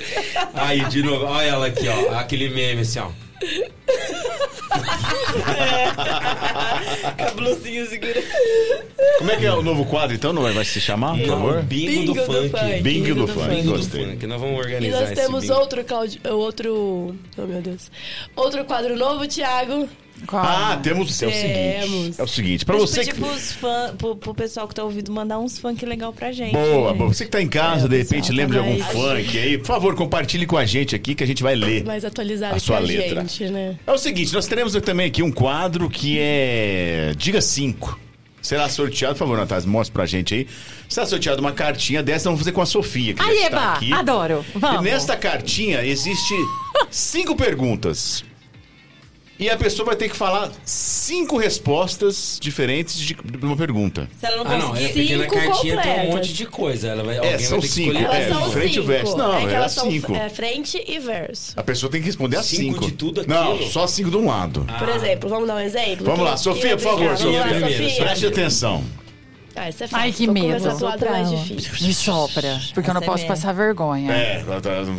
Aí, 0.53 0.85
de 0.85 1.03
novo, 1.03 1.25
olha 1.25 1.45
ela 1.45 1.67
aqui, 1.67 1.87
ó. 1.87 2.17
Aquele 2.17 2.49
meme 2.49 2.81
assim, 2.81 2.99
ó. 2.99 3.07
Com 7.17 7.23
a 7.23 7.31
blusinha 7.31 7.85
segurando. 7.85 8.23
Como 9.19 9.31
é 9.31 9.35
que 9.37 9.45
é 9.45 9.53
o 9.53 9.61
novo 9.61 9.85
quadro, 9.85 10.15
então? 10.15 10.33
Não 10.33 10.41
vai 10.41 10.53
vai 10.53 10.65
se 10.65 10.79
chamar, 10.81 11.17
por 11.17 11.27
favor? 11.27 11.61
bingo, 11.63 11.91
Bingo 11.91 12.13
do 12.13 12.19
do 12.19 12.25
funk. 12.25 12.49
funk. 12.49 12.81
Bingo 12.81 13.15
do 13.15 13.25
do 13.25 13.27
funk, 13.27 13.49
Bingo 13.49 13.63
do 13.71 13.77
gostei. 13.77 14.05
funk. 14.05 14.27
Nós 14.27 14.41
vamos 14.41 14.55
E 14.57 14.59
organizar 14.59 14.99
nós 15.01 15.11
esse 15.11 15.21
temos 15.21 15.41
bingo. 15.41 15.53
outro, 15.53 15.83
Claudio, 15.83 16.21
outro. 16.33 17.15
Oh, 17.37 17.41
meu 17.41 17.61
Deus. 17.61 17.91
Outro 18.35 18.65
quadro 18.65 18.95
novo, 18.97 19.27
Thiago. 19.27 19.87
Ah, 20.31 20.79
temos. 20.81 21.21
É 21.21 21.27
o 21.27 21.31
seguinte. 21.31 22.15
É 22.19 22.23
o 22.23 22.27
seguinte, 22.27 22.65
pra 22.65 22.75
Deixa 22.77 22.87
você 22.93 23.03
que. 23.05 23.13
pros 23.13 23.51
fã, 23.53 23.93
pro, 23.97 24.15
pro 24.15 24.33
pessoal 24.33 24.67
que 24.67 24.75
tá 24.75 24.83
ouvindo 24.83 25.11
mandar 25.11 25.39
uns 25.39 25.57
funk 25.59 25.85
legal 25.85 26.11
pra 26.13 26.31
gente. 26.31 26.53
Boa, 26.53 26.93
boa. 26.93 27.13
Você 27.13 27.25
que 27.25 27.31
tá 27.31 27.41
em 27.41 27.47
casa, 27.47 27.85
É, 27.85 27.89
de 27.89 27.97
repente 27.97 28.27
pessoal, 28.27 28.37
lembra 28.37 28.61
de 28.61 28.67
algum 28.69 28.83
funk 28.83 29.37
aí, 29.39 29.57
por 29.57 29.65
favor, 29.67 29.95
compartilhe 29.95 30.45
com 30.45 30.57
a 30.57 30.65
gente 30.65 30.95
aqui 30.95 31.13
que 31.15 31.23
a 31.23 31.27
gente 31.27 31.43
vai 31.43 31.55
ler. 31.55 31.83
Mais 31.83 32.03
atualizado 32.05 32.55
A 32.55 32.59
sua 32.59 32.77
que 32.77 32.83
a 32.83 32.85
letra. 32.85 33.21
gente, 33.21 33.45
né? 33.49 33.77
É 33.85 33.91
o 33.91 33.97
seguinte, 33.97 34.33
nós 34.33 34.47
teremos 34.47 34.73
também 34.81 35.07
aqui 35.07 35.21
um 35.23 35.31
quadro 35.31 35.89
que 35.89 36.17
é 36.19 37.11
Diga 37.17 37.41
5. 37.41 37.99
Será 38.41 38.67
sorteado, 38.67 39.13
por 39.13 39.19
favor, 39.19 39.37
Natália, 39.37 39.65
mostra 39.67 39.93
pra 39.93 40.05
gente 40.05 40.33
aí. 40.33 40.47
Será 40.89 41.05
sorteado 41.05 41.39
uma 41.39 41.53
cartinha 41.53 42.03
dessa, 42.03 42.25
vamos 42.25 42.39
fazer 42.41 42.51
com 42.51 42.61
a 42.61 42.65
Sofia, 42.65 43.13
que 43.13 43.21
Aí, 43.21 43.43
Eba, 43.45 43.73
aqui. 43.73 43.93
adoro. 43.93 44.43
E 44.53 44.59
Vamos. 44.59 44.81
nesta 44.83 45.15
cartinha 45.15 45.81
existe 45.85 46.33
cinco 46.91 47.35
perguntas. 47.37 48.23
E 49.39 49.49
a 49.49 49.57
pessoa 49.57 49.87
vai 49.87 49.95
ter 49.95 50.09
que 50.09 50.15
falar 50.15 50.51
cinco 50.63 51.37
respostas 51.37 52.37
diferentes 52.41 52.97
de 52.97 53.13
de 53.15 53.45
uma 53.45 53.57
pergunta. 53.57 54.07
Se 54.19 54.25
ela 54.27 54.43
não 54.43 54.51
Ah, 54.51 54.57
não, 54.57 54.75
é 54.75 54.81
conseguir. 54.87 54.93
porque 54.93 55.15
na 55.17 55.23
Cinco 55.23 55.33
cartinha 55.35 55.61
tem 55.61 55.73
um 55.73 55.95
completas. 55.95 56.15
monte 56.15 56.33
de 56.33 56.45
coisa. 56.45 56.87
Ela 56.89 57.03
vai, 57.03 57.15
É, 57.15 57.17
alguém 57.17 57.39
são 57.39 57.49
vai 57.49 57.59
ter 57.59 57.67
que 57.67 57.73
cinco, 57.73 57.91
escolher 57.93 58.05
é, 58.05 58.27
uma. 58.27 58.39
São 58.39 58.51
frente 58.51 58.69
e 58.69 58.73
cinco. 58.75 58.85
verso. 58.87 59.17
Não, 59.17 59.33
é 59.33 59.39
que 59.39 59.45
era 59.47 59.55
elas 59.55 59.71
são 59.71 59.91
cinco. 59.91 60.15
é, 60.15 60.29
frente 60.29 60.83
e 60.87 60.99
verso. 60.99 61.53
A 61.57 61.63
pessoa 61.63 61.91
tem 61.91 61.99
que 61.99 62.05
responder 62.07 62.37
as 62.37 62.45
Cinco 62.45 62.73
cinco. 62.75 62.85
de 62.85 62.91
tudo 62.93 63.25
Não, 63.27 63.53
aquilo? 63.53 63.69
só 63.71 63.87
cinco 63.87 64.11
de 64.11 64.17
um 64.17 64.27
lado. 64.27 64.65
Por 64.79 64.89
exemplo, 64.89 65.29
vamos 65.29 65.47
dar 65.47 65.55
um 65.55 65.59
exemplo? 65.59 66.05
Vamos 66.05 66.23
lá, 66.23 66.37
Sofia, 66.37 66.77
por 66.77 66.83
favor? 66.83 67.17
Sofia. 67.17 67.39
Lá, 67.39 67.47
primeiro, 67.47 67.95
Preste 68.03 68.25
atenção. 68.27 68.83
Ah, 69.55 69.69
isso 69.69 69.83
é 69.83 69.87
fácil. 69.87 70.03
Ai, 70.03 70.11
que 70.11 70.25
Vou 70.25 70.33
medo. 70.33 70.83
lado 70.85 71.05
mais 71.05 71.29
difícil. 71.29 71.87
Me 71.87 71.93
sopra, 71.93 72.59
porque 72.73 72.89
eu 72.89 72.93
não 72.93 73.01
Essa 73.01 73.05
é 73.05 73.11
posso 73.11 73.23
minha. 73.23 73.27
passar 73.27 73.53
vergonha. 73.53 74.11
É, 74.11 74.43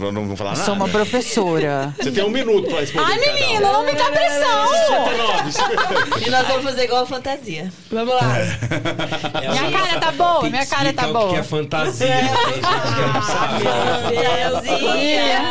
não, 0.01 0.13
não 0.13 0.27
vou 0.29 0.37
falar 0.37 0.51
Eu 0.53 0.55
nada. 0.55 0.65
Sou 0.65 0.75
uma 0.75 0.89
professora. 0.89 1.93
Você 2.01 2.13
tem 2.13 2.25
um 2.25 2.31
minuto 2.31 2.69
pra 2.69 2.81
responder. 2.81 3.05
Ai, 3.13 3.19
um. 3.19 3.21
menina, 3.35 3.73
não 3.73 3.85
me 3.85 3.93
dá 3.93 4.05
pressão. 4.11 4.69
59. 4.69 6.27
E 6.27 6.31
nós 6.31 6.47
vamos 6.47 6.63
fazer 6.65 6.85
igual 6.85 7.03
a 7.03 7.07
fantasia. 7.07 7.73
Vamos 7.91 8.15
lá. 8.15 8.39
É, 8.39 9.51
Minha 9.51 9.71
cara 9.73 10.01
tá 10.01 10.13
boa, 10.13 10.49
minha 10.51 10.67
cara 10.67 10.93
tá 10.93 11.03
explicar 11.03 11.09
o 11.09 11.11
que 11.13 11.13
boa. 11.27 11.39
é 11.39 11.43
fantasia. 11.43 12.07
Tem 12.07 12.55
gente 12.55 12.95
que 12.95 13.01
não 13.13 13.23
sabe. 13.23 13.65
Fantasia 13.65 15.43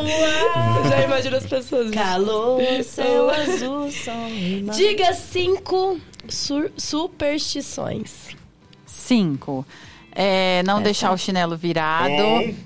no 0.00 0.82
ar. 0.82 0.88
Já 0.88 1.00
imagino 1.02 1.36
as 1.36 1.46
pessoas. 1.46 1.90
Calor, 1.90 2.60
céu 2.84 3.28
azul, 3.30 3.90
sol 3.92 4.14
mar. 4.64 4.74
Diga 4.74 5.12
cinco 5.12 6.00
sur- 6.28 6.70
superstições. 6.76 8.34
Cinco. 9.06 9.64
É, 10.18 10.62
não 10.64 10.80
deixar 10.80 11.12
o 11.12 11.18
chinelo 11.18 11.58
virado. 11.58 12.10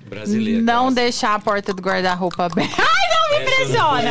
Brasileira. 0.09 0.63
Não 0.63 0.93
deixar 0.93 1.35
a 1.35 1.39
porta 1.41 1.75
do 1.75 1.83
guarda-roupa 1.83 2.45
aberta. 2.47 2.77
Ai, 2.81 3.09
não 3.11 3.31
me 3.31 3.39
impressiona! 3.45 4.11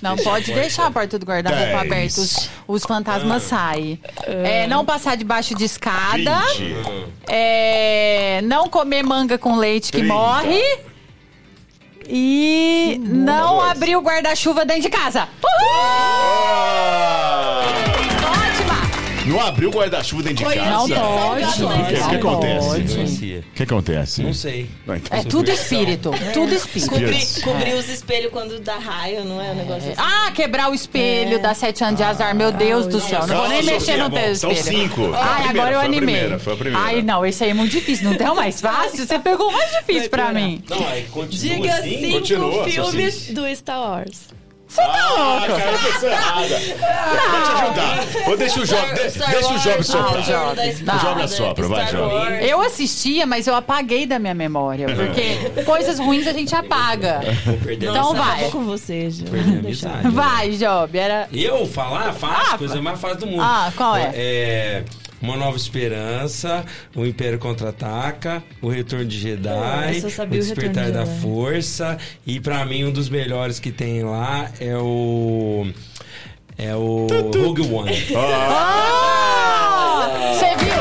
Não 0.00 0.14
pode 0.22 0.52
deixar 0.54 0.86
a 0.86 0.90
porta 0.90 1.18
do 1.18 1.26
guarda-roupa 1.26 1.64
Dez. 1.64 1.80
aberta. 1.80 2.20
Os, 2.20 2.48
os 2.68 2.84
fantasmas 2.84 3.42
saem. 3.42 4.00
É, 4.24 4.68
não 4.68 4.84
passar 4.84 5.16
debaixo 5.16 5.52
de 5.56 5.64
escada. 5.64 6.42
20. 6.56 7.06
É, 7.28 8.40
não 8.44 8.68
comer 8.68 9.02
manga 9.02 9.36
com 9.36 9.56
leite 9.56 9.90
que 9.90 9.98
30. 9.98 10.14
morre. 10.14 10.62
E 12.08 13.00
não 13.02 13.60
abrir 13.60 13.96
o 13.96 14.00
guarda-chuva 14.00 14.64
dentro 14.64 14.82
de 14.82 14.90
casa. 14.90 15.26
Ótima! 15.42 17.45
Não 19.26 19.40
abriu 19.40 19.68
o 19.68 19.72
guarda-chuva 19.72 20.22
dentro 20.22 20.48
de 20.48 20.54
casa? 20.54 20.70
Não 20.70 20.84
O 20.84 21.28
pode. 21.28 21.46
que, 21.46 22.08
que 22.08 22.14
acontece? 22.16 23.36
O 23.38 23.52
que 23.54 23.62
acontece? 23.62 24.22
Não 24.22 24.34
sei. 24.34 24.70
Então 24.82 24.94
É 25.18 25.22
você- 25.22 25.28
tudo 25.28 25.50
espírito. 25.50 26.10
Tudo 26.32 26.54
espírito. 26.54 26.90
Cobrir, 27.42 27.74
os 27.74 27.88
espelhos 27.88 28.30
quando 28.32 28.60
dá 28.60 28.76
raio, 28.76 29.24
não 29.24 29.40
é 29.40 29.50
um 29.50 29.54
negócio 29.54 29.90
assim? 29.92 30.00
Ah, 30.00 30.30
quebrar 30.32 30.70
o 30.70 30.74
espelho, 30.74 31.40
dar 31.40 31.54
sete 31.54 31.82
anos 31.84 31.96
de 31.96 32.02
azar. 32.02 32.34
Meu 32.34 32.52
Deus 32.52 32.86
do 32.86 33.00
céu. 33.00 33.26
Não 33.26 33.36
vou 33.36 33.48
nem 33.48 33.62
mexer 33.62 33.96
no 33.96 34.10
teu 34.10 34.34
são 34.36 34.50
espelho. 34.52 34.78
cinco. 34.80 34.96
Foi 34.96 35.14
a 35.14 35.24
Ai, 35.24 35.48
agora 35.48 35.72
eu 35.72 35.80
animei. 35.80 36.38
foi 36.38 36.52
a 36.52 36.56
primeira. 36.56 36.84
Ai, 36.86 37.02
não, 37.02 37.24
esse 37.26 37.44
aí 37.44 37.50
é 37.50 37.54
muito 37.54 37.72
difícil. 37.72 38.08
Não 38.08 38.16
tem 38.16 38.28
o 38.28 38.34
mais 38.34 38.60
fácil? 38.60 39.06
Você 39.06 39.18
pegou 39.18 39.48
o 39.48 39.52
mais 39.52 39.70
difícil 39.78 40.10
pra 40.10 40.32
mim. 40.32 40.62
Não, 40.68 40.86
aí 40.88 41.02
continua 41.10 41.56
Diga 41.56 41.74
assim. 41.74 42.22
cinco 42.22 42.64
filmes 42.64 43.28
do 43.30 43.46
Star 43.56 43.80
Wars. 43.80 44.28
Ah, 44.78 45.44
cara, 45.46 45.70
eu 45.72 46.00
tô 46.00 46.06
errada. 46.06 46.58
Vou 47.30 47.42
te 47.42 47.50
ajudar. 47.52 48.06
Vou 48.26 48.36
deixar 48.36 48.60
o 48.60 48.64
Job, 48.66 48.94
de- 48.94 49.10
Star 49.10 49.30
deixa 49.30 49.48
o 49.48 49.58
Job 49.58 49.68
Wars, 49.74 49.86
soprar. 49.86 50.12
não, 50.14 50.22
Job. 50.22 50.60
O 50.60 50.98
Job 50.98 51.22
assopra, 51.22 51.68
vai, 51.68 51.86
Star 51.86 52.00
Job. 52.00 52.14
Wars. 52.14 52.44
Eu 52.44 52.60
assistia, 52.62 53.26
mas 53.26 53.46
eu 53.46 53.54
apaguei 53.54 54.06
da 54.06 54.18
minha 54.18 54.34
memória. 54.34 54.86
Porque 54.94 55.62
coisas 55.64 55.98
ruins 55.98 56.26
a 56.26 56.32
gente 56.32 56.54
apaga. 56.54 57.20
Vou 57.44 57.56
perder 57.58 57.90
Então 57.90 58.14
vai. 58.14 58.40
Vou 58.42 58.50
com 58.50 58.64
você, 58.64 59.08
a 59.32 59.58
amizade. 59.58 60.08
Vai, 60.10 60.50
Job. 60.50 60.98
Era. 60.98 61.28
Eu 61.32 61.66
falar 61.66 62.12
fácil, 62.12 62.54
Ah, 62.54 62.58
coisa 62.58 62.82
mais 62.82 63.00
fácil 63.00 63.18
do 63.18 63.26
mundo. 63.26 63.42
Ah, 63.42 63.72
qual 63.76 63.96
é? 63.96 64.10
É. 64.14 64.84
Uma 65.20 65.36
Nova 65.36 65.56
Esperança, 65.56 66.64
O 66.94 67.04
Império 67.06 67.38
Contra-Ataca, 67.38 68.42
O 68.60 68.68
Retorno 68.68 69.04
de 69.06 69.18
Jedi, 69.18 69.48
Ah, 69.48 69.88
O 70.22 70.26
Despertar 70.26 70.86
de 70.86 70.92
da 70.92 71.04
Jedi. 71.04 71.20
Força. 71.20 71.96
E 72.26 72.38
pra 72.40 72.64
mim, 72.66 72.84
um 72.84 72.90
dos 72.92 73.08
melhores 73.08 73.58
que 73.58 73.70
tem 73.72 74.02
lá 74.04 74.50
é 74.60 74.76
o. 74.76 75.66
É 76.58 76.74
o 76.74 77.06
Rogue 77.34 77.62
One. 77.72 77.92
Ah! 78.16 80.08
Você 80.32 80.56
viu? 80.64 80.76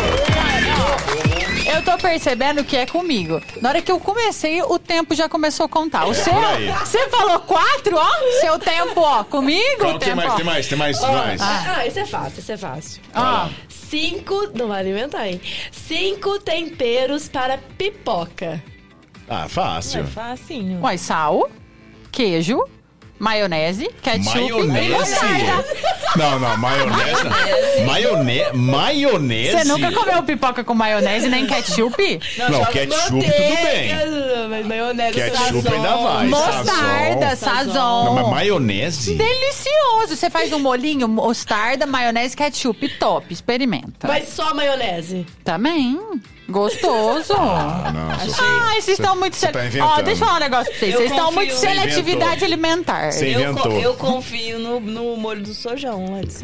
Eu 1.75 1.81
tô 1.83 1.97
percebendo 1.97 2.63
que 2.63 2.77
é 2.77 2.85
comigo. 2.85 3.41
Na 3.61 3.69
hora 3.69 3.81
que 3.81 3.91
eu 3.91 3.99
comecei, 3.99 4.61
o 4.61 4.79
tempo 4.79 5.13
já 5.13 5.27
começou 5.27 5.65
a 5.65 5.69
contar. 5.69 6.05
O 6.05 6.13
seu, 6.13 6.33
por 6.33 6.43
aí. 6.45 6.67
você 6.71 7.09
falou 7.09 7.39
quatro, 7.41 7.97
ó. 7.97 8.07
Seu 8.39 8.57
tempo, 8.57 9.01
ó. 9.01 9.23
Comigo, 9.25 9.79
Calma, 9.79 9.95
o 9.95 9.99
tem 9.99 10.09
tempo, 10.09 10.15
mais, 10.17 10.31
ó. 10.31 10.35
tem 10.35 10.45
mais, 10.45 10.67
tem 10.67 10.77
mais, 10.77 11.01
mais. 11.01 11.41
Ah, 11.41 11.85
isso 11.85 11.99
é 11.99 12.05
fácil, 12.05 12.39
isso 12.39 12.51
é 12.53 12.57
fácil. 12.57 13.01
Ó. 13.13 13.49
Cinco. 13.89 14.51
Não 14.53 14.67
vai 14.67 14.79
alimentar, 14.79 15.27
hein? 15.27 15.39
Cinco 15.71 16.39
temperos 16.39 17.27
para 17.27 17.57
pipoca. 17.57 18.63
Ah, 19.29 19.45
É 19.45 19.49
fácil. 19.49 20.05
facinho. 20.05 20.79
Uai, 20.81 20.97
sal, 20.97 21.49
queijo, 22.11 22.63
maionese, 23.19 23.89
ketchup 24.01 24.37
e 24.37 24.51
Maionese? 24.51 24.89
mostarda. 24.89 25.65
Não, 26.15 26.39
não, 26.39 26.57
maionese. 26.57 27.85
Maionese. 27.85 28.53
Maionese. 28.57 29.51
Você 29.57 29.63
nunca 29.65 29.91
comeu 29.91 30.23
pipoca 30.23 30.63
com 30.63 30.73
maionese 30.73 31.27
nem 31.27 31.45
ketchup? 31.45 32.19
Não, 32.37 32.47
joga 32.47 32.65
ketchup, 32.71 33.11
manteiga, 33.13 33.35
tudo 33.35 33.63
bem. 33.65 34.47
mas 34.49 34.65
Maionese, 34.65 35.13
Ketchup 35.13 35.61
sazon. 35.61 35.73
ainda 35.75 35.95
vai. 35.97 36.27
Mostarda, 36.27 37.35
sazon. 37.35 37.73
sazon. 37.73 38.05
Não, 38.05 38.13
mas 38.15 38.29
maionese? 38.29 39.15
Delicioso. 39.15 40.15
Você 40.15 40.29
faz 40.29 40.51
um 40.53 40.59
molinho, 40.59 41.07
mostarda, 41.07 41.85
maionese, 41.85 42.35
ketchup, 42.35 42.87
top. 42.97 43.33
Experimenta. 43.33 44.07
Mas 44.07 44.29
só 44.29 44.53
maionese. 44.53 45.25
Também. 45.43 45.99
Gostoso. 46.47 47.33
Ah, 47.33 47.91
não. 47.93 48.09
Ai, 48.67 48.81
vocês 48.81 48.99
estão 48.99 49.15
muito... 49.17 49.35
você 49.35 49.47
tá. 49.47 49.59
Ó, 49.81 50.01
deixa 50.01 50.11
eu 50.11 50.15
falar 50.27 50.37
um 50.37 50.39
negócio 50.39 50.71
pra 50.71 50.79
vocês. 50.79 50.93
Eu 50.93 50.99
Vocês 50.99 51.11
estão 51.11 51.31
muito 51.31 51.53
Você 51.53 51.67
seletividade 51.67 52.45
inventou. 52.45 52.45
alimentar. 52.45 53.11
Você 53.11 53.25
Eu, 53.35 53.41
inventou. 53.51 53.71
eu 53.81 53.93
confio 53.95 54.59
no, 54.59 54.79
no 54.79 55.17
molho 55.17 55.41
do 55.41 55.53
sojão 55.53 56.11
lá 56.11 56.21
de. 56.21 56.35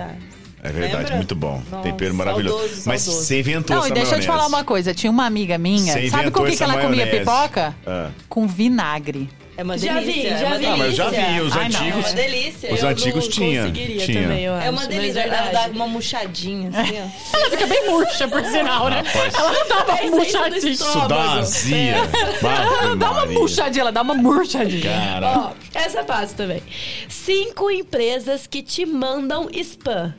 É 0.64 0.70
verdade, 0.72 0.96
Lembra? 1.04 1.16
muito 1.16 1.36
bom. 1.36 1.62
Nossa, 1.72 1.84
Tempero 1.84 2.14
maravilhoso. 2.14 2.58
saudoso, 2.60 2.84
Mas 2.86 3.02
saudoso. 3.02 3.26
você 3.26 3.40
inventou 3.40 3.76
Não, 3.76 3.84
essa 3.84 3.92
e 3.92 3.94
deixa 3.96 4.16
eu 4.16 4.20
te 4.20 4.28
maionese. 4.28 4.28
falar 4.28 4.48
uma 4.48 4.64
coisa. 4.64 4.94
Tinha 4.94 5.10
uma 5.10 5.26
amiga 5.26 5.58
minha. 5.58 5.94
Você 5.94 6.10
Sabe 6.10 6.30
com 6.30 6.44
o 6.44 6.46
que, 6.46 6.56
que 6.56 6.64
ela 6.64 6.74
comia 6.74 7.06
maionese. 7.06 7.20
pipoca? 7.20 7.76
Ah. 7.86 8.10
Com 8.30 8.48
vinagre. 8.48 9.28
É 9.62 9.64
uma 9.64 9.78
Já 9.78 9.94
delícia. 10.00 10.22
vi, 10.22 10.28
é 10.28 10.38
já 10.40 10.58
vi. 10.58 10.66
Ah, 10.66 10.76
mas 10.78 10.88
eu 10.88 10.92
já 10.94 11.10
vi, 11.10 11.42
os 11.42 11.56
Ai. 11.56 11.62
É 11.62 11.66
antigos. 11.68 12.06
uma 12.06 12.14
delícia. 12.14 12.74
Os 12.74 12.82
Eu 12.82 12.90
antigos 12.90 13.28
tinha, 13.28 13.62
conseguiria 13.62 14.06
tinha. 14.08 14.22
também, 14.24 14.44
eu 14.44 14.56
É 14.56 14.70
uma 14.72 14.80
acho, 14.82 14.90
delícia. 14.90 15.28
mas 15.28 15.40
Ela 15.40 15.52
dá 15.52 15.68
uma 15.76 15.88
murchadinha 15.88 16.70
assim, 16.74 16.94
ó. 17.00 17.38
Ela 17.38 17.50
fica 17.52 17.68
bem 17.68 17.90
murcha, 17.90 18.28
por 18.28 18.44
sinal, 18.44 18.90
né? 18.90 19.04
Rapaz. 19.06 19.34
Ela 19.36 19.52
não 19.54 19.68
dá 19.68 19.94
uma 19.94 20.16
murchadinha. 20.16 20.72
Isso 20.72 21.08
dá 21.08 21.16
uma 21.16 21.40
azia. 21.40 21.96
Ela 22.42 22.82
não 22.88 22.98
dá 22.98 23.12
uma 23.12 23.26
murchadinha, 23.28 23.82
ela 23.84 23.92
dá 23.92 24.02
uma 24.02 24.14
murchadinha. 24.16 24.82
Cara. 24.82 25.38
Ó, 25.38 25.52
essa 25.76 26.00
é 26.00 26.04
fácil 26.04 26.36
também. 26.38 26.64
Cinco 27.08 27.70
empresas 27.70 28.48
que 28.48 28.64
te 28.64 28.84
mandam 28.86 29.48
spam. 29.54 30.14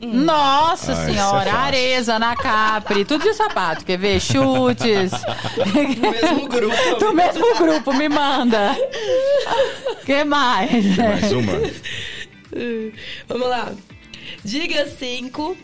Nossa 0.00 0.92
Ah, 0.94 1.02
é 1.02 1.06
senhora, 1.06 1.44
fácil. 1.50 1.58
Areza, 1.58 2.18
na 2.18 2.34
Capri, 2.34 3.04
tudo 3.04 3.22
de 3.22 3.34
sapato. 3.34 3.84
Quer 3.84 3.98
ver? 3.98 4.18
Chutes. 4.20 5.10
Do 5.10 6.10
mesmo 6.10 6.48
grupo. 6.48 6.94
Do 6.98 7.12
mesmo 7.14 7.54
grupo, 7.56 7.92
me 7.92 8.08
manda. 8.08 8.74
que 10.06 10.24
mais? 10.24 10.96
Mais 10.96 11.32
uma. 11.32 11.52
Vamos 13.28 13.48
lá. 13.48 13.72
Diga 14.42 14.86
cinco 14.86 15.56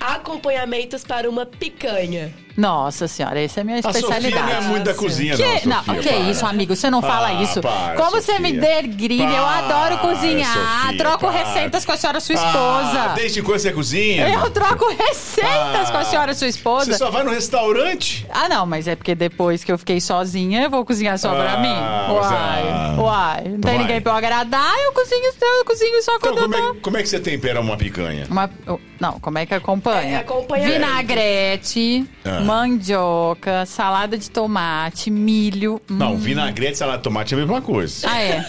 acompanhamentos 0.00 1.04
para 1.04 1.28
uma 1.28 1.44
picanha. 1.44 2.32
Nossa 2.56 3.06
senhora, 3.06 3.40
essa 3.40 3.60
é 3.60 3.62
a 3.62 3.64
minha 3.64 3.78
A 3.78 3.82
Sofia 3.82 4.00
especialidade. 4.00 4.46
não 4.46 4.52
é 4.52 4.60
muito 4.62 4.84
da 4.84 4.94
cozinha, 4.94 5.36
Que, 5.36 5.42
não, 5.66 5.76
não, 5.76 5.84
Sofia, 5.84 6.02
que 6.02 6.08
para. 6.08 6.18
isso, 6.30 6.46
amigo? 6.46 6.74
Você 6.76 6.88
não 6.90 7.02
fala 7.02 7.28
Ah, 7.28 7.42
isso. 7.42 7.60
para, 7.60 7.94
Como 7.96 8.10
você 8.12 8.32
Sofia. 8.32 8.40
me 8.40 8.52
dergrilha? 8.52 9.24
Eu 9.36 9.44
adoro 9.46 9.98
cozinhar. 9.98 10.52
Sofia, 10.52 10.96
troco 10.98 11.26
para. 11.26 11.44
receitas 11.44 11.84
com 11.84 11.92
a 11.92 11.96
senhora, 11.96 12.20
sua 12.20 12.34
Ah, 12.34 12.46
esposa. 12.46 13.08
desde 13.14 13.42
quando 13.42 13.58
você 13.58 13.72
cozinha? 13.72 14.28
Eu 14.28 14.50
troco 14.50 14.86
receitas 14.88 15.88
Ah, 15.88 15.92
com 15.92 15.98
a 15.98 16.04
senhora, 16.04 16.34
sua 16.34 16.46
esposa. 16.48 16.86
Você 16.92 16.98
só 16.98 17.10
vai 17.10 17.24
no 17.24 17.30
restaurante? 17.30 18.26
Ah, 18.30 18.48
não, 18.48 18.64
mas 18.64 18.88
é 18.88 18.96
porque 18.96 19.14
depois 19.14 19.62
que 19.62 19.70
eu 19.70 19.78
fiquei 19.78 20.00
sozinha, 20.00 20.62
eu 20.62 20.70
vou 20.70 20.84
cozinhar 20.84 21.18
só 21.18 21.34
pra 21.34 21.52
Ah, 21.54 21.58
mim. 21.58 22.14
Uai, 22.14 22.68
ah. 22.70 22.96
uai. 22.98 23.44
Não 23.48 23.60
tem 23.60 23.74
Vai. 23.74 23.78
ninguém 23.78 24.00
pra 24.00 24.12
eu 24.12 24.16
agradar, 24.16 24.74
eu 24.84 24.92
cozinho, 24.92 25.30
eu 25.58 25.64
cozinho 25.64 26.02
só 26.02 26.16
Então, 26.16 26.32
quando 26.34 26.42
como 26.42 26.54
eu 26.54 26.72
tô... 26.72 26.78
é, 26.78 26.80
como 26.80 26.96
é 26.96 27.02
que 27.02 27.08
você 27.08 27.20
tempera 27.20 27.60
uma 27.60 27.76
picanha? 27.76 28.26
Uma- 28.30 28.50
oh, 28.66 28.78
não, 28.98 29.20
como 29.20 29.38
é 29.38 29.44
que 29.46 29.54
acompanha? 29.54 30.16
É, 30.16 30.16
acompanha 30.16 30.66
Vinagrete, 30.66 32.04
Ah. 32.24 32.40
Mandioca, 32.46 33.66
salada 33.66 34.16
de 34.16 34.30
tomate, 34.30 35.10
milho. 35.10 35.80
Não, 35.88 36.14
hum. 36.14 36.16
vinagrete 36.16 36.72
e 36.72 36.76
salada 36.76 36.98
de 36.98 37.04
tomate 37.04 37.34
é 37.34 37.36
a 37.36 37.40
mesma 37.40 37.60
coisa. 37.60 38.08
Ah, 38.08 38.20
é. 38.20 38.44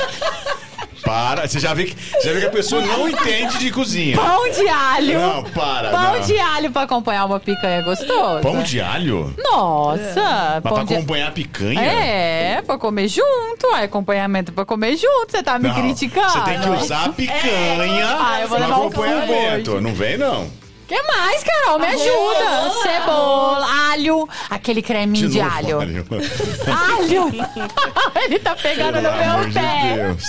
Para, 1.04 1.48
você 1.48 1.58
já 1.60 1.74
vê 1.74 1.86
que, 1.86 1.96
você 1.96 2.28
já 2.28 2.34
vê 2.34 2.40
que 2.42 2.46
a 2.48 2.50
pessoa 2.50 2.82
não 2.82 3.08
entende 3.08 3.60
de 3.60 3.72
cozinha. 3.72 4.18
Pão 4.18 4.50
de 4.52 4.68
alho. 4.68 5.20
Não, 5.20 5.44
para, 5.46 5.90
Pão 5.90 6.14
não. 6.16 6.20
de 6.22 6.38
alho 6.38 6.70
pra 6.72 6.82
acompanhar 6.82 7.26
uma 7.26 7.40
picanha 7.40 7.82
gostosa. 7.82 8.42
Pão 8.42 8.62
de 8.62 8.82
alho? 8.82 9.34
Nossa, 9.38 10.60
Mas 10.62 10.74
pra 10.74 10.84
de 10.84 10.96
acompanhar 10.96 11.30
a 11.30 11.32
picanha? 11.32 11.80
É, 11.82 12.62
pra 12.62 12.78
comer 12.78 13.08
junto. 13.08 13.68
É 13.78 13.84
acompanhamento 13.84 14.52
pra 14.52 14.66
comer 14.66 14.98
junto. 14.98 15.32
Você 15.32 15.42
tá 15.42 15.58
me 15.58 15.70
Não, 15.70 15.76
criticando. 15.76 16.30
Você 16.30 16.42
tem 16.42 16.60
que 16.60 16.70
usar 16.70 17.06
a 17.06 17.10
picanha 17.10 18.18
Ah, 18.20 18.42
eu 18.42 18.48
vou 18.50 18.60
levar 18.60 18.78
um 18.80 18.88
acompanhamento. 18.88 19.72
combo 19.72 19.82
Não 19.82 19.94
vem, 19.94 20.18
não. 20.18 20.67
Que 20.88 21.02
mais, 21.04 21.44
Carol? 21.44 21.80
Me 21.80 21.88
ajuda. 21.88 22.72
Cebola, 22.82 23.68
alho, 23.92 24.30
aquele 24.50 24.82
creminho 24.82 25.30
de, 25.30 25.42
novo, 25.42 25.56
alho. 25.56 25.80
alho. 25.82 27.32
Ele 28.24 28.40
tá 28.40 28.56
pegando 28.56 28.94
Pelo 29.02 29.12
no 29.12 29.18
meu 29.18 29.32
amor 29.32 29.48
de 29.48 29.54
pé. 29.54 29.96
Deus. 29.96 30.24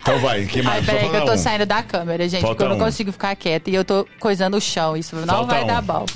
Então 0.00 0.18
vai, 0.18 0.44
que 0.46 0.62
mais? 0.62 0.78
Ai, 0.78 0.94
peraí 0.94 1.10
que 1.10 1.16
eu 1.16 1.24
tô 1.24 1.32
um. 1.32 1.36
saindo 1.38 1.64
da 1.66 1.82
câmera, 1.82 2.28
gente, 2.28 2.40
Falta 2.40 2.54
porque 2.56 2.64
eu 2.64 2.68
não 2.70 2.76
um. 2.76 2.86
consigo 2.86 3.12
ficar 3.12 3.36
quieta 3.36 3.70
e 3.70 3.74
eu 3.74 3.84
tô 3.84 4.06
coisando 4.18 4.56
o 4.56 4.60
chão. 4.60 4.96
Isso 4.96 5.14
não 5.14 5.26
Falta 5.26 5.54
vai 5.54 5.62
um. 5.64 5.66
dar 5.66 5.82
bom. 5.82 6.06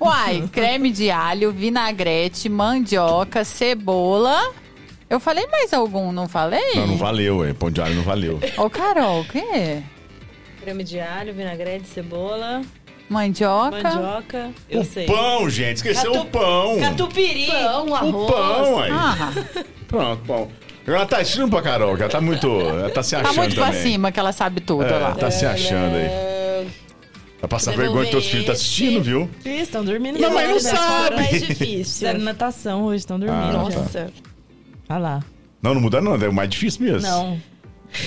Uai, 0.00 0.48
creme 0.52 0.90
de 0.90 1.10
alho, 1.10 1.52
vinagrete, 1.52 2.48
mandioca, 2.48 3.44
cebola. 3.44 4.52
Eu 5.08 5.20
falei 5.20 5.46
mais 5.46 5.72
algum, 5.72 6.10
não 6.12 6.28
falei? 6.28 6.74
Não, 6.74 6.86
não 6.88 6.96
valeu, 6.96 7.44
é. 7.44 7.52
Pão 7.52 7.70
de 7.70 7.80
alho 7.80 7.94
não 7.94 8.02
valeu. 8.02 8.40
Ô, 8.56 8.68
Carol, 8.68 9.20
o 9.20 9.24
quê? 9.24 9.82
Creme 10.60 10.82
de 10.84 11.00
alho, 11.00 11.32
vinagrete, 11.32 11.86
cebola, 11.86 12.62
Mandioca. 13.08 13.82
mandioca. 13.82 14.50
Eu 14.68 14.80
o 14.82 14.84
sei. 14.84 15.06
pão, 15.06 15.48
gente. 15.48 15.76
Esqueceu 15.76 16.12
Catu- 16.12 16.24
o 16.24 16.30
pão. 16.30 16.78
Catupiry. 16.80 17.46
Pão, 17.46 17.88
O 17.88 17.94
arroz. 17.94 18.30
pão 18.30 18.78
aí. 18.80 18.90
Ah, 18.92 19.32
Pronto, 19.88 20.22
pão. 20.26 20.48
Ela 20.86 21.04
tá 21.06 21.18
assistindo 21.18 21.48
pra 21.50 21.60
Carol, 21.60 21.96
que 21.96 22.02
ela 22.02 22.10
tá 22.10 22.20
muito. 22.20 22.46
Ela 22.60 22.88
tá 22.90 23.02
se 23.02 23.14
achando 23.14 23.34
tá 23.34 23.40
muito 23.40 23.54
pra 23.54 23.66
também. 23.66 23.82
cima 23.82 24.10
que 24.12 24.18
ela 24.20 24.32
sabe 24.32 24.60
tudo 24.60 24.84
É, 24.84 24.98
lá. 24.98 25.12
tá 25.12 25.30
se 25.30 25.44
achando 25.44 25.96
aí. 25.96 26.08
Vai 27.40 27.48
passar 27.48 27.76
vergonha 27.76 28.06
que 28.06 28.10
teus 28.10 28.26
filhos 28.26 28.46
tá 28.46 28.52
assistindo, 28.52 29.02
viu? 29.02 29.30
Estão 29.44 29.84
dormindo. 29.84 30.18
Não, 30.18 30.32
mas 30.32 30.48
não 30.48 30.58
já. 30.58 30.76
sabe. 30.76 31.16
mais 31.16 31.30
difícil. 31.46 31.84
Fizeram 31.84 32.20
natação 32.20 32.82
hoje, 32.84 32.98
estão 33.00 33.18
dormindo. 33.18 33.38
Ah. 33.38 33.52
Nossa. 33.52 34.10
Ah 34.88 34.98
lá. 34.98 35.22
Não, 35.62 35.74
não 35.74 35.80
muda 35.80 36.00
não, 36.00 36.14
é 36.16 36.28
o 36.28 36.32
mais 36.32 36.48
difícil 36.48 36.82
mesmo. 36.84 37.02
Não. 37.08 37.38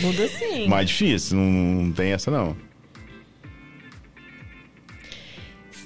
Muda 0.02 0.28
sim. 0.28 0.68
Mais 0.68 0.88
difícil, 0.88 1.38
não, 1.38 1.44
não 1.84 1.92
tem 1.92 2.12
essa 2.14 2.30
não. 2.32 2.56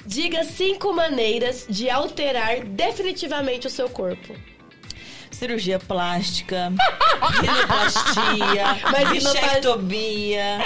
Diga 0.06 0.44
cinco 0.44 0.94
maneiras 0.94 1.66
de 1.68 1.90
alterar 1.90 2.64
definitivamente 2.64 3.68
o 3.68 3.70
seu 3.70 3.90
corpo. 3.90 4.36
Cirurgia 5.32 5.80
plástica, 5.80 6.72
rinoplastia, 7.42 8.66
Mas 8.92 9.10
bichectomia, 9.10 10.60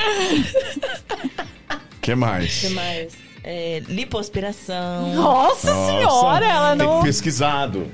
O 1.72 2.02
que 2.02 2.14
mais? 2.16 2.61
que 2.61 2.70
mais? 2.70 3.14
É, 3.44 3.82
lipoaspiração. 3.88 5.14
Nossa, 5.16 5.74
senhora, 5.88 6.45
ela 6.45 6.76
tem 6.76 6.86
não. 6.86 7.02
pesquisado. 7.02 7.90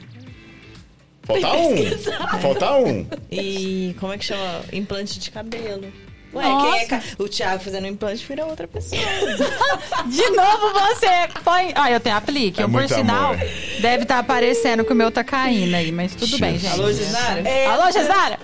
Falta 1.24 1.54
um. 1.54 2.40
Falta 2.42 2.72
um. 2.78 3.08
E 3.32 3.96
como 4.00 4.14
é 4.14 4.18
que 4.18 4.26
chama? 4.26 4.62
Implante 4.74 5.20
de 5.20 5.32
cabelo. 5.32 5.92
Ué, 6.36 6.44
Nossa. 6.44 6.68
quem 6.72 6.80
é 6.82 6.86
ca- 6.86 7.02
o 7.18 7.28
Thiago 7.30 7.64
fazendo 7.64 7.88
implante 7.88 8.26
vira 8.28 8.46
outra 8.46 8.68
pessoa. 8.68 9.02
De 10.06 10.30
novo 10.32 10.74
você 10.74 11.08
põe. 11.44 11.72
Ah, 11.76 11.90
eu 11.92 12.00
tenho 12.00 12.16
aplique. 12.18 12.62
É 12.62 12.66
um 12.66 12.72
por 12.72 12.88
sinal, 12.90 13.34
amor. 13.34 13.48
deve 13.80 14.04
estar 14.04 14.20
aparecendo 14.20 14.84
que 14.84 14.92
o 14.92 14.96
meu 14.96 15.10
tá 15.12 15.24
caindo 15.24 15.74
aí, 15.74 15.92
mas 15.92 16.14
tudo 16.14 16.38
bem, 16.38 16.58
gente. 16.58 16.74
Alô, 16.74 16.92
Gisara? 16.92 17.44
Alô, 17.72 17.92
Gisara? 17.92 18.40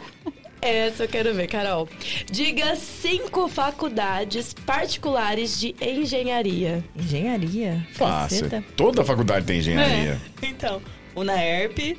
Essa 0.61 1.03
eu 1.05 1.07
quero 1.07 1.33
ver, 1.33 1.47
Carol. 1.47 1.89
Diga 2.31 2.75
cinco 2.75 3.47
faculdades 3.47 4.53
particulares 4.53 5.59
de 5.59 5.75
engenharia. 5.81 6.83
Engenharia? 6.95 7.85
Fácil. 7.93 8.43
Caceta. 8.49 8.63
Toda 8.77 9.03
faculdade 9.03 9.45
tem 9.45 9.57
engenharia. 9.57 10.19
Então, 10.43 10.79
UNAERP, 11.15 11.97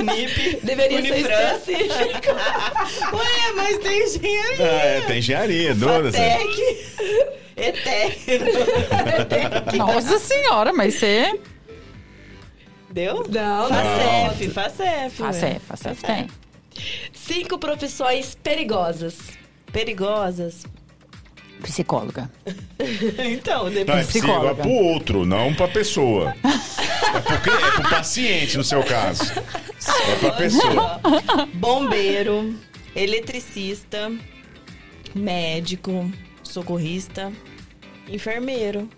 Unip, 0.00 0.60
Deveria 0.64 1.02
ser 1.02 1.12
Unifran. 1.12 1.56
específico. 1.56 2.32
Ué, 3.16 3.52
mas 3.56 3.78
tem 3.78 4.02
engenharia. 4.04 4.62
É, 4.64 5.00
tem 5.06 5.18
engenharia, 5.18 5.74
é. 6.14 6.14
Fatec, 6.14 7.44
Eterno. 7.56 8.16
Nossa 9.76 10.18
senhora, 10.18 10.72
mas 10.72 10.94
você. 10.94 11.38
Deu? 12.90 13.24
Não, 13.28 13.68
Facef, 13.68 14.48
Facef. 14.50 15.16
Facef, 15.16 15.60
Facef 15.66 16.02
tem. 16.02 16.26
Cinco 17.12 17.58
profissões 17.58 18.34
perigosas. 18.42 19.18
Perigosas. 19.72 20.64
Psicóloga. 21.64 22.30
Então, 23.24 23.64
Não, 23.64 23.68
é 23.68 23.70
depois... 23.70 24.06
psicóloga. 24.06 24.50
É 24.50 24.54
Psicóloga. 24.54 24.62
pro 24.62 24.70
outro, 24.70 25.26
não 25.26 25.54
pra 25.54 25.68
pessoa. 25.68 26.34
É 27.14 27.20
pro, 27.20 27.38
cli- 27.40 27.52
é 27.62 27.70
pro 27.70 27.90
paciente, 27.90 28.56
no 28.56 28.64
seu 28.64 28.82
caso. 28.82 29.22
É 29.32 30.16
pra 30.18 30.32
pessoa. 30.32 31.00
Bombeiro, 31.54 32.54
eletricista, 32.96 34.10
médico, 35.14 36.10
socorrista, 36.42 37.30
enfermeiro. 38.08 38.88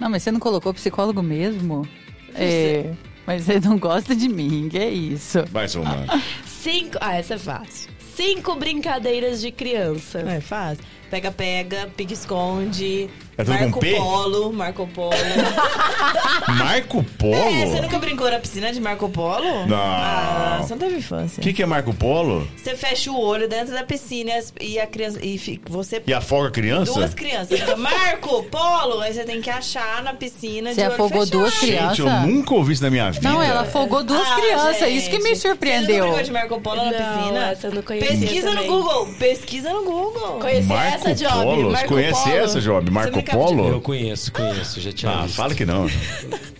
Não, 0.00 0.08
mas 0.08 0.22
você 0.22 0.30
não 0.32 0.40
colocou 0.40 0.72
psicólogo 0.72 1.22
mesmo? 1.22 1.86
É. 2.34 2.94
Mas 3.26 3.44
você 3.44 3.60
não 3.60 3.78
gosta 3.78 4.14
de 4.16 4.28
mim, 4.28 4.68
que 4.70 4.78
é 4.78 4.88
isso? 4.88 5.44
Mais 5.52 5.74
uma. 5.74 6.06
Cinco. 6.46 6.96
Ah, 7.00 7.16
essa 7.16 7.34
é 7.34 7.38
fácil. 7.38 7.90
Cinco 8.16 8.54
brincadeiras 8.54 9.40
de 9.40 9.50
criança. 9.52 10.22
Não 10.22 10.32
é 10.32 10.40
fácil. 10.40 10.82
Pega-pega, 11.10 11.88
pique-esconde, 11.96 13.08
É 13.38 13.44
tudo 13.44 13.56
com 13.56 13.64
Marco 13.64 13.80
P? 13.80 13.94
Polo, 13.94 14.52
Marco 14.52 14.86
Polo. 14.88 15.12
Marco 16.58 17.04
Polo? 17.18 17.34
É, 17.34 17.66
você 17.66 17.80
nunca 17.80 17.98
brincou 17.98 18.30
na 18.30 18.38
piscina 18.38 18.72
de 18.72 18.80
Marco 18.80 19.08
Polo? 19.08 19.66
Não. 19.66 19.76
Ah, 19.76 20.58
você 20.62 20.74
não 20.74 20.78
teve 20.78 20.96
infância. 20.98 21.40
O 21.40 21.42
que, 21.44 21.52
que 21.52 21.62
é 21.62 21.66
Marco 21.66 21.94
Polo? 21.94 22.46
Você 22.56 22.74
fecha 22.74 23.10
o 23.12 23.20
olho 23.20 23.48
dentro 23.48 23.72
da 23.72 23.84
piscina 23.84 24.32
e 24.60 24.78
a 24.80 24.86
criança. 24.86 25.18
E 25.24 25.38
fica- 25.38 25.70
você. 25.70 26.02
E 26.06 26.12
afoga 26.12 26.48
a 26.48 26.50
criança? 26.50 26.92
Duas 26.94 27.14
crianças. 27.14 27.58
Fica, 27.58 27.76
Marco, 27.76 28.42
Polo! 28.44 29.00
Aí 29.00 29.12
você 29.12 29.24
tem 29.24 29.40
que 29.40 29.50
achar 29.50 30.02
na 30.02 30.14
piscina 30.14 30.70
Você 30.70 30.80
de 30.80 30.82
olho 30.82 30.92
afogou 30.94 31.20
fechado. 31.24 31.30
duas 31.38 31.54
Gente, 31.58 32.00
eu 32.00 32.10
nunca 32.10 32.54
ouvi 32.54 32.72
isso 32.72 32.82
na 32.82 32.90
minha 32.90 33.10
vida. 33.10 33.28
Não, 33.28 33.42
ela 33.42 33.60
afogou 33.62 34.02
duas 34.02 34.26
Ah, 34.26 34.34
crianças, 34.36 34.88
isso 34.90 35.10
que 35.10 35.18
me 35.18 35.24
gente. 35.28 35.38
Você 35.38 35.48
surpreendeu. 35.48 35.98
não 35.98 36.06
brincou 36.06 36.24
de 36.24 36.32
Marco 36.32 36.60
Polo 36.60 36.76
na 36.76 36.90
Não, 36.90 36.92
piscina? 37.18 37.50
essa 37.52 37.66
eu 37.68 37.74
não 37.74 37.82
conhecia 37.82 38.08
Pesquisa 38.18 38.48
também. 38.50 38.66
no 38.66 38.72
Google. 38.82 39.06
Pesquisa 39.18 39.72
no 39.72 39.84
Google. 39.84 40.38
Conheci 40.40 40.66
Marco 40.68 41.08
essa, 41.08 41.14
Job. 41.14 41.42
Polo? 41.44 41.62
Você 41.64 41.72
Marco 41.72 41.88
conhece 41.88 42.22
Polo. 42.24 42.36
essa, 42.36 42.60
Job? 42.60 42.90
Marco 42.90 43.22
de- 43.36 43.68
Eu 43.68 43.80
conheço, 43.80 44.32
conheço, 44.32 44.80
já 44.80 44.92
tinha 44.92 45.12
Ah, 45.12 45.22
visto. 45.22 45.36
fala 45.36 45.54
que 45.54 45.64
não. 45.64 45.86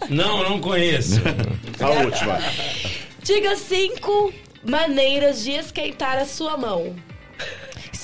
Não, 0.09 0.49
não 0.49 0.61
conheço. 0.61 1.21
A 1.81 1.91
última. 2.05 2.39
Diga 3.23 3.57
cinco 3.57 4.33
maneiras 4.65 5.45
de 5.45 5.53
esquentar 5.53 6.19
a 6.19 6.25
sua 6.25 6.57
mão. 6.57 6.95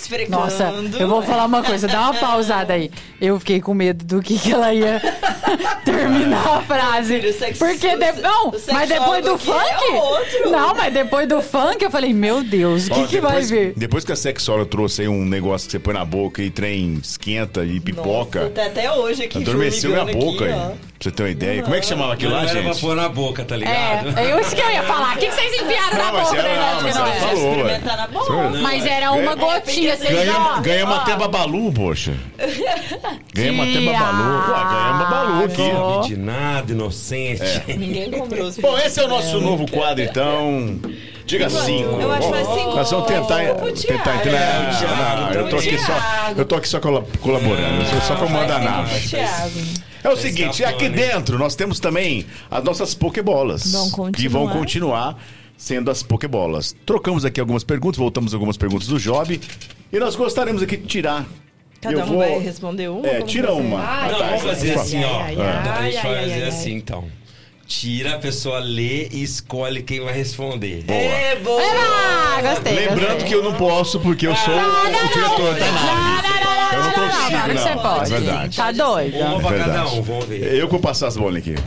Esfregando. 0.01 0.37
Nossa, 0.43 0.73
eu 0.99 1.09
vou 1.09 1.23
falar 1.23 1.47
uma 1.47 1.63
coisa, 1.63 1.87
dá 1.89 2.01
uma 2.11 2.15
pausada 2.15 2.73
aí. 2.75 2.91
Eu 3.21 3.39
fiquei 3.39 3.61
com 3.61 3.73
medo 3.73 4.05
do 4.05 4.21
que, 4.23 4.39
que 4.39 4.53
ela 4.53 4.73
ia 4.75 5.01
terminar 5.85 6.59
a 6.59 6.61
frase. 6.63 7.17
filho, 7.21 7.31
o 7.31 7.33
sexo- 7.33 7.59
Porque 7.65 7.97
de... 7.97 8.21
não, 8.21 8.53
mas 8.73 8.89
depois 8.89 9.25
do 9.25 9.35
aqui 9.35 9.45
funk? 9.47 10.45
é. 10.45 10.49
Não, 10.51 10.75
mas 10.75 10.93
depois 10.93 11.29
do 11.29 11.41
funk 11.41 11.83
eu 11.83 11.91
falei, 11.91 12.13
meu 12.13 12.43
Deus, 12.43 12.87
o 12.89 12.91
que, 12.95 13.07
que 13.09 13.21
vai 13.21 13.43
vir? 13.43 13.73
Depois 13.77 14.05
que 14.05 14.13
a 14.13 14.17
sexóloga 14.17 14.67
trouxe 14.67 15.03
aí 15.03 15.09
um 15.09 15.25
negócio 15.25 15.67
que 15.67 15.73
você 15.73 15.79
põe 15.79 15.95
na 15.95 16.05
boca 16.05 16.43
e 16.43 16.51
trem 16.51 16.99
esquenta 17.03 17.65
e 17.65 17.81
pipoca, 17.81 18.41
Nossa, 18.41 18.53
tá 18.53 18.67
até 18.67 18.93
hoje 18.93 19.25
aqui. 19.25 19.39
adormeceu 19.39 19.91
minha 19.91 20.05
boca 20.05 20.45
aqui, 20.45 20.53
aí. 20.55 20.61
ó. 20.61 20.95
Pra 20.95 21.11
você 21.11 21.17
ter 21.17 21.23
uma 21.25 21.31
ideia. 21.31 21.63
Como 21.63 21.75
é 21.75 21.81
que 21.81 21.87
chamava 21.87 22.15
aquilo 22.15 22.31
não 22.31 22.39
lá, 22.39 22.45
era 22.49 22.53
pra 22.63 22.73
gente? 22.73 22.81
pôr 22.81 22.97
na 22.97 23.09
boca, 23.11 23.45
tá 23.45 23.57
ligado? 23.57 24.19
É, 24.19 24.31
é 24.31 24.41
isso 24.41 24.55
que 24.57 24.63
eu 24.63 24.71
ia 24.71 24.83
falar. 24.85 25.17
O 25.17 25.19
que, 25.19 25.27
que 25.27 25.33
vocês 25.35 25.61
enfiaram 25.61 25.99
na 25.99 26.05
Não, 26.05 26.13
mas 26.15 26.29
boca? 26.29 26.39
era, 26.41 26.49
né, 26.49 26.73
não, 26.75 26.83
mas 26.83 26.97
ela 26.97 27.09
é? 27.09 27.21
falou, 27.21 28.51
na 28.51 28.61
Mas 28.61 28.87
é- 28.87 28.91
era 28.91 29.13
uma 29.13 29.33
É, 29.33 29.37
gotinha 29.37 29.94
Ganha, 30.01 30.39
ó, 30.39 30.61
ganha 30.61 30.85
uma 30.85 30.95
ó. 30.97 30.99
até 31.01 31.17
babalu, 31.17 31.73
poxa. 31.73 32.15
Ganha 33.35 33.53
uma 33.53 33.65
até 33.65 33.81
babalu. 33.81 34.23
Ué, 34.31 34.65
ganha 34.65 34.91
uma 34.93 35.05
babalu 35.05 35.45
aqui. 35.45 35.73
Não 35.73 36.01
de 36.03 36.17
nada, 36.17 36.73
inocente. 36.73 37.43
Ninguém 37.69 38.11
comprou 38.11 38.51
Bom, 38.61 38.79
esse 38.79 39.01
é 39.01 39.05
o 39.05 39.09
nosso 39.09 39.41
novo 39.41 39.71
quadro, 39.71 40.03
então. 40.05 40.79
Diga 41.27 41.49
cinco. 41.49 42.01
Eu 42.01 42.13
acho 42.13 42.29
que 42.29 42.35
foi 42.35 42.45
cinco. 42.55 42.77
Nós 42.77 42.91
vamos 42.91 43.07
tentar, 43.07 43.39
tentar 43.87 44.17
entrar. 44.17 45.17
Não, 45.17 45.33
eu 45.33 45.49
tô 45.49 45.57
aqui 45.57 45.79
só, 45.79 45.93
eu 46.37 46.45
tô 46.45 46.55
aqui 46.57 46.69
só 46.69 46.81
cola- 46.81 47.05
colaborando. 47.21 47.81
Eu 47.83 47.87
sou 47.87 48.01
só 48.03 48.17
comando 48.17 48.51
a 48.51 48.59
nave. 48.59 49.17
É 50.03 50.09
o 50.11 50.17
seguinte, 50.19 50.63
aqui 50.65 50.89
dentro 50.91 51.39
nós 51.39 51.55
temos 51.55 51.81
também 51.81 52.27
as 52.51 52.63
nossas 52.63 52.95
pokebolas. 52.95 53.73
Vão 53.73 53.91
continuar. 53.91 54.13
Que 54.13 54.29
vão 54.29 54.49
continuar 54.49 55.17
sendo 55.57 55.91
as 55.91 56.03
pokebolas. 56.03 56.75
Trocamos 56.85 57.25
aqui 57.25 57.41
algumas 57.41 57.65
perguntas, 57.65 57.99
voltamos 57.99 58.33
a 58.33 58.37
algumas 58.37 58.57
perguntas 58.57 58.87
do 58.89 58.99
Job. 58.99 59.41
E 59.93 59.99
nós 59.99 60.17
gostaríamos 60.17 60.63
aqui 60.63 60.77
de 60.77 60.87
tirar. 60.87 61.25
Cada 61.81 61.97
Eu 62.01 62.05
um 62.05 62.07
vou- 62.07 62.19
vai 62.19 62.39
responder 62.39 62.89
uma? 62.89 63.07
É, 63.07 63.21
tira 63.23 63.49
fazer? 63.49 63.61
uma. 63.61 63.79
Ai, 63.81 64.11
Não, 64.13 64.19
Tá, 64.19 64.27
vamos 64.27 64.43
fazer 64.43 64.75
assim, 64.75 65.05
ó. 65.05 65.21
ai, 65.21 65.37
ai, 65.37 65.47
a 65.47 65.83
gente 65.91 65.97
ai, 65.99 66.03
vai 66.03 66.15
ai, 66.15 66.21
fazer 66.29 66.43
ai, 66.43 66.49
assim, 66.49 66.73
então. 66.75 67.05
Tira, 67.67 68.15
a 68.17 68.19
pessoa 68.19 68.59
lê 68.59 69.09
e 69.11 69.23
escolhe 69.23 69.83
quem 69.83 70.01
vai 70.01 70.13
responder. 70.15 70.85
É, 70.89 71.37
boa. 71.37 71.63
Ah, 71.63 72.43
gostei. 72.43 72.75
Lembrando 72.75 73.09
gostei. 73.13 73.29
que 73.29 73.35
eu 73.35 73.43
não 73.43 73.55
posso, 73.55 73.99
porque 74.01 74.27
eu 74.27 74.37
sou 74.37 74.55
o 74.55 75.13
diretor 75.15 75.55
da 75.59 75.73
nave. 75.73 76.34
Eu 77.35 77.49
não 77.49 77.55
consigo, 77.55 77.55
Claro 77.55 77.55
que 77.55 77.55
não. 77.55 77.63
você 77.63 77.75
pode. 77.99 78.15
É 78.15 78.19
verdade. 78.21 78.57
Tá 78.57 78.73
doido. 78.73 79.17
Uma 79.19 79.41
pra 79.41 79.57
É 79.57 79.59
cada 79.59 79.87
um, 79.89 80.03
vamos 80.03 80.25
ver. 80.27 80.55
Eu 80.55 80.67
que 80.67 80.71
vou 80.73 80.81
passar 80.81 81.09
as 81.09 81.17
bolas 81.17 81.37
aqui. 81.37 81.55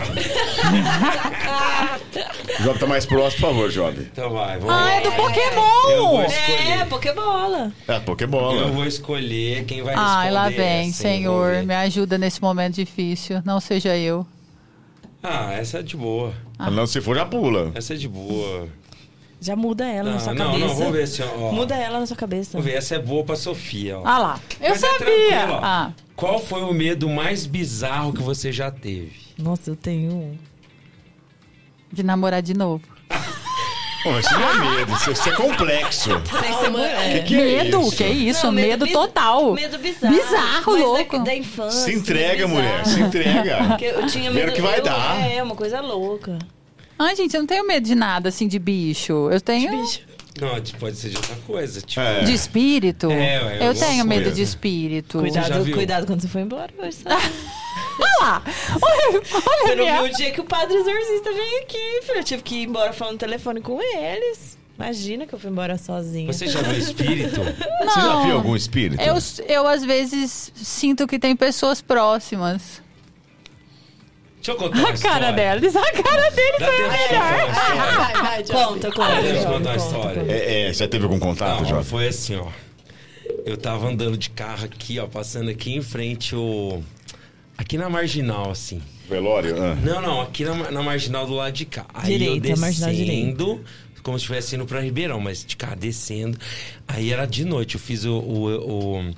Job 2.63 2.79
tá 2.79 2.87
mais 2.87 3.05
próximo, 3.05 3.41
por 3.41 3.47
favor, 3.49 3.69
Job. 3.69 3.99
Então 4.11 4.31
vai, 4.31 4.57
vamos 4.57 4.73
Ah, 4.73 4.91
é 4.95 5.01
do 5.01 5.07
Eu 5.09 5.11
vou 5.15 5.25
Pokémon! 5.27 6.21
É. 6.21 6.85
Pokébola. 6.85 7.71
É, 7.87 7.95
Eu 7.97 8.01
Pokébola. 8.01 8.71
vou 8.71 8.85
escolher 8.85 9.63
quem 9.65 9.83
vai 9.83 9.93
responder. 9.93 10.17
Ai, 10.17 10.31
lá 10.31 10.49
vem, 10.49 10.81
assim, 10.81 10.91
Senhor. 10.93 11.63
Me 11.63 11.75
ajuda 11.75 12.17
nesse 12.17 12.41
momento 12.41 12.75
difícil. 12.75 13.41
Não 13.45 13.59
seja 13.59 13.95
eu. 13.95 14.25
Ah, 15.21 15.53
essa 15.53 15.79
é 15.79 15.83
de 15.83 15.95
boa. 15.95 16.33
Não, 16.71 16.87
se 16.87 16.99
for, 17.01 17.15
já 17.15 17.25
pula. 17.25 17.71
Essa 17.75 17.93
é 17.93 17.97
de 17.97 18.07
boa. 18.07 18.67
Já 19.39 19.55
muda 19.55 19.85
ela 19.87 20.09
na 20.09 20.15
Não, 20.15 20.19
sua 20.19 20.33
não, 20.33 20.45
cabeça. 20.47 20.65
não, 20.67 20.75
vamos 20.75 20.93
ver 20.93 21.03
assim, 21.03 21.23
ó. 21.23 21.51
Muda 21.51 21.75
ela 21.75 21.99
na 21.99 22.05
sua 22.07 22.17
cabeça. 22.17 22.49
Vamos 22.53 22.65
ver, 22.65 22.77
essa 22.77 22.95
é 22.95 22.99
boa 22.99 23.23
pra 23.23 23.35
Sofia, 23.35 23.99
ó. 23.99 24.03
Ah 24.05 24.17
lá. 24.17 24.39
Eu 24.59 24.69
Mas 24.71 24.83
é 24.83 24.87
sabia. 24.97 25.47
ó. 25.49 25.59
ah. 25.63 25.91
Qual 26.15 26.39
foi 26.39 26.63
o 26.63 26.73
medo 26.73 27.07
mais 27.07 27.45
bizarro 27.45 28.11
que 28.13 28.21
você 28.21 28.51
já 28.51 28.71
teve? 28.71 29.13
Nossa, 29.37 29.69
eu 29.69 29.75
tenho 29.75 30.11
um. 30.11 30.37
De 31.93 32.01
namorar 32.03 32.41
de 32.41 32.53
novo. 32.55 32.83
Pô, 34.03 34.17
isso 34.19 34.33
não 34.33 34.49
é 34.49 34.77
medo, 34.77 34.93
isso, 35.11 35.29
é 35.29 35.31
complexo. 35.35 36.09
Sem 36.41 36.53
ser 36.59 36.69
mulher. 36.69 37.23
Que 37.23 37.27
que 37.27 37.35
é 37.35 37.63
medo, 37.63 37.81
isso? 37.81 37.95
que 37.95 38.05
isso? 38.05 38.45
Não, 38.45 38.53
medo 38.53 38.85
biz- 38.85 38.93
total. 38.93 39.53
Medo 39.53 39.77
bizarro. 39.79 40.15
Bizarro, 40.15 40.71
mas 40.71 40.81
louco. 40.81 41.17
Da, 41.19 41.23
da 41.25 41.35
infância. 41.35 41.81
Se 41.81 41.93
entrega, 41.93 42.47
medo 42.47 42.49
mulher, 42.49 42.85
se 42.85 42.99
entrega. 43.01 43.57
Porque 43.67 43.85
eu 43.85 44.05
tinha 44.07 44.31
medo. 44.31 44.51
que 44.53 44.61
vai 44.61 44.79
eu- 44.79 44.83
dar. 44.83 45.19
É, 45.29 45.41
uma 45.43 45.55
coisa 45.55 45.81
louca. 45.81 46.37
Ai, 46.99 47.15
gente, 47.15 47.33
eu 47.35 47.41
não 47.41 47.47
tenho 47.47 47.65
medo 47.65 47.85
de 47.85 47.95
nada, 47.95 48.29
assim, 48.29 48.47
de 48.47 48.57
bicho. 48.59 49.29
Eu 49.31 49.39
tenho 49.39 49.71
Não, 50.39 50.59
tipo, 50.61 50.79
pode 50.79 50.95
ser 50.97 51.09
de 51.09 51.17
outra 51.17 51.35
coisa. 51.45 51.81
Tipo, 51.81 52.01
É. 52.01 52.23
de 52.23 52.33
espírito. 52.33 53.11
É, 53.11 53.43
ué, 53.43 53.67
eu 53.67 53.73
tenho 53.75 54.05
medo 54.05 54.23
coisa. 54.23 54.35
de 54.35 54.41
espírito. 54.41 55.19
Cuidado, 55.19 55.71
cuidado 55.71 56.05
quando 56.07 56.21
você 56.21 56.27
for 56.27 56.39
embora 56.39 56.71
hoje? 56.77 56.97
Olha 57.99 58.17
lá. 58.21 58.43
Olha, 58.81 59.21
Você 59.23 59.35
olha 59.47 59.75
não 59.75 59.83
minha... 59.83 60.01
viu 60.03 60.11
o 60.11 60.15
dia 60.15 60.31
que 60.31 60.41
o 60.41 60.43
padre 60.43 60.75
exorcista 60.75 61.31
veio 61.31 61.61
aqui, 61.63 62.01
filho? 62.03 62.19
Eu 62.19 62.23
tive 62.23 62.43
que 62.43 62.55
ir 62.57 62.67
embora 62.67 62.93
falando 62.93 63.13
no 63.13 63.19
telefone 63.19 63.59
com 63.61 63.79
eles. 63.81 64.57
Imagina 64.75 65.25
que 65.25 65.33
eu 65.33 65.39
fui 65.39 65.49
embora 65.49 65.77
sozinha. 65.79 66.31
Você 66.31 66.47
já 66.47 66.61
viu 66.61 66.77
espírito? 66.77 67.41
Você 67.41 67.99
já 68.01 68.21
viu 68.23 68.35
algum 68.35 68.55
espírito? 68.55 69.01
Eu, 69.01 69.15
eu, 69.47 69.67
às 69.67 69.83
vezes, 69.83 70.51
sinto 70.55 71.07
que 71.07 71.17
tem 71.17 71.35
pessoas 71.35 71.81
próximas. 71.81 72.81
Deixa 74.47 74.51
eu 74.51 74.55
contar 74.55 74.79
uma 74.79 74.89
A 74.89 74.97
cara 74.97 75.29
história. 75.31 75.59
deles, 75.59 75.75
a 75.75 75.91
cara 75.91 76.29
deles 76.29 76.59
Dá 76.59 76.65
foi 76.67 76.85
a 76.85 76.89
tempo 76.89 76.97
de 76.97 77.09
contar 77.09 77.09
melhor. 77.09 77.43
uma 77.43 77.51
história? 77.51 77.83
Vai, 77.97 78.13
vai, 78.23 78.43
conta, 78.43 78.91
conta. 78.91 79.21
Deixa 79.21 79.27
eu 79.27 79.41
João, 79.41 79.53
contar 79.57 79.69
uma 79.69 79.77
conta, 79.77 79.97
história. 79.97 80.31
É, 80.31 80.61
é, 80.69 80.73
já 80.73 80.87
teve 80.87 81.03
algum 81.03 81.19
contato, 81.19 81.59
Não, 81.63 81.69
Job? 81.69 81.83
foi 81.85 82.07
assim, 82.07 82.35
ó. 82.37 82.47
Eu 83.45 83.57
tava 83.57 83.87
andando 83.89 84.17
de 84.17 84.29
carro 84.29 84.63
aqui, 84.65 84.99
ó, 84.99 85.07
passando 85.07 85.49
aqui 85.49 85.75
em 85.75 85.81
frente 85.81 86.33
o... 86.33 86.81
Aqui 87.57 87.77
na 87.77 87.89
Marginal, 87.89 88.49
assim. 88.51 88.81
Velório? 89.09 89.53
Ah. 89.61 89.75
Não, 89.75 90.01
não, 90.01 90.21
aqui 90.21 90.45
na, 90.45 90.71
na 90.71 90.81
Marginal 90.81 91.25
do 91.27 91.33
lado 91.33 91.51
de 91.53 91.65
cá. 91.65 91.85
Aí 91.93 92.17
Direita, 92.17 92.47
eu 92.49 92.57
Marginal 92.57 92.89
descendo, 92.91 93.61
como 94.01 94.17
se 94.17 94.23
estivesse 94.23 94.55
indo 94.55 94.65
pra 94.65 94.79
Ribeirão, 94.79 95.19
mas 95.19 95.43
de 95.43 95.57
cá 95.57 95.75
descendo. 95.75 96.37
Aí 96.87 97.11
era 97.11 97.25
de 97.25 97.43
noite, 97.43 97.75
eu 97.75 97.81
fiz 97.81 98.05
o... 98.05 98.13
o- 98.13 98.99
o- 98.99 99.13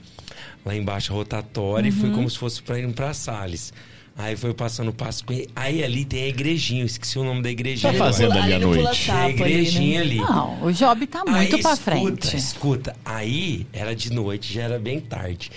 lá 0.65 0.75
embaixo 0.75 1.13
a 1.13 1.15
rotatória 1.15 1.87
e 1.87 1.91
Uhum. 1.91 1.97
fui 1.99 2.11
como 2.11 2.29
se 2.29 2.37
fosse 2.37 2.61
pra 2.63 2.79
ir 2.79 2.91
pra 2.93 3.13
Salles. 3.13 3.71
Aí 4.21 4.35
foi 4.35 4.53
passando 4.53 4.89
o 4.89 4.93
passo. 4.93 5.23
Aí 5.55 5.81
ali 5.81 6.03
tem 6.03 6.23
a 6.23 6.27
igrejinha, 6.27 6.81
eu 6.81 6.85
esqueci 6.85 7.17
o 7.17 7.23
nome 7.23 7.41
da 7.41 7.49
igrejinha. 7.49 7.93
Tá 7.93 7.97
fazendo 7.97 8.33
ali 8.37 8.53
à 8.53 8.59
noite? 8.59 9.05
Tem 9.05 9.15
a 9.15 9.23
ali, 9.23 9.33
igrejinha 9.33 10.01
ali. 10.01 10.17
Não, 10.17 10.61
o 10.61 10.73
Job 10.73 11.07
tá 11.07 11.23
muito 11.25 11.55
Aí, 11.55 11.61
pra 11.61 11.71
escuta, 11.71 11.77
frente. 11.77 12.35
Escuta, 12.35 12.95
aí 13.05 13.65
era 13.71 13.95
de 13.95 14.11
noite, 14.11 14.53
já 14.53 14.63
era 14.63 14.77
bem 14.77 14.99
tarde. 14.99 15.49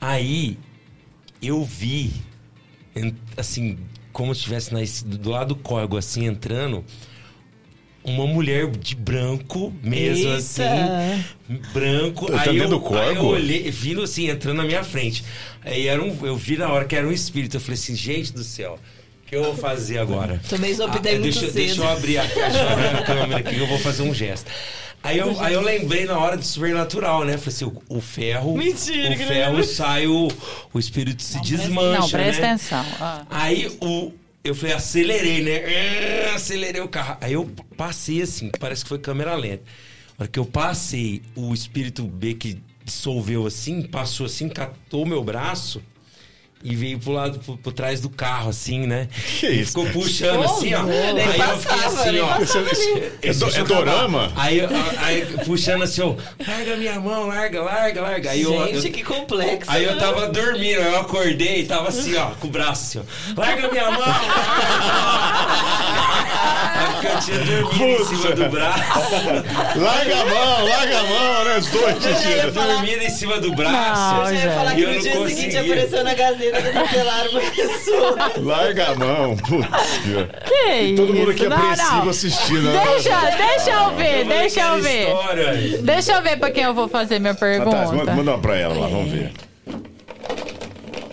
Aí 0.00 0.56
eu 1.42 1.64
vi, 1.64 2.12
assim, 3.36 3.76
como 4.12 4.32
se 4.32 4.42
estivesse 4.42 4.72
na- 4.72 5.16
do 5.16 5.30
lado 5.30 5.48
do 5.48 5.56
córrego, 5.56 5.96
assim, 5.96 6.24
entrando, 6.24 6.84
uma 8.04 8.26
mulher 8.26 8.70
de 8.70 8.94
branco 8.94 9.72
mesmo, 9.82 10.26
Eita. 10.26 10.36
assim, 10.36 11.24
branco. 11.72 12.26
Tá 12.26 12.42
aí, 12.42 12.52
dentro 12.52 12.64
eu, 12.64 12.68
do 12.68 12.80
córrego? 12.80 13.08
aí 13.10 13.16
eu 13.16 13.24
olhei, 13.24 13.70
vindo 13.70 14.02
assim, 14.02 14.28
entrando 14.28 14.58
na 14.58 14.64
minha 14.64 14.84
frente. 14.84 15.24
Aí 15.64 15.88
era 15.88 16.02
um, 16.02 16.14
eu 16.22 16.36
vi 16.36 16.58
na 16.58 16.70
hora 16.70 16.84
que 16.84 16.94
era 16.94 17.06
um 17.06 17.12
espírito. 17.12 17.56
Eu 17.56 17.60
falei 17.60 17.74
assim, 17.74 17.96
gente 17.96 18.32
do 18.32 18.44
céu. 18.44 18.78
O 19.22 19.26
que 19.26 19.34
eu 19.34 19.42
vou 19.42 19.56
fazer 19.56 19.98
agora? 19.98 20.38
Tomei 20.48 20.74
Zolpidem 20.74 21.18
muito 21.18 21.22
deixa, 21.22 21.40
cedo. 21.40 21.54
deixa 21.54 21.80
eu 21.80 21.88
abrir 21.88 22.18
a 22.18 22.28
caixa 22.28 22.98
a 22.98 23.02
câmera 23.02 23.38
aqui 23.38 23.54
que 23.54 23.60
eu 23.60 23.66
vou 23.66 23.78
fazer 23.78 24.02
um 24.02 24.14
gesto. 24.14 24.50
Aí 25.02 25.18
eu, 25.18 25.38
aí 25.40 25.52
eu 25.52 25.60
lembrei 25.60 26.06
na 26.06 26.18
hora 26.18 26.36
do 26.36 26.42
sobrenatural, 26.42 27.24
né? 27.24 27.36
Falei 27.36 27.54
assim, 27.54 27.64
o, 27.66 27.82
o 27.88 28.00
ferro. 28.00 28.56
Mentira, 28.56 29.14
o 29.14 29.16
ferro 29.16 29.50
lembra. 29.52 29.64
sai, 29.64 30.06
o, 30.06 30.28
o 30.72 30.78
espírito 30.78 31.22
se 31.22 31.40
desmancha. 31.42 32.00
Não, 32.00 32.08
presta 32.08 32.42
né? 32.42 32.48
atenção. 32.48 32.84
Ah. 33.00 33.26
Aí 33.28 33.70
o, 33.80 34.12
eu 34.44 34.54
falei, 34.54 34.74
acelerei, 34.74 35.42
né? 35.42 35.62
Ah, 36.30 36.34
Acelerei 36.34 36.82
o 36.82 36.88
carro. 36.88 37.16
Aí 37.20 37.32
eu 37.32 37.50
passei 37.76 38.20
assim, 38.20 38.50
parece 38.60 38.82
que 38.82 38.90
foi 38.90 38.98
câmera 38.98 39.34
lenta. 39.34 39.64
Na 40.18 40.24
hora 40.24 40.28
que 40.28 40.38
eu 40.38 40.44
passei, 40.44 41.22
o 41.34 41.54
espírito 41.54 42.04
B 42.06 42.34
que 42.34 42.60
dissolveu 42.84 43.46
assim, 43.46 43.82
passou 43.82 44.26
assim, 44.26 44.48
catou 44.48 45.06
meu 45.06 45.24
braço 45.24 45.82
e 46.64 46.74
veio 46.74 46.98
pro 46.98 47.12
lado, 47.12 47.38
pro, 47.40 47.58
pro 47.58 47.70
trás 47.72 48.00
do 48.00 48.08
carro, 48.08 48.48
assim, 48.48 48.86
né? 48.86 49.06
Que 49.38 49.46
E 49.48 49.60
isso? 49.60 49.68
ficou 49.72 49.84
puxando 49.90 50.40
Ô, 50.40 50.44
assim, 50.44 50.72
ó. 50.72 50.82
nem 50.82 50.98
Aí 50.98 51.38
eu 51.38 51.58
fiquei 51.58 51.76
passava, 51.76 52.00
assim, 52.00 52.12
nem 52.12 52.20
ó. 52.22 52.26
passava 52.28 52.70
Esse- 52.72 52.90
ali. 52.92 53.12
É, 53.22 53.32
do- 53.34 53.50
é 53.56 53.60
eu 53.60 53.64
dorama? 53.66 54.32
Aí, 54.34 54.60
aí 55.02 55.26
puxando 55.44 55.82
assim, 55.82 56.00
ó, 56.00 56.14
larga 56.46 56.76
minha 56.76 56.98
mão, 56.98 57.26
larga, 57.26 57.62
larga, 57.62 58.00
larga. 58.00 58.30
Aí 58.30 58.42
eu, 58.42 58.66
Gente, 58.72 58.86
eu- 58.86 58.92
que 58.92 59.02
complexo. 59.04 59.70
Aí 59.70 59.84
eu 59.84 59.98
tava 59.98 60.26
dormindo, 60.28 60.80
aí 60.80 60.86
eu 60.94 61.00
acordei 61.00 61.60
e 61.60 61.64
tava 61.66 61.88
assim, 61.88 62.16
ó, 62.16 62.30
com 62.40 62.46
o 62.46 62.50
braço 62.50 62.98
assim, 62.98 63.06
ó. 63.36 63.40
Larga 63.40 63.68
minha 63.70 63.90
mão! 63.90 64.04
Porque 66.94 67.06
eu 67.06 67.20
tinha 67.20 67.38
dormido 67.60 68.02
em 68.02 68.04
cima 68.06 68.30
do 68.34 68.48
braço. 68.48 68.82
Larga 69.78 70.20
a 70.20 70.24
mão, 70.26 70.64
larga 70.66 70.98
a 70.98 71.02
mão, 71.02 71.44
né? 71.44 71.58
Os 71.58 71.66
dois, 71.68 71.94
Eu 71.94 72.00
tinha 72.20 72.40
Titi. 72.44 72.50
dormido 72.52 73.02
em 73.02 73.10
cima 73.10 73.38
do 73.38 73.52
braço. 73.54 74.14
Não, 74.14 74.28
Eu 74.28 74.34
ia 74.34 74.50
falar 74.52 74.74
que 74.74 74.80
eu 74.82 74.88
no 74.88 74.94
não 74.94 75.00
dia 75.02 75.12
conseguia. 75.12 75.36
seguinte 75.36 75.56
apareceu 75.58 76.04
na 76.04 76.14
Gazeta 76.14 76.53
que 76.62 76.68
atropelaram 76.68 77.30
uma 77.30 77.40
pessoa. 77.40 78.32
Larga 78.42 78.86
a 78.90 78.94
mão. 78.94 79.36
Putz. 79.36 79.68
Que 80.48 80.94
Todo 80.96 81.14
mundo 81.14 81.30
aqui 81.30 81.40
isso? 81.40 81.48
Não, 81.50 81.56
apreensivo 81.56 82.02
não. 82.02 82.08
assistindo. 82.10 82.62
né? 82.62 82.82
Deixa, 82.86 83.20
deixa 83.36 83.70
eu 83.70 83.90
ver, 83.96 84.24
deixa 84.26 84.60
eu 84.60 84.82
ver. 84.82 85.82
Deixa 85.82 86.12
eu 86.12 86.22
ver 86.22 86.38
pra 86.38 86.50
quem 86.50 86.64
eu 86.64 86.74
vou 86.74 86.88
fazer 86.88 87.18
minha 87.18 87.32
Ah, 87.32 87.36
tá, 87.36 87.46
manda, 87.46 87.70
pergunta. 87.76 88.14
manda 88.14 88.30
uma 88.32 88.38
pra 88.38 88.56
ela 88.56 88.74
lá, 88.74 88.86
vamos 88.88 89.10
ver. 89.10 89.32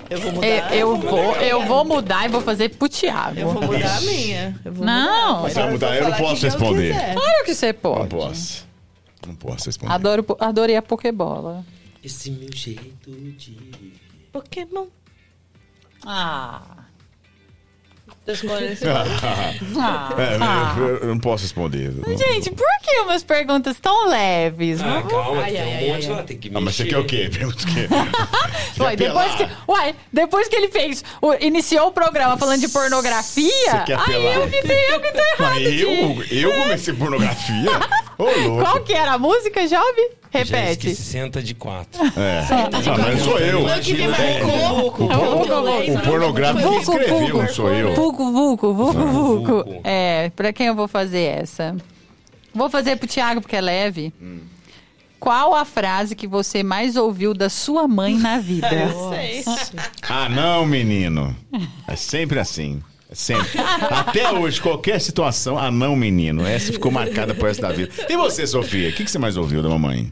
Eu 0.10 0.20
vou 0.20 0.32
mudar. 0.34 0.48
Eu, 0.48 0.78
eu 0.78 0.98
vou, 0.98 1.36
eu 1.38 1.66
vou 1.66 1.86
mudar 1.86 2.26
e 2.26 2.28
vou 2.30 2.42
fazer 2.42 2.70
pro 2.70 2.90
Thiago. 2.90 3.40
Eu 3.40 3.50
vou 3.50 3.62
mudar 3.64 3.98
a 3.98 4.02
minha. 4.02 4.60
Eu 4.66 4.74
vou 4.74 4.86
Não. 4.86 5.38
mudar. 5.38 5.50
Você 5.50 5.62
vai 5.62 5.72
mudar, 5.72 5.96
eu 5.96 6.04
não 6.10 6.18
posso 6.18 6.46
responder. 6.46 6.94
Claro 7.14 7.46
que 7.46 7.56
você 7.56 7.68
Não 7.68 7.80
pode. 7.80 8.10
posso. 8.10 8.68
Não 9.26 9.36
posso 9.36 9.66
responder. 9.68 9.94
Adoro, 9.94 10.26
adorei 10.40 10.76
a 10.76 10.82
Pokébola. 10.82 11.64
Esse 12.04 12.30
meu 12.32 12.52
jeito 12.52 13.10
de. 13.12 13.56
Pokémon. 14.34 14.88
Ah. 16.06 16.62
Esse 18.28 18.46
ah. 18.88 20.10
É, 20.18 20.38
ah. 20.40 20.76
eu, 20.78 20.98
eu 21.00 21.08
não 21.08 21.20
posso 21.20 21.44
responder. 21.44 21.92
Gente, 22.18 22.52
por 22.52 22.68
que 22.84 22.92
umas 23.02 23.24
perguntas 23.24 23.80
tão 23.80 24.08
leves? 24.08 24.80
Ah, 24.80 25.00
Vamos- 25.00 25.12
calma, 25.12 25.42
Ai, 25.42 25.52
tem 25.52 25.62
ai, 25.62 25.68
um 25.68 25.72
ai, 25.72 25.88
monte 25.96 26.06
ai, 26.06 26.12
lá, 26.16 26.24
tem 26.24 26.38
que 26.38 26.48
Ah, 26.50 26.52
mexer. 26.52 26.64
mas 26.66 26.76
você 26.76 26.86
quer 26.86 26.98
o 27.00 27.06
quê? 27.06 27.30
Pergunta 27.34 27.64
o 27.64 27.68
quê? 27.68 27.88
Uai, 28.80 28.96
depois 28.96 29.36
que, 29.36 29.48
uai, 29.68 29.96
depois 30.14 30.48
que 30.48 30.56
ele 30.56 30.68
fez, 30.70 31.04
o- 31.22 31.34
iniciou 31.34 31.88
o 31.88 31.92
programa 31.92 32.38
falando 32.38 32.60
de 32.62 32.70
pornografia, 32.70 33.52
Você 33.72 33.84
quer 33.88 34.00
aí 34.00 34.36
eu 34.36 34.48
que, 34.50 34.62
tenho, 34.62 34.92
eu 34.94 35.00
que 35.02 35.12
tô 35.12 35.20
errado. 35.20 35.56
Mas 35.56 35.82
eu, 35.82 36.24
de- 36.24 36.42
eu 36.42 36.54
comecei 36.54 36.94
pornografia? 36.94 37.72
Ô, 38.20 38.24
louco. 38.48 38.64
Qual 38.64 38.84
que 38.84 38.94
era 38.94 39.14
a 39.14 39.18
música, 39.18 39.68
Job? 39.68 40.12
Repete. 40.32 40.88
esqueci, 40.90 41.02
senta 41.04 41.42
de 41.44 41.54
quatro. 41.54 42.02
É. 42.18 42.46
Não, 42.86 42.98
mas 42.98 43.22
sou 43.22 43.38
eu. 43.38 43.68
Foi 43.68 43.80
o 43.80 43.82
que 43.82 43.94
me 43.94 44.08
marcou. 44.08 44.88
O, 44.88 44.92
por- 44.92 45.04
o 45.12 46.00
pornográfico 46.04 46.60
que 46.60 46.66
Vulco, 46.86 46.92
escreveu, 47.02 47.38
não 47.38 47.48
sou 47.50 47.70
eu. 47.74 47.94
Vulco, 47.94 48.32
vulco, 48.32 48.74
vulco, 48.74 49.00
vulco. 49.00 49.48
vulco. 49.64 49.82
É, 49.84 50.32
pra 50.36 50.54
quem 50.54 50.68
eu 50.68 50.76
vou 50.76 50.88
fazer 50.88 51.40
essa? 51.42 51.76
Vou 52.54 52.70
fazer 52.70 52.96
pro 52.98 53.08
Thiago, 53.08 53.42
porque 53.42 53.56
é 53.56 53.62
leve. 53.62 54.14
Qual 55.20 55.54
a 55.54 55.64
frase 55.66 56.16
que 56.16 56.26
você 56.28 56.64
mais 56.64 56.96
ouviu 56.96 57.34
da 57.34 57.48
sua 57.50 57.88
mãe 57.88 58.18
na 58.18 58.40
vida? 58.40 58.68
Ah, 60.10 60.28
não, 60.30 60.66
menino. 60.66 61.36
É 61.88 61.96
sempre 61.96 62.40
assim. 62.40 62.82
Sempre. 63.12 63.60
Até 63.90 64.32
hoje, 64.32 64.62
qualquer 64.62 65.00
situação, 65.02 65.58
ah, 65.60 65.70
não, 65.70 65.96
menino. 65.96 66.46
Essa 66.46 66.72
ficou 66.72 66.92
marcada 66.92 67.36
por 67.36 67.50
essa 67.50 67.62
da 67.62 67.72
vida. 67.72 67.92
E 68.10 68.16
você, 68.16 68.48
Sofia? 68.48 68.90
O 68.90 68.94
que, 68.94 69.04
que 69.04 69.12
você 69.12 69.20
mais 69.20 69.36
ouviu 69.36 69.62
da 69.62 69.68
mamãe? 69.70 70.12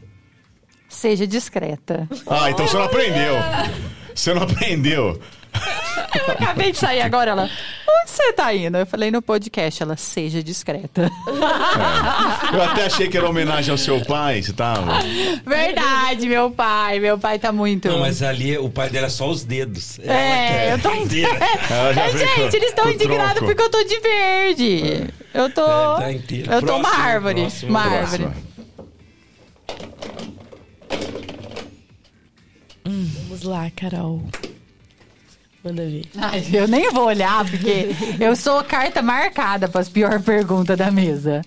Seja 0.88 1.26
discreta. 1.26 2.08
Ah, 2.26 2.50
então 2.50 2.66
você 2.66 2.76
não 2.76 2.84
aprendeu. 2.84 3.34
Você 4.14 4.34
não 4.34 4.42
aprendeu. 4.42 5.20
Eu 6.14 6.32
acabei 6.32 6.72
de 6.72 6.78
sair 6.78 7.00
agora, 7.00 7.30
ela. 7.32 7.42
Onde 8.02 8.10
você 8.10 8.32
tá 8.32 8.54
indo? 8.54 8.78
Eu 8.78 8.86
falei 8.86 9.10
no 9.10 9.20
podcast, 9.20 9.82
ela 9.82 9.96
seja 9.96 10.42
discreta. 10.42 11.10
Eu 12.52 12.62
até 12.62 12.86
achei 12.86 13.08
que 13.08 13.16
era 13.16 13.28
homenagem 13.28 13.70
ao 13.70 13.78
seu 13.78 14.00
pai. 14.04 14.42
Você 14.42 14.52
tava. 14.52 15.00
Verdade, 15.44 16.26
meu 16.26 16.50
pai. 16.50 16.98
Meu 17.00 17.18
pai 17.18 17.38
tá 17.38 17.52
muito. 17.52 17.88
Não, 17.88 18.00
mas 18.00 18.22
ali 18.22 18.56
o 18.58 18.68
pai 18.68 18.90
dela 18.90 19.06
é 19.06 19.10
só 19.10 19.28
os 19.28 19.44
dedos. 19.44 19.98
É, 20.00 20.72
eu 20.72 20.78
tô. 20.78 20.90
Já 21.94 22.06
É, 22.06 22.12
gente, 22.12 22.56
eles 22.56 22.68
estão 22.70 22.90
indignados 22.90 23.40
porque 23.42 23.62
eu 23.62 23.70
tô 23.70 23.82
de 23.84 24.00
verde. 24.00 25.06
Eu 25.34 25.50
tô. 25.50 25.62
É, 26.00 26.14
tá 26.14 26.54
eu 26.56 26.62
tô 26.62 26.76
uma 26.76 26.80
Próximo, 26.88 27.02
árvore. 27.02 27.40
próximo, 27.42 27.70
uma 27.70 27.80
árvore. 27.80 28.28
Vamos 32.84 33.42
lá, 33.42 33.70
Carol. 33.70 34.22
Manda 35.62 35.84
ver. 35.84 36.04
Ai, 36.16 36.42
eu 36.52 36.66
nem 36.66 36.90
vou 36.90 37.06
olhar, 37.06 37.44
porque 37.48 37.88
eu 38.18 38.34
sou 38.34 38.62
carta 38.64 39.02
marcada 39.02 39.68
para 39.68 39.80
as 39.80 39.88
piores 39.88 40.24
perguntas 40.24 40.76
da 40.78 40.90
mesa. 40.90 41.42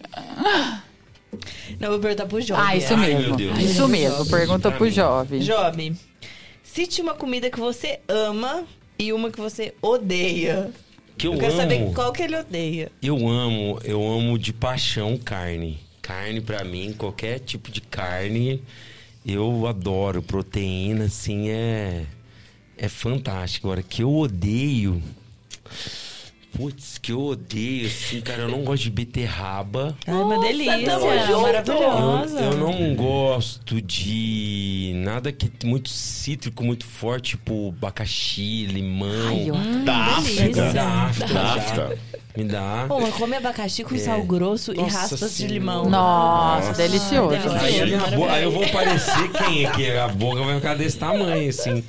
Não, 1.80 1.88
eu 1.88 1.92
vou 1.94 2.00
perguntar 2.00 2.28
pro 2.28 2.42
Job. 2.42 2.62
Ah, 2.64 2.76
isso 2.76 2.94
Ai, 2.94 3.16
mesmo. 3.16 3.36
Deus. 3.36 3.60
Isso 3.60 3.88
mesmo. 3.88 4.26
Pergunta 4.28 4.72
pro 4.72 4.90
jovem. 4.90 5.40
Job, 5.40 5.96
cite 6.64 7.02
uma 7.02 7.16
comida 7.16 7.50
que 7.50 7.60
você 7.60 8.00
ama 8.08 8.64
e 9.00 9.12
uma 9.12 9.32
que 9.32 9.40
você 9.42 9.74
odeia. 9.82 10.70
Que 11.18 11.28
eu, 11.28 11.34
Eu 11.34 11.40
quero 11.40 11.54
amo. 11.54 11.62
saber 11.62 11.94
qual 11.94 12.12
que 12.14 12.24
ele 12.24 12.38
odeia. 12.38 12.92
Eu 13.02 13.28
amo, 13.28 13.80
eu 13.84 14.02
amo 14.06 14.38
de 14.38 14.54
paixão 14.54 15.18
carne. 15.18 15.80
Carne 16.02 16.42
pra 16.42 16.64
mim, 16.64 16.94
qualquer 16.98 17.40
tipo 17.40 17.72
de 17.72 17.82
carne, 17.82 18.62
eu 19.26 19.66
adoro. 19.68 20.22
Proteína, 20.22 21.06
assim, 21.06 21.50
é 21.50 22.04
é 22.86 22.90
fantástico. 22.90 23.68
Agora 23.68 23.82
que 23.82 24.04
eu 24.04 24.14
odeio, 24.14 25.02
putz, 26.56 26.98
que 26.98 27.12
eu 27.12 27.22
odeio, 27.22 27.88
assim, 27.88 28.22
cara, 28.22 28.44
eu 28.44 28.50
não 28.50 28.64
gosto 28.64 28.84
de 28.84 28.90
beterraba. 28.92 29.96
Ai, 30.06 30.14
uma 30.14 30.40
delícia. 30.40 30.86
tamo 30.86 31.06
junto. 31.26 31.42
Maravilhosa. 31.42 32.40
Eu, 32.40 32.52
eu 32.52 32.58
não 32.58 32.96
gosto 32.96 33.82
de 33.82 34.92
nada 34.98 35.32
que 35.32 35.50
muito 35.66 35.90
cítrico, 35.90 36.64
muito 36.64 36.86
forte, 36.86 37.32
tipo 37.32 37.70
abacaxi, 37.78 38.66
limão. 38.66 39.30
Ai, 39.30 39.50
eu- 39.50 39.84
Da. 39.86 39.96
África. 40.18 40.74
Da 40.74 40.90
África. 40.90 41.34
Da 41.34 41.54
África. 41.54 42.00
Me 42.36 42.44
dá. 42.46 42.86
Pô, 42.88 43.00
mas 43.00 43.14
come 43.14 43.36
abacaxi 43.36 43.84
com 43.84 43.96
sal 43.98 44.24
grosso 44.24 44.74
e 44.74 44.78
Nossa 44.78 45.02
raspas 45.02 45.38
de 45.38 45.46
limão. 45.48 45.88
Nossa, 45.88 46.74
delicioso. 46.74 47.30
delicioso. 47.30 47.56
Aí, 47.58 48.30
aí 48.30 48.44
eu 48.44 48.52
vou 48.52 48.68
parecer 48.70 49.32
quem 49.34 49.66
é 49.66 49.70
que 49.72 49.92
a 49.92 50.08
boca 50.08 50.42
vai 50.42 50.56
ficar 50.56 50.74
desse 50.76 50.98
tamanho, 50.98 51.48
assim. 51.50 51.84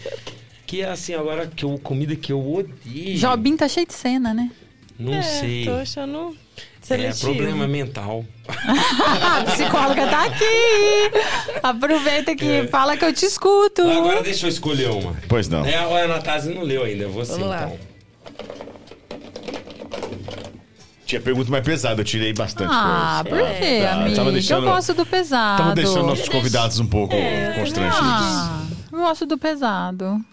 Que 0.66 0.80
é 0.82 0.88
assim, 0.90 1.14
agora 1.14 1.46
que 1.46 1.64
eu, 1.64 1.78
comida 1.78 2.16
que 2.16 2.32
eu 2.32 2.40
odeio. 2.54 3.16
Jobim 3.18 3.56
tá 3.56 3.68
cheio 3.68 3.86
de 3.86 3.94
cena, 3.94 4.32
né? 4.32 4.50
Não 4.98 5.22
sei. 5.22 5.64
Tô 5.64 5.72
achando 5.72 6.36
É 6.56 6.60
seletivo. 6.86 7.34
problema 7.34 7.66
mental. 7.68 8.24
A 8.48 9.44
psicóloga 9.44 10.06
tá 10.06 10.24
aqui. 10.24 11.60
Aproveita 11.62 12.34
que 12.34 12.66
fala 12.68 12.96
que 12.96 13.04
eu 13.04 13.12
te 13.12 13.24
escuto. 13.26 13.82
Agora 13.82 14.22
deixa 14.22 14.46
eu 14.46 14.50
escolher 14.50 14.90
uma. 14.90 15.14
Pois 15.28 15.48
não. 15.48 15.64
É, 15.66 15.76
a 15.76 16.04
Anastasia 16.04 16.54
não 16.54 16.62
leu 16.62 16.84
ainda, 16.84 17.08
você 17.08 17.32
Vamos 17.32 17.48
lá. 17.48 17.64
então. 17.66 17.78
Tinha 21.04 21.20
pergunta 21.20 21.50
mais 21.50 21.62
pesada, 21.64 22.00
eu 22.00 22.04
tirei 22.04 22.32
bastante 22.32 22.70
Ah, 22.72 23.22
coisa. 23.28 23.44
por 23.44 23.58
quê, 23.58 23.80
tá. 23.82 23.92
amigo? 23.92 24.16
Tava 24.16 24.32
deixando- 24.32 24.66
Eu 24.66 24.72
gosto 24.72 24.94
do 24.94 25.04
pesado. 25.04 25.62
Tava 25.62 25.74
deixando 25.74 26.06
nossos 26.06 26.28
convidados 26.28 26.78
um 26.80 26.86
pouco 26.86 27.14
constrangidos. 27.56 28.00
Ah, 28.00 28.62
eu 28.90 28.98
gosto 29.00 29.26
do 29.26 29.36
pesado. 29.36 30.24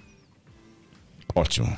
Ótimo. 1.35 1.75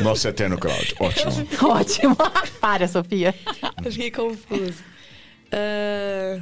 Nosso 0.00 0.28
eterno 0.28 0.56
Cláudio, 0.58 0.96
ótimo. 1.00 1.32
Ótimo. 1.70 2.16
Para, 2.60 2.88
Sofia. 2.88 3.34
Eu 3.84 3.92
fiquei 3.92 4.10
confusa. 4.10 4.82
Ah, 5.52 6.40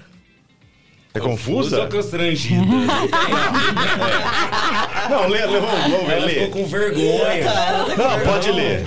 É 1.14 1.18
Confusa 1.20 1.82
ou 1.82 1.88
constrangida? 1.88 2.62
Não, 5.10 5.26
lê, 5.28 5.44
lê, 5.46 5.60
vamos, 5.60 5.80
vamos 5.90 6.06
ver, 6.06 6.20
lê. 6.20 6.34
ficou 6.34 6.50
com 6.50 6.66
vergonha. 6.66 7.44
Não, 7.96 8.20
pode 8.24 8.52
ler. 8.52 8.82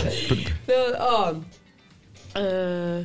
Não, 0.68 0.96
ó. 1.00 1.34
ah, 2.36 3.04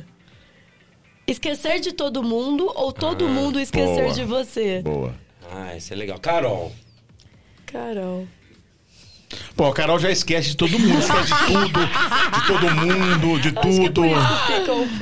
esquecer 1.25 1.79
de 1.81 1.91
todo 1.91 2.23
mundo 2.23 2.71
ou 2.75 2.93
todo 2.93 3.27
mundo 3.27 3.59
esquecer 3.59 4.03
boa. 4.03 4.13
de 4.13 4.23
você? 4.23 4.81
Boa. 4.81 5.13
Ah, 5.51 5.75
isso 5.75 5.91
é 5.91 5.95
legal. 5.95 6.19
Carol. 6.19 6.71
Carol. 7.65 8.27
Pô, 9.57 9.65
a 9.65 9.73
Carol 9.73 9.97
já 9.97 10.11
esquece 10.11 10.49
de 10.49 10.57
todo 10.57 10.77
mundo, 10.77 10.99
esquece 10.99 11.33
de 11.33 11.45
tudo, 11.47 11.79
de 12.35 12.47
todo 12.47 12.75
mundo, 12.75 13.39
de 13.41 13.51
tudo. 13.53 14.01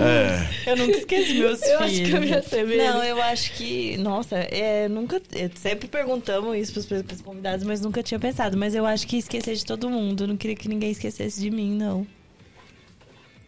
É. 0.02 0.72
eu 0.72 0.78
nunca 0.78 0.98
esqueci 0.98 1.34
meus 1.34 1.62
Eu 1.62 1.78
filhos. 1.80 2.32
acho 2.32 2.50
que 2.50 2.56
eu 2.56 2.68
mesmo. 2.68 2.84
Não, 2.94 3.04
eu 3.04 3.22
acho 3.22 3.52
que, 3.52 3.98
nossa, 3.98 4.38
é, 4.38 4.88
nunca, 4.88 5.22
é, 5.34 5.50
sempre 5.56 5.90
perguntamos 5.90 6.56
isso 6.56 6.72
pros, 6.72 6.86
pros 7.04 7.20
convidados, 7.20 7.66
mas 7.66 7.82
nunca 7.82 8.02
tinha 8.02 8.18
pensado. 8.18 8.56
Mas 8.56 8.74
eu 8.74 8.86
acho 8.86 9.06
que 9.06 9.18
esquecer 9.18 9.56
de 9.56 9.66
todo 9.66 9.90
mundo. 9.90 10.24
Eu 10.24 10.28
não 10.30 10.38
queria 10.38 10.56
que 10.56 10.70
ninguém 10.70 10.92
esquecesse 10.92 11.42
de 11.42 11.52
mim, 11.52 11.76
não. 11.76 12.08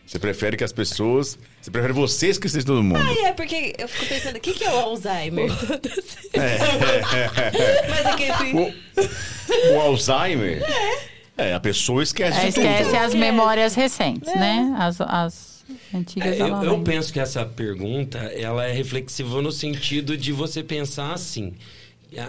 Você 0.08 0.18
prefere 0.18 0.56
que 0.56 0.64
as 0.64 0.72
pessoas. 0.72 1.38
Você 1.62 1.70
prefere 1.70 1.92
você 1.92 2.30
esquecer 2.30 2.60
de 2.60 2.66
todo 2.66 2.82
mundo. 2.82 3.02
Ah, 3.06 3.28
é, 3.28 3.34
porque 3.34 3.76
eu 3.78 3.90
fico 3.90 4.06
pensando, 4.06 4.38
o 4.38 4.40
que, 4.40 4.54
que 4.54 4.64
é 4.64 4.72
o 4.74 4.78
Alzheimer? 4.80 5.52
É. 6.34 6.58
mas 7.90 8.06
é 8.06 8.16
que 8.16 8.24
eu 8.24 8.36
fui... 8.36 8.76
O 9.74 9.80
Alzheimer? 9.82 10.64
É. 11.38 11.54
a 11.54 11.60
pessoa 11.60 12.02
esquece 12.02 12.40
É, 12.40 12.48
de 12.48 12.54
tudo. 12.54 12.66
esquece 12.66 12.96
as 12.96 13.14
memórias 13.14 13.76
recentes, 13.76 14.34
né? 14.34 14.74
As, 14.80 15.02
as 15.02 15.66
antigas 15.94 16.40
É, 16.40 16.42
eu, 16.42 16.64
eu 16.64 16.80
penso 16.80 17.12
que 17.12 17.20
essa 17.20 17.46
pergunta 17.46 18.18
ela 18.18 18.66
é 18.66 18.72
reflexiva 18.72 19.42
no 19.42 19.52
sentido 19.52 20.16
de 20.16 20.32
você 20.32 20.64
pensar 20.64 21.12
assim, 21.14 21.54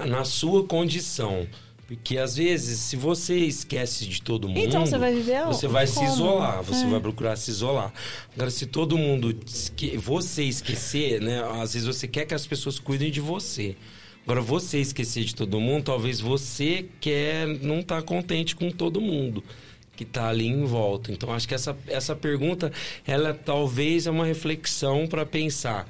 na 0.08 0.24
sua 0.24 0.64
condição. 0.64 1.46
Porque 1.88 2.18
às 2.18 2.36
vezes, 2.36 2.80
se 2.80 2.96
você 2.96 3.34
esquece 3.38 4.06
de 4.06 4.20
todo 4.20 4.46
mundo, 4.46 4.58
Então, 4.60 4.84
você 4.84 4.98
vai 4.98 5.14
viver 5.14 5.46
você 5.46 5.66
vai 5.66 5.86
se 5.86 6.04
isolar, 6.04 6.62
você 6.62 6.84
É. 6.84 6.86
vai 6.90 7.00
procurar 7.00 7.34
se 7.34 7.50
isolar. 7.50 7.90
Agora, 8.34 8.50
se 8.50 8.66
todo 8.66 8.98
mundo 8.98 9.34
esque... 9.46 9.96
você 9.96 10.44
esquecer, 10.44 11.18
né? 11.22 11.42
Às 11.62 11.72
vezes 11.72 11.86
você 11.88 12.06
quer 12.06 12.26
que 12.26 12.34
as 12.34 12.46
pessoas 12.46 12.78
cuidem 12.78 13.10
de 13.10 13.22
você. 13.22 13.74
Agora, 14.22 14.42
você 14.42 14.78
esquecer 14.78 15.24
de 15.24 15.34
todo 15.34 15.58
mundo, 15.58 15.84
talvez 15.84 16.20
você 16.20 16.84
quer 17.00 17.46
não 17.62 17.80
estar 17.80 18.02
contente 18.02 18.54
com 18.54 18.70
todo 18.70 19.00
mundo 19.00 19.42
que 19.96 20.02
está 20.04 20.28
ali 20.28 20.46
em 20.46 20.66
volta. 20.66 21.10
Então, 21.10 21.32
acho 21.32 21.48
que 21.48 21.54
essa, 21.54 21.74
essa 21.86 22.14
pergunta, 22.14 22.70
ela 23.06 23.32
talvez 23.32 24.06
é 24.06 24.10
uma 24.10 24.26
reflexão 24.26 25.06
para 25.06 25.24
pensar 25.24 25.88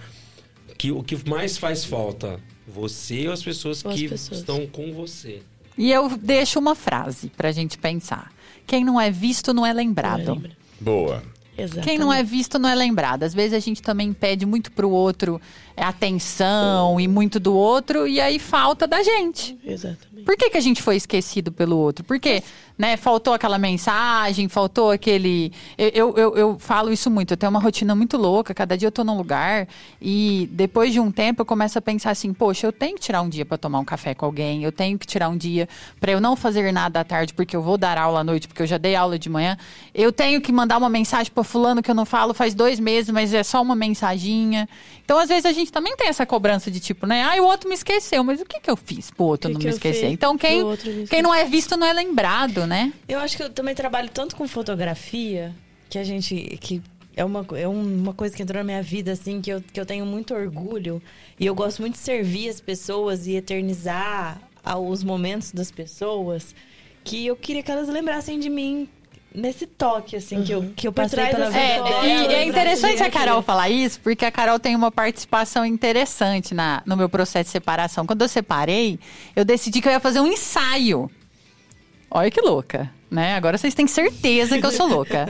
que 0.78 0.92
o 0.92 1.02
que 1.02 1.28
mais 1.28 1.58
faz 1.58 1.84
falta, 1.84 2.38
você 2.66 3.26
ou 3.26 3.32
as 3.32 3.42
pessoas 3.42 3.84
Ou 3.84 3.90
as 3.90 3.98
que 3.98 4.08
pessoas. 4.08 4.38
estão 4.38 4.64
com 4.68 4.92
você. 4.92 5.42
E 5.78 5.90
eu 5.90 6.08
deixo 6.08 6.58
uma 6.58 6.74
frase 6.74 7.30
pra 7.36 7.52
gente 7.52 7.78
pensar. 7.78 8.32
Quem 8.66 8.84
não 8.84 9.00
é 9.00 9.10
visto 9.10 9.54
não 9.54 9.64
é 9.64 9.72
lembrado. 9.72 10.32
Lembra. 10.32 10.50
Boa. 10.80 11.22
Exato. 11.56 11.80
Quem 11.80 11.98
não 11.98 12.12
é 12.12 12.22
visto 12.22 12.58
não 12.58 12.68
é 12.68 12.74
lembrado. 12.74 13.22
Às 13.24 13.34
vezes 13.34 13.52
a 13.52 13.58
gente 13.58 13.82
também 13.82 14.12
pede 14.12 14.44
muito 14.44 14.70
pro 14.70 14.90
outro 14.90 15.40
é, 15.40 15.67
atenção 15.80 17.00
e 17.00 17.08
muito 17.08 17.38
do 17.38 17.54
outro, 17.54 18.06
e 18.06 18.20
aí 18.20 18.38
falta 18.38 18.86
da 18.86 19.02
gente. 19.02 19.58
Exatamente. 19.64 20.24
Por 20.24 20.36
que, 20.36 20.50
que 20.50 20.56
a 20.58 20.60
gente 20.60 20.82
foi 20.82 20.96
esquecido 20.96 21.50
pelo 21.52 21.76
outro? 21.76 22.04
Porque, 22.04 22.42
né, 22.76 22.96
faltou 22.96 23.32
aquela 23.32 23.58
mensagem, 23.58 24.48
faltou 24.48 24.90
aquele. 24.90 25.52
Eu, 25.76 25.88
eu, 25.88 26.16
eu, 26.16 26.36
eu 26.36 26.58
falo 26.58 26.92
isso 26.92 27.10
muito, 27.10 27.32
eu 27.32 27.36
tenho 27.36 27.50
uma 27.50 27.60
rotina 27.60 27.94
muito 27.94 28.16
louca, 28.16 28.52
cada 28.52 28.76
dia 28.76 28.88
eu 28.88 28.92
tô 28.92 29.04
num 29.04 29.16
lugar 29.16 29.68
e 30.00 30.48
depois 30.52 30.92
de 30.92 31.00
um 31.00 31.10
tempo 31.10 31.42
eu 31.42 31.46
começo 31.46 31.78
a 31.78 31.80
pensar 31.80 32.10
assim, 32.10 32.32
poxa, 32.32 32.66
eu 32.66 32.72
tenho 32.72 32.96
que 32.96 33.00
tirar 33.00 33.22
um 33.22 33.28
dia 33.28 33.44
para 33.44 33.56
tomar 33.56 33.78
um 33.78 33.84
café 33.84 34.14
com 34.14 34.26
alguém, 34.26 34.64
eu 34.64 34.72
tenho 34.72 34.98
que 34.98 35.06
tirar 35.06 35.28
um 35.28 35.36
dia 35.36 35.68
para 36.00 36.12
eu 36.12 36.20
não 36.20 36.36
fazer 36.36 36.70
nada 36.72 37.00
à 37.00 37.04
tarde 37.04 37.32
porque 37.32 37.56
eu 37.56 37.62
vou 37.62 37.78
dar 37.78 37.96
aula 37.96 38.20
à 38.20 38.24
noite, 38.24 38.48
porque 38.48 38.62
eu 38.62 38.66
já 38.66 38.78
dei 38.78 38.94
aula 38.94 39.18
de 39.18 39.28
manhã. 39.28 39.56
Eu 39.94 40.12
tenho 40.12 40.40
que 40.40 40.52
mandar 40.52 40.78
uma 40.78 40.88
mensagem 40.88 41.32
para 41.32 41.44
fulano 41.44 41.82
que 41.82 41.90
eu 41.90 41.94
não 41.94 42.04
falo 42.04 42.34
faz 42.34 42.54
dois 42.54 42.78
meses, 42.78 43.10
mas 43.10 43.32
é 43.32 43.42
só 43.42 43.62
uma 43.62 43.74
mensaginha. 43.74 44.68
Então, 45.04 45.18
às 45.18 45.28
vezes, 45.28 45.46
a 45.46 45.52
gente 45.52 45.67
também 45.70 45.96
tem 45.96 46.08
essa 46.08 46.26
cobrança 46.26 46.70
de 46.70 46.80
tipo, 46.80 47.06
né? 47.06 47.22
Ah, 47.22 47.40
o 47.40 47.46
outro 47.46 47.68
me 47.68 47.74
esqueceu, 47.74 48.22
mas 48.24 48.40
o 48.40 48.44
que, 48.44 48.60
que 48.60 48.70
eu 48.70 48.76
fiz 48.76 49.10
pro 49.10 49.24
outro 49.24 49.48
que 49.48 49.54
não 49.54 49.60
que 49.60 49.66
me 49.66 49.72
esquecer? 49.72 50.02
fiz 50.02 50.12
Então, 50.12 50.36
quem, 50.36 50.62
quem 51.08 51.22
não 51.22 51.34
é 51.34 51.44
visto 51.44 51.76
não 51.76 51.86
é 51.86 51.92
lembrado, 51.92 52.66
né? 52.66 52.92
Eu 53.08 53.18
acho 53.20 53.36
que 53.36 53.42
eu 53.42 53.50
também 53.50 53.74
trabalho 53.74 54.08
tanto 54.08 54.36
com 54.36 54.46
fotografia 54.46 55.54
que 55.88 55.98
a 55.98 56.04
gente. 56.04 56.58
que 56.60 56.82
é 57.16 57.24
uma, 57.24 57.44
é 57.56 57.66
uma 57.66 58.14
coisa 58.14 58.36
que 58.36 58.42
entrou 58.42 58.58
na 58.58 58.64
minha 58.64 58.82
vida, 58.82 59.12
assim, 59.12 59.40
que 59.40 59.50
eu, 59.50 59.60
que 59.60 59.80
eu 59.80 59.84
tenho 59.84 60.06
muito 60.06 60.34
orgulho. 60.34 61.02
E 61.38 61.44
eu 61.44 61.54
gosto 61.54 61.80
muito 61.80 61.94
de 61.94 62.00
servir 62.00 62.48
as 62.48 62.60
pessoas 62.60 63.26
e 63.26 63.34
eternizar 63.34 64.40
os 64.80 65.02
momentos 65.02 65.50
das 65.50 65.70
pessoas. 65.70 66.54
Que 67.02 67.26
eu 67.26 67.34
queria 67.34 67.62
que 67.62 67.70
elas 67.70 67.88
lembrassem 67.88 68.38
de 68.38 68.48
mim 68.48 68.88
nesse 69.34 69.66
toque, 69.66 70.16
assim, 70.16 70.42
que 70.42 70.52
eu, 70.52 70.72
que 70.74 70.88
eu 70.88 70.92
passei 70.92 71.26
pela 71.26 71.50
dessa 71.50 71.50
vida. 71.50 72.06
É, 72.06 72.06
e, 72.06 72.30
e 72.30 72.34
é 72.34 72.44
interessante 72.46 73.02
a 73.02 73.10
Carol 73.10 73.38
aqui. 73.38 73.46
falar 73.46 73.70
isso, 73.70 74.00
porque 74.00 74.24
a 74.24 74.30
Carol 74.30 74.58
tem 74.58 74.74
uma 74.74 74.90
participação 74.90 75.64
interessante 75.64 76.54
na, 76.54 76.82
no 76.86 76.96
meu 76.96 77.08
processo 77.08 77.44
de 77.44 77.50
separação. 77.50 78.06
Quando 78.06 78.22
eu 78.22 78.28
separei, 78.28 78.98
eu 79.36 79.44
decidi 79.44 79.80
que 79.80 79.88
eu 79.88 79.92
ia 79.92 80.00
fazer 80.00 80.20
um 80.20 80.26
ensaio. 80.26 81.10
Olha 82.10 82.30
que 82.30 82.40
louca, 82.40 82.90
né? 83.10 83.34
Agora 83.36 83.56
vocês 83.58 83.74
têm 83.74 83.86
certeza 83.86 84.58
que 84.58 84.66
eu 84.66 84.70
sou 84.72 84.86
louca. 84.86 85.28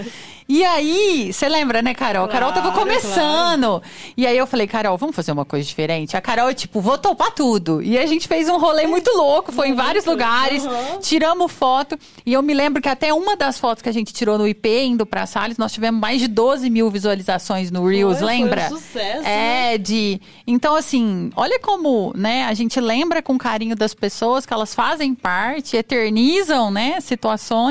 E 0.50 0.64
aí, 0.64 1.30
você 1.30 1.46
lembra, 1.46 1.82
né, 1.82 1.92
Carol? 1.92 2.24
a 2.24 2.28
Carol 2.28 2.50
tava 2.52 2.72
Claro, 2.72 2.78
começando. 2.80 3.82
E 4.16 4.26
aí 4.26 4.34
eu 4.38 4.46
falei, 4.46 4.66
Carol, 4.66 4.96
vamos 4.96 5.14
fazer 5.14 5.30
uma 5.30 5.44
coisa 5.44 5.68
diferente? 5.68 6.16
A 6.16 6.22
Carol, 6.22 6.54
tipo, 6.54 6.80
vou 6.80 6.96
topar 6.96 7.32
tudo. 7.32 7.82
E 7.82 7.98
a 7.98 8.06
gente 8.06 8.26
fez 8.26 8.48
um 8.48 8.56
rolê 8.58 8.86
muito 8.86 9.10
louco, 9.14 9.52
foi 9.52 9.68
em 9.68 9.74
vários 9.74 10.06
lugares, 10.06 10.62
tiramos 11.02 11.52
foto. 11.52 11.98
E 12.24 12.32
eu 12.32 12.40
me 12.40 12.54
lembro 12.54 12.80
que 12.80 12.88
até 12.88 13.12
uma 13.12 13.36
das 13.36 13.58
fotos 13.58 13.82
que 13.82 13.90
a 13.90 13.92
gente 13.92 14.10
tirou 14.14 14.38
no 14.38 14.48
IP, 14.48 14.66
indo 14.84 15.04
pra 15.04 15.26
Salles, 15.26 15.58
nós 15.58 15.70
tivemos 15.70 16.00
mais 16.00 16.18
de 16.18 16.26
12 16.26 16.70
mil 16.70 16.90
visualizações 16.90 17.70
no 17.70 17.86
Reels, 17.86 18.18
Foi, 18.20 18.26
foi 18.28 18.36
um 18.36 18.40
lembra? 18.44 18.68
sucesso, 18.70 19.26
É, 19.28 19.76
de. 19.76 20.18
Então, 20.46 20.74
assim, 20.74 21.28
olha 21.36 21.60
como, 21.60 22.10
né, 22.16 22.44
a 22.44 22.54
gente 22.54 22.80
lembra 22.80 23.20
com 23.20 23.36
carinho 23.36 23.76
das 23.76 23.92
pessoas 23.92 24.46
que 24.46 24.54
elas 24.54 24.74
fazem 24.74 25.14
parte, 25.14 25.76
eternizam, 25.76 26.70
né, 26.70 27.02
situações. 27.02 27.67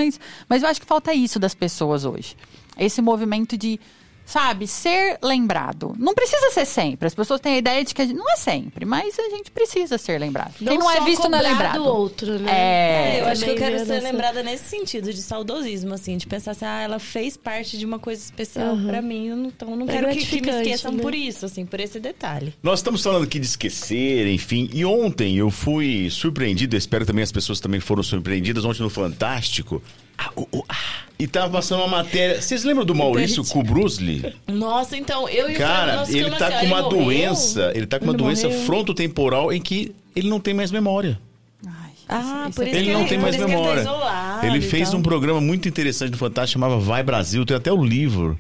Mas 0.48 0.64
eu 0.64 0.70
acho 0.70 0.80
que 0.80 0.86
falta 0.86 1.14
isso 1.14 1.40
das 1.40 1.54
pessoas 1.54 2.06
hoje. 2.06 2.36
Esse 2.78 3.02
movimento 3.02 3.58
de, 3.58 3.80
sabe, 4.28 4.68
ser 4.68 5.18
lembrado. 5.24 5.96
Não 5.98 6.14
precisa 6.14 6.52
ser 6.52 6.66
sempre. 6.66 7.08
As 7.08 7.16
pessoas 7.16 7.40
têm 7.42 7.54
a 7.54 7.58
ideia 7.58 7.84
de 7.84 7.96
que 7.96 8.02
a 8.02 8.06
gente, 8.06 8.16
não 8.18 8.30
é 8.32 8.36
sempre, 8.36 8.86
mas 8.86 9.18
a 9.18 9.30
gente 9.30 9.50
precisa 9.50 9.98
ser 9.98 10.20
lembrado. 10.20 10.54
Quem 10.60 10.78
não 10.78 10.92
é 10.92 11.00
visto 11.02 11.28
não 11.30 11.40
é 11.40 11.42
lembrado. 11.42 11.78
do 11.78 11.86
outro, 11.86 12.38
né? 12.38 12.52
É. 12.52 13.18
É, 13.18 13.22
eu 13.22 13.28
acho 13.28 13.44
que 13.44 13.50
eu 13.52 13.56
quero 13.56 13.78
ser 13.86 13.94
essa- 13.94 14.08
lembrada 14.12 14.44
nesse 14.44 14.66
sentido, 14.66 15.12
de 15.14 15.22
saudosismo, 15.22 15.94
assim, 15.94 16.18
de 16.18 16.28
pensar 16.28 16.52
assim, 16.52 16.66
ah, 16.66 16.82
ela 16.82 17.00
fez 17.00 17.38
parte 17.38 17.78
de 17.78 17.86
uma 17.86 17.98
coisa 17.98 18.22
especial 18.22 18.76
Uhum. 18.76 18.88
pra 18.88 19.02
mim, 19.02 19.28
eu 19.28 19.36
não- 19.38 19.48
então 19.48 19.70
eu 19.72 19.78
não 19.78 19.86
É 19.88 19.92
quero 19.94 20.10
que, 20.10 20.26
que 20.26 20.42
me 20.42 20.50
esqueçam 20.50 20.92
né? 20.92 21.02
por 21.02 21.16
isso, 21.16 21.46
assim, 21.46 21.66
por 21.66 21.80
esse 21.80 22.00
detalhe. 22.00 22.54
Nós 22.62 22.80
estamos 22.80 23.02
falando 23.02 23.24
aqui 23.24 23.40
de 23.40 23.46
esquecer, 23.46 24.28
enfim. 24.28 24.70
E 24.74 24.84
ontem 24.84 25.38
eu 25.38 25.50
fui 25.50 26.10
surpreendido, 26.12 26.76
espero 26.76 27.06
também 27.06 27.24
as 27.24 27.32
pessoas 27.32 27.60
também 27.62 27.80
foram 27.80 28.04
surpreendidas, 28.04 28.66
ontem 28.66 28.82
no 28.84 28.90
Fantástico. 28.90 29.82
Ah, 30.18 30.32
oh, 30.36 30.48
oh, 30.52 30.64
ah. 30.70 30.76
E 31.20 31.26
tava 31.28 31.50
passando 31.52 31.80
uma 31.80 31.88
matéria. 31.88 32.42
Vocês 32.42 32.64
lembram 32.64 32.86
do 32.86 32.94
Maurício 32.94 33.44
Kubrusli? 33.44 34.34
Nossa, 34.48 34.96
então, 34.96 35.28
eu 35.28 35.50
e 35.50 35.56
o 35.56 35.58
Cara, 35.58 36.04
ele 36.10 36.30
tá 36.32 36.48
assim, 36.48 36.58
com 36.60 36.66
uma 36.68 36.78
ele 36.80 36.84
morreu? 36.84 36.90
doença. 37.06 37.72
Ele 37.74 37.88
tá 37.88 37.98
com 38.00 38.06
uma 38.06 38.12
Ele 38.14 38.24
doença 38.24 38.48
morreu? 38.48 38.66
frontotemporal 38.66 39.52
em 39.52 39.60
que 39.62 39.96
ele 40.16 40.30
não 40.30 40.40
tem 40.40 40.54
mais 40.54 40.72
memória. 40.72 41.20
Ai, 41.66 41.74
Ah, 42.08 42.46
isso- 42.48 42.56
por 42.56 42.68
isso 42.68 42.76
Ele 42.78 42.86
que 42.86 42.94
não 42.94 43.00
ele- 43.02 43.10
tem 43.10 43.18
por 43.18 43.24
mais 43.24 43.36
que 43.36 43.42
ele 43.42 43.52
tá 43.52 43.58
memória. 43.58 44.48
Ele 44.48 44.62
fez 44.62 44.90
tal. 44.92 45.00
um 45.00 45.04
programa 45.04 45.42
muito 45.42 45.68
interessante 45.68 46.12
no 46.12 46.18
Fantástico 46.18 46.54
chamava 46.60 46.80
Vai 46.80 47.02
Brasil. 47.04 47.44
Tem 47.46 47.58
até 47.58 47.72
o 47.74 47.84
livro 47.84 48.38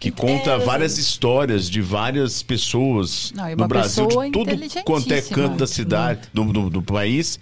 que 0.00 0.10
conta 0.10 0.50
É, 0.50 0.58
várias 0.58 0.98
histórias 0.98 1.70
de 1.70 1.80
várias 1.80 2.42
pessoas 2.42 3.32
Não, 3.34 3.48
no 3.56 3.68
Brasil, 3.68 4.06
de 4.08 4.30
tudo 4.32 4.50
quanto 4.84 5.12
é 5.14 5.22
canto 5.22 5.56
da 5.56 5.66
cidade, 5.66 6.22
do, 6.34 6.44
do, 6.44 6.68
do 6.70 6.82
país. 6.82 7.38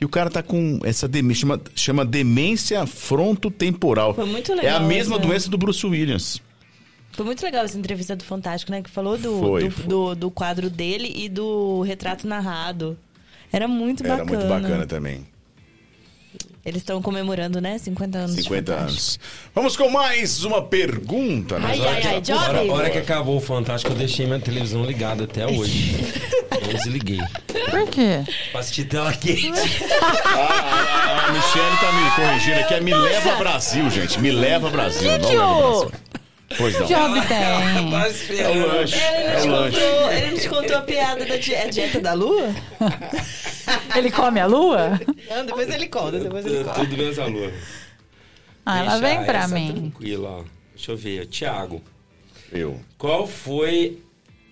E 0.00 0.04
o 0.04 0.08
cara 0.08 0.30
tá 0.30 0.42
com 0.42 0.78
essa 0.84 1.08
demência, 1.08 1.40
chama, 1.40 1.60
chama 1.74 2.04
demência 2.04 2.86
frontotemporal. 2.86 4.14
Foi 4.14 4.24
muito 4.26 4.52
É 4.52 4.54
a 4.54 4.56
legal 4.78 4.82
mesma 4.84 5.16
essa- 5.16 5.26
doença 5.26 5.50
do 5.50 5.58
Bruce 5.58 5.84
Williams. 5.86 6.40
Foi 7.12 7.24
muito 7.26 7.42
legal 7.42 7.64
essa 7.64 7.76
entrevista 7.76 8.14
do 8.14 8.22
Fantástico, 8.24 8.70
né? 8.70 8.80
Que 8.80 8.90
falou 8.90 9.18
do, 9.18 9.40
Foi, 9.40 9.64
do, 9.64 9.70
foi. 9.72 9.86
do- 9.86 10.14
do 10.14 10.30
quadro 10.30 10.70
dele 10.70 11.12
e 11.16 11.28
do 11.28 11.80
retrato 11.82 12.28
narrado. 12.28 12.96
Era 13.52 13.66
muito 13.66 14.04
Era 14.04 14.18
bacana. 14.18 14.38
muito 14.38 14.48
bacana 14.48 14.86
também. 14.86 15.26
Eles 16.64 16.82
estão 16.82 17.00
comemorando, 17.00 17.60
né? 17.60 17.78
50 17.78 18.18
anos 18.18 18.30
50 18.36 18.42
de 18.42 18.48
Fantástico. 18.70 18.90
anos. 18.90 19.20
Vamos 19.54 19.76
com 19.76 19.88
mais 19.90 20.44
uma 20.44 20.60
pergunta. 20.62 21.58
né? 21.58 21.66
Ai, 21.70 21.80
ai, 21.80 22.02
ai, 22.02 22.06
hora, 22.16 22.20
Job. 22.20 22.70
a 22.70 22.74
hora 22.74 22.90
que 22.90 22.98
acabou 22.98 23.36
o 23.36 23.40
Fantástico, 23.40 23.92
eu 23.92 23.96
deixei 23.96 24.26
minha 24.26 24.38
televisão 24.40 24.84
ligada 24.84 25.24
até 25.24 25.46
hoje. 25.46 25.96
Não 26.60 26.68
desliguei. 26.74 27.20
Por 27.70 27.88
quê? 27.88 28.22
Pra 28.50 28.60
assistir 28.60 28.84
tela 28.84 29.12
quente. 29.14 29.52
A, 30.34 31.26
a 31.28 31.32
Michelle 31.32 31.76
tá 31.80 31.92
me 31.92 32.10
corrigindo 32.16 32.60
aqui. 32.60 32.74
É 32.74 32.80
Me 32.80 32.94
Leva 32.94 33.36
Brasil, 33.36 33.88
gente. 33.90 34.20
Me 34.20 34.30
Leva 34.30 34.68
Brasil. 34.68 35.10
não 35.10 35.18
que 35.20 35.36
Leva 35.36 35.68
Brasil. 35.70 35.92
Pois 36.56 36.74
não. 36.78 36.86
Job 36.86 37.20
tem. 37.28 37.38
Tava 37.38 37.62
É 37.68 37.82
o 37.82 37.90
lanche. 37.90 38.32
Ele 38.32 38.40
É 38.40 38.54
não, 38.54 39.40
te 39.42 39.48
o 39.48 39.50
lanche. 39.52 39.76
contou, 39.80 40.12
ele 40.12 40.40
te 40.40 40.48
contou 40.48 40.76
a 40.76 40.80
piada 40.82 41.24
da 41.26 41.36
di- 41.36 41.54
a 41.54 41.66
dieta 41.68 42.00
da 42.00 42.12
lua? 42.14 42.54
Ele 43.94 44.10
come 44.10 44.40
a 44.40 44.46
lua? 44.46 44.98
Não, 45.28 45.44
depois 45.44 45.68
ele 45.68 45.88
conta, 45.88 46.18
depois 46.18 46.46
ele 46.46 46.64
conta. 46.64 46.80
Tudo 46.80 46.96
menos 46.96 47.18
a 47.18 47.26
lua. 47.26 47.52
Ah, 48.64 48.78
ela 48.78 48.98
Deixa 48.98 49.16
vem 49.16 49.24
pra 49.26 49.38
essa 49.40 49.54
mim. 49.54 49.72
Tranquila, 49.90 50.28
ó. 50.30 50.44
Deixa 50.74 50.92
eu 50.92 50.96
ver. 50.96 51.26
Tiago, 51.26 51.82
Eu. 52.50 52.80
qual 52.96 53.26
foi 53.26 54.02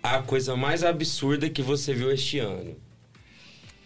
a 0.02 0.18
coisa 0.18 0.55
mais 0.55 0.85
absurda 0.85 1.48
que 1.48 1.62
você 1.62 1.94
viu 1.94 2.12
este 2.12 2.39
ano? 2.40 2.77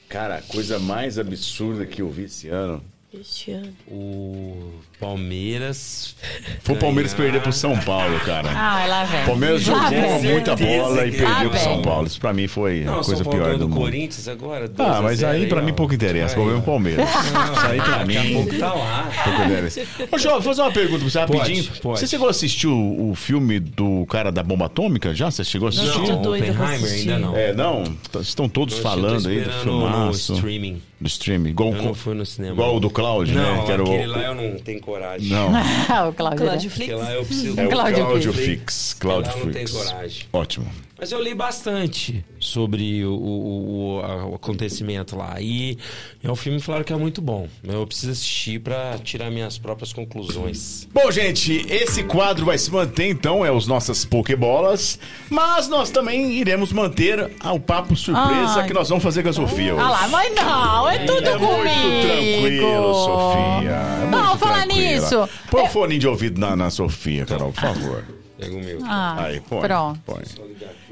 Cara, 0.09 0.37
a 0.39 0.43
coisa 0.43 0.81
mais 0.81 1.17
absurda 1.19 1.87
que 1.87 2.03
eu 2.03 2.11
vi 2.11 2.25
esse 2.25 2.49
ano. 2.49 2.83
Este 3.15 3.53
ano. 3.53 3.73
O 3.87 4.73
Palmeiras. 5.01 6.15
Foi 6.63 6.75
o 6.75 6.79
Palmeiras 6.79 7.15
perder 7.15 7.41
pro 7.41 7.53
São 7.53 7.77
Paulo, 7.79 8.19
cara. 8.21 8.51
Ah, 8.55 8.87
lá 8.87 9.05
vem. 9.05 9.25
Palmeiras 9.25 9.67
Lá 9.67 9.91
jogou 9.91 10.19
vem. 10.21 10.33
muita 10.33 10.57
bola 10.57 11.07
e 11.07 11.11
perdeu 11.11 11.29
Lá 11.31 11.49
pro 11.49 11.59
São. 11.59 11.83
Paulo. 11.83 12.07
Isso 12.07 12.21
pra 12.21 12.33
mim 12.33 12.47
foi 12.47 12.81
Não, 12.85 13.01
a 13.01 13.05
coisa 13.05 13.17
São 13.17 13.25
Paulo 13.25 13.39
pior 13.41 13.53
do 13.55 13.59
do 13.61 13.69
mundo. 13.69 13.81
Corinthians 13.81 14.29
agora. 14.29 14.69
2 14.69 14.89
Ah, 14.89 15.03
mas 15.03 15.19
0 15.21 15.33
aí 15.33 15.47
pra 15.47 15.61
ó. 15.61 15.65
mim 15.65 15.73
pouco 15.73 15.95
interessa. 15.95 16.33
O 16.33 16.35
problema 16.37 16.59
é 16.59 16.63
o 16.63 16.65
Palmeiras. 16.65 17.09
Isso 17.09 17.67
aí 17.67 17.77
pra 17.81 17.99
Daqui 17.99 18.17
a 18.19 18.23
mim. 18.25 18.35
pouco 18.35 18.59
tá 18.59 18.75
lá. 18.75 19.11
pouco 19.25 19.43
interessa. 19.43 19.83
Ô, 20.13 20.19
João, 20.19 20.35
vou 20.35 20.43
fazer 20.43 20.63
uma 20.63 20.73
pergunta 20.73 20.99
pra 21.01 21.09
você 21.11 21.19
Pode, 21.27 21.39
rapidinho. 21.39 21.71
pode. 21.83 22.01
Você 22.01 22.07
chegou 22.07 22.27
a 22.29 22.31
assistir 22.31 22.67
o, 22.67 23.11
o 23.11 23.15
filme 23.15 23.59
do 23.61 24.05
cara 24.07 24.31
da 24.31 24.43
bomba 24.43 24.67
atômica 24.67 25.15
já? 25.15 25.31
Você 25.31 25.45
chegou 25.45 25.67
a 25.67 25.71
assistir? 25.71 25.99
Não, 25.99 26.23
Não, 26.23 26.31
Oppenheimer 26.33 26.93
ainda 26.93 27.19
não. 27.19 27.37
É, 27.37 27.53
não? 27.55 27.85
Estão 28.21 28.49
todos 28.49 28.77
Eu 28.77 28.83
falando 28.83 29.29
aí 29.29 29.41
do 29.41 29.51
filmaço. 29.53 30.33
No 30.33 30.39
streaming. 30.39 30.83
Do 31.01 31.07
streaming. 31.07 31.51
Igual, 31.51 31.73
Eu 31.73 31.83
não 31.83 31.95
fui 31.95 32.15
no 32.15 32.27
cinema. 32.27 32.53
igual 32.53 32.77
o 32.77 32.81
do 32.81 32.91
Cláudio, 32.91 33.35
Não, 33.35 33.57
né? 33.57 33.63
Que 33.65 33.73
era 33.73 33.83
o- 33.83 33.87
aquele 33.87 34.07
lá 34.07 34.23
eu 34.23 34.35
não 34.35 34.59
tenho 34.59 34.81
coragem. 34.91 35.29
Não. 35.29 35.49
o 36.09 36.13
Cláudio. 36.13 36.45
Cláudio 36.45 36.71
né? 36.71 36.77
Flix. 36.77 36.77
Porque 36.77 36.95
lá 36.95 37.15
eu 37.15 37.25
preciso... 37.25 37.61
É 37.61 37.67
o 37.67 37.71
Cláudio 37.71 38.05
Cláudio 38.05 38.33
Flix. 38.33 38.49
Fix. 38.49 38.97
Cláudio 38.99 39.33
não 39.47 39.85
coragem. 39.85 40.27
Ótimo. 40.33 40.90
Mas 41.01 41.13
eu 41.13 41.23
li 41.23 41.33
bastante 41.35 42.23
sobre 42.39 43.03
o, 43.07 43.13
o- 43.15 43.97
o- 44.29 44.35
acontecimento 44.35 45.17
lá. 45.17 45.41
E 45.41 45.79
é 46.23 46.31
um 46.31 46.37
filme, 46.37 46.61
falaram 46.61 46.85
que 46.85 46.93
é 46.93 46.97
muito 46.97 47.23
bom. 47.23 47.49
Eu 47.65 47.87
preciso 47.87 48.13
assistir 48.13 48.61
pra 48.61 48.99
tirar 49.03 49.31
minhas 49.31 49.57
próprias 49.57 49.95
conclusões. 49.95 50.87
Bom, 50.93 51.11
gente, 51.11 51.65
esse 51.71 52.03
quadro 52.05 52.45
vai 52.45 52.59
se 52.59 52.71
manter, 52.71 53.09
então, 53.09 53.43
é 53.45 53.51
os 53.51 53.67
nossas 53.67 54.05
Pokébolas. 54.05 54.99
Mas 55.31 55.69
nós 55.69 55.91
também 55.91 56.33
iremos 56.33 56.71
manter 56.71 57.31
o 57.45 57.59
papo 57.59 57.97
surpresa 57.97 58.61
Ai. 58.61 58.67
que 58.67 58.75
nós 58.75 58.89
vamos 58.91 59.03
fazer 59.03 59.23
com 59.23 59.31
a 59.31 59.33
Sofia 59.33 59.75
hoje. 59.75 59.83
Ah 59.83 59.89
lá, 59.91 60.09
mas 60.09 60.35
não, 60.35 60.87
é 60.89 60.99
tudo 60.99 61.27
é 61.29 61.33
comigo. 61.33 61.57
muito 61.57 62.07
tranquilo, 62.07 62.95
Sofia. 62.95 63.71
É 63.71 64.11
Não, 64.11 64.37
falar 64.37 64.67
nisso. 64.67 65.27
Põe 65.51 65.63
o 65.63 65.69
fone 65.69 65.99
de 65.99 66.07
ouvido 66.07 66.39
na, 66.39 66.55
na 66.55 66.69
Sofia, 66.69 67.25
Carol, 67.25 67.53
por 67.53 67.61
favor. 67.63 68.05
Pega 68.41 68.57
o 68.57 68.61
meu. 68.65 68.79
Ah, 68.85 69.25
Aí, 69.25 69.41
põe. 69.41 69.61
pronto. 69.61 70.01
põe. 70.07 70.23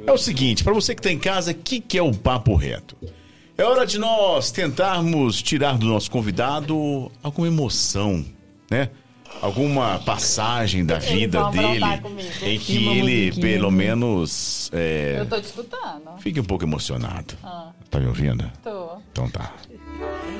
É 0.07 0.13
o 0.13 0.19
seguinte, 0.19 0.63
pra 0.63 0.73
você 0.73 0.95
que 0.95 1.03
tá 1.03 1.11
em 1.11 1.19
casa, 1.19 1.51
o 1.53 1.55
que, 1.55 1.81
que 1.81 1.97
é 1.99 2.03
o 2.03 2.13
papo 2.15 2.55
reto? 2.55 2.97
É 3.57 3.65
hora 3.65 3.85
de 3.87 3.99
nós 3.99 4.51
tentarmos 4.53 5.43
tirar 5.43 5.77
do 5.79 5.87
nosso 5.87 6.11
convidado 6.11 7.11
alguma 7.23 7.49
emoção, 7.49 8.25
né? 8.71 8.91
Alguma 9.43 9.99
passagem 10.01 10.85
da 10.85 10.99
vida 10.99 11.51
dele 11.51 11.85
em 12.43 12.59
que 12.59 12.87
ele, 12.89 13.33
pelo 13.41 13.71
menos, 13.71 14.71
é, 14.73 15.17
Eu 15.21 15.27
tô 15.27 15.41
te 15.41 15.45
escutando. 15.45 16.03
fique 16.19 16.41
um 16.41 16.45
pouco 16.45 16.65
emocionado. 16.65 17.35
Ah. 17.45 17.71
Tá 17.91 18.01
me 18.01 18.07
ouvindo? 18.07 18.51
Tô. 18.63 18.97
Então 19.13 19.29
tá. 19.31 19.53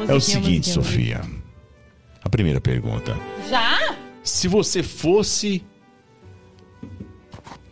É 0.09 0.13
o 0.15 0.21
seguinte, 0.21 0.69
Sofia. 0.69 1.21
A 2.25 2.29
primeira 2.29 2.61
pergunta. 2.61 3.17
Já? 3.49 3.95
Se 4.23 4.49
você 4.49 4.83
fosse 4.83 5.65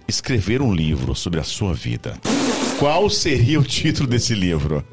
escrever 0.08 0.62
um 0.62 0.74
livro 0.74 1.14
sobre 1.14 1.40
a 1.40 1.44
sua 1.44 1.74
vida, 1.74 2.18
qual 2.78 3.08
seria 3.10 3.58
o 3.58 3.64
título 3.64 4.08
desse 4.08 4.34
livro? 4.34 4.84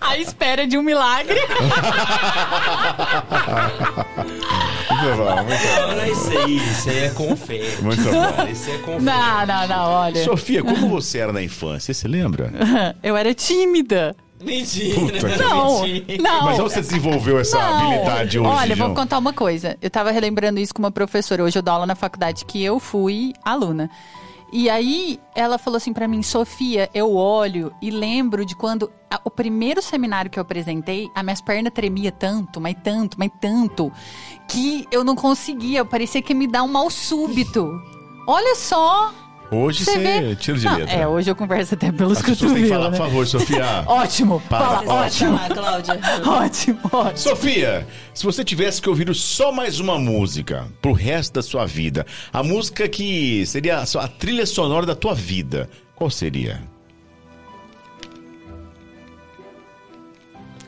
A 0.00 0.16
espera 0.18 0.66
de 0.66 0.78
um 0.78 0.82
milagre. 0.82 1.40
Muito 5.02 5.16
bom, 5.16 5.36
muito 5.44 5.62
bom. 5.62 6.12
Isso 6.12 6.38
aí, 6.38 6.56
isso 6.56 6.90
aí 6.90 6.98
é 6.98 7.10
confete. 7.10 7.82
Muito 7.82 8.02
bom. 8.02 8.48
Isso 8.48 8.70
é 8.70 8.78
confete. 8.78 9.02
Não, 9.02 9.46
não, 9.46 9.68
não, 9.68 9.90
olha. 9.90 10.22
Sofia, 10.22 10.62
como 10.62 10.88
você 10.88 11.18
era 11.18 11.32
na 11.32 11.42
infância? 11.42 11.92
Você 11.92 12.06
lembra? 12.06 12.52
Eu 13.02 13.16
era 13.16 13.34
tímida. 13.34 14.14
Mentira. 14.44 15.00
Puta 15.00 15.12
que- 15.30 15.36
Não, 15.42 15.82
mentira. 15.82 16.22
não. 16.22 16.44
Mas 16.44 16.58
onde 16.60 16.72
você 16.72 16.80
desenvolveu 16.80 17.38
essa 17.38 17.58
Não. 17.58 17.78
habilidade 17.78 18.38
hoje? 18.38 18.48
Olha, 18.48 18.76
vou 18.76 18.94
contar 18.94 19.18
uma 19.18 19.32
coisa. 19.32 19.76
Eu 19.80 19.90
tava 19.90 20.10
relembrando 20.10 20.58
isso 20.60 20.74
com 20.74 20.82
uma 20.82 20.90
professora. 20.90 21.42
Hoje 21.44 21.58
eu 21.58 21.62
dou 21.62 21.74
aula 21.74 21.86
na 21.86 21.94
faculdade 21.94 22.44
que 22.44 22.62
eu 22.62 22.78
fui 22.80 23.32
aluna. 23.44 23.90
E 24.54 24.68
aí 24.68 25.18
ela 25.34 25.56
falou 25.56 25.78
assim 25.78 25.94
pra 25.94 26.06
mim, 26.06 26.22
Sofia, 26.22 26.90
eu 26.92 27.14
olho 27.14 27.72
e 27.80 27.90
lembro 27.90 28.44
de 28.44 28.54
quando 28.54 28.92
a- 29.10 29.18
o 29.24 29.30
primeiro 29.30 29.80
seminário 29.80 30.30
que 30.30 30.38
eu 30.38 30.42
apresentei, 30.42 31.08
as 31.14 31.24
minhas 31.24 31.40
pernas 31.40 31.72
tremia 31.72 32.12
tanto, 32.12 32.60
mas 32.60 32.76
tanto, 32.84 33.16
mas 33.18 33.30
tanto, 33.40 33.90
que 34.46 34.86
eu 34.92 35.02
não 35.04 35.14
conseguia, 35.16 35.86
parecia 35.86 36.20
que 36.20 36.34
me 36.34 36.46
dá 36.46 36.62
um 36.62 36.68
mal 36.68 36.90
súbito. 36.90 37.72
Olha 38.28 38.54
só! 38.54 39.10
Hoje 39.54 39.84
você, 39.84 39.98
vê? 39.98 40.34
tira 40.36 40.56
de 40.58 40.64
Não, 40.64 40.76
letra. 40.78 40.94
É, 40.94 41.06
hoje 41.06 41.30
eu 41.30 41.36
converso 41.36 41.74
até 41.74 41.92
pelos 41.92 42.16
As 42.18 42.24
pessoas 42.24 42.52
têm 42.52 42.62
que 42.62 42.68
falar, 42.70 42.90
cotovelos, 42.90 42.98
por 42.98 43.04
né? 43.04 43.10
favor, 43.10 43.26
Sofia. 43.26 43.84
Ótimo, 43.86 44.42
Para, 44.48 44.64
fala, 44.80 44.92
ótimo, 45.04 45.32
lá, 45.34 45.48
Cláudia. 45.50 46.00
ótimo, 46.26 46.78
ótimo. 46.90 47.18
Sofia, 47.18 47.86
se 48.14 48.24
você 48.24 48.42
tivesse 48.42 48.80
que 48.80 48.88
ouvir 48.88 49.14
só 49.14 49.52
mais 49.52 49.78
uma 49.78 49.98
música 49.98 50.66
pro 50.80 50.92
resto 50.92 51.34
da 51.34 51.42
sua 51.42 51.66
vida, 51.66 52.06
a 52.32 52.42
música 52.42 52.88
que 52.88 53.44
seria 53.44 53.78
a 53.80 53.84
sua- 53.86 54.04
a 54.04 54.08
trilha 54.08 54.46
sonora 54.46 54.86
da 54.86 54.94
tua 54.94 55.14
vida, 55.14 55.68
qual 55.94 56.08
seria? 56.08 56.62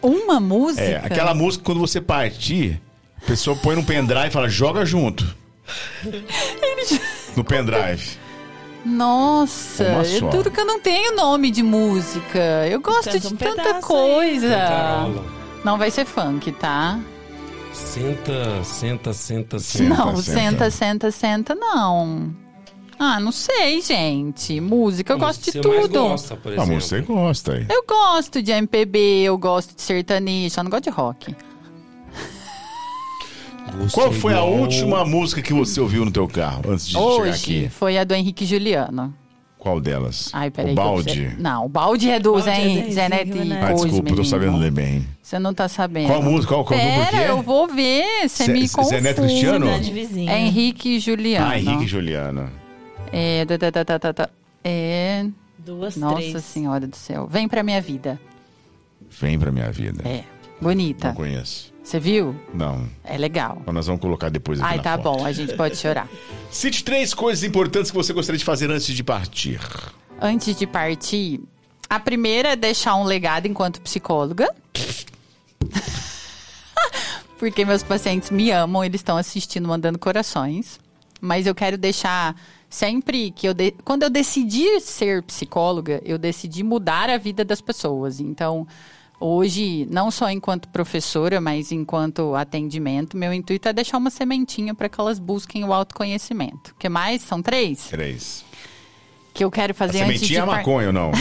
Uma 0.03 0.39
música? 0.39 0.83
É, 0.83 0.97
aquela 0.97 1.33
música 1.35 1.65
quando 1.65 1.81
você 1.81 2.03
partir, 2.03 2.83
a 3.23 3.25
pessoa 3.25 3.57
põe 3.57 3.75
no 3.77 3.83
pendrive 3.83 4.27
e 4.29 4.31
fala, 4.31 4.49
joga 4.51 4.85
junto. 4.85 5.25
No 7.35 7.43
pendrive. 7.43 8.23
Nossa, 8.85 9.83
é 9.85 10.05
só. 10.05 10.29
tudo 10.29 10.51
que 10.51 10.61
eu 10.61 10.65
não 10.67 10.79
tenho 10.81 11.17
nome 11.17 11.51
de 11.51 11.63
música. 11.63 12.39
Eu 12.69 12.81
gosto 12.81 13.05
Canta 13.05 13.21
de 13.21 13.27
um 13.29 13.37
tanta 13.37 13.77
aí. 13.77 13.83
coisa. 13.83 14.49
Carola. 14.49 15.25
Não 15.65 15.79
vai 15.79 15.91
ser 15.91 16.05
funk, 16.05 16.53
tá? 16.53 16.99
Senta, 17.73 18.63
senta, 18.63 19.13
senta, 19.13 19.59
senta. 19.59 19.89
não, 19.95 20.17
senta. 20.17 20.23
senta, 20.23 20.71
senta, 20.71 21.11
senta, 21.11 21.55
não. 21.55 22.35
Ah, 22.99 23.19
não 23.19 23.33
sei, 23.33 23.81
gente. 23.81 24.61
Música, 24.61 25.13
eu 25.15 25.19
gosto 25.19 25.45
de 25.45 25.51
você 25.53 25.69
mais 25.69 25.81
tudo. 25.83 26.01
gosta, 26.09 26.37
por 26.37 26.53
A 26.53 26.55
exemplo. 26.55 26.75
música 26.75 26.97
você 26.97 27.03
gosta 27.13 27.53
aí. 27.55 27.67
Eu 27.69 27.85
gosto 27.89 28.41
de 28.43 28.53
MPB, 28.53 28.99
eu 29.25 29.37
gosto 29.37 29.75
de 29.75 29.83
sertanejo, 29.83 30.55
só 30.55 30.63
não 30.63 30.71
gosto 30.71 30.85
de 30.85 30.91
rock. 30.91 31.35
Gosto 33.79 33.95
Qual 33.95 34.13
foi 34.13 34.35
a 34.35 34.43
última 34.43 35.05
música 35.05 35.43
que 35.43 35.53
você 35.53 35.81
ouviu 35.81 36.05
no 36.05 36.11
teu 36.11 36.27
carro 36.29 36.63
antes 36.69 36.87
de 36.87 36.93
chegar 36.93 37.05
Hoje 37.05 37.31
aqui? 37.31 37.69
foi 37.69 37.99
a 37.99 38.05
do 38.05 38.15
Henrique 38.15 38.45
Juliano. 38.47 39.13
Qual 39.59 39.81
delas? 39.81 40.29
Ai, 40.35 40.51
peraí. 40.51 40.73
o 40.73 40.75
que 40.75 40.81
eu 40.81 40.85
balde? 40.85 41.05
preciso- 41.05 41.37
Não, 41.43 41.65
o 41.65 41.69
balde 41.71 42.11
é 42.11 42.21
do 42.21 42.33
Balde 42.33 42.51
é 42.51 42.55
Zé, 42.55 42.63
do 42.69 42.85
Zé 42.87 42.91
Zé 42.93 43.09
Neto 43.09 43.37
e 43.39 43.45
Neto. 43.47 43.65
Ah, 43.65 43.73
desculpa, 43.73 43.97
eu 43.97 44.03
tô 44.03 44.03
menino. 44.05 44.25
sabendo 44.27 44.57
ler 44.59 44.71
bem. 44.71 45.07
Você 45.23 45.39
não 45.39 45.55
tá 45.55 45.69
sabendo. 45.69 46.07
Qual 46.09 46.23
música? 46.23 46.55
Qual, 46.55 46.65
qual 46.67 46.79
grupo 46.79 46.95
que 47.07 47.11
Pera, 47.11 47.23
é? 47.25 47.31
eu 47.31 47.43
vou 47.43 47.67
ver. 47.69 48.29
Você 48.29 48.45
Zé- 48.45 48.53
me 48.53 48.67
Zé 48.67 48.77
confunde. 48.77 49.01
Neto 49.01 49.23
Cristiano? 49.23 49.67
Cidade 49.67 49.91
vizinha. 49.93 50.33
É 50.33 50.41
Henrique 50.41 50.97
e 50.97 51.01
Juliano. 51.01 51.47
Ah, 51.51 51.59
Henrique 51.59 51.85
e 51.85 51.87
Juliana. 51.89 52.53
É, 53.11 53.45
tá, 53.47 53.57
tá, 53.59 53.73
tá, 53.73 53.85
tá, 53.85 53.99
tá, 53.99 54.13
tá. 54.13 54.31
é... 54.63 55.27
Duas, 55.59 55.97
Nossa 55.97 56.17
três. 56.17 56.45
Senhora 56.45 56.87
do 56.87 56.95
céu. 56.97 57.27
Vem 57.27 57.49
pra 57.49 57.63
minha 57.63 57.81
vida. 57.81 58.21
Vem 59.19 59.39
pra 59.39 59.51
minha 59.51 59.71
vida. 59.73 60.07
É, 60.07 60.25
bonita. 60.61 61.09
Não 61.09 61.15
conheço. 61.15 61.73
Você 61.83 62.01
viu? 62.01 62.35
Não. 62.55 62.89
É 63.05 63.19
legal. 63.19 63.61
Mas 63.67 63.75
nós 63.75 63.87
vamos 63.87 64.01
colocar 64.01 64.31
depois 64.31 64.59
aqui 64.61 64.69
Ai, 64.71 64.81
tá 64.83 64.97
foto. 64.97 65.19
bom, 65.19 65.27
a 65.27 65.33
gente 65.33 65.55
pode 65.55 65.77
chorar. 65.77 66.09
Cite 66.51 66.83
três 66.83 67.13
coisas 67.13 67.45
importantes 67.45 67.91
que 67.91 67.97
você 67.97 68.13
gostaria 68.13 68.39
de 68.39 68.45
fazer 68.45 68.71
antes 68.71 68.87
de 68.95 69.05
partir. 69.05 69.61
Antes 70.21 70.57
de 70.57 70.67
partir, 70.67 71.41
a 71.91 72.01
primeira 72.01 72.51
é 72.51 72.57
deixar 72.57 72.95
um 72.97 73.05
legado 73.05 73.47
enquanto 73.47 73.81
psicóloga. 73.83 74.49
Porque 77.39 77.65
meus 77.65 77.83
pacientes 77.83 78.31
me 78.31 78.51
amam, 78.51 78.85
eles 78.85 79.01
estão 79.01 79.17
assistindo, 79.17 79.67
mandando 79.69 79.99
corações. 79.99 80.79
Mas 81.21 81.47
eu 81.47 81.55
quero 81.55 81.77
deixar 81.77 82.35
sempre 82.71 83.31
que 83.31 83.47
eu. 83.49 83.55
de- 83.55 83.75
Quando 83.85 84.03
eu 84.05 84.11
decidi 84.11 84.81
ser 84.81 85.23
psicóloga, 85.23 86.01
eu 86.05 86.17
decidi 86.19 86.63
mudar 86.63 87.11
a 87.11 87.19
vida 87.19 87.45
das 87.45 87.61
pessoas. 87.61 88.21
Então, 88.21 88.67
hoje, 89.21 89.87
não 89.91 90.11
só 90.11 90.29
enquanto 90.31 90.69
professora, 90.69 91.41
mas 91.41 91.73
enquanto 91.73 92.35
atendimento, 92.35 93.17
meu 93.17 93.33
intuito 93.33 93.69
é 93.69 93.73
deixar 93.73 93.99
uma 93.99 94.11
sementinha 94.11 94.75
para 94.75 94.89
que 94.89 95.01
elas 95.01 95.19
busquem 95.19 95.65
o 95.65 95.73
autoconhecimento. 95.73 96.73
O 96.73 96.75
que 96.77 96.89
mais? 96.89 97.23
São 97.23 97.41
três? 97.43 97.89
Três. 97.89 98.45
Que 99.33 99.45
eu 99.45 99.51
quero 99.51 99.73
A 99.73 99.75
fazer 99.75 100.03
antes 100.03 100.21
de 100.21 100.27
sementinha 100.29 100.43
é 100.43 100.47
par- 100.47 100.57
maconha 100.59 100.87
ou 100.89 100.93
não? 100.93 101.11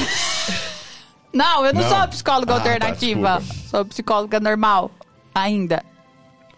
Não, 1.33 1.65
eu 1.65 1.73
não, 1.73 1.81
Não? 1.81 1.89
sou 1.89 2.07
psicóloga 2.09 2.53
Ah, 2.53 2.59
tá, 2.59 2.69
alternativa. 2.69 3.37
desculpa. 3.39 3.67
sou 3.67 3.85
psicóloga 3.85 4.39
normal. 4.39 4.91
Ainda. 5.33 5.83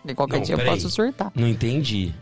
De 0.04 0.14
qualquer 0.14 0.40
Não, 0.40 0.44
dia 0.44 0.56
eu 0.56 0.66
posso 0.66 0.90
surtar. 0.90 1.32
Não 1.34 1.48
entendi. 1.48 2.14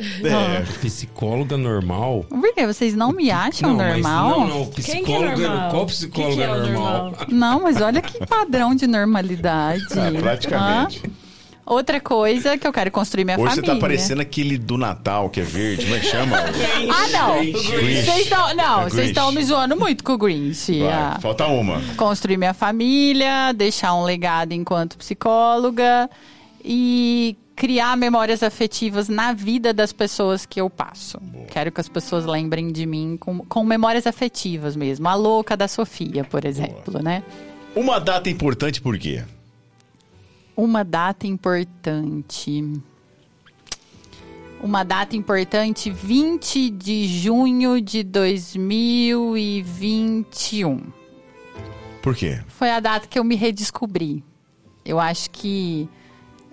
É. 0.24 0.62
Psicóloga 0.80 1.56
normal? 1.56 2.24
Por 2.28 2.54
quê? 2.54 2.66
Vocês 2.66 2.94
não 2.94 3.12
me 3.12 3.30
acham 3.30 3.74
não, 3.74 3.76
normal? 3.86 4.40
Mas, 4.40 4.48
não, 4.48 4.58
não. 4.58 4.66
Quem 4.66 4.82
que 4.84 4.90
é 4.90 4.94
Psicóloga. 4.96 5.48
normal? 5.48 5.70
Qual 5.70 5.86
Que 5.86 5.92
psicóloga 5.92 6.34
que 6.36 6.42
é 6.42 6.48
o 6.48 6.56
normal? 6.56 7.04
normal? 7.04 7.14
Não, 7.28 7.62
mas 7.62 7.80
olha 7.80 8.00
que 8.02 8.26
padrão 8.26 8.74
de 8.74 8.86
normalidade. 8.86 9.84
Ah, 9.92 10.10
praticamente. 10.20 11.02
Hã? 11.06 11.10
Outra 11.66 12.00
coisa 12.00 12.58
que 12.58 12.66
eu 12.66 12.72
quero 12.72 12.90
construir 12.90 13.24
minha 13.24 13.36
Hoje 13.38 13.50
você 13.50 13.56
família. 13.60 13.74
tá 13.76 13.80
parecendo 13.80 14.20
aquele 14.20 14.58
do 14.58 14.76
Natal, 14.76 15.30
que 15.30 15.38
é 15.38 15.44
verde. 15.44 15.84
Como 15.84 15.94
é 15.96 16.00
que 16.00 16.06
chama? 16.06 16.36
Ah, 16.90 17.08
não. 17.12 17.36
Vocês 17.52 18.22
estão, 18.22 18.54
não, 18.56 18.80
É 18.80 18.84
vocês 18.90 19.08
estão 19.08 19.30
me 19.30 19.44
zoando 19.44 19.76
muito 19.76 20.02
com 20.02 20.14
o 20.14 20.18
Grinch. 20.18 20.80
Vai, 20.80 20.88
Ah. 20.92 21.18
Falta 21.20 21.46
uma. 21.46 21.80
construir 21.96 22.36
minha 22.38 22.54
família, 22.54 23.52
deixar 23.54 23.94
um 23.94 24.02
legado 24.02 24.52
enquanto 24.52 24.96
psicóloga 24.98 26.10
e 26.64 27.36
criar 27.56 27.96
memórias 27.96 28.42
afetivas 28.42 29.08
na 29.08 29.32
vida 29.34 29.74
das 29.74 29.92
pessoas 29.92 30.46
que 30.46 30.60
eu 30.60 30.70
passo. 30.70 31.20
Quero 31.50 31.70
que 31.70 31.80
as 31.80 31.88
pessoas 31.88 32.24
lembrem 32.24 32.72
de 32.72 32.86
mim 32.86 33.18
com, 33.18 33.40
com 33.40 33.64
memórias 33.64 34.06
afetivas 34.06 34.74
mesmo. 34.74 35.06
A 35.08 35.14
louca 35.14 35.54
da 35.56 35.68
Sofia, 35.68 36.24
por 36.24 36.46
exemplo, 36.46 37.02
né? 37.02 37.22
Uma 37.76 37.98
data 37.98 38.30
importante 38.30 38.80
por 38.80 38.98
quê? 38.98 39.22
Uma 40.56 40.82
data 40.82 41.26
importante. 41.26 42.64
Uma 44.62 44.82
data 44.82 45.14
importante, 45.16 45.90
20 45.90 46.70
de 46.70 47.06
junho 47.06 47.80
de 47.80 48.02
2021. 48.02 50.82
Por 52.02 52.16
quê? 52.16 52.40
Foi 52.48 52.70
a 52.70 52.80
data 52.80 53.06
que 53.06 53.18
eu 53.18 53.24
me 53.24 53.36
redescobri. 53.36 54.24
Eu 54.84 54.98
acho 54.98 55.30
que 55.30 55.88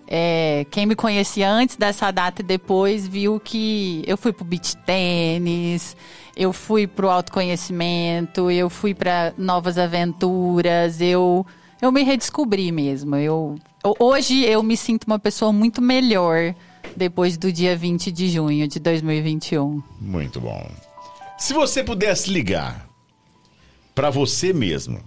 é, 0.08 0.66
quem 0.72 0.86
me 0.86 0.96
conhecia 0.96 1.52
antes 1.52 1.76
dessa 1.76 2.10
data 2.12 2.42
e 2.42 2.46
depois 2.46 3.06
viu 3.06 3.40
que 3.40 4.04
eu 4.08 4.18
fui 4.18 4.32
pro 4.32 4.46
beach 4.46 4.78
tênis, 4.78 5.98
eu 6.36 6.54
fui 6.54 6.88
pro 6.88 7.10
autoconhecimento, 7.10 8.50
eu 8.50 8.70
fui 8.70 8.94
para 8.94 9.34
novas 9.38 9.78
aventuras, 9.78 11.02
eu 11.02 11.46
eu 11.82 11.92
me 11.92 12.04
redescobri 12.04 12.72
mesmo. 12.72 13.16
Eu 13.18 13.56
hoje 14.00 14.46
eu 14.46 14.64
me 14.64 14.78
sinto 14.78 15.04
uma 15.04 15.20
pessoa 15.20 15.52
muito 15.52 15.82
melhor 15.82 16.56
depois 16.96 17.38
do 17.38 17.52
dia 17.52 17.76
20 17.76 18.12
de 18.12 18.30
junho 18.30 18.68
de 18.68 18.80
2021. 18.80 19.84
Muito 20.00 20.40
bom. 20.40 20.72
Se 21.38 21.54
você 21.54 21.84
pudesse 21.84 22.32
ligar 22.32 22.88
pra 23.94 24.10
você 24.10 24.54
mesmo, 24.54 25.02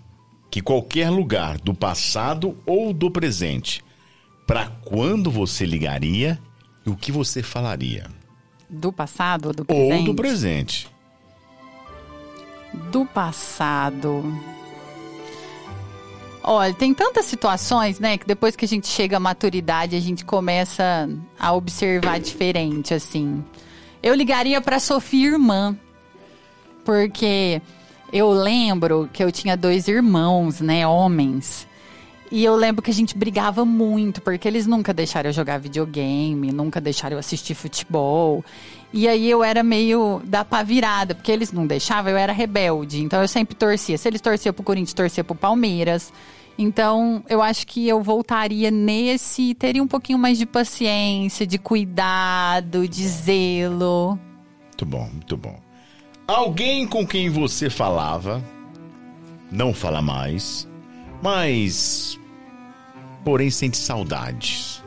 que 0.51 0.61
qualquer 0.61 1.11
lugar 1.11 1.59
do 1.59 1.73
passado 1.73 2.57
ou 2.67 2.93
do 2.93 3.11
presente, 3.11 3.83
pra 4.51 4.67
quando 4.85 5.31
você 5.31 5.65
ligaria 5.65 6.37
e 6.85 6.91
o 6.91 6.97
que 6.97 7.13
você 7.13 7.41
falaria? 7.41 8.11
Do 8.69 8.93
passado 8.93 9.47
ou 9.47 9.53
do 9.53 9.65
presente? 9.65 9.99
Ou 10.01 10.05
do 10.07 10.15
presente. 10.17 10.89
Do 12.91 13.07
passado. 13.07 14.25
Olha, 16.43 16.75
tem 16.75 16.93
tantas 16.93 17.27
situações, 17.27 18.01
né, 18.01 18.19
que 18.19 18.27
depois 18.27 18.57
que 18.57 18.65
a 18.65 18.69
gente 18.69 18.89
chega 18.89 19.19
à 19.19 19.21
maturidade, 19.21 19.95
a 19.95 20.01
gente 20.01 20.25
começa 20.25 21.09
a 21.39 21.53
observar 21.53 22.19
diferente, 22.19 22.93
assim. 22.93 23.45
Eu 24.03 24.17
ligaria 24.17 24.61
pra 24.61 24.81
Sofia 24.81 25.29
irmã, 25.29 25.79
porque 26.85 27.63
eu 28.13 28.33
lembro 28.33 29.09
que 29.13 29.23
eu 29.23 29.31
tinha 29.31 29.57
dois 29.57 29.87
irmãos, 29.87 30.61
né, 30.61 30.85
homens. 30.85 31.70
E 32.31 32.45
eu 32.45 32.55
lembro 32.55 32.81
que 32.81 32.91
a 32.91 32.95
gente 32.95 33.19
brigava 33.19 33.65
muito, 33.65 34.23
porque 34.23 34.47
eles 34.47 34.67
nunca 34.67 34.95
deixaram 34.95 35.31
eu 35.31 35.33
jogar 35.35 35.59
videogame, 35.59 36.53
nunca 36.53 36.81
deixaram 36.81 37.17
eu 37.17 37.19
assistir 37.19 37.55
futebol. 37.55 38.45
E 38.93 39.09
aí 39.09 39.29
eu 39.29 39.43
era 39.43 39.65
meio 39.65 40.23
da 40.25 40.45
pá 40.45 40.63
virada, 40.63 41.15
porque 41.15 41.33
eles 41.33 41.51
não 41.51 41.67
deixavam, 41.67 42.13
eu 42.13 42.17
era 42.17 42.33
rebelde. 42.33 43.03
Então 43.03 43.21
eu 43.21 43.27
sempre 43.27 43.57
torcia. 43.57 43.99
Se 43.99 44.07
eles 44.07 44.21
torciam 44.21 44.53
pro 44.53 44.63
Corinthians, 44.63 44.95
torcia 44.95 45.25
pro 45.25 45.35
Palmeiras. 45.35 46.13
Então, 46.57 47.25
eu 47.27 47.41
acho 47.41 47.67
que 47.67 47.89
eu 47.89 48.03
voltaria 48.03 48.71
nesse, 48.71 49.55
teria 49.55 49.83
um 49.83 49.87
pouquinho 49.89 50.19
mais 50.19 50.37
de 50.37 50.45
paciência, 50.45 51.47
de 51.47 51.59
cuidado, 51.59 52.87
de 52.87 53.09
zelo. 53.09 54.19
Muito 54.67 54.85
bom, 54.85 55.09
muito 55.11 55.37
bom. 55.39 55.59
Alguém 56.29 56.87
com 56.87 57.07
quem 57.07 57.31
você 57.31 57.71
falava, 57.71 58.45
não 59.51 59.73
fala 59.73 60.03
mais, 60.03 60.69
mas. 61.23 62.20
Porém 63.25 63.51
sente 63.51 63.77
saudades. 63.77 64.83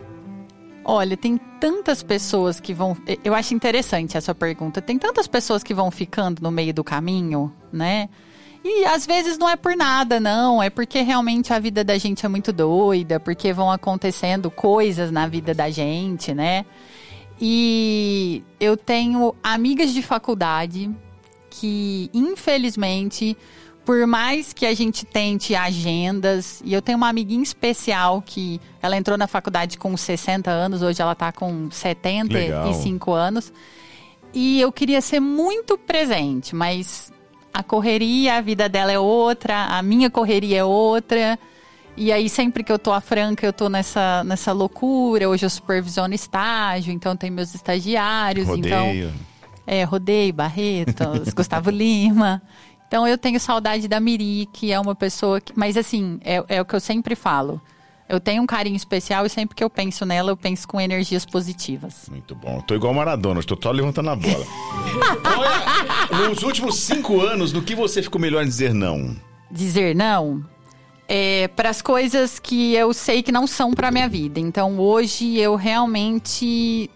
Olha, 0.85 1.15
tem 1.15 1.37
tantas 1.59 2.03
pessoas 2.03 2.59
que 2.59 2.73
vão. 2.73 2.97
Eu 3.23 3.33
acho 3.33 3.53
interessante 3.53 4.17
essa 4.17 4.35
pergunta. 4.35 4.81
Tem 4.81 4.97
tantas 4.99 5.27
pessoas 5.27 5.63
que 5.63 5.73
vão 5.73 5.89
ficando 5.89 6.41
no 6.41 6.51
meio 6.51 6.73
do 6.73 6.83
caminho, 6.83 7.53
né? 7.71 8.09
E 8.65 8.85
às 8.85 9.05
vezes 9.05 9.37
não 9.37 9.49
é 9.49 9.55
por 9.55 9.75
nada, 9.75 10.19
não. 10.19 10.61
É 10.61 10.69
porque 10.69 11.01
realmente 11.01 11.53
a 11.53 11.59
vida 11.59 11.83
da 11.83 11.97
gente 11.97 12.25
é 12.25 12.29
muito 12.29 12.51
doida, 12.51 13.19
porque 13.19 13.53
vão 13.53 13.71
acontecendo 13.71 14.51
coisas 14.51 15.09
na 15.09 15.25
vida 15.25 15.53
da 15.53 15.69
gente, 15.69 16.33
né? 16.33 16.65
E 17.39 18.43
eu 18.59 18.75
tenho 18.77 19.35
amigas 19.41 19.91
de 19.93 20.01
faculdade 20.01 20.89
que, 21.49 22.09
infelizmente, 22.13 23.37
por 23.85 24.07
mais 24.07 24.53
que 24.53 24.65
a 24.65 24.73
gente 24.73 25.05
tente 25.05 25.55
agendas, 25.55 26.61
e 26.63 26.73
eu 26.73 26.81
tenho 26.81 26.97
uma 26.97 27.09
amiguinha 27.09 27.43
especial 27.43 28.21
que 28.21 28.59
ela 28.81 28.95
entrou 28.95 29.17
na 29.17 29.27
faculdade 29.27 29.77
com 29.77 29.95
60 29.95 30.49
anos, 30.49 30.81
hoje 30.81 31.01
ela 31.01 31.11
está 31.11 31.31
com 31.31 31.69
75 31.69 33.11
Legal. 33.11 33.27
anos. 33.27 33.51
E 34.33 34.59
eu 34.59 34.71
queria 34.71 35.01
ser 35.01 35.19
muito 35.19 35.77
presente, 35.77 36.55
mas 36.55 37.11
a 37.53 37.61
correria, 37.61 38.37
a 38.37 38.41
vida 38.41 38.67
dela 38.67 38.91
é 38.91 38.97
outra, 38.97 39.65
a 39.65 39.81
minha 39.83 40.09
correria 40.09 40.59
é 40.59 40.63
outra. 40.63 41.37
E 41.95 42.11
aí, 42.11 42.27
sempre 42.27 42.63
que 42.63 42.71
eu 42.71 42.79
tô 42.79 42.91
à 42.91 42.99
franca, 42.99 43.45
eu 43.45 43.53
tô 43.53 43.69
nessa, 43.69 44.23
nessa 44.23 44.51
loucura. 44.51 45.29
Hoje 45.29 45.45
eu 45.45 45.49
supervisiono 45.49 46.15
estágio, 46.15 46.91
então 46.91 47.15
tem 47.15 47.29
meus 47.29 47.53
estagiários. 47.53 48.47
Rodeio. 48.47 48.65
Então, 48.65 49.13
é, 49.67 49.83
rodeio, 49.83 50.33
Barretos, 50.33 51.31
Gustavo 51.35 51.69
Lima. 51.69 52.41
Então 52.93 53.07
eu 53.07 53.17
tenho 53.17 53.39
saudade 53.39 53.87
da 53.87 53.99
Miri, 53.99 54.47
que 54.53 54.71
é 54.71 54.79
uma 54.79 54.93
pessoa 54.93 55.41
que. 55.41 55.51
Mas 55.55 55.75
assim, 55.75 56.19
é, 56.23 56.43
é 56.47 56.61
o 56.61 56.65
que 56.65 56.75
eu 56.75 56.79
sempre 56.79 57.15
falo. 57.15 57.59
Eu 58.07 58.19
tenho 58.19 58.43
um 58.43 58.45
carinho 58.45 58.75
especial 58.75 59.25
e 59.25 59.29
sempre 59.29 59.55
que 59.55 59.63
eu 59.63 59.69
penso 59.69 60.05
nela, 60.05 60.29
eu 60.29 60.37
penso 60.37 60.67
com 60.67 60.79
energias 60.79 61.25
positivas. 61.25 62.07
Muito 62.07 62.35
bom. 62.35 62.61
Tô 62.61 62.75
igual 62.75 62.93
Maradona, 62.93 63.39
estou 63.39 63.57
só 63.59 63.71
levantando 63.71 64.11
a 64.11 64.15
bola. 64.15 64.45
Olha, 66.11 66.29
nos 66.29 66.43
últimos 66.43 66.81
cinco 66.81 67.19
anos, 67.19 67.51
no 67.51 67.63
que 67.63 67.73
você 67.73 68.03
ficou 68.03 68.21
melhor 68.21 68.43
em 68.43 68.47
dizer 68.47 68.75
não? 68.75 69.15
Dizer 69.49 69.95
não? 69.95 70.45
É, 71.07 71.47
para 71.47 71.71
as 71.71 71.81
coisas 71.81 72.37
que 72.37 72.75
eu 72.75 72.93
sei 72.93 73.23
que 73.23 73.31
não 73.31 73.47
são 73.47 73.73
para 73.73 73.89
minha 73.89 74.07
vida. 74.07 74.39
Então 74.39 74.79
hoje 74.79 75.39
eu 75.39 75.55
realmente. 75.55 76.91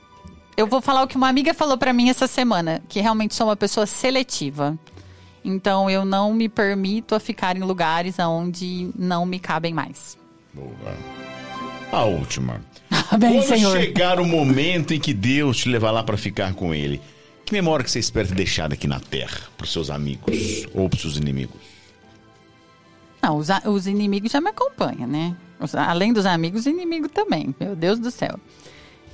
Eu 0.56 0.68
vou 0.68 0.80
falar 0.80 1.02
o 1.02 1.08
que 1.08 1.18
uma 1.18 1.28
amiga 1.28 1.56
falou 1.56 1.76
para 1.76 1.92
mim 1.92 2.08
essa 2.08 2.28
semana, 2.28 2.84
que 2.88 3.02
realmente 3.02 3.34
sou 3.34 3.48
uma 3.48 3.56
pessoa 3.56 3.88
seletiva. 3.88 4.78
Então 5.48 5.90
eu 5.90 6.04
não 6.04 6.34
me 6.34 6.50
permito 6.50 7.16
a 7.16 7.22
ficar 7.22 7.56
em 7.56 7.62
lugares 7.62 8.20
onde 8.20 8.90
não 8.94 9.26
me 9.26 9.40
cabem 9.40 9.74
mais. 9.74 10.18
Boa. 10.54 10.98
A 11.90 12.04
última. 12.04 12.60
Amém, 13.10 13.40
Quando 13.40 13.48
Senhor. 13.48 13.78
chegar 13.80 14.20
o 14.20 14.26
momento 14.26 14.94
em 14.94 15.00
que 15.00 15.14
Deus 15.14 15.56
te 15.56 15.70
levar 15.70 15.92
lá 15.92 16.04
para 16.04 16.18
ficar 16.18 16.54
com 16.54 16.74
Ele, 16.76 17.00
que 17.46 17.54
memória 17.54 17.86
que 17.86 17.90
você 17.90 18.00
espera 18.00 18.28
ter 18.28 18.36
deixado 18.36 18.74
aqui 18.74 18.88
na 18.88 19.00
Terra 19.00 19.40
para 19.58 19.64
os 19.64 19.72
seus 19.72 19.90
amigos 19.90 20.68
ou 20.74 20.90
para 20.90 20.98
os 20.98 21.02
seus 21.02 21.16
inimigos? 21.16 21.62
Não, 23.22 23.38
os, 23.38 23.48
os 23.66 23.88
inimigos 23.88 24.30
já 24.30 24.42
me 24.42 24.50
acompanham, 24.50 25.08
né? 25.08 25.34
Os, 25.62 25.74
além 25.76 26.12
dos 26.12 26.26
amigos, 26.26 26.66
inimigo 26.66 27.08
também. 27.08 27.56
Meu 27.58 27.74
Deus 27.74 28.00
do 28.00 28.12
céu. 28.12 28.38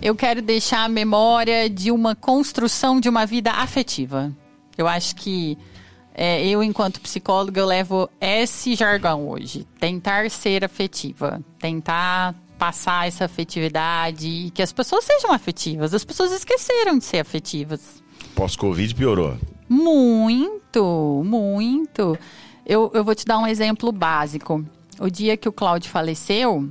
Eu 0.02 0.16
quero 0.16 0.42
deixar 0.42 0.84
a 0.84 0.90
memória 0.90 1.70
de 1.70 1.92
uma 1.92 2.16
construção 2.16 3.00
de 3.00 3.08
uma 3.08 3.24
vida 3.24 3.52
afetiva. 3.52 4.34
Eu 4.76 4.88
acho 4.88 5.16
que 5.16 5.56
é, 6.14 6.45
eu, 6.48 6.61
enquanto 6.64 7.02
psicóloga, 7.02 7.60
eu 7.60 7.65
levo 7.65 8.07
esse 8.22 8.76
jargão 8.76 9.27
hoje. 9.27 9.68
Tentar 9.80 10.30
ser 10.30 10.64
afetiva. 10.64 11.41
Tentar 11.60 12.35
passar 12.57 13.07
essa 13.07 13.26
afetividade 13.26 14.52
que 14.53 14.61
as 14.61 14.72
pessoas 14.72 15.03
sejam 15.03 15.31
afetivas. 15.31 15.94
As 15.94 16.06
pessoas 16.06 16.31
esqueceram 16.31 16.99
de 16.99 17.03
ser 17.03 17.18
afetivas. 17.18 18.03
Pós-Covid 18.35 18.94
piorou? 18.94 19.38
Muito, 19.68 21.23
muito. 21.26 22.18
Eu, 22.64 22.91
eu 22.94 23.03
vou 23.03 23.15
te 23.15 23.26
dar 23.26 23.40
um 23.40 23.48
exemplo 23.48 23.91
básico. 23.91 24.64
O 24.99 25.10
dia 25.10 25.35
que 25.35 25.49
o 25.49 25.52
Cláudio 25.52 25.90
faleceu, 25.90 26.69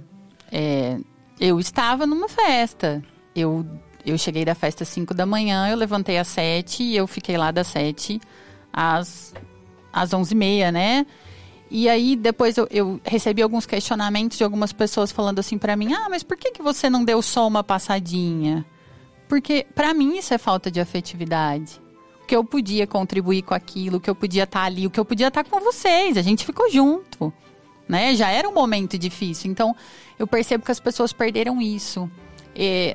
é, 0.53 0.99
eu 1.41 1.59
estava 1.59 2.07
numa 2.07 2.29
festa. 2.29 3.03
Eu, 3.35 3.67
eu 4.07 4.17
cheguei 4.17 4.45
da 4.45 4.55
festa 4.55 4.85
às 4.85 4.89
5 4.89 5.13
da 5.13 5.27
manhã, 5.27 5.69
eu 5.69 5.77
levantei 5.77 6.17
às 6.17 6.29
7 6.29 6.85
e 6.85 6.97
eu 6.97 7.09
fiquei 7.09 7.37
lá 7.37 7.51
das 7.51 7.67
7 7.67 8.21
às, 8.73 9.35
às 9.93 10.11
11h30, 10.11 10.71
né? 10.71 11.07
E 11.75 11.89
aí, 11.89 12.17
depois 12.17 12.59
eu, 12.59 12.69
eu, 12.71 13.01
recebi 13.03 13.41
alguns 13.41 13.65
questionamentos 13.65 14.37
de 14.37 14.45
algumas 14.45 14.75
pessoas 14.75 15.11
falando 15.11 15.39
assim 15.39 15.57
para 15.57 15.75
mim: 15.75 15.95
ah, 15.95 16.07
mas 16.11 16.23
por 16.23 16.37
que, 16.37 16.51
que 16.51 16.63
você 16.63 16.91
não 16.91 17.03
deu 17.03 17.23
só 17.23 17.47
uma 17.49 17.65
passadinha? 17.65 18.65
Porque, 19.27 19.67
para 19.75 19.95
mim, 19.95 20.19
isso 20.19 20.35
é 20.35 20.39
falta 20.39 20.71
de 20.71 20.79
afetividade. 20.81 21.81
O 22.23 22.27
que 22.27 22.37
eu 22.37 22.45
podia 22.45 22.87
contribuir 22.87 23.41
com 23.41 23.55
aquilo, 23.55 23.97
o 23.97 24.01
que 24.01 24.11
eu 24.11 24.15
podia 24.15 24.43
estar 24.43 24.61
tá 24.61 24.67
ali, 24.67 24.87
o 24.87 24.91
que 24.91 25.01
eu 25.01 25.05
podia 25.05 25.29
estar 25.29 25.43
tá 25.43 25.51
com 25.51 25.61
vocês. 25.61 26.19
A 26.19 26.23
gente 26.23 26.45
ficou 26.45 26.71
junto, 26.71 27.33
né? 27.89 28.15
Já 28.15 28.29
era 28.29 28.47
um 28.47 28.53
momento 28.53 28.99
difícil. 28.99 29.51
Então, 29.51 29.75
eu 30.19 30.27
percebo 30.27 30.67
que 30.67 30.71
as 30.71 30.79
pessoas 30.79 31.15
perderam 31.15 31.63
isso. 31.63 32.11
E 32.55 32.95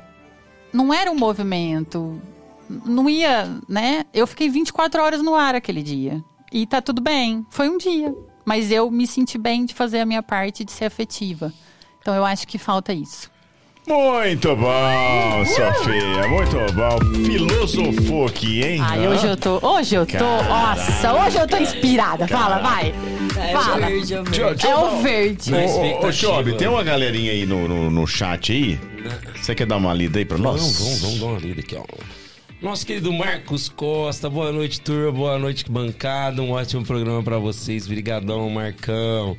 não 0.72 0.94
era 0.94 1.10
um 1.10 1.16
movimento 1.16 2.22
não 2.68 3.08
ia, 3.08 3.48
né? 3.68 4.04
Eu 4.12 4.26
fiquei 4.26 4.48
24 4.48 5.02
horas 5.02 5.22
no 5.22 5.34
ar 5.34 5.54
aquele 5.54 5.82
dia. 5.82 6.22
E 6.52 6.66
tá 6.66 6.80
tudo 6.80 7.00
bem. 7.00 7.46
Foi 7.50 7.68
um 7.68 7.78
dia. 7.78 8.14
Mas 8.44 8.70
eu 8.70 8.90
me 8.90 9.06
senti 9.06 9.36
bem 9.36 9.64
de 9.64 9.74
fazer 9.74 10.00
a 10.00 10.06
minha 10.06 10.22
parte 10.22 10.64
de 10.64 10.72
ser 10.72 10.86
afetiva. 10.86 11.52
Então 12.00 12.14
eu 12.14 12.24
acho 12.24 12.46
que 12.46 12.56
falta 12.58 12.92
isso. 12.92 13.30
Muito 13.86 14.54
bom, 14.54 15.44
Sofia. 15.46 16.28
Muito 16.28 16.72
bom. 16.74 17.24
Filosofou 17.24 18.26
aqui, 18.26 18.62
hein? 18.62 18.80
Ai, 18.82 19.08
hoje 19.08 19.26
eu 19.26 19.36
tô. 19.36 19.58
Hoje 19.66 19.94
eu 19.94 20.04
tô. 20.04 20.18
Nossa, 20.18 21.14
hoje 21.14 21.38
eu 21.38 21.46
tô 21.46 21.56
inspirada. 21.56 22.28
Fala, 22.28 22.58
vai. 22.58 22.94
É 23.38 23.52
Fala. 23.52 23.76
o 23.76 23.80
verde, 23.80 24.14
é 24.14 24.20
o 24.20 24.24
verde. 24.24 24.66
É 24.66 24.76
o 24.76 25.00
verde. 25.00 25.50
Ô. 26.02 26.12
Chob, 26.12 26.52
tem 26.58 26.68
uma 26.68 26.82
galerinha 26.82 27.32
aí 27.32 27.46
no, 27.46 27.66
no, 27.66 27.90
no 27.90 28.06
chat 28.06 28.52
aí? 28.52 28.78
Você 29.40 29.54
quer 29.54 29.66
dar 29.66 29.78
uma 29.78 29.94
lida 29.94 30.18
aí 30.18 30.24
pra 30.24 30.36
nós? 30.36 30.60
Vamos, 30.60 30.78
vamos, 30.78 31.00
vamos 31.00 31.20
dar 31.20 31.26
uma 31.26 31.38
lida 31.38 31.60
aqui, 31.60 31.76
ó. 31.76 31.84
Nosso 32.60 32.84
querido 32.84 33.12
Marcos 33.12 33.68
Costa, 33.68 34.28
boa 34.28 34.50
noite, 34.50 34.80
turma, 34.80 35.12
boa 35.12 35.38
noite, 35.38 35.70
bancada. 35.70 36.42
Um 36.42 36.50
ótimo 36.50 36.84
programa 36.84 37.22
pra 37.22 37.38
vocês. 37.38 37.86
Brigadão, 37.86 38.50
Marcão. 38.50 39.36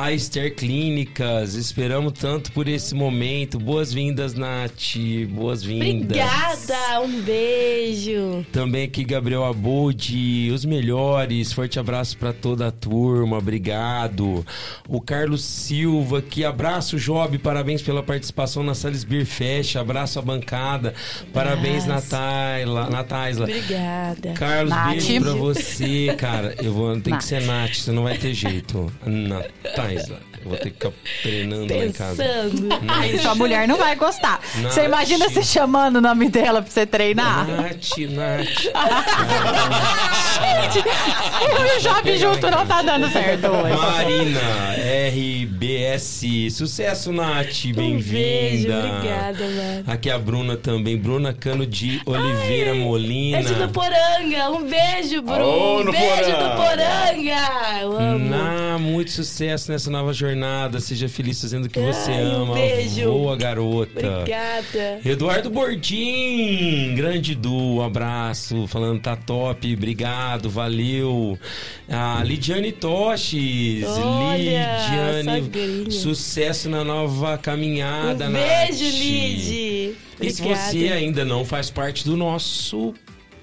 A 0.00 0.12
Esther 0.12 0.54
Clínicas, 0.54 1.54
esperamos 1.54 2.12
tanto 2.12 2.52
por 2.52 2.68
esse 2.68 2.94
momento. 2.94 3.58
Boas-vindas, 3.58 4.32
Nath. 4.32 4.96
Boas-vindas. 5.28 6.16
Obrigada, 6.16 7.00
um 7.00 7.20
beijo. 7.20 8.46
Também 8.52 8.84
aqui 8.84 9.02
Gabriel 9.02 9.44
Abode, 9.44 10.52
os 10.54 10.64
melhores. 10.64 11.52
Forte 11.52 11.80
abraço 11.80 12.16
pra 12.16 12.32
toda 12.32 12.68
a 12.68 12.70
turma, 12.70 13.38
obrigado. 13.38 14.46
O 14.88 15.00
Carlos 15.00 15.42
Silva, 15.42 16.22
que 16.22 16.44
abraço 16.44 16.96
Job, 16.96 17.36
parabéns 17.38 17.82
pela 17.82 18.00
participação 18.00 18.62
na 18.62 18.74
Sales 18.74 19.02
Beer 19.02 19.26
Fest, 19.26 19.74
abraço 19.74 20.20
à 20.20 20.22
bancada. 20.22 20.94
Parabéns 21.32 21.86
Nataila, 21.86 22.88
Nataisla. 22.88 23.46
Obrigada. 23.46 24.32
Carlos, 24.34 24.70
Nath. 24.70 24.90
beijo 24.90 25.20
pra 25.20 25.32
você, 25.32 26.14
cara. 26.16 26.54
Eu 26.62 26.72
vou 26.72 26.92
tem 27.00 27.10
Nath. 27.14 27.22
que 27.22 27.24
ser 27.28 27.42
Nath, 27.42 27.74
você 27.74 27.90
não 27.90 28.04
vai 28.04 28.16
ter 28.16 28.32
jeito. 28.32 28.92
Nataisla. 29.94 30.20
Eu 30.44 30.48
vou 30.50 30.56
ter 30.58 30.70
que 30.70 30.74
ficar 30.76 30.92
treinando 31.22 31.74
lá 31.74 31.84
em 31.84 31.92
casa. 31.92 32.24
Ai, 32.88 33.18
sua 33.18 33.34
mulher 33.34 33.66
não 33.66 33.76
vai 33.76 33.96
gostar. 33.96 34.40
Nath. 34.62 34.72
Você 34.72 34.84
imagina 34.84 35.28
você 35.28 35.42
chamando 35.42 35.96
o 35.96 36.00
nome 36.00 36.28
dela 36.28 36.62
pra 36.62 36.70
você 36.70 36.86
treinar? 36.86 37.46
Nath, 37.48 37.98
Nath. 38.10 38.66
Eu 41.40 41.66
e 41.66 41.78
o 41.78 41.80
Job 41.80 42.16
junto 42.18 42.50
não 42.50 42.66
tá 42.66 42.82
dando 42.82 43.08
certo 43.10 43.46
hoje. 43.48 43.76
Marina, 43.76 44.40
RBS. 45.10 46.22
Sucesso, 46.52 47.12
Nath. 47.12 47.64
Um 47.66 47.72
beijo, 47.72 48.12
Bem-vinda. 48.12 48.78
obrigada, 48.78 49.44
mano. 49.44 49.84
Aqui 49.86 50.10
é 50.10 50.12
a 50.12 50.18
Bruna 50.18 50.56
também. 50.56 50.96
Bruna 50.96 51.32
Cano 51.32 51.66
de 51.66 52.00
Oliveira 52.06 52.74
Molina. 52.74 53.38
É 53.38 53.42
do 53.42 53.68
Poranga. 53.70 54.50
Um 54.50 54.68
beijo, 54.68 55.22
Bruno. 55.22 55.84
No 55.84 55.92
beijo 55.92 56.06
Poranga. 56.06 56.48
do 56.48 56.56
Poranga. 56.56 57.80
Eu 57.82 57.98
amo. 57.98 58.78
Muito 58.78 59.10
sucesso 59.10 59.70
nessa 59.72 59.77
nova 59.86 60.12
jornada. 60.12 60.80
Seja 60.80 61.08
feliz 61.08 61.40
fazendo 61.40 61.66
o 61.66 61.68
que 61.68 61.78
você 61.80 62.10
Ai, 62.10 62.24
um 62.26 62.42
ama. 62.42 62.54
beijo. 62.54 63.04
Boa, 63.04 63.36
garota. 63.36 63.90
Obrigada. 64.20 65.00
Eduardo 65.04 65.50
Bordim, 65.50 66.94
grande 66.94 67.34
Du, 67.34 67.54
um 67.76 67.82
abraço, 67.82 68.66
falando 68.66 69.00
tá 69.00 69.14
top, 69.16 69.72
obrigado, 69.74 70.50
valeu. 70.50 71.38
A 71.88 72.22
Lidiane 72.24 72.72
Toches, 72.72 73.84
Olha, 73.86 74.36
Lidiane, 74.36 75.90
sucesso 75.90 76.68
na 76.68 76.82
nova 76.84 77.38
caminhada, 77.38 78.26
Um 78.26 78.30
Nath. 78.30 78.68
beijo, 78.68 78.84
Lid. 78.84 79.94
E 80.20 80.30
se 80.30 80.42
você 80.42 80.88
ainda 80.88 81.24
não 81.24 81.44
faz 81.44 81.70
parte 81.70 82.04
do 82.04 82.16
nosso 82.16 82.92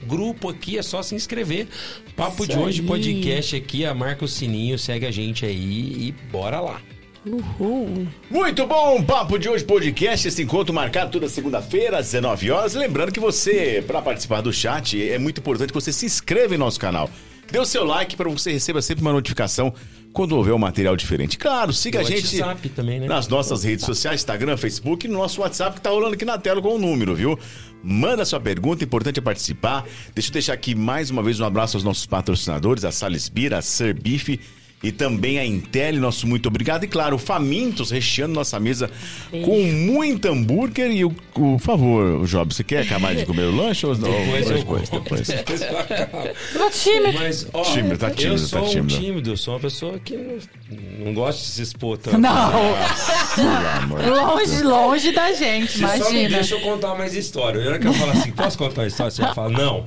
grupo 0.03 0.49
aqui, 0.49 0.77
é 0.77 0.81
só 0.81 1.01
se 1.01 1.15
inscrever. 1.15 1.67
Papo 2.15 2.43
Isso 2.43 2.51
de 2.51 2.57
hoje, 2.57 2.81
aí. 2.81 2.87
podcast 2.87 3.55
aqui, 3.55 3.85
a 3.85 3.93
marca 3.93 4.25
o 4.25 4.27
sininho, 4.27 4.77
segue 4.77 5.05
a 5.05 5.11
gente 5.11 5.45
aí 5.45 6.07
e 6.07 6.15
bora 6.31 6.59
lá. 6.59 6.81
Uhul. 7.25 8.07
Muito 8.29 8.67
bom, 8.67 9.01
Papo 9.03 9.39
de 9.39 9.49
Hoje 9.49 9.63
Podcast, 9.63 10.27
esse 10.27 10.43
encontro 10.43 10.71
marcado 10.73 11.09
toda 11.09 11.27
segunda-feira 11.27 11.97
às 11.97 12.05
19 12.05 12.51
horas. 12.51 12.75
Lembrando 12.75 13.11
que 13.11 13.19
você, 13.19 13.83
para 13.85 13.99
participar 13.99 14.41
do 14.41 14.53
chat, 14.53 15.09
é 15.09 15.17
muito 15.17 15.39
importante 15.39 15.69
que 15.69 15.73
você 15.73 15.91
se 15.91 16.05
inscreva 16.05 16.53
em 16.53 16.57
nosso 16.59 16.79
canal. 16.79 17.09
Dê 17.51 17.57
o 17.57 17.65
seu 17.65 17.83
like 17.83 18.15
para 18.15 18.29
você 18.29 18.51
receber 18.51 18.81
sempre 18.81 19.01
uma 19.01 19.13
notificação 19.13 19.73
quando 20.15 20.31
houver 20.31 20.53
um 20.53 20.57
material 20.57 20.95
diferente. 20.95 21.37
Claro, 21.37 21.73
siga 21.73 21.99
No 21.99 22.07
a 22.07 22.09
gente 22.09 22.39
WhatsApp 22.39 22.69
também, 22.69 23.01
né? 23.01 23.05
nas 23.05 23.27
nossas 23.27 23.65
redes 23.65 23.85
sociais, 23.85 24.21
Instagram, 24.21 24.55
Facebook 24.55 25.05
e 25.05 25.09
no 25.09 25.19
nosso 25.19 25.41
WhatsApp 25.41 25.75
que 25.75 25.81
tá 25.81 25.89
rolando 25.89 26.15
aqui 26.15 26.23
na 26.23 26.37
tela 26.37 26.61
com 26.61 26.73
o 26.73 26.79
número, 26.79 27.13
viu? 27.13 27.37
Manda 27.83 28.23
sua 28.23 28.39
pergunta, 28.39 28.83
importante 28.83 29.19
é 29.19 29.21
participar. 29.21 29.85
Deixa 30.15 30.29
eu 30.29 30.33
deixar 30.33 30.53
aqui 30.53 30.73
mais 30.73 31.09
uma 31.11 31.21
vez 31.21 31.39
um 31.41 31.45
abraço 31.45 31.75
aos 31.75 31.83
nossos 31.83 32.05
patrocinadores, 32.05 32.85
a 32.85 32.93
Salisbira, 32.93 33.59
a 33.59 33.93
Beef 34.01 34.39
e 34.85 34.91
também 34.91 35.39
a 35.39 35.45
Intel, 35.45 35.95
nosso 35.95 36.27
muito 36.27 36.47
obrigado. 36.47 36.83
E 36.83 36.87
claro, 36.87 37.15
o 37.15 37.19
Famintos 37.19 37.89
recheando 37.91 38.33
nossa 38.33 38.59
mesa 38.59 38.89
com 39.31 39.63
muito 39.63 40.27
hambúrguer 40.27 40.91
e 40.91 41.03
o, 41.03 41.09
por 41.11 41.59
favor, 41.59 42.25
Job, 42.27 42.53
você 42.53 42.63
quer 42.63 42.81
acabar 42.83 43.15
de 43.15 43.25
comer 43.25 43.43
o 43.43 43.55
lanche 43.55 43.85
ou 43.85 43.97
não? 43.97 44.09
Depois 44.11 44.49
eu 44.51 44.57
depois, 44.57 44.89
como. 44.89 45.01
depois. 45.01 45.27
Tô 46.53 46.69
tímido. 46.69 47.13
Mas, 47.19 47.47
ó, 47.53 47.61
Tímido, 47.63 47.97
tá 47.97 48.09
tímido, 48.11 48.35
eu 48.35 48.39
tá 48.41 48.47
sou 48.47 48.65
um 48.65 48.69
tímido. 48.69 48.95
tímido, 48.99 49.29
eu 49.31 49.37
sou 49.37 49.53
uma 49.55 49.59
pessoa 49.59 49.99
que 49.99 50.15
não, 50.15 50.37
não 51.05 51.13
gosta 51.13 51.41
de 51.41 51.47
se 51.47 51.61
expor 51.63 51.97
tanto. 51.97 52.17
Não, 52.17 52.75
longe, 54.07 54.61
longe 54.63 55.11
da 55.11 55.31
gente, 55.33 55.79
Você 55.79 55.79
só 55.79 55.87
me 55.87 55.97
imagina. 56.19 56.29
deixa 56.29 56.55
eu 56.55 56.61
contar 56.61 56.95
mais 56.95 57.13
história. 57.15 57.59
E 57.59 57.63
a 57.63 57.69
hora 57.69 57.79
que 57.79 57.87
eu 57.87 57.93
falo 57.93 58.11
assim, 58.11 58.31
posso 58.31 58.57
contar 58.57 58.81
uma 58.81 58.87
história? 58.87 59.11
Você 59.11 59.21
vai 59.21 59.33
falar, 59.33 59.49
não. 59.49 59.85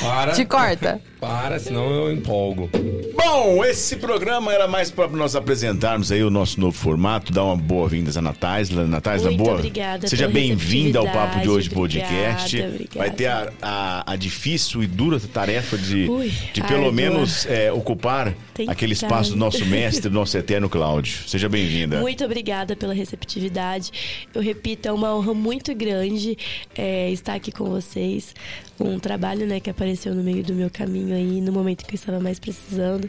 Para. 0.00 0.32
Te 0.32 0.44
corta. 0.44 1.00
Para, 1.24 1.58
senão 1.58 1.90
eu 1.90 2.12
empolgo. 2.12 2.68
Bom, 3.16 3.64
esse 3.64 3.96
programa 3.96 4.52
era 4.52 4.68
mais 4.68 4.90
para 4.90 5.08
nós 5.08 5.34
apresentarmos 5.34 6.12
aí 6.12 6.22
o 6.22 6.28
nosso 6.28 6.60
novo 6.60 6.76
formato, 6.76 7.32
dar 7.32 7.44
uma 7.44 7.56
boa-vinda 7.56 8.10
à 8.18 8.20
Natália. 8.20 8.84
Natália, 8.86 9.24
Muito 9.24 9.38
boa. 9.38 9.54
obrigada 9.54 10.06
Seja 10.06 10.28
bem-vinda 10.28 10.98
ao 10.98 11.06
Papo 11.06 11.40
de 11.40 11.48
Hoje 11.48 11.70
receptividade. 11.70 11.74
Podcast. 11.74 12.56
Obrigada, 12.56 12.74
obrigada. 12.74 12.98
Vai 12.98 13.10
ter 13.10 13.26
a, 13.26 13.52
a- 13.62 14.12
a 14.12 14.16
difícil 14.16 14.82
e 14.82 14.86
dura 14.86 15.18
tarefa 15.18 15.78
de, 15.78 16.06
Ui, 16.10 16.28
de 16.52 16.60
pelo 16.60 16.74
árdua. 16.88 16.92
menos 16.92 17.46
é, 17.46 17.72
ocupar 17.72 18.34
Tentar. 18.52 18.72
aquele 18.72 18.92
espaço 18.92 19.30
do 19.30 19.36
nosso 19.36 19.64
mestre, 19.66 20.10
do 20.10 20.14
nosso 20.14 20.36
eterno 20.36 20.68
Cláudio. 20.68 21.26
Seja 21.26 21.48
bem-vinda. 21.48 22.00
Muito 22.02 22.22
obrigada 22.22 22.76
pela 22.76 22.92
receptividade. 22.92 24.26
Eu 24.34 24.42
repito, 24.42 24.88
é 24.88 24.92
uma 24.92 25.16
honra 25.16 25.32
muito 25.32 25.74
grande 25.74 26.36
é, 26.76 27.10
estar 27.10 27.32
aqui 27.34 27.50
com 27.50 27.64
vocês. 27.64 28.34
Um 28.78 28.98
trabalho 28.98 29.46
né, 29.46 29.60
que 29.60 29.70
apareceu 29.70 30.12
no 30.16 30.22
meio 30.22 30.42
do 30.42 30.52
meu 30.52 30.68
caminho 30.68 31.13
aí, 31.14 31.40
no 31.40 31.52
momento 31.52 31.84
que 31.84 31.94
eu 31.94 31.96
estava 31.96 32.20
mais 32.20 32.38
precisando. 32.38 33.08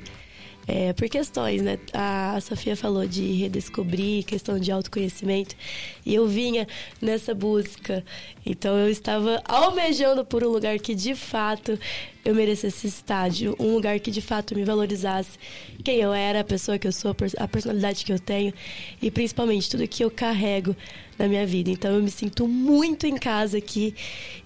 É, 0.68 0.94
por 0.94 1.08
questões, 1.08 1.62
né? 1.62 1.78
A 1.94 2.40
Sofia 2.42 2.76
falou 2.76 3.06
de 3.06 3.34
redescobrir, 3.34 4.26
questão 4.26 4.58
de 4.58 4.72
autoconhecimento. 4.72 5.56
E 6.04 6.16
eu 6.16 6.28
vinha 6.28 6.68
nessa 7.00 7.36
busca. 7.36 8.04
Então 8.44 8.76
eu 8.76 8.90
estava 8.90 9.42
almejando 9.46 10.26
por 10.26 10.44
um 10.44 10.50
lugar 10.50 10.80
que 10.80 10.96
de 10.96 11.14
fato 11.14 11.78
eu 12.24 12.34
merecesse 12.34 12.88
estágio. 12.88 13.56
Um 13.60 13.76
lugar 13.76 14.00
que 14.00 14.10
de 14.10 14.22
fato 14.22 14.56
me 14.56 14.64
valorizasse 14.64 15.38
quem 15.84 15.98
eu 15.98 16.12
era, 16.12 16.40
a 16.40 16.44
pessoa 16.44 16.80
que 16.80 16.88
eu 16.88 16.92
sou, 16.92 17.16
a 17.38 17.48
personalidade 17.48 18.04
que 18.04 18.12
eu 18.12 18.20
tenho. 18.20 18.52
E 19.00 19.12
principalmente 19.12 19.70
tudo 19.70 19.88
que 19.88 20.04
eu 20.04 20.10
carrego 20.10 20.76
na 21.18 21.28
minha 21.28 21.46
vida. 21.46 21.70
Então 21.70 21.96
eu 21.96 22.04
me 22.04 22.12
sinto 22.12 22.48
muito 22.48 23.06
em 23.06 23.18
casa 23.18 23.58
aqui. 23.58 23.96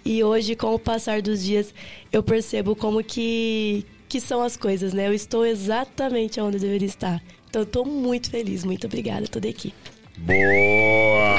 E 0.05 0.23
hoje, 0.23 0.55
com 0.55 0.73
o 0.73 0.79
passar 0.79 1.21
dos 1.21 1.43
dias, 1.43 1.73
eu 2.11 2.23
percebo 2.23 2.75
como 2.75 3.03
que 3.03 3.85
que 4.09 4.19
são 4.19 4.41
as 4.41 4.57
coisas, 4.57 4.91
né? 4.91 5.07
Eu 5.07 5.13
estou 5.13 5.45
exatamente 5.45 6.41
onde 6.41 6.57
eu 6.57 6.61
deveria 6.61 6.87
estar. 6.87 7.21
Então, 7.47 7.61
eu 7.61 7.63
estou 7.63 7.85
muito 7.85 8.31
feliz. 8.31 8.63
Muito 8.63 8.87
obrigada 8.87 9.25
a 9.25 9.27
toda 9.27 9.45
a 9.45 9.51
equipe. 9.51 9.75
Boa! 10.17 11.37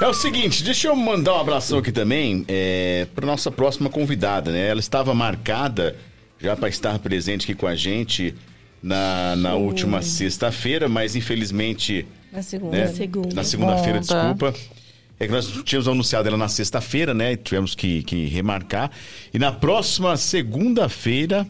É 0.00 0.06
o 0.06 0.14
seguinte, 0.14 0.62
deixa 0.62 0.88
eu 0.88 0.96
mandar 0.96 1.34
um 1.34 1.40
abração 1.40 1.78
aqui 1.78 1.92
também 1.92 2.44
é, 2.48 3.06
para 3.14 3.26
nossa 3.26 3.50
próxima 3.50 3.90
convidada, 3.90 4.52
né? 4.52 4.68
Ela 4.68 4.80
estava 4.80 5.14
marcada 5.14 5.96
já 6.38 6.56
para 6.56 6.68
estar 6.68 6.98
presente 6.98 7.44
aqui 7.44 7.54
com 7.54 7.66
a 7.66 7.74
gente 7.74 8.34
na, 8.82 9.36
na 9.36 9.54
última 9.56 10.00
sexta-feira, 10.00 10.88
mas 10.88 11.16
infelizmente 11.16 12.06
Na 12.32 12.42
segunda. 12.42 12.76
né? 12.76 12.84
Na 12.86 12.92
segunda. 12.92 13.34
Na 13.34 13.44
segunda-feira, 13.44 14.00
Bom, 14.00 14.06
tá. 14.06 14.32
desculpa. 14.32 14.54
É 15.18 15.26
que 15.26 15.32
nós 15.32 15.46
tínhamos 15.64 15.86
anunciado 15.88 16.28
ela 16.28 16.36
na 16.38 16.48
sexta-feira, 16.48 17.12
né? 17.12 17.32
E 17.32 17.36
tivemos 17.36 17.74
que, 17.74 18.02
que 18.04 18.26
remarcar. 18.26 18.90
E 19.34 19.38
na 19.38 19.52
próxima 19.52 20.16
segunda-feira, 20.16 21.46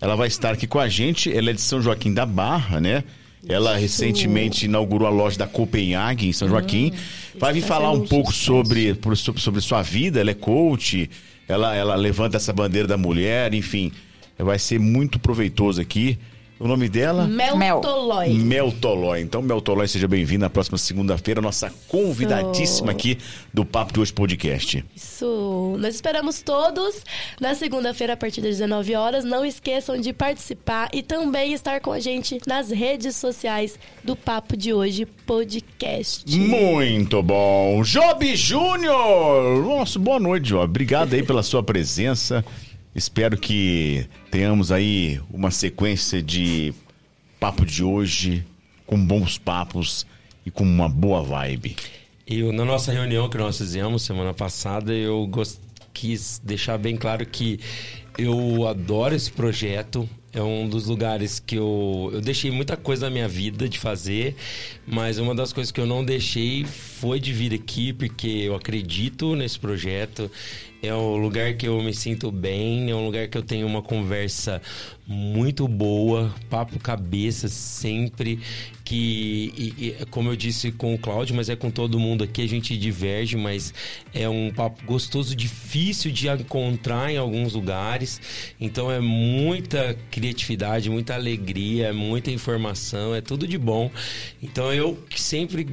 ela 0.00 0.14
vai 0.16 0.28
estar 0.28 0.52
aqui 0.52 0.66
com 0.66 0.78
a 0.78 0.88
gente. 0.88 1.30
Ela 1.34 1.50
é 1.50 1.52
de 1.52 1.60
São 1.60 1.80
Joaquim 1.82 2.12
da 2.14 2.24
Barra, 2.24 2.80
né? 2.80 3.04
Ela 3.48 3.76
recentemente 3.76 4.66
inaugurou 4.66 5.06
a 5.08 5.10
loja 5.10 5.38
da 5.38 5.46
Copenhague 5.46 6.28
em 6.28 6.32
São 6.32 6.48
Joaquim. 6.48 6.92
vai 7.38 7.52
vir 7.54 7.62
tá 7.62 7.66
falar 7.68 7.90
um 7.90 8.06
pouco 8.06 8.32
sucesso. 8.32 8.46
sobre, 8.46 8.94
por- 8.94 9.16
sobre, 9.16 9.40
sobre 9.40 9.60
sua 9.62 9.82
vida. 9.82 10.20
Ela 10.20 10.30
é 10.30 10.34
coach, 10.34 11.08
ela, 11.48 11.74
ela 11.74 11.94
levanta 11.94 12.36
essa 12.36 12.52
bandeira 12.52 12.86
da 12.86 12.96
mulher, 12.98 13.52
enfim. 13.54 13.92
Vai 14.38 14.58
ser 14.58 14.78
muito 14.78 15.18
proveitoso 15.18 15.80
aqui. 15.80 16.18
O 16.60 16.68
nome 16.68 16.90
dela? 16.90 17.26
Mel. 17.26 17.80
Tolói. 17.80 18.28
Mel 18.34 18.70
Tolói. 18.70 19.22
Então, 19.22 19.40
Mel 19.40 19.62
Tolói, 19.62 19.88
seja 19.88 20.06
bem-vinda 20.06 20.44
na 20.44 20.50
próxima 20.50 20.76
segunda-feira, 20.76 21.40
nossa 21.40 21.72
convidadíssima 21.88 22.92
aqui 22.92 23.16
do 23.52 23.64
Papo 23.64 23.94
de 23.94 24.00
Hoje 24.00 24.12
Podcast. 24.12 24.84
Isso. 24.94 25.74
Nós 25.78 25.94
esperamos 25.94 26.42
todos 26.42 27.02
na 27.40 27.54
segunda-feira, 27.54 28.12
a 28.12 28.16
partir 28.16 28.42
das 28.42 28.58
19 28.58 28.94
horas. 28.94 29.24
Não 29.24 29.42
esqueçam 29.42 29.98
de 29.98 30.12
participar 30.12 30.90
e 30.92 31.02
também 31.02 31.54
estar 31.54 31.80
com 31.80 31.92
a 31.92 31.98
gente 31.98 32.38
nas 32.46 32.70
redes 32.70 33.16
sociais 33.16 33.78
do 34.04 34.14
Papo 34.14 34.54
de 34.54 34.74
Hoje 34.74 35.06
Podcast. 35.06 36.38
Muito 36.38 37.22
bom. 37.22 37.80
Job 37.82 38.36
Júnior! 38.36 39.64
Nossa, 39.64 39.98
boa 39.98 40.20
noite, 40.20 40.48
Job. 40.48 40.64
Obrigado 40.64 41.14
aí 41.14 41.22
pela 41.22 41.42
sua 41.42 41.62
presença. 41.62 42.44
Espero 42.94 43.38
que 43.38 44.06
tenhamos 44.30 44.72
aí 44.72 45.20
uma 45.32 45.50
sequência 45.50 46.22
de 46.22 46.74
papo 47.38 47.64
de 47.64 47.84
hoje 47.84 48.44
com 48.86 48.98
bons 49.02 49.38
papos 49.38 50.06
e 50.44 50.50
com 50.50 50.64
uma 50.64 50.88
boa 50.88 51.22
vibe. 51.22 51.76
Eu, 52.26 52.52
na 52.52 52.64
nossa 52.64 52.92
reunião 52.92 53.28
que 53.28 53.38
nós 53.38 53.58
fizemos 53.58 54.02
semana 54.02 54.34
passada, 54.34 54.92
eu 54.92 55.26
gos- 55.26 55.60
quis 55.92 56.40
deixar 56.44 56.78
bem 56.78 56.96
claro 56.96 57.24
que 57.26 57.60
eu 58.18 58.66
adoro 58.66 59.14
esse 59.14 59.30
projeto. 59.30 60.08
É 60.32 60.40
um 60.40 60.68
dos 60.68 60.86
lugares 60.86 61.40
que 61.40 61.56
eu, 61.56 62.10
eu 62.12 62.20
deixei 62.20 62.52
muita 62.52 62.76
coisa 62.76 63.06
na 63.06 63.10
minha 63.10 63.26
vida 63.26 63.68
de 63.68 63.80
fazer, 63.80 64.36
mas 64.86 65.18
uma 65.18 65.34
das 65.34 65.52
coisas 65.52 65.72
que 65.72 65.80
eu 65.80 65.86
não 65.86 66.04
deixei 66.04 66.64
foi 66.64 67.18
de 67.18 67.32
vir 67.32 67.52
aqui, 67.52 67.92
porque 67.92 68.28
eu 68.28 68.54
acredito 68.54 69.34
nesse 69.34 69.58
projeto. 69.58 70.30
É 70.82 70.94
um 70.94 71.16
lugar 71.16 71.52
que 71.54 71.68
eu 71.68 71.82
me 71.82 71.92
sinto 71.92 72.32
bem, 72.32 72.90
é 72.90 72.94
um 72.94 73.04
lugar 73.04 73.28
que 73.28 73.36
eu 73.36 73.42
tenho 73.42 73.66
uma 73.66 73.82
conversa 73.82 74.62
muito 75.06 75.68
boa, 75.68 76.34
papo 76.48 76.78
cabeça 76.78 77.48
sempre, 77.48 78.40
que, 78.82 79.52
e- 79.58 79.74
e, 80.00 80.06
como 80.06 80.30
eu 80.30 80.36
disse 80.36 80.72
com 80.72 80.94
o 80.94 80.98
Cláudio, 80.98 81.34
mas 81.36 81.50
é 81.50 81.56
com 81.56 81.70
todo 81.70 81.98
mundo 82.00 82.24
aqui, 82.24 82.40
a 82.40 82.48
gente 82.48 82.78
diverge, 82.78 83.36
mas 83.36 83.74
é 84.14 84.26
um 84.26 84.50
papo 84.50 84.82
gostoso, 84.86 85.36
difícil 85.36 86.10
de 86.10 86.28
encontrar 86.28 87.12
em 87.12 87.18
alguns 87.18 87.52
lugares, 87.52 88.18
então 88.58 88.90
é 88.90 89.00
muita 89.00 89.94
criatividade, 90.10 90.88
muita 90.88 91.12
alegria, 91.14 91.92
muita 91.92 92.30
informação, 92.30 93.14
é 93.14 93.20
tudo 93.20 93.46
de 93.46 93.58
bom. 93.58 93.90
Então 94.42 94.72
eu 94.72 94.98
sempre 95.14 95.66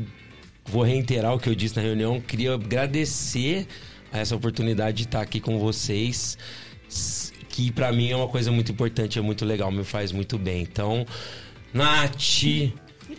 vou 0.66 0.84
reiterar 0.84 1.34
o 1.34 1.40
que 1.40 1.48
eu 1.48 1.56
disse 1.56 1.78
na 1.78 1.82
reunião, 1.82 2.20
queria 2.20 2.56
agradecer 2.56 3.66
essa 4.20 4.36
oportunidade 4.36 4.98
de 4.98 5.04
estar 5.04 5.22
aqui 5.22 5.40
com 5.40 5.60
vocês, 5.60 6.38
que 7.50 7.72
pra 7.72 7.92
mim 7.92 8.12
é 8.12 8.16
uma 8.16 8.28
coisa 8.28 8.52
muito 8.52 8.72
importante, 8.72 9.18
é 9.18 9.22
muito 9.22 9.46
legal, 9.46 9.72
me 9.72 9.84
faz 9.84 10.12
muito 10.12 10.38
bem. 10.38 10.62
Então, 10.62 11.06
Nath, 11.74 12.16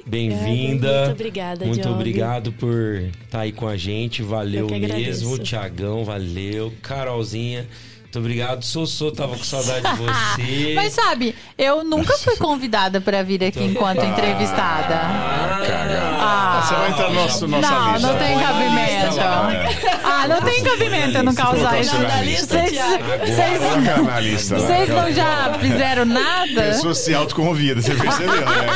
bem-vinda. 0.07 1.07
Muito 1.07 1.13
obrigada, 1.13 1.67
Muito 1.67 1.89
obrigado 1.89 2.53
por 2.53 3.03
estar 3.25 3.41
aí 3.41 3.53
com 3.53 3.67
a 3.67 3.77
gente, 3.77 4.23
valeu 4.23 4.69
mesmo. 4.69 5.39
Tiagão, 5.39 6.05
valeu. 6.05 6.73
Carolzinha, 6.83 7.67
Muito 8.09 8.21
obrigado, 8.21 8.65
Sossô. 8.65 9.13
Tava 9.13 9.37
com 9.37 9.45
saudade 9.45 9.83
de 9.83 9.97
você. 9.97 10.73
Mas 10.75 10.95
sabe, 10.95 11.35
eu 11.59 11.85
nunca 11.85 12.17
fui 12.17 12.37
convidada 12.41 13.03
pra 13.03 13.23
vir 13.23 13.45
aqui 13.45 13.63
enquanto 13.63 14.03
entrevistada. 14.03 14.99
Ah, 16.19 16.63
você 16.65 16.75
vai 16.75 16.91
entrar 16.91 17.09
no 17.11 17.15
nosso, 17.17 17.47
nossa 17.47 17.71
Não, 17.71 17.93
lista. 17.93 18.09
não 18.09 18.19
tem 18.19 18.39
cabimento. 18.39 19.21
Ah, 20.05 20.27
não 20.27 20.41
tem 20.41 20.65
cabimento 20.65 21.19
eu 21.19 21.23
não 21.23 21.35
causar 21.35 21.79
isso. 21.81 21.95
Lista. 22.23 22.57
Vocês 24.57 24.89
não 24.89 25.13
já 25.13 25.53
fizeram 25.61 26.07
nada? 26.07 26.63
Pessoa 26.63 26.95
se 26.95 27.15
autoconvida, 27.15 27.83
você 27.83 27.95
percebeu, 27.95 28.41
né? 28.41 28.67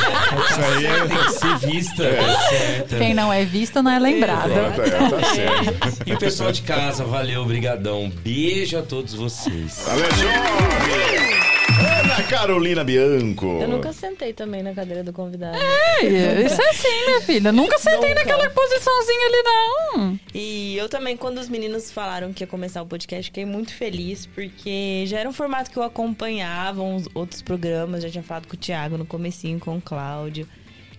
Isso 0.49 0.61
aí 0.61 0.85
é... 0.85 1.05
Tem 1.07 1.17
que 1.17 1.31
ser 1.31 1.57
vista, 1.57 2.03
tá 2.03 2.39
certo. 2.49 2.97
Quem 2.99 3.15
não 3.15 3.33
é 3.33 3.43
visto 3.43 3.81
não 3.81 3.89
é 3.89 3.97
lembrado. 3.97 4.51
É, 4.51 4.69
tá 4.69 5.33
certo. 5.33 6.03
E 6.05 6.13
o 6.13 6.19
pessoal 6.19 6.51
de 6.51 6.61
casa, 6.61 7.03
valeu, 7.03 7.43
brigadão. 7.45 8.11
Beijo 8.23 8.77
a 8.77 8.83
todos 8.83 9.15
vocês. 9.15 9.22
Valeu, 9.23 10.11
jovem! 10.11 11.33
Ana 11.79 12.23
Carolina 12.23 12.83
Bianco. 12.83 13.45
Eu 13.61 13.69
nunca 13.69 13.93
sentei 13.93 14.33
também 14.33 14.61
na 14.61 14.73
cadeira 14.73 15.01
do 15.01 15.13
convidado. 15.13 15.57
É, 15.57 16.41
Isso 16.45 16.61
é 16.61 16.69
assim, 16.69 17.05
minha 17.05 17.21
filha. 17.21 17.51
Nunca 17.53 17.79
sentei 17.79 18.09
Nunca. 18.09 18.15
naquela 18.15 18.49
posiçãozinha 18.49 19.27
ali, 19.27 19.43
não. 19.45 20.19
E 20.33 20.75
eu 20.77 20.89
também, 20.89 21.15
quando 21.15 21.37
os 21.37 21.47
meninos 21.47 21.89
falaram 21.89 22.33
que 22.33 22.43
ia 22.43 22.47
começar 22.47 22.81
o 22.81 22.85
podcast, 22.85 23.29
fiquei 23.29 23.45
muito 23.45 23.73
feliz, 23.73 24.25
porque 24.25 25.05
já 25.07 25.19
era 25.19 25.29
um 25.29 25.33
formato 25.33 25.71
que 25.71 25.77
eu 25.77 25.83
acompanhava, 25.83 26.81
uns 26.81 27.07
outros 27.13 27.41
programas, 27.41 28.03
já 28.03 28.09
tinha 28.09 28.23
falado 28.23 28.45
com 28.47 28.55
o 28.55 28.59
Thiago 28.59 28.97
no 28.97 29.05
comecinho, 29.05 29.57
com 29.57 29.77
o 29.77 29.81
Cláudio. 29.81 30.45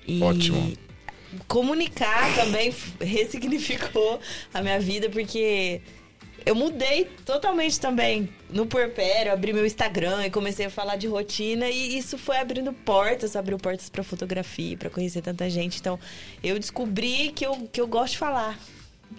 E 0.07 0.23
Ótimo. 0.23 0.73
Comunicar 1.47 2.35
também 2.37 2.75
ressignificou 3.01 4.19
a 4.55 4.63
minha 4.63 4.81
vida, 4.81 5.11
porque 5.11 5.83
eu 6.47 6.55
mudei 6.55 7.07
totalmente 7.25 7.81
também 7.81 8.29
no 8.51 8.67
puerpério, 8.67 9.33
abri 9.33 9.53
meu 9.53 9.65
Instagram 9.65 10.27
e 10.27 10.31
comecei 10.31 10.67
a 10.67 10.71
falar 10.71 10.97
de 10.97 11.07
rotina 11.07 11.69
e 11.71 11.97
isso 11.97 12.19
foi 12.19 12.37
abrindo 12.37 12.73
portas, 12.73 13.35
abriu 13.35 13.59
portas 13.59 13.89
para 13.89 14.03
fotografia, 14.05 14.77
para 14.77 14.91
conhecer 14.91 15.23
tanta 15.23 15.49
gente. 15.49 15.81
Então, 15.81 15.99
eu 16.43 16.59
descobri 16.59 17.33
que 17.35 17.47
eu, 17.47 17.69
que 17.73 17.81
eu 17.81 17.87
gosto 17.87 18.13
de 18.13 18.19
falar. 18.19 18.59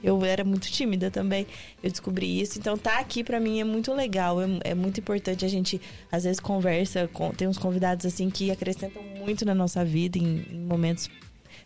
Eu 0.03 0.23
era 0.23 0.43
muito 0.43 0.69
tímida 0.69 1.09
também. 1.09 1.47
Eu 1.81 1.89
descobri 1.89 2.39
isso. 2.39 2.59
Então, 2.59 2.77
tá 2.77 2.99
aqui 2.99 3.23
pra 3.23 3.39
mim 3.39 3.59
é 3.59 3.63
muito 3.63 3.93
legal. 3.93 4.41
É, 4.41 4.45
é 4.65 4.75
muito 4.75 4.99
importante. 4.99 5.45
A 5.45 5.47
gente, 5.47 5.81
às 6.11 6.25
vezes, 6.25 6.39
conversa. 6.39 7.07
Com, 7.13 7.31
tem 7.31 7.47
uns 7.47 7.57
convidados, 7.57 8.05
assim, 8.05 8.29
que 8.29 8.51
acrescentam 8.51 9.01
muito 9.01 9.45
na 9.45 9.55
nossa 9.55 9.85
vida, 9.85 10.17
em, 10.17 10.45
em 10.51 10.59
momentos 10.59 11.09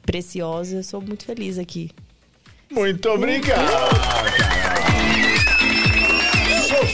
preciosos. 0.05 0.73
Eu 0.73 0.83
sou 0.83 1.01
muito 1.01 1.25
feliz 1.25 1.57
aqui. 1.57 1.89
Muito 2.69 3.09
obrigado. 3.09 4.58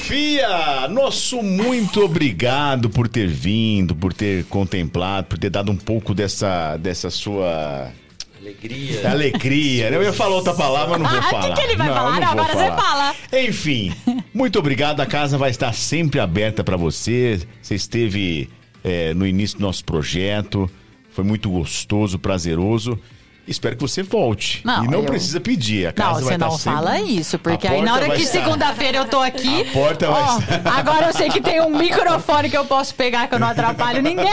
Sofia, 0.10 0.88
nosso 0.88 1.42
muito 1.42 2.00
obrigado 2.06 2.92
por 2.92 3.08
ter 3.08 3.28
vindo, 3.28 3.96
por 3.96 4.14
ter 4.14 4.46
contemplado, 4.46 5.26
por 5.26 5.40
ter 5.40 5.50
dado 5.50 5.72
um 5.72 5.76
pouco 5.76 6.14
dessa, 6.14 6.78
dessa 6.78 7.10
sua 7.10 7.92
Alegria. 8.40 9.10
alegria. 9.10 9.90
Eu 9.90 10.04
ia 10.04 10.14
falar 10.14 10.36
outra 10.36 10.54
palavra, 10.54 11.00
mas 11.00 11.12
não 11.12 11.20
vou 11.20 11.20
Ah, 11.26 11.34
o 11.34 11.42
que 11.42 11.42
falar. 11.42 11.56
que 11.56 11.62
ele 11.62 11.76
vai 11.76 11.88
falar? 11.88 12.12
não 12.12 12.20
Não, 12.22 12.34
vou 12.36 12.44
agora 12.44 12.54
você 12.54 12.82
fala. 12.84 13.16
Enfim, 13.34 13.94
muito 14.32 14.60
obrigado. 14.60 15.00
A 15.00 15.08
casa 15.08 15.40
vai 15.40 15.50
estar 15.50 15.74
sempre 15.74 16.20
aberta 16.20 16.64
para 16.64 16.78
você. 16.78 17.40
Você 17.60 17.74
esteve 17.74 18.48
é, 18.84 19.12
no 19.16 19.26
início 19.26 19.58
do 19.58 19.64
nosso 19.64 19.84
projeto. 19.84 20.70
Foi 21.10 21.24
muito 21.24 21.50
gostoso, 21.50 22.20
prazeroso. 22.20 23.00
Espero 23.48 23.76
que 23.76 23.82
você 23.82 24.02
volte. 24.02 24.62
Não, 24.66 24.84
e 24.84 24.88
não 24.88 25.00
eu- 25.00 25.06
precisa 25.06 25.40
pedir. 25.40 25.86
A 25.86 25.90
Não, 25.90 25.94
casa 25.94 26.14
vai 26.14 26.24
você 26.24 26.34
estar 26.34 26.46
não 26.48 26.58
sempre... 26.58 26.80
fala 26.80 27.00
isso, 27.02 27.38
porque 27.40 27.68
aí 27.68 27.82
na 27.82 27.94
hora 27.94 28.10
que 28.10 28.22
estar- 28.24 28.40
segunda-feira 28.44 28.98
eu 28.98 29.06
tô 29.06 29.22
aqui. 29.22 29.62
A 29.62 29.72
porta 29.72 30.08
vai 30.10 30.22
ó, 30.24 30.40
estar- 30.40 30.78
Agora 30.80 31.08
eu 31.08 31.14
sei 31.14 31.30
que 31.30 31.40
tem 31.42 31.62
um 31.62 31.70
microfone 31.70 32.50
que 32.50 32.58
eu 32.58 32.66
posso 32.66 32.96
pegar 32.96 33.28
que 33.28 33.36
eu 33.36 33.40
não 33.40 33.48
atrapalho 33.48 34.02
ninguém. 34.02 34.26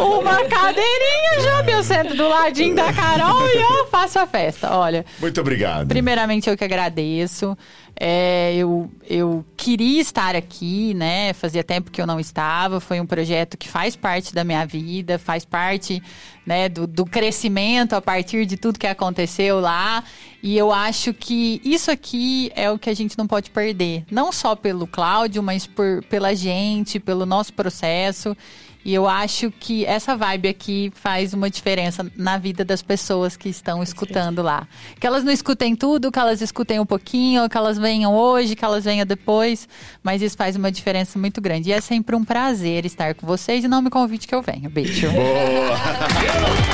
Uma 0.00 0.44
cadeirinha 0.44 1.40
já, 1.42 1.64
eu 1.70 1.82
sento 1.82 2.14
do 2.16 2.28
ladinho 2.28 2.74
da 2.76 2.92
Carol 2.92 3.46
e 3.48 3.56
eu 3.80 3.86
faço 3.88 4.18
a 4.18 4.26
festa. 4.26 4.76
Olha, 4.76 5.04
Muito 5.20 5.40
obrigado. 5.40 5.88
Primeiramente, 5.88 6.48
eu 6.48 6.56
que 6.56 6.64
agradeço. 6.64 7.56
É, 7.96 8.54
eu, 8.56 8.90
eu 9.08 9.44
queria 9.56 10.00
estar 10.00 10.34
aqui, 10.34 10.94
né? 10.94 11.32
Fazia 11.32 11.62
tempo 11.62 11.90
que 11.90 12.00
eu 12.00 12.06
não 12.06 12.18
estava. 12.18 12.80
Foi 12.80 13.00
um 13.00 13.06
projeto 13.06 13.56
que 13.56 13.68
faz 13.68 13.94
parte 13.94 14.34
da 14.34 14.42
minha 14.42 14.66
vida, 14.66 15.18
faz 15.18 15.44
parte 15.44 16.02
né, 16.44 16.68
do, 16.68 16.86
do 16.86 17.06
crescimento 17.06 17.94
a 17.94 18.02
partir 18.02 18.46
de 18.46 18.56
tudo 18.56 18.78
que 18.78 18.86
aconteceu 18.86 19.60
lá. 19.60 20.02
E 20.42 20.58
eu 20.58 20.72
acho 20.72 21.14
que 21.14 21.60
isso 21.64 21.90
aqui 21.90 22.50
é 22.54 22.70
o 22.70 22.78
que 22.78 22.90
a 22.90 22.94
gente 22.94 23.16
não 23.16 23.26
pode 23.26 23.50
perder. 23.50 24.04
Não 24.10 24.32
só 24.32 24.56
pelo 24.56 24.86
Cláudio, 24.86 25.42
mas 25.42 25.66
por, 25.66 26.04
pela 26.04 26.34
gente, 26.34 26.98
pelo 26.98 27.24
nosso 27.24 27.52
processo. 27.52 28.36
E 28.84 28.92
eu 28.92 29.08
acho 29.08 29.50
que 29.50 29.84
essa 29.86 30.16
vibe 30.16 30.48
aqui 30.48 30.92
faz 30.94 31.32
uma 31.32 31.48
diferença 31.48 32.06
na 32.16 32.36
vida 32.36 32.64
das 32.64 32.82
pessoas 32.82 33.36
que 33.36 33.48
estão 33.48 33.82
escutando 33.82 34.42
lá. 34.42 34.68
Que 35.00 35.06
elas 35.06 35.24
não 35.24 35.32
escutem 35.32 35.74
tudo, 35.74 36.12
que 36.12 36.18
elas 36.18 36.42
escutem 36.42 36.78
um 36.78 36.86
pouquinho, 36.86 37.48
que 37.48 37.56
elas 37.56 37.78
venham 37.78 38.14
hoje, 38.14 38.54
que 38.54 38.64
elas 38.64 38.84
venham 38.84 39.06
depois, 39.06 39.68
mas 40.02 40.20
isso 40.20 40.36
faz 40.36 40.54
uma 40.56 40.70
diferença 40.70 41.18
muito 41.18 41.40
grande. 41.40 41.70
E 41.70 41.72
é 41.72 41.80
sempre 41.80 42.14
um 42.14 42.24
prazer 42.24 42.84
estar 42.84 43.14
com 43.14 43.26
vocês 43.26 43.64
e 43.64 43.68
não 43.68 43.80
me 43.80 43.90
convide 43.90 44.26
que 44.26 44.34
eu 44.34 44.42
venha. 44.42 44.68
Beijo. 44.68 45.08
A 45.08 46.73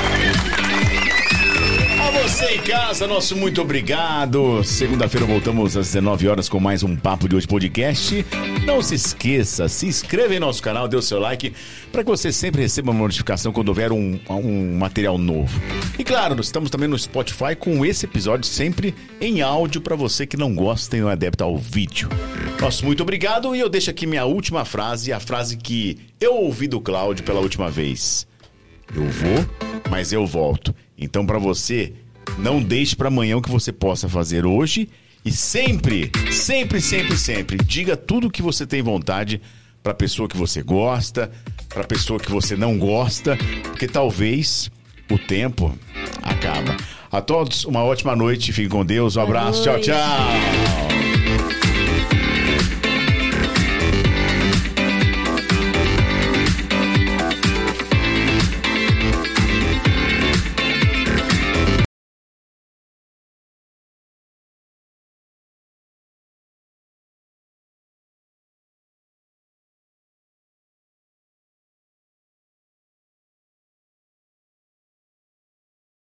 você 2.31 2.55
em 2.55 2.61
casa, 2.61 3.05
nosso 3.07 3.35
muito 3.35 3.61
obrigado. 3.61 4.63
Segunda-feira 4.63 5.25
voltamos 5.25 5.75
às 5.75 5.87
19 5.87 6.29
horas 6.29 6.47
com 6.47 6.61
mais 6.61 6.81
um 6.81 6.95
Papo 6.95 7.27
de 7.27 7.35
Hoje 7.35 7.45
Podcast. 7.45 8.25
Não 8.65 8.81
se 8.81 8.95
esqueça, 8.95 9.67
se 9.67 9.85
inscreva 9.85 10.33
em 10.33 10.39
nosso 10.39 10.63
canal, 10.63 10.87
dê 10.87 10.95
o 10.95 11.01
seu 11.01 11.19
like, 11.19 11.53
para 11.91 12.03
que 12.03 12.09
você 12.09 12.31
sempre 12.31 12.61
receba 12.61 12.91
uma 12.91 13.01
notificação 13.01 13.51
quando 13.51 13.67
houver 13.67 13.91
um, 13.91 14.17
um 14.29 14.77
material 14.77 15.17
novo. 15.17 15.59
E 15.99 16.05
claro, 16.05 16.33
nós 16.33 16.45
estamos 16.45 16.69
também 16.69 16.87
no 16.87 16.97
Spotify 16.97 17.53
com 17.53 17.85
esse 17.85 18.05
episódio 18.05 18.45
sempre 18.45 18.95
em 19.19 19.41
áudio 19.41 19.81
para 19.81 19.97
você 19.97 20.25
que 20.25 20.37
não 20.37 20.55
gosta 20.55 20.95
e 20.95 21.01
não 21.01 21.09
é 21.09 21.13
adepto 21.13 21.43
ao 21.43 21.57
vídeo. 21.57 22.07
Nosso 22.61 22.85
muito 22.85 23.03
obrigado 23.03 23.53
e 23.53 23.59
eu 23.59 23.67
deixo 23.67 23.89
aqui 23.89 24.07
minha 24.07 24.23
última 24.23 24.63
frase, 24.63 25.11
a 25.11 25.19
frase 25.19 25.57
que 25.57 25.97
eu 26.19 26.35
ouvi 26.35 26.67
do 26.67 26.79
Cláudio 26.79 27.25
pela 27.25 27.41
última 27.41 27.69
vez. 27.69 28.25
Eu 28.95 29.03
vou, 29.03 29.45
mas 29.89 30.13
eu 30.13 30.25
volto. 30.25 30.73
Então, 30.97 31.25
pra 31.25 31.39
você, 31.39 31.93
não 32.37 32.61
deixe 32.61 32.95
pra 32.95 33.07
amanhã 33.07 33.37
o 33.37 33.41
que 33.41 33.49
você 33.49 33.71
possa 33.71 34.09
fazer 34.09 34.45
hoje 34.45 34.89
e 35.23 35.31
sempre, 35.31 36.11
sempre, 36.31 36.81
sempre, 36.81 37.17
sempre 37.17 37.57
diga 37.63 37.95
tudo 37.95 38.27
o 38.27 38.31
que 38.31 38.41
você 38.41 38.65
tem 38.65 38.81
vontade 38.81 39.41
pra 39.83 39.93
pessoa 39.93 40.27
que 40.27 40.37
você 40.37 40.61
gosta, 40.61 41.31
pra 41.69 41.83
pessoa 41.83 42.19
que 42.19 42.31
você 42.31 42.55
não 42.55 42.77
gosta, 42.77 43.37
porque 43.63 43.87
talvez 43.87 44.71
o 45.09 45.17
tempo 45.17 45.77
acaba. 46.21 46.75
A 47.11 47.21
todos, 47.21 47.65
uma 47.65 47.83
ótima 47.83 48.15
noite, 48.15 48.53
fiquem 48.53 48.69
com 48.69 48.85
Deus, 48.85 49.15
um 49.15 49.21
abraço, 49.21 49.63
tchau, 49.63 49.79
tchau. 49.79 51.00